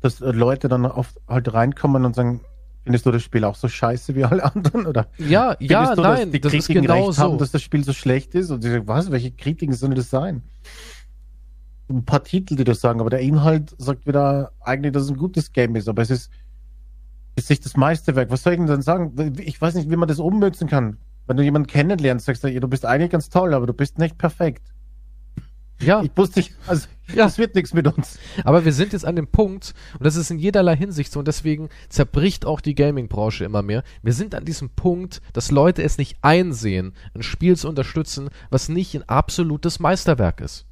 dass 0.00 0.20
äh, 0.20 0.30
Leute 0.30 0.68
dann 0.68 0.86
oft 0.86 1.18
halt 1.28 1.52
reinkommen 1.52 2.04
und 2.04 2.14
sagen, 2.14 2.40
findest 2.84 3.06
du 3.06 3.10
das 3.10 3.22
Spiel 3.22 3.44
auch 3.44 3.54
so 3.54 3.68
scheiße 3.68 4.14
wie 4.14 4.24
alle 4.24 4.44
anderen? 4.44 4.86
Oder 4.86 5.08
ja, 5.18 5.56
ja, 5.60 5.94
du, 5.94 6.02
nein, 6.02 6.16
dass 6.16 6.30
die 6.30 6.40
das 6.40 6.54
ist 6.54 6.66
Kritiken 6.66 6.82
genau 6.82 7.06
recht 7.06 7.16
so. 7.18 7.22
haben, 7.22 7.38
dass 7.38 7.50
das 7.50 7.62
Spiel 7.62 7.84
so 7.84 7.92
schlecht 7.92 8.34
ist? 8.34 8.50
Und 8.50 8.62
sie 8.62 8.70
sagen, 8.70 8.86
was, 8.86 9.10
welche 9.10 9.30
Kritiken 9.30 9.74
sollen 9.74 9.94
das 9.94 10.10
sein? 10.10 10.42
Ein 11.90 12.04
paar 12.04 12.22
Titel, 12.22 12.56
die 12.56 12.64
das 12.64 12.80
sagen, 12.80 13.00
aber 13.00 13.10
der 13.10 13.20
Inhalt 13.20 13.74
sagt 13.78 14.06
wieder 14.06 14.52
eigentlich, 14.60 14.92
dass 14.92 15.04
es 15.04 15.10
ein 15.10 15.16
gutes 15.16 15.52
Game 15.52 15.74
ist, 15.76 15.88
aber 15.88 16.02
es 16.02 16.10
ist, 16.10 16.30
ist 17.36 17.50
nicht 17.50 17.64
das 17.64 17.76
Meisterwerk. 17.76 18.30
Was 18.30 18.42
soll 18.42 18.54
ich 18.54 18.58
denn 18.58 18.66
dann 18.66 18.82
sagen? 18.82 19.12
Ich 19.38 19.60
weiß 19.60 19.74
nicht, 19.74 19.90
wie 19.90 19.96
man 19.96 20.08
das 20.08 20.18
ummünzen 20.18 20.68
kann. 20.68 20.98
Wenn 21.26 21.36
du 21.36 21.42
jemanden 21.42 21.66
kennenlernst, 21.66 22.26
sagst 22.26 22.44
du, 22.44 22.48
ja, 22.48 22.60
du 22.60 22.68
bist 22.68 22.86
eigentlich 22.86 23.10
ganz 23.10 23.28
toll, 23.28 23.52
aber 23.54 23.66
du 23.66 23.74
bist 23.74 23.98
nicht 23.98 24.16
perfekt. 24.16 24.62
Ja. 25.80 26.02
Ich 26.02 26.10
wusste 26.16 26.40
nicht, 26.40 26.52
also 26.66 26.86
ja. 27.08 27.24
das 27.24 27.38
wird 27.38 27.54
nichts 27.54 27.72
mit 27.72 27.86
uns. 27.86 28.18
Aber 28.44 28.64
wir 28.64 28.72
sind 28.72 28.92
jetzt 28.92 29.04
an 29.04 29.16
dem 29.16 29.28
Punkt, 29.28 29.74
und 29.94 30.04
das 30.04 30.16
ist 30.16 30.30
in 30.30 30.38
jederlei 30.38 30.76
Hinsicht 30.76 31.12
so, 31.12 31.20
und 31.20 31.28
deswegen 31.28 31.68
zerbricht 31.88 32.46
auch 32.46 32.60
die 32.60 32.74
Gaming-Branche 32.74 33.44
immer 33.44 33.62
mehr. 33.62 33.84
Wir 34.02 34.12
sind 34.12 34.34
an 34.34 34.44
diesem 34.44 34.70
Punkt, 34.70 35.22
dass 35.32 35.50
Leute 35.50 35.82
es 35.82 35.98
nicht 35.98 36.18
einsehen, 36.22 36.94
ein 37.14 37.22
Spiel 37.22 37.56
zu 37.56 37.68
unterstützen, 37.68 38.30
was 38.50 38.68
nicht 38.68 38.94
ein 38.94 39.08
absolutes 39.08 39.78
Meisterwerk 39.78 40.40
ist. 40.40 40.66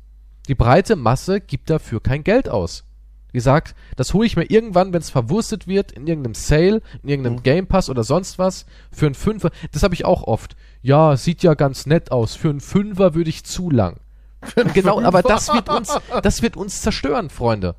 Die 0.49 0.55
breite 0.55 0.97
Masse 0.97 1.41
gibt 1.41 1.71
dafür 1.71 2.01
kein 2.01 2.25
Geld 2.25 2.49
aus. 2.49 2.85
Die 3.33 3.41
sagt, 3.41 3.75
das 3.97 4.15
hole 4.15 4.27
ich 4.27 4.37
mir 4.37 4.51
irgendwann, 4.51 4.93
wenn 4.93 5.01
es 5.01 5.11
verwurstet 5.11 5.67
wird, 5.67 5.93
in 5.93 6.07
irgendeinem 6.07 6.35
Sale, 6.35 6.81
in 7.03 7.09
irgendeinem 7.09 7.37
mhm. 7.37 7.43
Game 7.43 7.67
Pass 7.67 7.91
oder 7.91 8.03
sonst 8.03 8.39
was, 8.39 8.65
für 8.91 9.07
einen 9.07 9.15
Fünfer. 9.15 9.51
Das 9.73 9.83
habe 9.83 9.95
ich 9.95 10.05
auch 10.05 10.23
oft. 10.23 10.57
Ja, 10.81 11.17
sieht 11.17 11.43
ja 11.43 11.55
ganz 11.55 11.85
nett 11.85 12.11
aus. 12.13 12.35
Für 12.35 12.49
einen 12.49 12.61
Fünfer 12.61 13.15
würde 13.15 13.29
ich 13.29 13.45
zu 13.45 13.71
lang. 13.71 13.99
genau, 14.75 15.01
aber 15.03 15.23
das 15.23 15.53
wird 15.53 15.69
uns, 15.69 15.99
das 16.23 16.43
wird 16.43 16.57
uns 16.57 16.81
zerstören, 16.81 17.31
Freunde. 17.31 17.75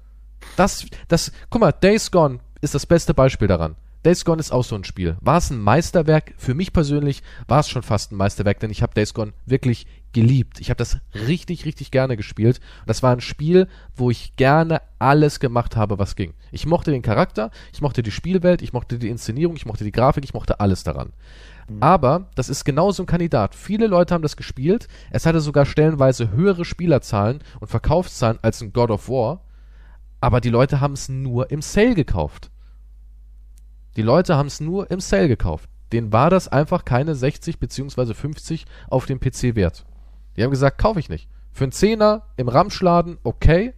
Das, 0.55 0.85
das, 1.07 1.31
guck 1.49 1.61
mal, 1.61 1.71
Days 1.71 2.11
Gone 2.11 2.39
ist 2.61 2.75
das 2.75 2.85
beste 2.85 3.13
Beispiel 3.13 3.47
daran. 3.47 3.75
Days 4.03 4.23
Gone 4.23 4.39
ist 4.39 4.51
auch 4.51 4.63
so 4.63 4.75
ein 4.75 4.83
Spiel. 4.83 5.17
War 5.21 5.37
es 5.37 5.49
ein 5.49 5.59
Meisterwerk? 5.59 6.33
Für 6.37 6.53
mich 6.53 6.71
persönlich 6.71 7.23
war 7.47 7.59
es 7.59 7.67
schon 7.67 7.83
fast 7.83 8.11
ein 8.11 8.15
Meisterwerk, 8.15 8.59
denn 8.59 8.69
ich 8.69 8.81
habe 8.81 8.93
Days 8.93 9.13
Gone 9.13 9.33
wirklich 9.45 9.85
geliebt. 10.13 10.59
Ich 10.59 10.69
habe 10.69 10.77
das 10.77 10.97
richtig, 11.13 11.65
richtig 11.65 11.91
gerne 11.91 12.15
gespielt. 12.15 12.59
Das 12.85 13.03
war 13.03 13.11
ein 13.11 13.21
Spiel, 13.21 13.67
wo 13.95 14.09
ich 14.09 14.35
gerne 14.35 14.81
alles 14.97 15.39
gemacht 15.39 15.75
habe, 15.75 15.99
was 15.99 16.15
ging. 16.15 16.33
Ich 16.51 16.65
mochte 16.65 16.91
den 16.91 17.01
Charakter, 17.01 17.51
ich 17.73 17.81
mochte 17.81 18.01
die 18.01 18.11
Spielwelt, 18.11 18.61
ich 18.61 18.71
mochte 18.71 18.97
die 18.97 19.09
Inszenierung, 19.09 19.55
ich 19.55 19.65
mochte 19.65 19.83
die 19.83 19.91
Grafik, 19.91 20.23
ich 20.23 20.33
mochte 20.33 20.59
alles 20.59 20.83
daran. 20.83 21.11
Mhm. 21.69 21.83
Aber 21.83 22.27
das 22.35 22.49
ist 22.49 22.63
genau 22.63 22.91
so 22.91 23.03
ein 23.03 23.07
Kandidat. 23.07 23.55
Viele 23.55 23.87
Leute 23.87 24.13
haben 24.13 24.21
das 24.21 24.37
gespielt. 24.37 24.87
Es 25.11 25.25
hatte 25.25 25.41
sogar 25.41 25.65
stellenweise 25.65 26.31
höhere 26.31 26.65
Spielerzahlen 26.65 27.39
und 27.59 27.67
Verkaufszahlen 27.67 28.39
als 28.41 28.61
ein 28.61 28.73
God 28.73 28.91
of 28.91 29.09
War. 29.09 29.41
Aber 30.21 30.41
die 30.41 30.49
Leute 30.49 30.79
haben 30.79 30.93
es 30.93 31.09
nur 31.09 31.51
im 31.51 31.61
Sale 31.61 31.95
gekauft. 31.95 32.49
Die 33.95 34.01
Leute 34.01 34.35
haben 34.35 34.47
es 34.47 34.59
nur 34.59 34.89
im 34.91 34.99
Sale 34.99 35.27
gekauft. 35.27 35.69
Denen 35.91 36.11
war 36.11 36.29
das 36.29 36.47
einfach 36.47 36.85
keine 36.85 37.15
60 37.15 37.59
bzw. 37.59 38.13
50 38.13 38.65
auf 38.89 39.05
dem 39.05 39.19
PC 39.19 39.55
wert. 39.55 39.85
Die 40.35 40.43
haben 40.43 40.51
gesagt, 40.51 40.77
kaufe 40.77 40.99
ich 40.99 41.09
nicht. 41.09 41.29
Für 41.51 41.65
einen 41.65 41.71
Zehner 41.71 42.23
im 42.35 42.49
Ramschladen, 42.49 43.17
okay 43.23 43.73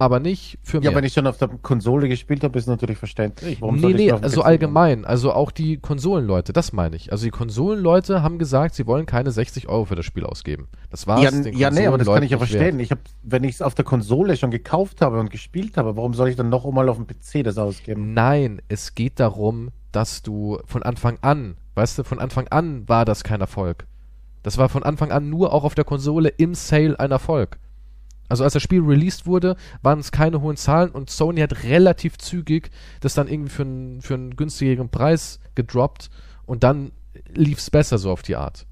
aber 0.00 0.18
nicht 0.18 0.58
für 0.62 0.78
mich. 0.78 0.86
Ja, 0.86 0.94
wenn 0.94 1.04
ich 1.04 1.12
schon 1.12 1.26
auf 1.26 1.36
der 1.36 1.48
Konsole 1.48 2.08
gespielt 2.08 2.42
habe, 2.42 2.58
ist 2.58 2.66
natürlich 2.66 2.96
verständlich. 2.96 3.60
Warum 3.60 3.76
nee, 3.76 3.92
nee, 3.92 4.10
also 4.10 4.40
allgemein, 4.40 5.04
also 5.04 5.32
auch 5.32 5.50
die 5.50 5.76
Konsolenleute, 5.76 6.54
das 6.54 6.72
meine 6.72 6.96
ich. 6.96 7.12
Also 7.12 7.24
die 7.24 7.30
Konsolenleute 7.30 8.22
haben 8.22 8.38
gesagt, 8.38 8.74
sie 8.74 8.86
wollen 8.86 9.04
keine 9.04 9.30
60 9.30 9.68
Euro 9.68 9.84
für 9.84 9.96
das 9.96 10.06
Spiel 10.06 10.24
ausgeben. 10.24 10.68
Das 10.90 11.06
war's. 11.06 11.22
Ja, 11.22 11.30
ja 11.50 11.70
nee, 11.70 11.86
aber 11.86 11.98
das 11.98 12.06
kann 12.08 12.22
ich 12.22 12.30
ja 12.30 12.38
verstehen. 12.38 12.80
Ich 12.80 12.90
hab, 12.90 12.98
wenn 13.22 13.44
ich 13.44 13.56
es 13.56 13.62
auf 13.62 13.74
der 13.74 13.84
Konsole 13.84 14.38
schon 14.38 14.50
gekauft 14.50 15.02
habe 15.02 15.20
und 15.20 15.30
gespielt 15.30 15.76
habe, 15.76 15.96
warum 15.96 16.14
soll 16.14 16.30
ich 16.30 16.36
dann 16.36 16.48
noch 16.48 16.64
einmal 16.64 16.88
auf 16.88 16.96
dem 16.96 17.06
PC 17.06 17.44
das 17.44 17.58
ausgeben? 17.58 18.14
Nein, 18.14 18.62
es 18.68 18.94
geht 18.94 19.20
darum, 19.20 19.68
dass 19.92 20.22
du 20.22 20.58
von 20.64 20.82
Anfang 20.82 21.18
an, 21.20 21.58
weißt 21.74 21.98
du, 21.98 22.04
von 22.04 22.18
Anfang 22.18 22.48
an 22.48 22.88
war 22.88 23.04
das 23.04 23.22
kein 23.22 23.42
Erfolg. 23.42 23.86
Das 24.42 24.56
war 24.56 24.70
von 24.70 24.82
Anfang 24.82 25.12
an 25.12 25.28
nur 25.28 25.52
auch 25.52 25.64
auf 25.64 25.74
der 25.74 25.84
Konsole 25.84 26.30
im 26.30 26.54
Sale 26.54 26.98
ein 26.98 27.10
Erfolg. 27.10 27.58
Also 28.30 28.44
als 28.44 28.52
das 28.52 28.62
Spiel 28.62 28.80
released 28.82 29.26
wurde, 29.26 29.56
waren 29.82 29.98
es 29.98 30.12
keine 30.12 30.40
hohen 30.40 30.56
Zahlen 30.56 30.92
und 30.92 31.10
Sony 31.10 31.40
hat 31.40 31.64
relativ 31.64 32.16
zügig 32.16 32.70
das 33.00 33.14
dann 33.14 33.26
irgendwie 33.26 33.50
für 33.50 33.62
einen, 33.62 34.00
für 34.02 34.14
einen 34.14 34.36
günstigeren 34.36 34.88
Preis 34.88 35.40
gedroppt 35.56 36.10
und 36.46 36.62
dann 36.62 36.92
lief 37.34 37.58
es 37.58 37.70
besser 37.70 37.98
so 37.98 38.12
auf 38.12 38.22
die 38.22 38.36
Art. 38.36 38.66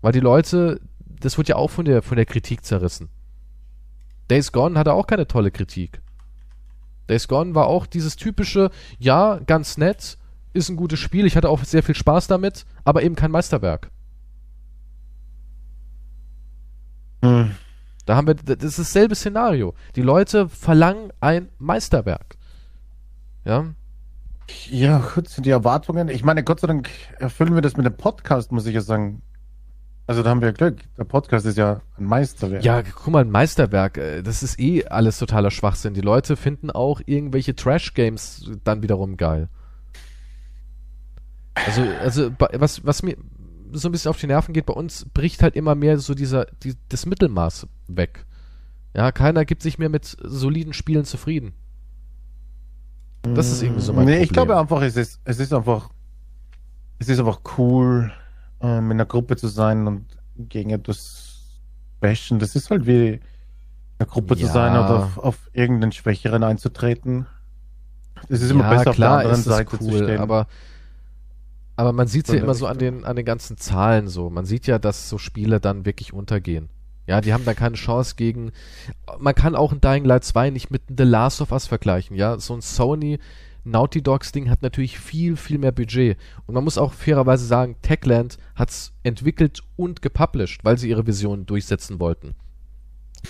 Weil 0.00 0.12
die 0.12 0.20
Leute, 0.20 0.80
das 0.98 1.36
wurde 1.36 1.50
ja 1.50 1.56
auch 1.56 1.68
von 1.68 1.84
der, 1.84 2.00
von 2.00 2.16
der 2.16 2.24
Kritik 2.24 2.64
zerrissen. 2.64 3.10
Days 4.30 4.50
Gone 4.50 4.78
hatte 4.78 4.94
auch 4.94 5.06
keine 5.06 5.26
tolle 5.26 5.50
Kritik. 5.50 6.00
Days 7.10 7.28
Gone 7.28 7.54
war 7.54 7.66
auch 7.66 7.84
dieses 7.84 8.16
typische, 8.16 8.70
ja, 8.98 9.40
ganz 9.44 9.76
nett, 9.76 10.16
ist 10.54 10.70
ein 10.70 10.76
gutes 10.76 11.00
Spiel, 11.00 11.26
ich 11.26 11.36
hatte 11.36 11.50
auch 11.50 11.62
sehr 11.64 11.82
viel 11.82 11.94
Spaß 11.94 12.28
damit, 12.28 12.64
aber 12.84 13.02
eben 13.02 13.14
kein 13.14 13.30
Meisterwerk. 13.30 13.90
Hm. 17.22 17.54
Da 18.10 18.16
haben 18.16 18.26
wir, 18.26 18.34
das 18.34 18.64
ist 18.64 18.80
dasselbe 18.80 19.14
Szenario. 19.14 19.72
Die 19.94 20.02
Leute 20.02 20.48
verlangen 20.48 21.12
ein 21.20 21.48
Meisterwerk. 21.60 22.38
Ja. 23.44 23.66
Ja, 24.68 24.98
gut, 25.14 25.28
sind 25.28 25.46
die 25.46 25.50
Erwartungen. 25.50 26.08
Ich 26.08 26.24
meine, 26.24 26.42
Gott 26.42 26.58
sei 26.58 26.66
Dank 26.66 26.90
erfüllen 27.20 27.54
wir 27.54 27.62
das 27.62 27.76
mit 27.76 27.86
dem 27.86 27.96
Podcast, 27.96 28.50
muss 28.50 28.66
ich 28.66 28.74
ja 28.74 28.80
sagen. 28.80 29.22
Also 30.08 30.24
da 30.24 30.30
haben 30.30 30.40
wir 30.40 30.52
Glück. 30.52 30.78
Der 30.98 31.04
Podcast 31.04 31.46
ist 31.46 31.56
ja 31.56 31.82
ein 31.98 32.04
Meisterwerk. 32.06 32.64
Ja, 32.64 32.82
guck 32.82 33.12
mal, 33.12 33.22
ein 33.22 33.30
Meisterwerk. 33.30 33.96
Äh, 33.96 34.22
das 34.22 34.42
ist 34.42 34.58
eh 34.58 34.86
alles 34.86 35.20
totaler 35.20 35.52
Schwachsinn. 35.52 35.94
Die 35.94 36.00
Leute 36.00 36.34
finden 36.34 36.72
auch 36.72 37.00
irgendwelche 37.06 37.54
Trash-Games 37.54 38.50
dann 38.64 38.82
wiederum 38.82 39.18
geil. 39.18 39.48
Also, 41.54 41.82
also 42.00 42.30
was, 42.38 42.84
was 42.84 43.04
mir, 43.04 43.16
so 43.72 43.88
ein 43.88 43.92
bisschen 43.92 44.10
auf 44.10 44.18
die 44.18 44.26
Nerven 44.26 44.52
geht, 44.52 44.66
bei 44.66 44.72
uns 44.72 45.06
bricht 45.12 45.42
halt 45.42 45.56
immer 45.56 45.74
mehr 45.74 45.98
so 45.98 46.14
dieser, 46.14 46.46
die, 46.62 46.74
das 46.88 47.06
Mittelmaß 47.06 47.66
weg. 47.88 48.26
Ja, 48.94 49.12
keiner 49.12 49.44
gibt 49.44 49.62
sich 49.62 49.78
mehr 49.78 49.88
mit 49.88 50.16
soliden 50.20 50.72
Spielen 50.72 51.04
zufrieden. 51.04 51.52
Das 53.22 53.50
ist 53.52 53.62
irgendwie 53.62 53.82
so 53.82 53.92
mein 53.92 54.06
nee, 54.06 54.12
Problem. 54.12 54.24
ich 54.24 54.32
glaube 54.32 54.58
einfach, 54.58 54.82
es 54.82 54.96
ist, 54.96 55.20
es 55.24 55.38
ist 55.38 55.52
einfach, 55.52 55.90
es 56.98 57.08
ist 57.08 57.18
einfach 57.18 57.40
cool, 57.58 58.10
ähm, 58.60 58.86
in 58.86 58.92
einer 58.92 59.06
Gruppe 59.06 59.36
zu 59.36 59.48
sein 59.48 59.86
und 59.86 60.06
gegen 60.36 60.70
etwas 60.70 61.60
bashen. 62.00 62.38
Das 62.38 62.56
ist 62.56 62.70
halt 62.70 62.86
wie 62.86 63.08
in 63.08 63.20
einer 63.98 64.08
Gruppe 64.08 64.34
ja. 64.36 64.46
zu 64.46 64.52
sein 64.52 64.72
und 64.72 64.84
auf, 64.84 65.18
auf 65.18 65.50
irgendeinen 65.52 65.92
Schwächeren 65.92 66.42
einzutreten. 66.42 67.26
Es 68.28 68.42
ist 68.42 68.50
immer 68.50 68.64
ja, 68.64 68.70
besser 68.70 68.92
klar, 68.92 69.16
auf 69.16 69.22
der 69.22 69.30
anderen 69.30 69.42
Seite 69.42 69.78
cool, 69.80 69.90
zu 69.90 70.04
stehen. 70.04 70.20
Aber 70.20 70.46
aber 71.80 71.94
man 71.94 72.08
sieht 72.08 72.28
es 72.28 72.34
ja 72.34 72.42
immer 72.42 72.52
so 72.52 72.66
an 72.66 72.76
den, 72.76 73.06
an 73.06 73.16
den 73.16 73.24
ganzen 73.24 73.56
Zahlen 73.56 74.06
so. 74.06 74.28
Man 74.28 74.44
sieht 74.44 74.66
ja, 74.66 74.78
dass 74.78 75.08
so 75.08 75.16
Spiele 75.16 75.60
dann 75.60 75.86
wirklich 75.86 76.12
untergehen. 76.12 76.68
Ja, 77.06 77.22
die 77.22 77.32
haben 77.32 77.46
da 77.46 77.54
keine 77.54 77.76
Chance 77.76 78.16
gegen. 78.16 78.52
Man 79.18 79.34
kann 79.34 79.56
auch 79.56 79.72
ein 79.72 79.80
Dying 79.80 80.04
Light 80.04 80.24
2 80.24 80.50
nicht 80.50 80.70
mit 80.70 80.82
The 80.94 81.04
Last 81.04 81.40
of 81.40 81.52
Us 81.52 81.66
vergleichen. 81.66 82.16
Ja, 82.16 82.38
so 82.38 82.52
ein 82.52 82.60
Sony 82.60 83.18
Naughty 83.64 84.02
Dogs 84.02 84.30
Ding 84.30 84.50
hat 84.50 84.60
natürlich 84.60 84.98
viel, 85.00 85.36
viel 85.36 85.56
mehr 85.56 85.72
Budget. 85.72 86.18
Und 86.46 86.54
man 86.54 86.64
muss 86.64 86.76
auch 86.76 86.92
fairerweise 86.92 87.46
sagen, 87.46 87.76
Techland 87.80 88.36
hat's 88.54 88.92
entwickelt 89.02 89.62
und 89.76 90.02
gepublished, 90.02 90.62
weil 90.64 90.76
sie 90.76 90.90
ihre 90.90 91.06
Vision 91.06 91.46
durchsetzen 91.46 91.98
wollten. 91.98 92.34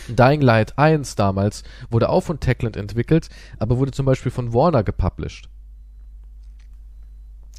Dying 0.09 0.40
Light 0.40 0.76
1 0.76 1.14
damals 1.14 1.62
wurde 1.88 2.09
auch 2.09 2.22
von 2.22 2.40
Techland 2.40 2.76
entwickelt, 2.76 3.28
aber 3.61 3.78
wurde 3.78 3.92
zum 3.92 4.07
Beispiel 4.07 4.32
von 4.32 4.53
Warner 4.53 4.82
gepublished. 4.82 5.48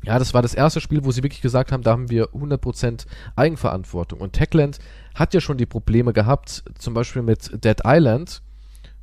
Ja, 0.04 0.18
das 0.18 0.34
war 0.34 0.42
das 0.42 0.54
erste 0.54 0.82
Spiel, 0.82 1.06
wo 1.06 1.12
sie 1.12 1.24
wirklich 1.24 1.42
gesagt 1.42 1.72
haben, 1.72 1.84
da 1.84 1.92
haben 1.92 2.10
wir 2.10 2.30
100% 2.30 3.06
Eigenverantwortung. 3.36 4.20
Und 4.20 4.34
Techland 4.34 4.80
hat 5.14 5.34
ja 5.34 5.42
schon 5.42 5.58
die 5.58 5.66
Probleme 5.66 6.14
gehabt, 6.14 6.64
zum 6.78 6.94
Beispiel 6.94 7.22
mit 7.22 7.64
Dead 7.64 7.78
Island, 7.86 8.42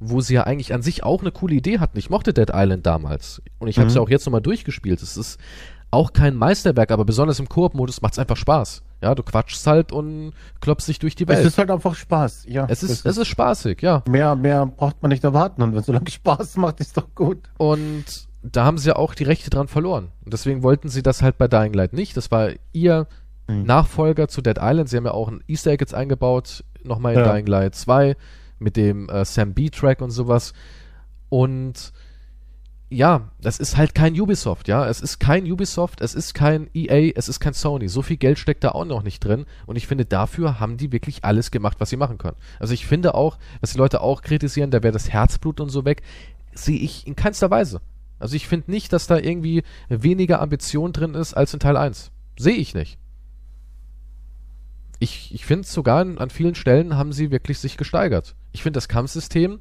wo 0.01 0.21
sie 0.21 0.35
ja 0.35 0.45
eigentlich 0.45 0.75
an 0.75 0.83
sich 0.83 1.05
auch 1.05 1.21
eine 1.21 1.33
coole 1.33 1.55
Idee 1.55 1.79
hatten. 1.79 1.99
Ich 1.99 2.11
mochte 2.11 2.33
Dead 2.33 2.51
Island 2.53 2.87
damals. 2.87 3.43
Und 3.59 3.69
ich 3.69 3.77
mhm. 3.77 3.83
habe 3.83 3.89
es 3.89 3.95
ja 3.95 4.01
auch 4.01 4.11
jetzt 4.11 4.27
nochmal 4.27 4.43
durchgespielt. 4.43 5.03
Es 5.03 5.17
ist 5.17 5.39
auch 5.91 6.13
kein 6.13 6.35
Meisterwerk, 6.35 6.91
aber 6.91 7.05
besonders 7.05 7.39
im 7.41 7.49
Koop-Modus 7.49 8.03
macht 8.03 8.15
es 8.15 8.19
einfach 8.19 8.37
Spaß. 8.37 8.83
Ja, 9.01 9.15
du 9.15 9.23
quatschst 9.23 9.67
halt 9.67 9.93
und 9.93 10.33
klopfst 10.61 10.89
dich 10.89 10.99
durch 10.99 11.15
die 11.15 11.29
Welt. 11.29 11.39
Es 11.39 11.47
ist 11.47 11.59
halt 11.59 11.71
einfach 11.71 11.95
Spaß, 11.95 12.47
ja. 12.49 12.67
Es 12.69 12.83
ist, 12.83 13.07
es 13.07 13.17
ist 13.17 13.29
spaßig, 13.29 13.81
ja. 13.81 14.03
Mehr, 14.09 14.35
mehr 14.35 14.67
braucht 14.67 15.01
man 15.03 15.11
nicht 15.11 15.23
erwarten. 15.23 15.63
Und 15.63 15.73
wenn 15.73 15.81
es 15.81 15.87
so 15.87 15.93
lange 15.93 16.11
Spaß 16.11 16.57
macht, 16.57 16.81
ist 16.81 16.97
doch 16.97 17.15
gut. 17.15 17.39
Und 17.57 18.28
da 18.43 18.65
haben 18.65 18.79
sie 18.79 18.89
ja 18.89 18.97
auch 18.97 19.15
die 19.15 19.25
Rechte 19.25 19.51
dran 19.51 19.69
verloren. 19.69 20.09
Und 20.25 20.33
deswegen 20.33 20.63
wollten 20.63 20.89
sie 20.89 21.03
das 21.03 21.23
halt 21.23 21.39
bei 21.39 21.49
Dying 21.49 21.73
Light 21.73 21.93
nicht. 21.93 22.17
Das 22.17 22.31
war 22.31 22.51
ihr 22.73 23.07
mhm. 23.49 23.65
Nachfolger 23.65 24.29
zu 24.29 24.43
Dead 24.43 24.59
Island. 24.61 24.89
Sie 24.89 24.97
haben 24.97 25.07
ja 25.07 25.13
auch 25.13 25.29
ein 25.29 25.43
Easter 25.49 25.73
Egg 25.73 25.83
jetzt 25.83 25.95
eingebaut, 25.95 26.65
nochmal 26.83 27.15
in 27.15 27.21
ja. 27.21 27.33
Dying 27.33 27.47
Light 27.47 27.75
2 27.75 28.17
mit 28.59 28.77
dem 28.77 29.09
äh, 29.09 29.25
Sam 29.25 29.55
B-Track 29.55 30.01
und 30.01 30.11
sowas. 30.11 30.53
Und 31.29 31.93
ja, 32.91 33.31
das 33.41 33.59
ist 33.59 33.77
halt 33.77 33.95
kein 33.95 34.19
Ubisoft, 34.19 34.67
ja. 34.67 34.89
Es 34.89 35.01
ist 35.01 35.19
kein 35.19 35.51
Ubisoft, 35.51 36.01
es 36.01 36.15
ist 36.15 36.33
kein 36.33 36.71
EA, 36.75 37.13
es 37.15 37.29
ist 37.29 37.39
kein 37.39 37.53
Sony. 37.53 37.89
So 37.89 38.01
viel 38.01 38.17
Geld 38.17 38.39
steckt 38.39 38.65
da 38.65 38.71
auch 38.71 38.87
noch 38.87 39.03
nicht 39.03 39.21
drin. 39.21 39.45
Und 39.67 39.77
ich 39.77 39.87
finde, 39.87 40.07
dafür 40.07 40.59
haben 40.59 40.79
die 40.79 40.91
wirklich 40.91 41.25
alles 41.25 41.51
gemacht, 41.51 41.79
was 41.81 41.91
sie 41.91 41.99
machen 41.99 42.17
können. 42.19 42.37
Also 42.59 42.73
ich 42.73 42.87
finde 42.87 43.15
auch, 43.15 43.39
was 43.61 43.73
die 43.73 43.79
Leute 43.79 44.01
auch 44.01 44.23
kritisieren, 44.23 44.71
da 44.71 44.83
wäre 44.83 44.93
das 44.93 45.11
Herzblut 45.11 45.61
und 45.61 45.69
so 45.69 45.85
weg, 45.85 46.03
sehe 46.55 46.79
ich 46.79 47.07
in 47.07 47.15
keinster 47.15 47.51
Weise. 47.51 47.83
Also 48.19 48.37
ich 48.37 48.49
finde 48.49 48.71
nicht, 48.71 48.93
dass 48.93 49.07
da 49.07 49.17
irgendwie 49.17 49.63
weniger 49.89 50.41
Ambition 50.41 50.93
drin 50.93 51.15
ist 51.15 51.35
als 51.35 51.55
in 51.55 51.61
Teil 51.61 51.77
1. 51.77 52.11
Sehe 52.39 52.57
ich 52.57 52.75
nicht. 52.75 52.99
Ich, 55.01 55.33
ich 55.33 55.47
finde 55.47 55.67
sogar 55.67 56.01
an 56.01 56.31
vielen 56.31 56.57
Stellen 56.57 56.97
haben 56.97 57.13
sie 57.13 57.31
wirklich 57.31 57.59
sich 57.59 57.77
gesteigert. 57.77 58.35
Ich 58.53 58.63
finde 58.63 58.79
das 58.79 58.89
Kampfsystem 58.89 59.61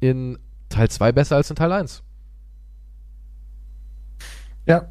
in 0.00 0.38
Teil 0.70 0.88
2 0.88 1.12
besser 1.12 1.36
als 1.36 1.50
in 1.50 1.56
Teil 1.56 1.72
1. 1.72 2.02
Ja. 4.66 4.88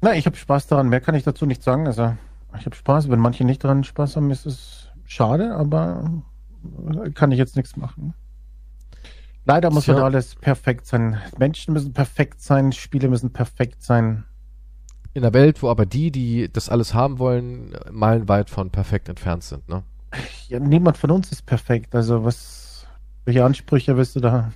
Na, 0.00 0.14
ich 0.14 0.26
habe 0.26 0.36
Spaß 0.36 0.68
daran. 0.68 0.88
Mehr 0.88 1.00
kann 1.00 1.14
ich 1.14 1.24
dazu 1.24 1.46
nicht 1.46 1.62
sagen. 1.62 1.86
Also, 1.86 2.16
ich 2.58 2.66
habe 2.66 2.76
Spaß. 2.76 3.08
Wenn 3.08 3.18
manche 3.18 3.44
nicht 3.44 3.64
daran 3.64 3.82
Spaß 3.82 4.16
haben, 4.16 4.30
ist 4.30 4.46
es 4.46 4.88
schade, 5.04 5.54
aber 5.54 6.22
kann 7.14 7.32
ich 7.32 7.38
jetzt 7.38 7.56
nichts 7.56 7.76
machen. 7.76 8.14
Leider 9.46 9.70
muss 9.70 9.84
Tja. 9.84 9.94
halt 9.94 10.04
alles 10.04 10.34
perfekt 10.34 10.86
sein. 10.86 11.20
Menschen 11.38 11.72
müssen 11.72 11.92
perfekt 11.92 12.42
sein, 12.42 12.72
Spiele 12.72 13.08
müssen 13.08 13.32
perfekt 13.32 13.82
sein. 13.82 14.24
In 15.14 15.22
einer 15.24 15.32
Welt, 15.32 15.62
wo 15.62 15.70
aber 15.70 15.86
die, 15.86 16.10
die 16.10 16.52
das 16.52 16.68
alles 16.68 16.92
haben 16.92 17.18
wollen, 17.18 17.74
meilenweit 17.90 18.50
von 18.50 18.70
perfekt 18.70 19.08
entfernt 19.08 19.44
sind, 19.44 19.68
ne? 19.68 19.82
Ja, 20.48 20.60
niemand 20.60 20.98
von 20.98 21.10
uns 21.10 21.32
ist 21.32 21.46
perfekt. 21.46 21.94
Also 21.94 22.24
was, 22.24 22.86
welche 23.24 23.44
Ansprüche 23.44 23.96
willst 23.96 24.16
du 24.16 24.20
da 24.20 24.52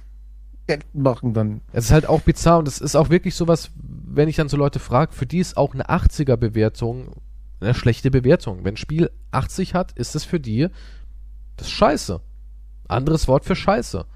machen 0.93 1.35
dann? 1.35 1.63
Es 1.73 1.87
ist 1.87 1.93
halt 1.93 2.07
auch 2.07 2.21
bizarr 2.21 2.59
und 2.59 2.69
es 2.69 2.81
ist 2.81 2.95
auch 2.95 3.11
wirklich 3.11 3.35
sowas, 3.35 3.71
wenn 3.77 4.29
ich 4.29 4.37
dann 4.37 4.49
so 4.49 4.57
Leute 4.57 4.79
frage, 4.79 5.13
für 5.13 5.27
die 5.27 5.39
ist 5.39 5.57
auch 5.57 5.75
eine 5.75 5.89
80er-Bewertung 5.89 7.15
eine 7.61 7.75
schlechte 7.75 8.11
Bewertung. 8.11 8.65
Wenn 8.65 8.75
ein 8.75 8.79
Spiel 8.79 9.11
80 9.31 9.75
hat, 9.75 9.93
ist 9.93 10.15
es 10.15 10.25
für 10.25 10.41
die 10.41 10.69
das 11.57 11.71
Scheiße. 11.71 12.21
Anderes 12.89 13.29
Wort 13.29 13.45
für 13.45 13.55
Scheiße. 13.55 14.07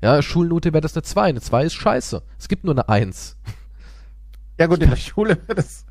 Ja, 0.00 0.22
Schulnote 0.22 0.72
wäre 0.72 0.80
das 0.80 0.94
eine 0.94 1.02
2. 1.02 1.22
Eine 1.22 1.40
2 1.40 1.64
ist 1.64 1.74
Scheiße. 1.74 2.22
Es 2.38 2.48
gibt 2.48 2.64
nur 2.64 2.74
eine 2.74 2.88
1. 2.88 3.36
Ja 4.58 4.66
gut, 4.66 4.82
in 4.82 4.90
der 4.90 4.96
Schule 4.96 5.38
wird 5.46 5.58
das. 5.58 5.84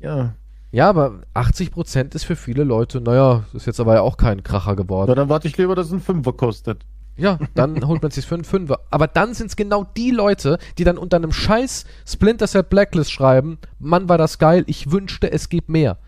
Ja. 0.00 0.34
Ja, 0.72 0.88
aber 0.88 1.20
80% 1.34 2.14
ist 2.14 2.24
für 2.24 2.36
viele 2.36 2.64
Leute, 2.64 3.00
naja, 3.00 3.44
ist 3.52 3.66
jetzt 3.66 3.78
aber 3.80 3.94
ja 3.94 4.00
auch 4.00 4.16
kein 4.16 4.42
Kracher 4.42 4.74
geworden. 4.74 5.10
ja. 5.10 5.14
Dann 5.14 5.28
warte 5.28 5.46
ich 5.46 5.56
lieber, 5.56 5.74
dass 5.76 5.86
es 5.86 5.92
ein 5.92 6.00
Fünfer 6.00 6.32
kostet. 6.32 6.84
Ja, 7.16 7.38
dann 7.54 7.86
holt 7.86 8.02
man 8.02 8.10
sich 8.10 8.26
für 8.26 8.34
einen 8.34 8.44
Fünfer. 8.44 8.80
Aber 8.90 9.06
dann 9.06 9.34
sind 9.34 9.46
es 9.48 9.56
genau 9.56 9.84
die 9.96 10.10
Leute, 10.10 10.58
die 10.76 10.84
dann 10.84 10.98
unter 10.98 11.16
einem 11.16 11.32
scheiß 11.32 11.84
Splinter 12.06 12.48
Cell 12.48 12.64
Blacklist 12.64 13.12
schreiben, 13.12 13.58
Mann, 13.78 14.08
war 14.08 14.18
das 14.18 14.38
geil, 14.38 14.64
ich 14.66 14.90
wünschte, 14.90 15.30
es 15.30 15.48
gibt 15.48 15.68
mehr. 15.68 15.98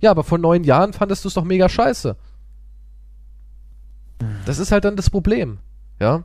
Ja, 0.00 0.10
aber 0.10 0.24
vor 0.24 0.38
neun 0.38 0.64
Jahren 0.64 0.92
fandest 0.92 1.24
du 1.24 1.28
es 1.28 1.34
doch 1.34 1.44
mega 1.44 1.68
scheiße. 1.68 2.16
Das 4.44 4.58
ist 4.58 4.72
halt 4.72 4.84
dann 4.84 4.96
das 4.96 5.10
Problem. 5.10 5.58
Ja, 6.00 6.24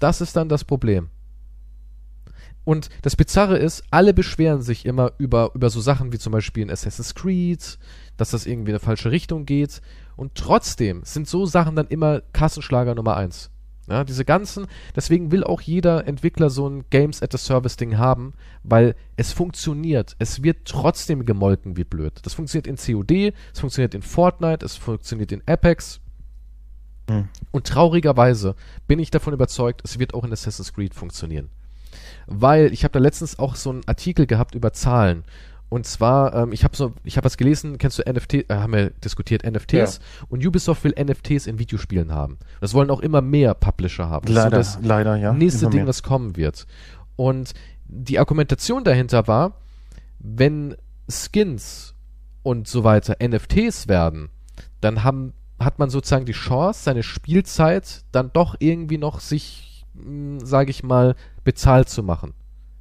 das 0.00 0.20
ist 0.20 0.36
dann 0.36 0.48
das 0.48 0.64
Problem. 0.64 1.08
Und 2.64 2.90
das 3.02 3.16
Bizarre 3.16 3.58
ist, 3.58 3.82
alle 3.90 4.12
beschweren 4.12 4.62
sich 4.62 4.84
immer 4.84 5.12
über, 5.18 5.52
über 5.54 5.70
so 5.70 5.80
Sachen 5.80 6.12
wie 6.12 6.18
zum 6.18 6.32
Beispiel 6.32 6.62
in 6.62 6.70
Assassin's 6.70 7.14
Creed, 7.14 7.78
dass 8.16 8.30
das 8.30 8.46
irgendwie 8.46 8.70
in 8.70 8.76
eine 8.76 8.84
falsche 8.84 9.10
Richtung 9.10 9.46
geht. 9.46 9.80
Und 10.16 10.34
trotzdem 10.34 11.00
sind 11.04 11.26
so 11.26 11.46
Sachen 11.46 11.76
dann 11.76 11.86
immer 11.86 12.20
Kassenschlager 12.32 12.94
Nummer 12.94 13.16
eins. 13.16 13.50
Ja, 13.88 14.04
diese 14.04 14.24
ganzen, 14.24 14.66
deswegen 14.94 15.32
will 15.32 15.42
auch 15.42 15.60
jeder 15.60 16.06
Entwickler 16.06 16.48
so 16.48 16.68
ein 16.68 16.84
Games 16.90 17.22
at 17.22 17.34
a 17.34 17.38
Service 17.38 17.76
Ding 17.76 17.98
haben, 17.98 18.34
weil 18.62 18.94
es 19.16 19.32
funktioniert. 19.32 20.14
Es 20.20 20.44
wird 20.44 20.58
trotzdem 20.64 21.24
gemolken 21.26 21.76
wie 21.76 21.82
blöd. 21.82 22.12
Das 22.22 22.34
funktioniert 22.34 22.68
in 22.68 22.76
COD, 22.76 23.32
es 23.52 23.58
funktioniert 23.58 23.94
in 23.96 24.02
Fortnite, 24.02 24.64
es 24.64 24.76
funktioniert 24.76 25.32
in 25.32 25.42
Apex. 25.46 26.00
Hm. 27.08 27.28
Und 27.50 27.66
traurigerweise 27.66 28.54
bin 28.86 28.98
ich 28.98 29.10
davon 29.10 29.32
überzeugt, 29.32 29.82
es 29.84 29.98
wird 29.98 30.14
auch 30.14 30.24
in 30.24 30.32
Assassin's 30.32 30.72
Creed 30.72 30.94
funktionieren. 30.94 31.48
Weil 32.26 32.72
ich 32.72 32.84
habe 32.84 32.92
da 32.92 32.98
letztens 32.98 33.38
auch 33.38 33.56
so 33.56 33.70
einen 33.70 33.82
Artikel 33.86 34.26
gehabt 34.26 34.54
über 34.54 34.72
Zahlen. 34.72 35.24
Und 35.68 35.86
zwar, 35.86 36.34
ähm, 36.34 36.52
ich 36.52 36.64
habe 36.64 36.76
so, 36.76 36.94
ich 37.04 37.16
habe 37.16 37.24
was 37.24 37.36
gelesen, 37.36 37.78
kennst 37.78 37.98
du 37.98 38.02
NFT, 38.02 38.34
äh, 38.34 38.44
haben 38.50 38.72
wir 38.72 38.90
diskutiert, 38.90 39.44
NFTs. 39.44 40.00
Und 40.28 40.44
Ubisoft 40.44 40.82
will 40.82 40.94
NFTs 40.98 41.46
in 41.46 41.58
Videospielen 41.60 42.12
haben. 42.12 42.38
Das 42.60 42.74
wollen 42.74 42.90
auch 42.90 43.00
immer 43.00 43.20
mehr 43.22 43.54
Publisher 43.54 44.08
haben. 44.08 44.26
Das 44.26 44.30
ist 44.30 44.36
Leider, 44.36 44.64
so 44.64 44.78
das 44.78 44.86
leider, 44.86 45.16
ja. 45.16 45.32
nächste 45.32 45.70
Ding, 45.70 45.86
was 45.86 46.02
kommen 46.02 46.36
wird. 46.36 46.66
Und 47.14 47.54
die 47.86 48.18
Argumentation 48.18 48.82
dahinter 48.82 49.28
war, 49.28 49.60
wenn 50.18 50.76
Skins 51.08 51.94
und 52.42 52.66
so 52.66 52.82
weiter 52.82 53.16
NFTs 53.22 53.88
werden, 53.88 54.30
dann 54.80 55.04
haben, 55.04 55.34
hat 55.60 55.78
man 55.78 55.90
sozusagen 55.90 56.24
die 56.24 56.32
Chance, 56.32 56.82
seine 56.82 57.02
Spielzeit 57.02 58.04
dann 58.12 58.32
doch 58.32 58.56
irgendwie 58.58 58.98
noch 58.98 59.20
sich, 59.20 59.84
sage 60.42 60.70
ich 60.70 60.82
mal, 60.82 61.14
bezahlt 61.44 61.88
zu 61.88 62.02
machen. 62.02 62.32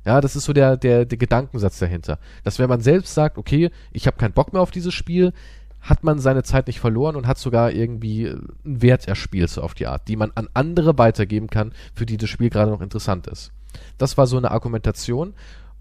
Ja, 0.06 0.22
das 0.22 0.36
ist 0.36 0.46
so 0.46 0.54
der, 0.54 0.78
der, 0.78 1.06
der 1.06 1.18
Gedankensatz 1.18 1.78
dahinter. 1.78 2.20
Dass 2.44 2.58
wenn 2.58 2.70
man 2.70 2.80
selbst 2.80 3.14
sagt, 3.14 3.38
okay, 3.38 3.70
ich 3.92 4.08
habe 4.08 4.18
keinen 4.18 4.34
Bock 4.34 4.54
mehr 4.54 4.62
auf 4.62 4.72
dieses 4.72 4.94
Spiel, 4.94 5.34
hat 5.82 6.04
man 6.04 6.20
seine 6.20 6.44
Zeit 6.44 6.68
nicht 6.68 6.80
verloren 6.80 7.16
und 7.16 7.28
hat 7.28 7.38
sogar 7.38 7.72
irgendwie 7.72 8.28
einen 8.28 8.82
Wert 8.82 9.08
erspielt, 9.08 9.50
so 9.50 9.62
auf 9.62 9.74
die 9.74 9.88
Art, 9.88 10.08
die 10.08 10.16
man 10.16 10.32
an 10.36 10.50
andere 10.54 10.98
weitergeben 10.98 11.48
kann, 11.48 11.74
für 11.94 12.06
die 12.06 12.18
das 12.18 12.30
Spiel 12.30 12.50
gerade 12.50 12.72
noch 12.72 12.82
interessant 12.82 13.28
ist. 13.28 13.52
Das 13.98 14.18
war 14.18 14.26
so 14.26 14.38
eine 14.38 14.52
Argumentation 14.52 15.34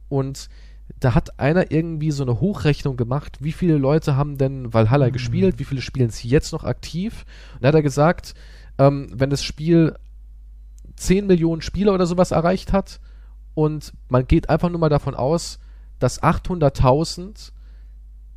und 0.09 0.49
da 1.01 1.15
hat 1.15 1.39
einer 1.39 1.71
irgendwie 1.71 2.11
so 2.11 2.23
eine 2.23 2.41
Hochrechnung 2.41 2.97
gemacht, 2.97 3.39
wie 3.41 3.53
viele 3.53 3.77
Leute 3.77 4.17
haben 4.17 4.39
denn 4.39 4.73
Valhalla 4.73 5.11
gespielt, 5.11 5.59
wie 5.59 5.65
viele 5.65 5.83
spielen 5.83 6.09
es 6.09 6.23
jetzt 6.23 6.53
noch 6.53 6.65
aktiv. 6.65 7.25
Und 7.55 7.63
da 7.63 7.69
hat 7.69 7.75
er 7.75 7.83
gesagt, 7.83 8.35
ähm, 8.79 9.09
wenn 9.13 9.31
das 9.31 9.45
Spiel 9.45 9.95
10 10.97 11.27
Millionen 11.27 11.63
Spieler 11.63 11.95
oder 11.95 12.07
sowas 12.07 12.31
erreicht 12.31 12.73
hat 12.73 13.01
und 13.55 13.93
man 14.09 14.27
geht 14.27 14.51
einfach 14.51 14.71
nur 14.71 14.81
mal 14.81 14.89
davon 14.89 15.15
aus, 15.15 15.59
dass 15.99 16.23
800.000 16.23 17.53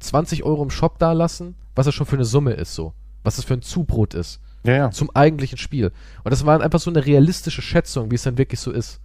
20 0.01 0.43
Euro 0.43 0.63
im 0.63 0.69
Shop 0.69 0.99
dalassen, 0.99 1.55
was 1.75 1.85
das 1.85 1.95
schon 1.95 2.07
für 2.07 2.15
eine 2.15 2.25
Summe 2.25 2.53
ist 2.53 2.75
so, 2.75 2.93
was 3.23 3.35
das 3.37 3.45
für 3.45 3.53
ein 3.53 3.61
Zubrot 3.61 4.13
ist 4.13 4.41
Ja, 4.63 4.73
ja. 4.73 4.91
zum 4.91 5.09
eigentlichen 5.15 5.57
Spiel. 5.57 5.91
Und 6.23 6.31
das 6.31 6.45
war 6.45 6.59
einfach 6.61 6.79
so 6.79 6.89
eine 6.89 7.05
realistische 7.05 7.61
Schätzung, 7.61 8.11
wie 8.11 8.15
es 8.15 8.23
dann 8.23 8.37
wirklich 8.37 8.59
so 8.59 8.71
ist. 8.71 8.99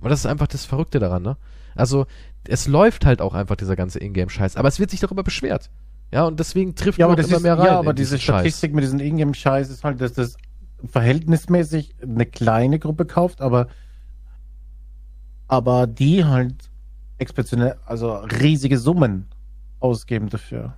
Und 0.00 0.10
das 0.10 0.20
ist 0.20 0.26
einfach 0.26 0.46
das 0.46 0.64
Verrückte 0.64 0.98
daran, 0.98 1.22
ne? 1.22 1.36
Also, 1.74 2.06
es 2.48 2.66
läuft 2.68 3.06
halt 3.06 3.20
auch 3.20 3.34
einfach 3.34 3.56
dieser 3.56 3.76
ganze 3.76 3.98
Ingame-Scheiß, 4.00 4.56
aber 4.56 4.68
es 4.68 4.78
wird 4.80 4.90
sich 4.90 5.00
darüber 5.00 5.22
beschwert. 5.22 5.70
Ja, 6.12 6.24
und 6.24 6.40
deswegen 6.40 6.74
trifft 6.74 6.98
Ja, 6.98 7.06
man 7.06 7.18
immer 7.18 7.36
ist, 7.36 7.42
mehr 7.42 7.58
rein. 7.58 7.66
ja, 7.66 7.78
aber 7.78 7.92
diese 7.94 8.16
diesen 8.16 8.24
Scheiß. 8.26 8.40
Statistik 8.40 8.74
mit 8.74 8.82
diesem 8.84 8.98
Ingame-Scheiß 9.00 9.70
ist 9.70 9.84
halt, 9.84 10.00
dass 10.00 10.12
das 10.14 10.36
verhältnismäßig 10.84 11.94
eine 12.02 12.26
kleine 12.26 12.78
Gruppe 12.78 13.04
kauft, 13.04 13.40
aber, 13.40 13.68
aber 15.48 15.86
die 15.86 16.24
halt 16.24 16.70
exponentiell, 17.18 17.76
also 17.86 18.14
riesige 18.16 18.78
Summen 18.78 19.26
ausgeben 19.78 20.28
dafür. 20.28 20.74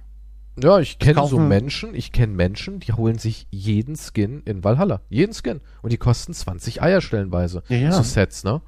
Ja, 0.61 0.81
ich 0.81 0.99
kenne 0.99 1.27
so 1.27 1.39
Menschen, 1.39 1.95
ich 1.95 2.13
kenne 2.13 2.35
Menschen, 2.35 2.79
die 2.81 2.93
holen 2.93 3.17
sich 3.19 3.47
jeden 3.51 3.97
Skin 3.97 4.43
in 4.45 4.63
Valhalla. 4.63 5.01
Jeden 5.09 5.33
Skin. 5.33 5.61
Und 5.81 5.93
die 5.93 5.97
kosten 5.97 6.35
20 6.35 6.83
Eier 6.83 7.01
stellenweise. 7.01 7.63
Ja, 7.69 7.77
ja. 7.79 7.93
So 7.93 8.03
Sets, 8.03 8.45
ne? 8.45 8.61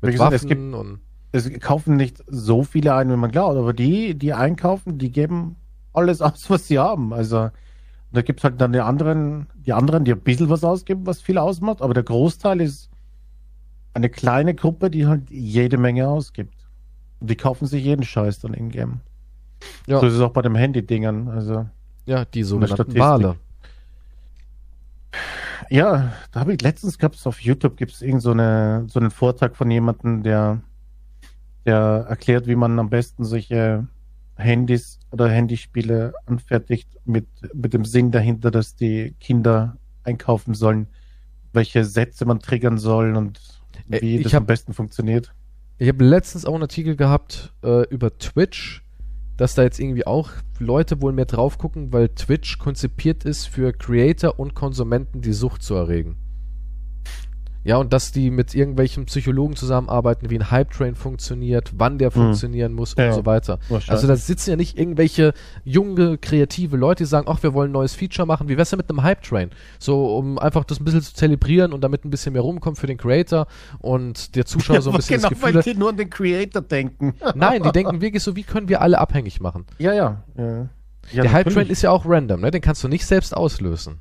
Mit 0.00 0.12
gesagt, 0.12 0.32
es 0.32 0.44
Waffen 0.44 0.74
und. 0.74 1.00
Es 1.30 1.50
kaufen 1.60 1.96
nicht 1.96 2.24
so 2.26 2.62
viele 2.62 2.94
ein, 2.94 3.10
wie 3.10 3.16
man 3.16 3.30
glaubt, 3.30 3.56
aber 3.56 3.72
die, 3.72 4.14
die 4.14 4.32
einkaufen, 4.32 4.98
die 4.98 5.10
geben 5.10 5.56
alles 5.92 6.20
aus, 6.22 6.48
was 6.48 6.68
sie 6.68 6.78
haben. 6.78 7.12
Also 7.12 7.50
da 8.12 8.22
gibt's 8.22 8.44
halt 8.44 8.60
dann 8.60 8.72
die 8.72 8.80
anderen, 8.80 9.46
die 9.54 9.72
anderen, 9.72 10.04
die 10.04 10.12
ein 10.12 10.20
bisschen 10.20 10.48
was 10.48 10.64
ausgeben, 10.64 11.06
was 11.06 11.20
viel 11.20 11.38
ausmacht, 11.38 11.82
aber 11.82 11.94
der 11.94 12.04
Großteil 12.04 12.60
ist 12.60 12.90
eine 13.94 14.08
kleine 14.08 14.54
Gruppe, 14.54 14.90
die 14.90 15.06
halt 15.06 15.30
jede 15.30 15.76
Menge 15.76 16.08
ausgibt. 16.08 16.54
Und 17.20 17.28
die 17.28 17.36
kaufen 17.36 17.66
sich 17.66 17.84
jeden 17.84 18.04
Scheiß 18.04 18.40
dann 18.40 18.54
in-game. 18.54 19.00
Ja. 19.86 20.00
So 20.00 20.06
ist 20.06 20.14
es 20.14 20.20
auch 20.20 20.32
bei 20.32 20.42
den 20.42 20.54
Handy-Dingern. 20.54 21.28
Also 21.28 21.66
Ja, 22.06 22.24
die 22.24 22.44
sogenannten. 22.44 22.96
Wale. 22.96 23.36
Ja, 25.70 26.12
da 26.32 26.40
habe 26.40 26.54
ich 26.54 26.62
letztens 26.62 26.98
gab 26.98 27.14
es 27.14 27.26
auf 27.26 27.40
YouTube 27.40 27.76
gibt 27.76 27.92
es 27.92 28.00
irgend 28.00 28.22
so, 28.22 28.30
eine, 28.30 28.86
so 28.88 29.00
einen 29.00 29.10
Vortrag 29.10 29.56
von 29.56 29.70
jemandem, 29.70 30.22
der, 30.22 30.60
der 31.68 32.06
erklärt, 32.08 32.46
wie 32.46 32.56
man 32.56 32.78
am 32.78 32.90
besten 32.90 33.24
solche 33.24 33.86
Handys 34.36 34.98
oder 35.10 35.28
Handyspiele 35.28 36.12
anfertigt 36.26 36.88
mit, 37.04 37.26
mit 37.54 37.72
dem 37.74 37.84
Sinn 37.84 38.10
dahinter, 38.10 38.50
dass 38.50 38.74
die 38.76 39.14
Kinder 39.20 39.76
einkaufen 40.04 40.54
sollen, 40.54 40.86
welche 41.52 41.84
Sätze 41.84 42.24
man 42.24 42.40
triggern 42.40 42.78
soll 42.78 43.16
und 43.16 43.40
Äh, 43.90 44.00
wie 44.02 44.16
ich 44.16 44.22
das 44.24 44.32
hab- 44.34 44.42
am 44.42 44.46
besten 44.46 44.72
funktioniert. 44.74 45.32
Ich 45.78 45.88
habe 45.88 46.04
letztens 46.04 46.44
auch 46.44 46.54
einen 46.54 46.62
Artikel 46.64 46.96
gehabt 46.96 47.52
äh, 47.62 47.86
über 47.88 48.16
Twitch, 48.18 48.82
dass 49.36 49.54
da 49.54 49.62
jetzt 49.62 49.78
irgendwie 49.78 50.06
auch 50.06 50.30
Leute 50.58 51.00
wohl 51.00 51.12
mehr 51.12 51.26
drauf 51.26 51.58
gucken, 51.58 51.92
weil 51.92 52.08
Twitch 52.08 52.58
konzipiert 52.58 53.24
ist 53.24 53.46
für 53.46 53.72
Creator 53.72 54.38
und 54.38 54.54
Konsumenten 54.54 55.20
die 55.20 55.32
Sucht 55.32 55.62
zu 55.62 55.74
erregen. 55.74 56.16
Ja, 57.64 57.76
und 57.76 57.92
dass 57.92 58.12
die 58.12 58.30
mit 58.30 58.54
irgendwelchen 58.54 59.04
Psychologen 59.06 59.56
zusammenarbeiten, 59.56 60.30
wie 60.30 60.38
ein 60.38 60.50
Hype-Train 60.50 60.94
funktioniert, 60.94 61.72
wann 61.76 61.98
der 61.98 62.10
funktionieren 62.10 62.72
muss 62.72 62.94
und 62.94 63.02
Ja. 63.02 63.12
so 63.12 63.26
weiter. 63.26 63.58
Also 63.88 64.06
da 64.06 64.16
sitzen 64.16 64.50
ja 64.50 64.56
nicht 64.56 64.78
irgendwelche 64.78 65.34
junge, 65.64 66.18
kreative 66.18 66.76
Leute, 66.76 67.02
die 67.04 67.08
sagen, 67.08 67.26
ach, 67.28 67.42
wir 67.42 67.52
wollen 67.54 67.70
ein 67.70 67.72
neues 67.72 67.94
Feature 67.94 68.26
machen. 68.26 68.48
Wie 68.48 68.56
wär's 68.56 68.70
denn 68.70 68.78
mit 68.78 68.88
einem 68.88 69.02
Hype-Train? 69.02 69.50
So, 69.78 70.16
um 70.16 70.38
einfach 70.38 70.64
das 70.64 70.80
ein 70.80 70.84
bisschen 70.84 71.02
zu 71.02 71.14
zelebrieren 71.14 71.72
und 71.72 71.82
damit 71.82 72.04
ein 72.04 72.10
bisschen 72.10 72.32
mehr 72.32 72.42
rumkommt 72.42 72.78
für 72.78 72.86
den 72.86 72.96
Creator 72.96 73.46
und 73.80 74.34
der 74.36 74.46
Zuschauer 74.46 74.80
so 74.80 74.90
ein 74.90 74.96
bisschen 74.96 75.16
genau, 75.16 75.28
das 75.28 75.38
Gefühl 75.38 75.54
weil 75.54 75.62
die 75.62 75.74
nur 75.74 75.88
an 75.90 75.96
den 75.96 76.10
Creator 76.10 76.62
denken. 76.62 77.14
Nein, 77.34 77.62
die 77.62 77.72
denken 77.72 78.00
wirklich 78.00 78.22
so, 78.22 78.36
wie 78.36 78.44
können 78.44 78.68
wir 78.68 78.80
alle 78.80 78.98
abhängig 78.98 79.40
machen? 79.40 79.66
ja, 79.78 79.92
ja. 79.92 80.22
ja. 80.36 80.68
ja 81.12 81.22
der 81.22 81.32
Hype-Train 81.32 81.54
natürlich. 81.54 81.70
ist 81.70 81.82
ja 81.82 81.90
auch 81.90 82.04
random, 82.06 82.40
ne? 82.40 82.50
Den 82.50 82.62
kannst 82.62 82.82
du 82.84 82.88
nicht 82.88 83.04
selbst 83.04 83.36
auslösen. 83.36 84.00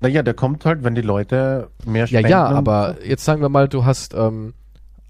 Naja, 0.00 0.22
der 0.22 0.34
kommt 0.34 0.64
halt, 0.64 0.84
wenn 0.84 0.94
die 0.94 1.00
Leute 1.02 1.70
mehr 1.86 2.02
Ja, 2.02 2.06
spenden. 2.06 2.28
ja, 2.30 2.48
und 2.48 2.54
aber 2.56 2.96
jetzt 3.04 3.24
sagen 3.24 3.40
wir 3.40 3.48
mal, 3.48 3.68
du 3.68 3.84
hast 3.84 4.14
ähm, 4.14 4.52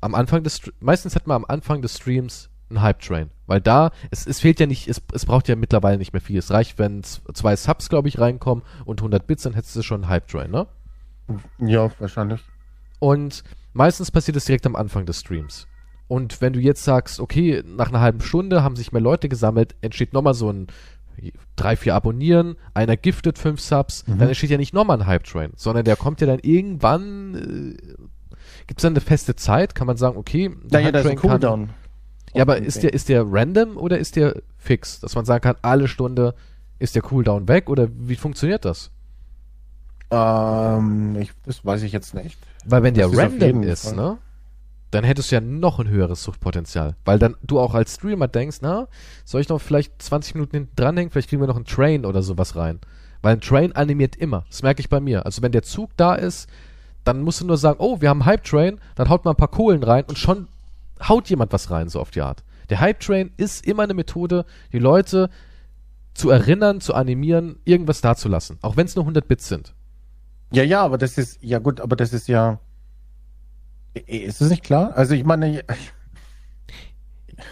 am 0.00 0.14
Anfang 0.14 0.42
des 0.44 0.60
meistens 0.80 1.14
hat 1.16 1.26
man 1.26 1.36
am 1.36 1.44
Anfang 1.48 1.82
des 1.82 1.96
Streams 1.96 2.50
einen 2.70 2.82
Hype-Train. 2.82 3.30
Weil 3.46 3.60
da, 3.60 3.90
es, 4.10 4.26
es 4.26 4.40
fehlt 4.40 4.58
ja 4.58 4.66
nicht, 4.66 4.88
es, 4.88 5.00
es 5.12 5.24
braucht 5.26 5.46
ja 5.48 5.54
mittlerweile 5.56 5.98
nicht 5.98 6.12
mehr 6.12 6.20
viel. 6.20 6.38
Es 6.38 6.50
reicht, 6.50 6.78
wenn 6.78 7.02
zwei 7.04 7.54
Subs, 7.54 7.88
glaube 7.88 8.08
ich, 8.08 8.18
reinkommen 8.18 8.64
und 8.84 9.00
100 9.00 9.24
Bits, 9.26 9.44
dann 9.44 9.54
hättest 9.54 9.76
du 9.76 9.82
schon 9.82 10.02
einen 10.02 10.10
Hype-Train, 10.10 10.50
ne? 10.50 10.66
Ja, 11.58 11.90
wahrscheinlich. 12.00 12.40
Und 12.98 13.44
meistens 13.72 14.10
passiert 14.10 14.36
es 14.36 14.44
direkt 14.46 14.66
am 14.66 14.74
Anfang 14.76 15.06
des 15.06 15.20
Streams. 15.20 15.66
Und 16.08 16.40
wenn 16.40 16.52
du 16.52 16.60
jetzt 16.60 16.84
sagst, 16.84 17.18
okay, 17.20 17.62
nach 17.66 17.88
einer 17.88 18.00
halben 18.00 18.20
Stunde 18.20 18.62
haben 18.62 18.76
sich 18.76 18.92
mehr 18.92 19.02
Leute 19.02 19.28
gesammelt, 19.28 19.74
entsteht 19.80 20.12
nochmal 20.12 20.34
so 20.34 20.50
ein 20.50 20.68
drei, 21.56 21.76
vier 21.76 21.94
Abonnieren, 21.94 22.56
einer 22.74 22.96
giftet 22.96 23.38
fünf 23.38 23.60
Subs, 23.60 24.06
Mhm. 24.06 24.18
dann 24.18 24.28
entsteht 24.28 24.50
ja 24.50 24.58
nicht 24.58 24.74
nochmal 24.74 25.00
ein 25.00 25.06
Hype-Train, 25.06 25.52
sondern 25.56 25.84
der 25.84 25.96
kommt 25.96 26.20
ja 26.20 26.26
dann 26.26 26.38
irgendwann, 26.40 27.76
äh, 27.76 27.92
gibt 28.66 28.80
es 28.80 28.82
dann 28.82 28.92
eine 28.92 29.00
feste 29.00 29.36
Zeit, 29.36 29.74
kann 29.74 29.86
man 29.86 29.96
sagen, 29.96 30.16
okay, 30.16 30.50
Ja, 30.70 30.78
ja, 30.80 30.88
ein 30.88 30.94
Hype-Train 30.94 31.16
kann- 31.16 31.30
Cooldown. 31.30 31.70
Ja, 32.34 32.42
aber 32.42 32.58
ist 32.58 32.82
der, 32.82 32.92
ist 32.92 33.08
der 33.08 33.24
random 33.26 33.76
oder 33.78 33.98
ist 33.98 34.16
der 34.16 34.42
fix? 34.58 35.00
Dass 35.00 35.14
man 35.14 35.24
sagen 35.24 35.40
kann, 35.42 35.56
alle 35.62 35.88
Stunde 35.88 36.34
ist 36.78 36.94
der 36.94 37.00
Cooldown 37.02 37.48
weg 37.48 37.70
oder 37.70 37.88
wie 37.96 38.16
funktioniert 38.16 38.64
das? 38.66 38.90
Ähm, 40.10 41.16
ich, 41.18 41.32
das 41.44 41.64
weiß 41.64 41.82
ich 41.82 41.92
jetzt 41.92 42.14
nicht. 42.14 42.38
Weil 42.64 42.82
wenn 42.82 42.94
der 42.94 43.08
Das 43.08 43.16
auf 43.16 43.22
random 43.22 43.62
ist, 43.62 43.94
ne? 43.96 44.18
Dann 44.96 45.04
hättest 45.04 45.30
du 45.30 45.36
ja 45.36 45.42
noch 45.42 45.78
ein 45.78 45.88
höheres 45.88 46.22
Suchtpotenzial. 46.22 46.96
Weil 47.04 47.18
dann 47.18 47.36
du 47.42 47.60
auch 47.60 47.74
als 47.74 47.96
Streamer 47.96 48.28
denkst, 48.28 48.60
na, 48.62 48.88
soll 49.26 49.42
ich 49.42 49.48
noch 49.50 49.60
vielleicht 49.60 50.00
20 50.00 50.36
Minuten 50.36 50.56
hinten 50.56 50.74
dranhängen? 50.74 51.10
Vielleicht 51.10 51.28
kriegen 51.28 51.42
wir 51.42 51.46
noch 51.46 51.56
einen 51.56 51.66
Train 51.66 52.06
oder 52.06 52.22
sowas 52.22 52.56
rein. 52.56 52.80
Weil 53.20 53.34
ein 53.34 53.42
Train 53.42 53.72
animiert 53.72 54.16
immer. 54.16 54.46
Das 54.48 54.62
merke 54.62 54.80
ich 54.80 54.88
bei 54.88 54.98
mir. 54.98 55.26
Also 55.26 55.42
wenn 55.42 55.52
der 55.52 55.62
Zug 55.62 55.90
da 55.98 56.14
ist, 56.14 56.48
dann 57.04 57.20
musst 57.20 57.42
du 57.42 57.44
nur 57.44 57.58
sagen, 57.58 57.76
oh, 57.78 58.00
wir 58.00 58.08
haben 58.08 58.22
einen 58.22 58.30
Hype-Train, 58.30 58.80
dann 58.94 59.10
haut 59.10 59.26
man 59.26 59.34
ein 59.34 59.36
paar 59.36 59.50
Kohlen 59.50 59.82
rein 59.82 60.04
und 60.08 60.18
schon 60.18 60.48
haut 61.06 61.28
jemand 61.28 61.52
was 61.52 61.70
rein, 61.70 61.90
so 61.90 62.00
auf 62.00 62.10
die 62.10 62.22
Art. 62.22 62.42
Der 62.70 62.80
Hype-Train 62.80 63.32
ist 63.36 63.66
immer 63.66 63.82
eine 63.82 63.92
Methode, 63.92 64.46
die 64.72 64.78
Leute 64.78 65.28
zu 66.14 66.30
erinnern, 66.30 66.80
zu 66.80 66.94
animieren, 66.94 67.58
irgendwas 67.66 68.00
dazulassen. 68.00 68.56
Auch 68.62 68.78
wenn 68.78 68.86
es 68.86 68.96
nur 68.96 69.02
100 69.02 69.28
Bits 69.28 69.46
sind. 69.46 69.74
Ja, 70.52 70.62
ja, 70.62 70.80
aber 70.82 70.96
das 70.96 71.18
ist, 71.18 71.38
ja 71.42 71.58
gut, 71.58 71.82
aber 71.82 71.96
das 71.96 72.14
ist 72.14 72.28
ja. 72.28 72.60
Ist 74.06 74.40
das 74.40 74.50
nicht 74.50 74.62
klar? 74.62 74.92
Also 74.96 75.14
ich 75.14 75.24
meine, 75.24 75.62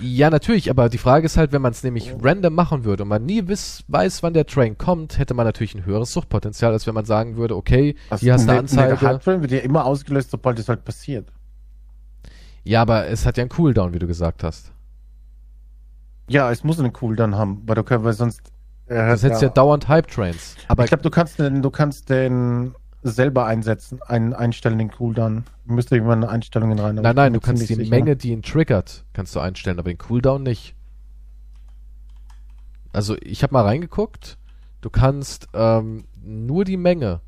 Ja, 0.01 0.31
natürlich, 0.31 0.71
aber 0.71 0.89
die 0.89 0.99
Frage 0.99 1.27
ist 1.27 1.37
halt, 1.37 1.53
wenn 1.53 1.61
man 1.62 1.73
es 1.73 1.83
nämlich 1.83 2.15
random 2.23 2.55
machen 2.55 2.85
würde 2.85 3.03
und 3.03 3.11
man 3.11 3.25
nie 3.27 3.47
wiss, 3.49 3.85
weiß, 3.89 4.23
wann 4.23 4.33
der 4.33 4.47
Train 4.47 4.79
kommt, 4.79 5.19
hätte 5.19 5.35
man 5.35 5.45
natürlich 5.47 5.75
ein 5.75 5.85
höheres 5.85 6.12
Suchtpotenzial, 6.12 6.73
als 6.73 6.87
wenn 6.87 6.95
man 6.95 7.05
sagen 7.05 7.37
würde, 7.37 7.55
okay, 7.55 7.95
hier 8.19 8.33
hast 8.33 8.47
du 8.47 8.51
eine 8.51 8.53
Der 8.53 8.59
Anzeige. 8.61 9.01
Hype-Train 9.01 9.43
wird 9.43 9.53
ja 9.53 9.59
immer 9.59 9.85
ausgelöst, 9.85 10.31
sobald 10.31 10.59
es 10.59 10.69
halt 10.69 10.85
passiert. 10.85 11.31
Ja, 12.65 12.81
aber 12.83 13.07
es 13.09 13.27
hat 13.27 13.37
ja 13.37 13.43
einen 13.43 13.51
Cooldown, 13.51 13.93
wie 13.93 13.99
du 13.99 14.07
gesagt 14.07 14.43
hast. 14.43 14.73
Ja, 16.29 16.51
es 16.51 16.65
muss 16.65 16.79
einen 16.81 16.95
Cooldown 16.95 17.35
haben, 17.35 17.62
weil 17.66 17.75
du 17.75 17.83
kannst, 17.85 18.05
weil 18.07 18.15
sonst. 18.15 18.41
äh, 18.87 18.95
Das 18.95 19.23
hättest 19.23 19.43
ja, 19.43 19.51
dauernd 19.51 19.87
Hype-Trains. 19.89 20.57
Aber 20.69 20.85
ich 20.85 20.89
glaube, 20.89 21.03
du 21.03 21.11
kannst 21.11 21.39
den, 21.39 21.61
du 21.61 21.71
kannst 21.71 22.09
den 22.09 22.75
selber 23.05 23.47
einsetzen, 23.47 24.01
einen 24.02 24.32
einstellen, 24.32 24.78
den 24.78 24.90
Cooldown. 24.90 25.44
Du 25.66 25.74
müsst 25.74 25.93
irgendwann 25.93 26.24
Einstellungen 26.24 26.78
rein. 26.78 26.97
nein, 26.97 27.14
nein, 27.14 27.32
du 27.32 27.40
kannst 27.40 27.68
die 27.68 27.74
sicher. 27.74 27.90
Menge, 27.90 28.16
die 28.16 28.31
ihn 28.31 28.43
triggert, 28.43 29.05
kannst 29.12 29.35
du 29.36 29.40
einstellen, 29.40 29.78
aber 29.78 29.90
den 29.90 29.98
Cooldown 29.98 30.43
nicht. 30.43 30.74
Also, 32.93 33.16
ich 33.20 33.43
habe 33.43 33.52
mal 33.52 33.62
reingeguckt, 33.62 34.39
du 34.81 34.90
kannst 34.90 35.48
ähm, 35.52 36.05
nur 36.22 36.64
die 36.64 36.76
Menge 36.76 37.20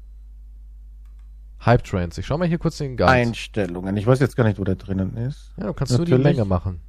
Hype-Trains. 1.65 2.17
Ich 2.19 2.27
schau 2.27 2.39
mal 2.39 2.47
hier 2.49 2.59
kurz 2.59 2.79
den 2.79 2.97
Guide. 2.97 3.11
Einstellungen. 3.11 3.97
Ich 3.97 4.07
weiß 4.07 4.21
jetzt 4.21 4.37
gar 4.37 4.45
nicht, 4.45 4.59
wo 4.59 4.65
der 4.65 4.77
drinnen 4.77 5.17
ist. 5.17 5.53
Ja, 5.57 5.67
du 5.67 5.73
kannst 5.75 5.97
nur 5.97 6.05
die 6.07 6.13
Natürlich. 6.13 6.37
Menge 6.37 6.49
machen. 6.49 6.81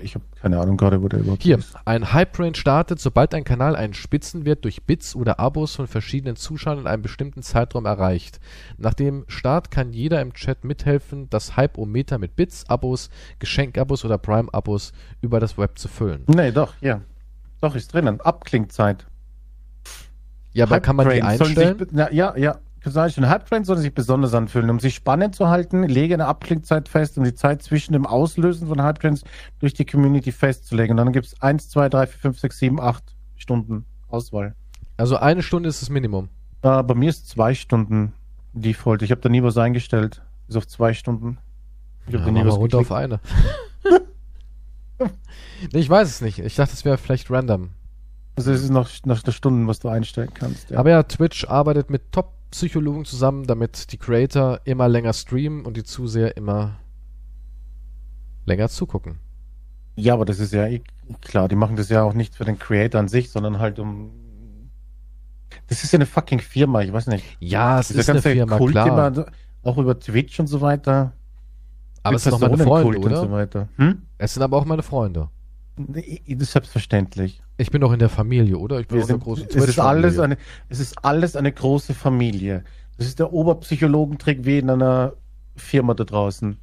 Ich 0.00 0.14
habe 0.14 0.24
keine 0.40 0.58
Ahnung 0.58 0.76
gerade, 0.76 1.02
wo 1.02 1.08
der 1.08 1.20
überhaupt 1.20 1.42
Hier, 1.42 1.58
ist. 1.58 1.76
ein 1.84 2.12
Hype-Train 2.12 2.54
startet, 2.54 2.98
sobald 2.98 3.34
ein 3.34 3.44
Kanal 3.44 3.76
einen 3.76 3.92
Spitzenwert 3.92 4.64
durch 4.64 4.84
Bits 4.84 5.14
oder 5.14 5.38
Abos 5.38 5.76
von 5.76 5.86
verschiedenen 5.86 6.36
Zuschauern 6.36 6.78
in 6.78 6.86
einem 6.86 7.02
bestimmten 7.02 7.42
Zeitraum 7.42 7.84
erreicht. 7.84 8.40
Nach 8.78 8.94
dem 8.94 9.24
Start 9.28 9.70
kann 9.70 9.92
jeder 9.92 10.22
im 10.22 10.32
Chat 10.32 10.64
mithelfen, 10.64 11.28
das 11.28 11.56
Hype-O-Meter 11.56 12.18
mit 12.18 12.36
Bits, 12.36 12.64
Abos, 12.68 13.10
Geschenkabos 13.38 14.04
oder 14.04 14.16
Prime-Abos 14.16 14.92
über 15.20 15.40
das 15.40 15.58
Web 15.58 15.78
zu 15.78 15.88
füllen. 15.88 16.24
Nee, 16.26 16.52
doch, 16.52 16.74
ja. 16.80 17.02
Doch, 17.60 17.76
ist 17.76 17.92
drinnen. 17.92 18.20
Abklingzeit. 18.20 19.06
Ja, 20.52 20.64
aber 20.64 20.80
kann 20.80 20.96
man 20.96 21.08
die 21.08 21.22
einstellen? 21.22 21.78
Sich, 21.78 21.88
na, 21.92 22.10
ja, 22.12 22.36
ja. 22.36 22.58
Du 22.84 23.00
einstellen. 23.00 23.28
Hype-Trains 23.28 23.66
sollen 23.68 23.78
sich 23.80 23.94
besonders 23.94 24.34
anfühlen. 24.34 24.68
Um 24.70 24.80
sich 24.80 24.94
spannend 24.96 25.34
zu 25.36 25.48
halten, 25.48 25.84
lege 25.84 26.14
eine 26.14 26.26
Abklingzeit 26.26 26.88
fest, 26.88 27.16
um 27.16 27.24
die 27.24 27.34
Zeit 27.34 27.62
zwischen 27.62 27.92
dem 27.92 28.06
Auslösen 28.06 28.66
von 28.68 28.82
Hype-Trains 28.82 29.22
durch 29.60 29.72
die 29.74 29.84
Community 29.86 30.32
festzulegen. 30.32 30.92
Und 30.98 31.04
dann 31.04 31.12
gibt 31.12 31.26
es 31.26 31.40
1, 31.40 31.68
2, 31.70 31.88
3, 31.88 32.06
4, 32.08 32.20
5, 32.20 32.38
6, 32.40 32.58
7, 32.58 32.80
8 32.80 33.04
Stunden 33.36 33.84
Auswahl. 34.08 34.54
Also 34.96 35.16
eine 35.16 35.42
Stunde 35.42 35.68
ist 35.68 35.80
das 35.80 35.90
Minimum. 35.90 36.28
Äh, 36.62 36.82
bei 36.82 36.94
mir 36.94 37.08
ist 37.10 37.28
zwei 37.28 37.54
Stunden 37.54 38.12
Default. 38.52 39.02
Ich 39.02 39.10
habe 39.10 39.20
da 39.20 39.28
nie 39.28 39.42
was 39.42 39.56
eingestellt. 39.56 40.22
Ist 40.48 40.56
auf 40.56 40.66
zwei 40.66 40.92
Stunden. 40.92 41.38
Ich 42.06 42.12
Ja, 42.14 42.20
habe 42.20 42.30
da 42.30 42.32
mach 42.32 42.42
nie 42.42 42.48
was 42.48 42.56
runter 42.56 42.78
geklickt. 42.78 42.90
auf 42.90 42.96
eine. 42.96 43.20
nee, 45.72 45.78
ich 45.80 45.88
weiß 45.88 46.08
es 46.08 46.20
nicht. 46.20 46.38
Ich 46.40 46.56
dachte, 46.56 46.74
es 46.74 46.84
wäre 46.84 46.98
vielleicht 46.98 47.30
random. 47.30 47.70
Also 48.36 48.52
es 48.52 48.62
ist 48.62 48.70
noch 48.70 48.88
nach 49.04 49.22
der 49.22 49.32
Stunden, 49.32 49.66
was 49.66 49.78
du 49.78 49.88
einstellen 49.88 50.32
kannst. 50.32 50.70
Ja. 50.70 50.78
Aber 50.78 50.90
ja, 50.90 51.02
Twitch 51.02 51.46
arbeitet 51.46 51.90
mit 51.90 52.12
Top-Psychologen 52.12 53.04
zusammen, 53.04 53.46
damit 53.46 53.92
die 53.92 53.98
Creator 53.98 54.60
immer 54.64 54.88
länger 54.88 55.12
streamen 55.12 55.66
und 55.66 55.76
die 55.76 55.84
Zuseher 55.84 56.36
immer 56.36 56.76
länger 58.46 58.68
zugucken. 58.68 59.18
Ja, 59.96 60.14
aber 60.14 60.24
das 60.24 60.38
ist 60.38 60.52
ja 60.52 60.66
eh 60.66 60.82
klar, 61.20 61.48
die 61.48 61.56
machen 61.56 61.76
das 61.76 61.88
ja 61.88 62.02
auch 62.02 62.14
nicht 62.14 62.34
für 62.34 62.44
den 62.44 62.58
Creator 62.58 62.98
an 63.00 63.08
sich, 63.08 63.30
sondern 63.30 63.58
halt 63.58 63.78
um. 63.78 64.10
Das 65.66 65.84
ist 65.84 65.92
ja 65.92 65.98
eine 65.98 66.06
fucking 66.06 66.40
Firma, 66.40 66.80
ich 66.80 66.92
weiß 66.92 67.08
nicht. 67.08 67.24
Ja, 67.40 67.80
es 67.80 67.88
Dieser 67.88 68.00
ist 68.00 68.10
eine 68.10 68.22
Firma, 68.22 68.56
Kult 68.56 68.72
klar. 68.72 68.88
immer, 68.88 69.26
auch 69.62 69.76
über 69.76 69.98
Twitch 69.98 70.40
und 70.40 70.46
so 70.46 70.62
weiter. 70.62 71.12
aber 72.02 72.16
es 72.16 72.24
sind 72.24 72.32
noch 72.32 72.40
meine 72.40 72.56
Freunde, 72.56 72.98
Personenkult 72.98 73.04
oder? 73.04 73.22
Und 73.22 73.28
so 73.28 73.32
weiter. 73.32 73.68
Hm? 73.76 74.02
Es 74.16 74.34
sind 74.34 74.42
aber 74.42 74.56
auch 74.56 74.64
meine 74.64 74.82
Freunde. 74.82 75.28
Das 75.76 76.04
ist 76.04 76.52
selbstverständlich. 76.52 77.42
Ich 77.62 77.70
bin 77.70 77.80
doch 77.80 77.92
in 77.92 77.98
der 77.98 78.08
Familie, 78.08 78.58
oder? 78.58 78.80
Ich 78.80 78.88
bin 78.88 78.98
Wir 78.98 79.04
auch 79.04 79.08
in 79.08 79.14
der 79.16 79.24
großen 79.24 79.46
es, 79.48 79.54
ist 79.68 79.78
alles 79.78 80.18
eine, 80.18 80.36
es 80.68 80.80
ist 80.80 81.04
alles 81.04 81.36
eine 81.36 81.50
große 81.52 81.94
Familie. 81.94 82.64
Das 82.98 83.06
ist 83.06 83.18
der 83.18 83.32
Oberpsychologentrick 83.32 84.44
wie 84.44 84.58
in 84.58 84.68
einer 84.70 85.14
Firma 85.56 85.94
da 85.94 86.04
draußen. 86.04 86.58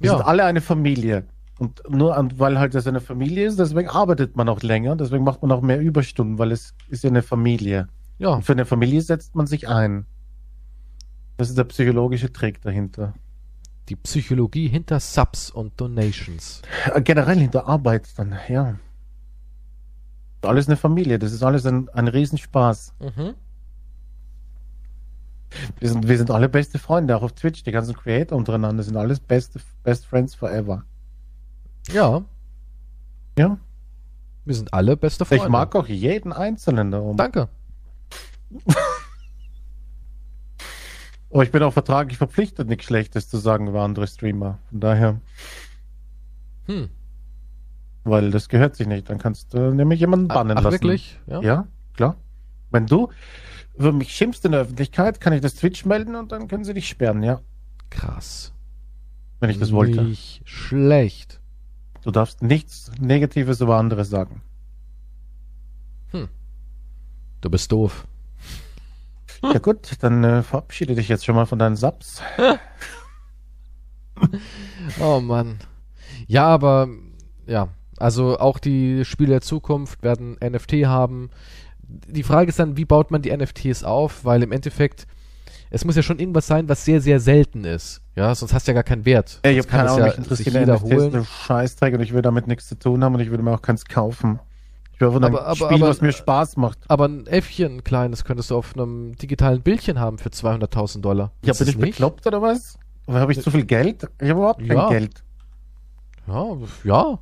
Wir 0.00 0.10
Ja. 0.10 0.16
sind 0.18 0.26
alle 0.26 0.44
eine 0.44 0.60
Familie. 0.60 1.24
Und 1.58 1.82
nur 1.88 2.16
an, 2.16 2.32
weil 2.38 2.58
halt 2.58 2.74
das 2.74 2.86
eine 2.86 3.00
Familie 3.00 3.46
ist, 3.46 3.58
deswegen 3.58 3.88
arbeitet 3.88 4.36
man 4.36 4.48
auch 4.48 4.62
länger, 4.62 4.96
deswegen 4.96 5.22
macht 5.24 5.40
man 5.42 5.52
auch 5.52 5.60
mehr 5.62 5.80
Überstunden, 5.80 6.38
weil 6.38 6.50
es 6.52 6.74
ist 6.88 7.04
ja 7.04 7.10
eine 7.10 7.22
Familie. 7.22 7.88
Ja, 8.18 8.30
Und 8.30 8.42
für 8.44 8.52
eine 8.52 8.64
Familie 8.66 9.00
setzt 9.02 9.34
man 9.36 9.46
sich 9.46 9.68
ein. 9.68 10.04
Das 11.36 11.48
ist 11.48 11.58
der 11.58 11.64
psychologische 11.64 12.32
Trick 12.32 12.60
dahinter. 12.62 13.14
die 13.90 13.96
Psychologie 13.96 14.66
hinter 14.68 14.98
Subs 14.98 15.50
und 15.50 15.78
Donations. 15.78 16.62
Äh, 16.94 17.02
Generell 17.02 17.38
hinter 17.38 17.68
Arbeit 17.68 18.08
dann, 18.16 18.34
ja. 18.48 18.76
Alles 20.44 20.66
eine 20.68 20.76
Familie, 20.76 21.18
das 21.18 21.32
ist 21.32 21.42
alles 21.42 21.66
ein, 21.66 21.88
ein 21.90 22.08
Riesenspaß. 22.08 22.94
Mhm. 23.00 23.34
Wir 25.78 25.88
sind, 25.88 26.08
wir 26.08 26.16
sind 26.18 26.30
alle 26.32 26.48
beste 26.48 26.78
Freunde, 26.78 27.16
auch 27.16 27.22
auf 27.22 27.32
Twitch. 27.32 27.62
Die 27.62 27.70
ganzen 27.70 27.94
Creator 27.94 28.36
untereinander 28.36 28.82
sind 28.82 28.96
alles 28.96 29.20
beste, 29.20 29.60
best 29.84 30.04
friends 30.06 30.34
forever. 30.34 30.84
Ja, 31.92 32.24
Ja. 33.38 33.58
wir 34.44 34.54
sind 34.54 34.74
alle 34.74 34.96
beste 34.96 35.24
Freunde. 35.24 35.44
Ich 35.44 35.50
mag 35.50 35.74
auch 35.76 35.86
jeden 35.86 36.32
Einzelnen 36.32 36.90
da 36.90 36.98
oben. 37.00 37.16
Danke. 37.16 37.48
Aber 41.30 41.42
ich 41.44 41.52
bin 41.52 41.62
auch 41.62 41.72
vertraglich 41.72 42.18
verpflichtet, 42.18 42.68
nichts 42.68 42.86
Schlechtes 42.86 43.28
zu 43.28 43.38
sagen 43.38 43.68
über 43.68 43.82
andere 43.82 44.06
Streamer. 44.08 44.58
Von 44.70 44.80
daher, 44.80 45.20
Hm. 46.66 46.88
Weil 48.04 48.30
das 48.30 48.48
gehört 48.48 48.76
sich 48.76 48.86
nicht. 48.86 49.10
Dann 49.10 49.18
kannst 49.18 49.54
du 49.54 49.72
nämlich 49.74 50.00
jemanden 50.00 50.28
bannen 50.28 50.56
Ach, 50.56 50.62
lassen. 50.62 50.74
wirklich? 50.74 51.18
Ja. 51.26 51.40
Ja, 51.42 51.66
klar. 51.94 52.16
Wenn 52.70 52.86
du 52.86 53.08
über 53.74 53.92
mich 53.92 54.10
schimpfst 54.14 54.44
in 54.44 54.52
der 54.52 54.60
Öffentlichkeit, 54.62 55.20
kann 55.20 55.32
ich 55.32 55.40
das 55.40 55.54
Twitch 55.56 55.84
melden 55.84 56.14
und 56.14 56.32
dann 56.32 56.48
können 56.48 56.64
sie 56.64 56.74
dich 56.74 56.88
sperren, 56.88 57.22
ja. 57.22 57.40
Krass. 57.90 58.52
Wenn 59.40 59.50
ich 59.50 59.58
das 59.58 59.72
wollte. 59.72 60.02
Nicht 60.02 60.42
schlecht. 60.44 61.40
Du 62.02 62.10
darfst 62.10 62.42
nichts 62.42 62.92
Negatives 63.00 63.60
über 63.60 63.76
andere 63.76 64.04
sagen. 64.04 64.42
Du 67.44 67.50
bist 67.50 67.70
doof. 67.72 68.06
Ja 69.42 69.58
gut, 69.58 69.92
dann 70.00 70.24
äh, 70.24 70.42
verabschiede 70.42 70.94
dich 70.94 71.08
jetzt 71.08 71.26
schon 71.26 71.34
mal 71.34 71.44
von 71.44 71.58
deinen 71.58 71.76
Subs. 71.76 72.22
Oh 75.00 75.20
Mann. 75.20 75.58
Ja, 76.26 76.46
aber 76.46 76.88
ja, 77.46 77.68
also 77.98 78.38
auch 78.38 78.58
die 78.58 79.04
Spiele 79.04 79.30
der 79.30 79.40
Zukunft 79.40 80.02
werden 80.02 80.36
NFT 80.44 80.84
haben. 80.86 81.30
Die 81.86 82.22
Frage 82.22 82.48
ist 82.48 82.58
dann, 82.58 82.76
wie 82.76 82.84
baut 82.84 83.10
man 83.10 83.22
die 83.22 83.36
NFTs 83.36 83.84
auf? 83.84 84.24
Weil 84.24 84.42
im 84.42 84.52
Endeffekt, 84.52 85.06
es 85.70 85.84
muss 85.84 85.96
ja 85.96 86.02
schon 86.02 86.18
irgendwas 86.18 86.46
sein, 86.46 86.68
was 86.68 86.84
sehr, 86.84 87.00
sehr 87.00 87.20
selten 87.20 87.64
ist. 87.64 88.00
Ja, 88.16 88.34
sonst 88.34 88.54
hast 88.54 88.66
du 88.66 88.72
ja 88.72 88.74
gar 88.74 88.84
keinen 88.84 89.04
Wert. 89.04 89.40
Ey, 89.42 89.58
ich 89.58 89.66
es 89.66 89.72
Ahnung, 89.72 89.98
ja 89.98 90.04
mich 90.06 90.18
interessiert 90.18 90.54
jeder 90.54 90.74
NFTs 90.76 90.92
holen. 90.92 91.14
eine 91.14 91.24
Scheißdreck 91.24 91.94
und 91.94 92.00
ich 92.00 92.12
will 92.14 92.22
damit 92.22 92.46
nichts 92.46 92.68
zu 92.68 92.78
tun 92.78 93.02
haben 93.04 93.14
und 93.14 93.20
ich 93.20 93.30
will 93.30 93.38
mir 93.42 93.52
auch 93.52 93.62
keins 93.62 93.84
kaufen. 93.84 94.38
Ich 94.94 95.00
will 95.00 95.08
ein 95.08 95.24
Aber- 95.24 95.44
aber- 95.44 95.56
Spiel, 95.56 95.66
aber- 95.82 95.88
was 95.88 96.00
mir 96.00 96.12
Spaß 96.12 96.56
macht. 96.56 96.78
Aber 96.88 97.06
ein 97.08 97.26
Äffchen, 97.26 97.78
ein 97.78 97.84
kleines, 97.84 98.24
könntest 98.24 98.50
du 98.50 98.56
auf 98.56 98.74
einem 98.76 99.16
digitalen 99.16 99.60
Bildchen 99.60 99.98
haben 99.98 100.18
für 100.18 100.30
200.000 100.30 101.04
Dollar. 101.04 101.32
Ja, 101.44 101.52
bin 101.52 101.68
ich 101.68 101.76
nicht? 101.76 101.90
bekloppt 101.96 102.26
oder 102.28 102.40
was? 102.40 102.78
Oder 103.06 103.20
habe 103.20 103.32
ich 103.32 103.40
zu 103.42 103.50
viel 103.50 103.64
Geld? 103.66 104.08
Ich 104.22 104.30
habe 104.30 104.38
überhaupt 104.40 104.60
kein 104.60 104.76
Ja. 104.76 104.88
Geld. 104.88 105.22
Ja, 106.26 106.56
ja. 106.84 107.18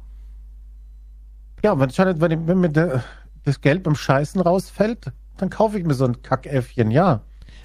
Ja, 1.62 1.78
wenn, 1.78 1.90
wenn, 2.20 2.46
wenn 2.48 2.60
mir 2.60 2.68
der, 2.68 3.04
das 3.44 3.60
Geld 3.60 3.82
beim 3.82 3.94
Scheißen 3.94 4.40
rausfällt, 4.40 5.12
dann 5.36 5.50
kaufe 5.50 5.78
ich 5.78 5.84
mir 5.84 5.94
so 5.94 6.04
ein 6.04 6.22
Kackäffchen, 6.22 6.90
ja. 6.90 7.22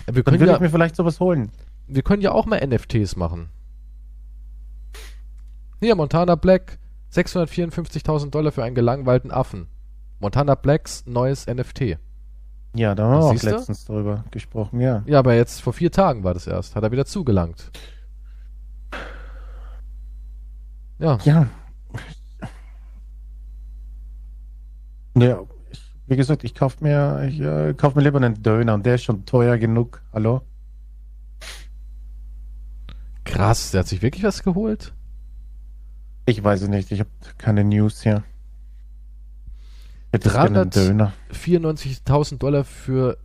Wir 0.10 0.24
Dann 0.24 0.40
will 0.40 0.48
ja, 0.48 0.54
ich 0.56 0.60
mir 0.60 0.70
vielleicht 0.70 0.96
sowas 0.96 1.20
holen. 1.20 1.52
wir 1.88 2.02
können 2.04 2.22
ja 2.22 2.32
auch 2.32 2.46
mal 2.46 2.66
NFTs 2.66 3.16
machen. 3.16 3.50
Hier, 5.80 5.96
Montana 5.96 6.36
Black, 6.36 6.80
654.000 7.14 8.30
Dollar 8.30 8.52
für 8.52 8.64
einen 8.64 8.76
gelangweilten 8.76 9.32
Affen. 9.32 9.68
Montana 10.20 10.56
Blacks 10.56 11.04
neues 11.06 11.46
NFT. 11.48 11.98
Ja, 12.76 12.96
da 12.96 13.04
haben 13.06 13.12
wir 13.12 13.26
auch 13.26 13.32
Siehst 13.32 13.46
du? 13.46 13.50
letztens 13.52 13.86
drüber 13.86 14.24
gesprochen, 14.32 14.80
ja. 14.80 15.04
Ja, 15.06 15.20
aber 15.20 15.36
jetzt 15.36 15.62
vor 15.62 15.74
vier 15.74 15.92
Tagen 15.92 16.24
war 16.24 16.34
das 16.34 16.48
erst. 16.48 16.76
Hat 16.76 16.84
er 16.84 16.92
wieder 16.92 17.06
zugelangt. 17.06 17.72
Ja, 21.00 21.18
Ja. 21.24 21.48
Ja, 25.20 25.42
ich, 25.72 25.82
wie 26.08 26.16
gesagt, 26.16 26.44
ich 26.44 26.56
kaufe 26.56 26.84
mir, 26.84 27.26
ich, 27.28 27.40
äh, 27.40 27.74
kauf 27.74 27.96
mir 27.96 28.02
lieber 28.02 28.18
einen 28.18 28.42
Döner 28.42 28.74
und 28.74 28.86
der 28.86 28.96
ist 28.96 29.04
schon 29.04 29.26
teuer 29.26 29.58
genug. 29.58 30.02
Hallo? 30.14 30.42
krass. 33.38 33.72
Der 33.72 33.80
hat 33.80 33.88
sich 33.88 34.02
wirklich 34.02 34.24
was 34.24 34.44
geholt? 34.44 34.94
Ich 36.26 36.44
weiß 36.44 36.64
es 36.64 36.68
nicht, 36.68 36.92
ich 36.92 37.00
habe 37.00 37.10
keine 37.38 37.64
News 37.64 38.02
hier. 38.02 38.24
Ich 40.08 40.14
hätte 40.14 40.30
gerne 40.30 40.62
einen 40.62 40.72
300 40.72 40.76
Döner. 40.76 41.14
94.000 41.32 42.38
Dollar 42.38 42.64
für 42.64 43.18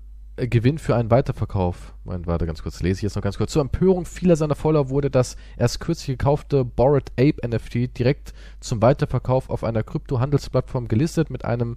Gewinn 0.48 0.78
für 0.78 0.96
einen 0.96 1.10
Weiterverkauf. 1.10 1.94
Moment, 2.04 2.26
warte 2.26 2.46
ganz 2.46 2.62
kurz, 2.62 2.82
lese 2.82 2.98
ich 2.98 3.02
jetzt 3.02 3.16
noch 3.16 3.22
ganz 3.22 3.38
kurz. 3.38 3.52
Zur 3.52 3.62
Empörung 3.62 4.04
vieler 4.04 4.36
seiner 4.36 4.54
Follower 4.54 4.88
wurde 4.88 5.10
das 5.10 5.36
erst 5.56 5.80
kürzlich 5.80 6.18
gekaufte 6.18 6.64
Bored 6.64 7.10
Ape 7.12 7.36
NFT 7.46 7.98
direkt 7.98 8.32
zum 8.60 8.82
Weiterverkauf 8.82 9.50
auf 9.50 9.64
einer 9.64 9.82
Kryptohandelsplattform 9.82 10.88
gelistet 10.88 11.30
mit 11.30 11.44
einem 11.44 11.76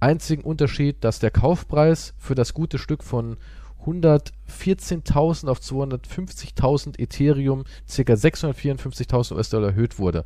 einzigen 0.00 0.42
Unterschied, 0.42 1.02
dass 1.04 1.18
der 1.18 1.30
Kaufpreis 1.30 2.14
für 2.18 2.34
das 2.34 2.54
gute 2.54 2.78
Stück 2.78 3.02
von 3.02 3.36
114.000 3.86 5.48
auf 5.48 5.60
250.000 5.60 6.98
Ethereum, 6.98 7.64
ca. 7.86 8.12
654.000 8.12 9.34
US-Dollar 9.34 9.68
erhöht 9.68 9.98
wurde. 9.98 10.24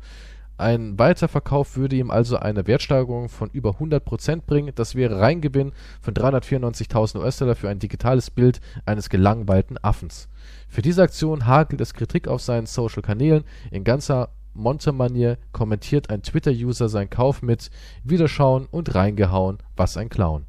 Ein 0.61 0.99
Weiterverkauf 0.99 1.75
würde 1.75 1.95
ihm 1.95 2.11
also 2.11 2.37
eine 2.37 2.67
Wertsteigerung 2.67 3.29
von 3.29 3.49
über 3.49 3.71
100% 3.79 4.43
bringen. 4.45 4.71
Das 4.75 4.93
wäre 4.93 5.19
Reingewinn 5.19 5.71
von 6.01 6.13
394.000 6.13 7.17
US-Dollar 7.17 7.55
für 7.55 7.67
ein 7.67 7.79
digitales 7.79 8.29
Bild 8.29 8.61
eines 8.85 9.09
gelangweilten 9.09 9.83
Affens. 9.83 10.29
Für 10.67 10.83
diese 10.83 11.01
Aktion 11.01 11.47
hagelt 11.47 11.81
es 11.81 11.95
Kritik 11.95 12.27
auf 12.27 12.43
seinen 12.43 12.67
Social-Kanälen. 12.67 13.43
In 13.71 13.83
ganzer 13.83 14.29
Monte-Manier 14.53 15.39
kommentiert 15.51 16.11
ein 16.11 16.21
Twitter-User 16.21 16.89
seinen 16.89 17.09
Kauf 17.09 17.41
mit 17.41 17.71
Wiederschauen 18.03 18.67
und 18.69 18.93
reingehauen, 18.93 19.57
was 19.75 19.97
ein 19.97 20.09
Clown. 20.09 20.45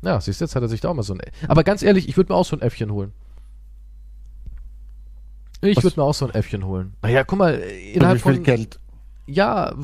Ja, 0.00 0.18
siehst 0.18 0.40
du, 0.40 0.46
jetzt 0.46 0.56
hat 0.56 0.62
er 0.62 0.68
sich 0.70 0.80
da 0.80 0.88
auch 0.88 0.94
mal 0.94 1.02
so 1.02 1.12
ein... 1.12 1.20
Aber 1.46 1.62
ganz 1.62 1.82
ehrlich, 1.82 2.08
ich 2.08 2.16
würde 2.16 2.32
mir 2.32 2.38
auch 2.38 2.46
so 2.46 2.56
ein 2.56 2.62
Äffchen 2.62 2.90
holen. 2.90 3.12
Ich 5.60 5.82
würde 5.82 6.00
mir 6.00 6.04
auch 6.04 6.14
so 6.14 6.26
ein 6.26 6.32
Äffchen 6.32 6.64
holen. 6.64 6.94
Naja, 7.02 7.22
guck 7.22 7.38
mal, 7.38 7.58
Für 7.58 7.68
innerhalb 7.68 8.20
von 8.20 8.42
Geld? 8.42 8.80
Ja, 9.32 9.74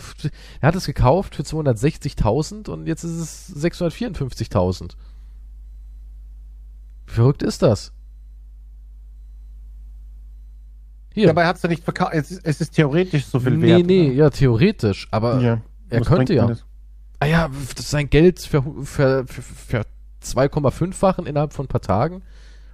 er 0.60 0.68
hat 0.68 0.74
es 0.76 0.86
gekauft 0.86 1.34
für 1.34 1.42
260.000 1.42 2.68
und 2.68 2.86
jetzt 2.86 3.04
ist 3.04 3.12
es 3.50 3.56
654.000. 3.64 4.92
Wie 7.06 7.12
verrückt 7.12 7.42
ist 7.42 7.62
das? 7.62 7.92
Hier. 11.12 11.34
Er 11.34 11.46
hat 11.46 11.56
es 11.56 11.62
ja 11.62 11.68
nicht 11.68 11.82
verkauft. 11.84 12.12
Es, 12.14 12.30
ist- 12.30 12.44
es 12.44 12.60
ist 12.60 12.72
theoretisch 12.72 13.24
so 13.26 13.40
viel 13.40 13.56
nee, 13.56 13.66
wert. 13.68 13.86
nee, 13.86 14.06
oder? 14.08 14.14
ja, 14.14 14.30
theoretisch. 14.30 15.08
Aber 15.10 15.40
Ja. 15.40 15.62
er 15.88 16.00
könnte 16.02 16.34
ja. 16.34 16.46
das? 16.46 16.64
Ah 17.20 17.26
ja, 17.26 17.48
das 17.48 17.84
ist 17.84 17.90
sein 17.90 18.10
Geld 18.10 18.40
für, 18.40 18.62
für, 18.84 19.26
für, 19.26 19.42
für 19.42 19.82
2,5-fachen 20.22 21.24
innerhalb 21.26 21.54
von 21.54 21.64
ein 21.64 21.68
paar 21.68 21.80
Tagen. 21.80 22.22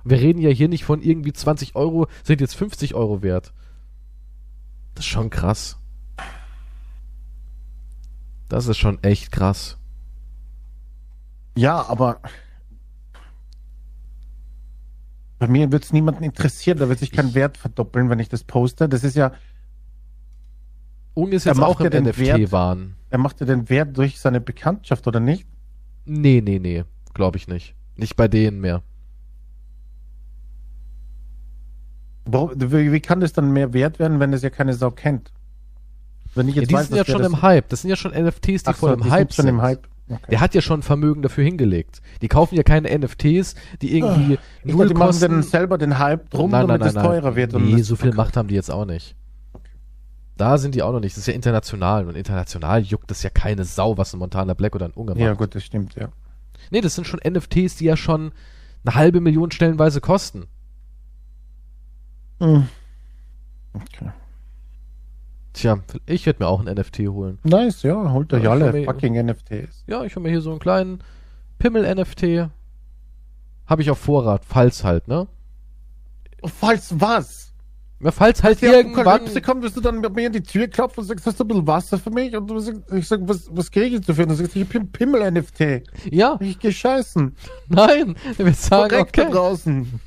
Wir 0.04 0.18
reden 0.18 0.40
ja 0.40 0.50
hier 0.50 0.66
nicht 0.68 0.82
von 0.84 1.00
irgendwie 1.00 1.32
20 1.32 1.76
Euro, 1.76 2.08
sind 2.24 2.40
jetzt 2.40 2.56
50 2.56 2.96
Euro 2.96 3.22
wert. 3.22 3.52
Das 4.96 5.04
ist 5.04 5.10
schon 5.10 5.30
krass. 5.30 5.78
Das 8.48 8.66
ist 8.66 8.78
schon 8.78 9.02
echt 9.02 9.32
krass. 9.32 9.78
Ja, 11.56 11.82
aber 11.88 12.20
bei 15.38 15.48
mir 15.48 15.70
wird 15.72 15.84
es 15.84 15.92
niemanden 15.92 16.22
interessieren. 16.24 16.78
Da 16.78 16.88
wird 16.88 16.98
sich 16.98 17.10
kein 17.12 17.34
Wert 17.34 17.56
verdoppeln, 17.56 18.08
wenn 18.10 18.18
ich 18.20 18.28
das 18.28 18.44
poste. 18.44 18.88
Das 18.88 19.04
ist 19.04 19.16
ja, 19.16 19.32
Ung 21.14 21.30
ist 21.32 21.46
Er 21.46 21.52
jetzt 21.52 21.60
macht 21.60 21.70
auch 21.70 21.80
im 21.80 21.90
den 21.90 22.04
Wert- 22.16 22.38
NFT-Wahn. 22.40 22.94
er 23.10 23.18
macht 23.18 23.40
ja 23.40 23.46
den 23.46 23.68
Wert 23.68 23.96
durch 23.96 24.18
seine 24.20 24.40
Bekanntschaft, 24.40 25.06
oder 25.06 25.20
nicht? 25.20 25.46
Nee, 26.04 26.40
nee, 26.42 26.58
nee. 26.58 26.84
Glaube 27.14 27.36
ich 27.36 27.48
nicht. 27.48 27.74
Nicht 27.96 28.16
bei 28.16 28.28
denen 28.28 28.60
mehr. 28.60 28.82
Warum, 32.24 32.52
wie, 32.56 32.92
wie 32.92 33.00
kann 33.00 33.20
das 33.20 33.32
dann 33.32 33.52
mehr 33.52 33.72
wert 33.72 33.98
werden, 33.98 34.20
wenn 34.20 34.32
es 34.32 34.42
ja 34.42 34.50
keine 34.50 34.74
Sau 34.74 34.90
kennt? 34.90 35.32
Wenn 36.34 36.48
ich 36.48 36.54
Ja, 36.54 36.62
jetzt 36.62 36.70
die 36.70 36.74
weiß, 36.74 36.88
sind 36.88 36.96
ja 36.96 37.04
schon 37.04 37.24
im 37.24 37.42
Hype. 37.42 37.68
Das 37.68 37.82
sind 37.82 37.90
ja 37.90 37.96
schon 37.96 38.12
NFTs, 38.12 38.62
die 38.62 38.62
Ach 38.66 38.74
so, 38.74 38.86
voll 38.86 38.94
im 38.94 39.02
die 39.02 39.10
Hype 39.10 39.32
sind 39.32 39.46
schon 39.46 39.54
im 39.54 39.62
Hype. 39.62 39.86
Okay. 40.08 40.20
Der 40.30 40.40
hat 40.40 40.54
ja 40.54 40.60
schon 40.60 40.82
Vermögen 40.82 41.22
dafür 41.22 41.44
hingelegt. 41.44 42.02
Die 42.20 42.28
kaufen 42.28 42.54
ja 42.56 42.62
keine 42.62 42.96
NFTs, 42.98 43.54
die 43.80 43.96
irgendwie 43.96 44.38
Ich 44.64 44.74
null 44.74 44.88
dachte, 44.88 44.94
die 44.94 44.98
machen 44.98 45.20
dann 45.20 45.42
selber 45.42 45.78
den 45.78 45.98
Hype 45.98 46.28
drum, 46.30 46.50
nein, 46.50 46.66
nein, 46.66 46.80
damit 46.80 46.94
nein, 46.94 47.04
es 47.04 47.08
teurer 47.10 47.36
wird. 47.36 47.54
und 47.54 47.64
Nee, 47.64 47.82
so 47.82 47.96
viel 47.96 48.08
verkauft. 48.10 48.16
Macht 48.16 48.36
haben 48.36 48.48
die 48.48 48.54
jetzt 48.54 48.70
auch 48.70 48.84
nicht. 48.84 49.16
Da 50.36 50.58
sind 50.58 50.74
die 50.74 50.82
auch 50.82 50.92
noch 50.92 51.00
nicht. 51.00 51.14
Das 51.16 51.20
ist 51.22 51.26
ja 51.28 51.34
international. 51.34 52.06
Und 52.08 52.16
international 52.16 52.82
juckt 52.82 53.10
das 53.10 53.22
ja 53.22 53.30
keine 53.30 53.64
Sau, 53.64 53.96
was 53.96 54.12
ein 54.12 54.18
Montana 54.18 54.54
Black 54.54 54.74
oder 54.74 54.86
ein 54.86 54.92
Ja, 55.18 55.28
macht. 55.30 55.38
gut, 55.38 55.54
das 55.54 55.62
stimmt, 55.64 55.94
ja. 55.94 56.08
Nee, 56.70 56.80
das 56.80 56.94
sind 56.94 57.06
schon 57.06 57.20
NFTs, 57.26 57.76
die 57.76 57.84
ja 57.84 57.96
schon 57.96 58.32
eine 58.84 58.94
halbe 58.94 59.20
Million 59.20 59.50
stellenweise 59.50 60.00
kosten. 60.00 60.46
Hm. 62.40 62.66
Okay. 63.74 64.10
Tja, 65.52 65.78
ich 66.06 66.24
werde 66.26 66.42
mir 66.42 66.48
auch 66.48 66.64
ein 66.64 66.74
NFT 66.74 67.00
holen. 67.08 67.38
Nice, 67.44 67.82
ja, 67.82 68.10
holt 68.12 68.32
euch 68.32 68.44
Ja, 68.44 68.50
alle 68.52 68.72
mir- 68.72 68.84
fucking 68.84 69.14
NFTs. 69.26 69.84
Ja, 69.86 70.02
ich 70.04 70.16
hole 70.16 70.22
mir 70.24 70.30
hier 70.30 70.40
so 70.40 70.50
einen 70.50 70.60
kleinen 70.60 71.02
Pimmel-NFT. 71.58 72.48
Habe 73.66 73.82
ich 73.82 73.90
auf 73.90 73.98
Vorrat, 73.98 74.44
falls 74.44 74.82
halt, 74.84 75.08
ne? 75.08 75.28
Falls 76.44 76.98
was? 77.00 77.52
Ja, 78.00 78.10
falls 78.10 78.42
halt 78.42 78.60
Die 78.60 78.66
irgendwann. 78.66 79.06
Apokalypse 79.06 79.40
kommt, 79.42 79.62
wirst 79.62 79.76
du 79.76 79.80
dann 79.80 80.00
mit 80.00 80.12
mir 80.14 80.26
in 80.26 80.32
die 80.32 80.42
Tür 80.42 80.66
klopfen 80.66 81.02
und 81.02 81.06
sagst, 81.06 81.24
hast 81.24 81.38
du 81.38 81.44
ein 81.44 81.48
bisschen 81.48 81.66
Wasser 81.68 81.98
für 81.98 82.10
mich? 82.10 82.34
Und 82.36 82.50
ich 82.92 83.06
sag, 83.06 83.20
was, 83.28 83.48
was 83.52 83.70
kriege 83.70 83.96
ich 83.96 84.04
dafür? 84.04 84.24
Und 84.24 84.30
du 84.30 84.34
sagst, 84.36 84.56
ich 84.56 84.68
bin 84.68 84.90
Pimmel-NFT. 84.90 85.84
Ja, 86.10 86.36
Ich 86.40 86.58
geh 86.58 86.72
scheißen. 86.72 87.36
nein. 87.68 88.16
Wird 88.36 88.56
sagen, 88.56 88.88
Korrekt 88.90 89.18
okay. 89.18 89.30
draußen. 89.30 90.00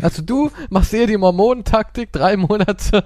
Also 0.00 0.22
du 0.22 0.50
machst 0.70 0.94
eher 0.94 1.06
die 1.06 1.18
Mormonentaktik, 1.18 2.12
drei 2.12 2.36
Monate. 2.38 3.04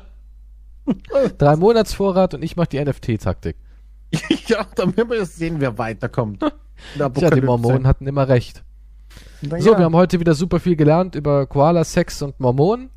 drei 1.39 1.57
Monatsvorrat 1.57 2.35
und 2.35 2.43
ich 2.43 2.57
mach 2.57 2.67
die 2.67 2.83
NFT-Taktik. 2.85 3.57
ja, 4.47 4.67
dann 4.75 4.97
werden 4.97 5.11
wir 5.11 5.19
jetzt 5.19 5.37
sehen, 5.37 5.57
wer 5.59 5.79
weiterkommt. 5.79 6.41
Tja, 7.15 7.31
die 7.31 7.41
Mormonen 7.41 7.87
hatten 7.87 8.07
immer 8.07 8.29
recht. 8.29 8.63
Na 9.43 9.61
So, 9.61 9.73
ja. 9.73 9.79
wir 9.79 9.85
haben 9.85 9.95
heute 9.97 10.19
wieder 10.21 10.35
super 10.35 10.61
viel 10.61 10.77
gelernt 10.77 11.15
über 11.15 11.47
Koala, 11.47 11.85
Sex 11.85 12.23
und 12.23 12.39
Mormonen. 12.41 12.91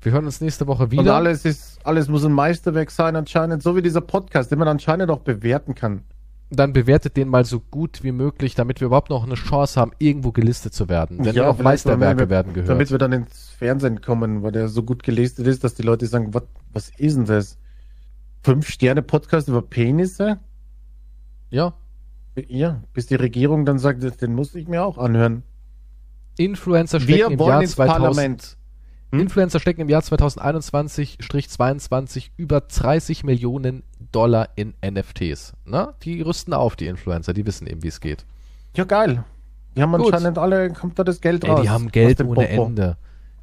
Wir 0.00 0.12
hören 0.12 0.24
uns 0.24 0.40
nächste 0.40 0.66
Woche 0.66 0.84
Und 0.84 0.90
wieder. 0.92 1.14
alles 1.14 1.44
ist, 1.44 1.78
alles 1.84 2.08
muss 2.08 2.24
ein 2.24 2.32
Meisterwerk 2.32 2.90
sein 2.90 3.14
anscheinend, 3.14 3.62
so 3.62 3.76
wie 3.76 3.82
dieser 3.82 4.00
Podcast, 4.00 4.50
den 4.50 4.58
man 4.58 4.66
anscheinend 4.68 5.10
auch 5.10 5.20
bewerten 5.20 5.74
kann. 5.74 6.02
Dann 6.50 6.72
bewertet 6.72 7.16
den 7.16 7.28
mal 7.28 7.44
so 7.44 7.60
gut 7.60 8.02
wie 8.02 8.12
möglich, 8.12 8.54
damit 8.54 8.80
wir 8.80 8.86
überhaupt 8.86 9.08
noch 9.10 9.24
eine 9.24 9.36
Chance 9.36 9.80
haben, 9.80 9.92
irgendwo 9.98 10.32
gelistet 10.32 10.74
zu 10.74 10.88
werden. 10.88 11.18
Denn 11.22 11.34
Ja, 11.34 11.44
vielleicht, 11.52 11.60
Meisterwerke 11.64 12.20
wir- 12.20 12.30
werden 12.30 12.52
gehört. 12.52 12.68
Damit 12.68 12.90
wir 12.90 12.98
dann 12.98 13.12
ins 13.12 13.50
Fernsehen 13.58 14.02
kommen, 14.02 14.42
weil 14.42 14.52
der 14.52 14.68
so 14.68 14.82
gut 14.82 15.02
gelistet 15.02 15.46
ist, 15.46 15.62
dass 15.64 15.74
die 15.74 15.82
Leute 15.82 16.06
sagen, 16.06 16.34
was, 16.34 16.42
was 16.72 16.90
ist 16.96 17.16
denn 17.16 17.26
das? 17.26 17.58
Fünf 18.42 18.68
Sterne 18.68 19.02
Podcast 19.02 19.48
über 19.48 19.62
Penisse? 19.62 20.38
ja. 21.50 21.74
Ja, 22.48 22.82
bis 22.94 23.08
die 23.08 23.16
Regierung 23.16 23.66
dann 23.66 23.78
sagt, 23.78 24.22
den 24.22 24.34
muss 24.34 24.54
ich 24.54 24.66
mir 24.66 24.82
auch 24.82 24.96
anhören. 24.96 25.42
Influencer 26.38 26.98
stecken 26.98 27.32
im 27.32 27.38
wollen 27.38 27.50
Jahr 27.50 27.60
ins 27.60 27.72
2000. 27.72 28.02
Parlament. 28.02 28.56
Hm? 29.12 29.20
Influencer 29.20 29.60
stecken 29.60 29.82
im 29.82 29.90
Jahr 29.90 30.00
2021-22 30.00 32.30
über 32.38 32.62
30 32.62 33.24
Millionen 33.24 33.82
Dollar 34.12 34.48
in 34.56 34.72
NFTs. 34.82 35.52
Na, 35.66 35.92
die 36.02 36.22
rüsten 36.22 36.54
auf, 36.54 36.74
die 36.74 36.86
Influencer, 36.86 37.34
die 37.34 37.44
wissen 37.44 37.66
eben, 37.66 37.82
wie 37.82 37.88
es 37.88 38.00
geht. 38.00 38.24
Ja, 38.74 38.84
geil. 38.84 39.24
Die 39.76 39.82
haben 39.82 39.92
Gut. 39.92 40.14
anscheinend 40.14 40.38
alle, 40.38 40.72
kommt 40.72 40.98
da 40.98 41.04
das 41.04 41.20
Geld 41.20 41.44
Ey, 41.44 41.50
raus. 41.50 41.60
die 41.60 41.68
haben 41.68 41.92
Geld 41.92 42.22
ohne 42.22 42.46
Popo. 42.46 42.64
Ende. 42.66 42.96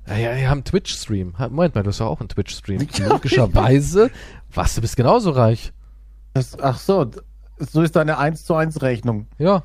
Ja, 0.10 0.15
ja, 0.18 0.36
wir 0.36 0.49
haben 0.49 0.57
einen 0.60 0.64
Twitch-Stream. 0.65 1.34
Moment 1.38 1.76
mal, 1.76 1.84
du 1.84 1.90
hast 1.90 1.99
ja 1.99 2.07
auch 2.07 2.19
einen 2.19 2.30
Twitch-Stream. 2.30 2.88
Logischerweise. 3.07 4.10
Was, 4.53 4.76
du 4.76 4.81
bist 4.81 4.95
genauso 4.95 5.31
reich. 5.31 5.72
Das, 6.34 6.60
ach 6.60 6.80
so, 6.80 7.10
so 7.60 7.81
ist 7.81 7.95
deine 7.95 8.18
1 8.18 8.44
zu 8.45 8.56
1 8.56 8.81
Rechnung. 8.81 9.27
Ja. 9.38 9.64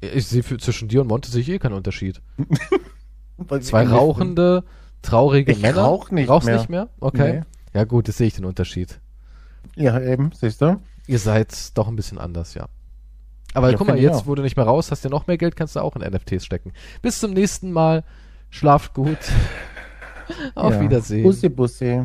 Ich 0.00 0.26
sehe 0.26 0.42
zwischen 0.42 0.88
dir 0.88 1.00
und 1.02 1.08
Monte 1.08 1.30
sehe 1.30 1.40
ich 1.42 1.48
eh 1.48 1.58
keinen 1.58 1.74
Unterschied. 1.74 2.20
Zwei 3.60 3.86
rauchende, 3.86 4.64
traurige 5.02 5.52
Ich 5.52 5.60
Männer. 5.60 5.82
rauch 5.82 6.10
nicht 6.10 6.28
Rauchst 6.28 6.46
mehr. 6.46 6.56
nicht 6.58 6.68
mehr? 6.70 6.88
Okay. 7.00 7.40
Nee. 7.40 7.42
Ja 7.78 7.84
gut, 7.84 8.06
jetzt 8.08 8.18
sehe 8.18 8.28
ich 8.28 8.34
den 8.34 8.44
Unterschied. 8.44 9.00
Ja, 9.76 10.00
eben, 10.00 10.30
siehst 10.38 10.60
du? 10.62 10.80
Ihr 11.06 11.18
seid 11.18 11.76
doch 11.76 11.88
ein 11.88 11.96
bisschen 11.96 12.18
anders, 12.18 12.54
ja. 12.54 12.66
Aber 13.54 13.70
Ja, 13.70 13.76
guck 13.76 13.88
mal, 13.88 13.96
ich 13.96 14.02
jetzt, 14.02 14.26
wo 14.26 14.34
du 14.34 14.42
nicht 14.42 14.56
mehr 14.56 14.66
raus 14.66 14.90
hast, 14.90 15.04
ja 15.04 15.10
noch 15.10 15.26
mehr 15.26 15.36
Geld, 15.38 15.56
kannst 15.56 15.74
du 15.76 15.80
auch 15.80 15.96
in 15.96 16.02
NFTs 16.02 16.44
stecken. 16.44 16.72
Bis 17.02 17.18
zum 17.18 17.32
nächsten 17.32 17.72
Mal. 17.72 18.04
Schlaft 18.50 18.94
gut. 18.94 19.18
Auf 20.54 20.74
ja. 20.74 20.80
Wiedersehen. 20.80 21.22
Bussi, 21.22 21.48
Bussi. 21.48 22.04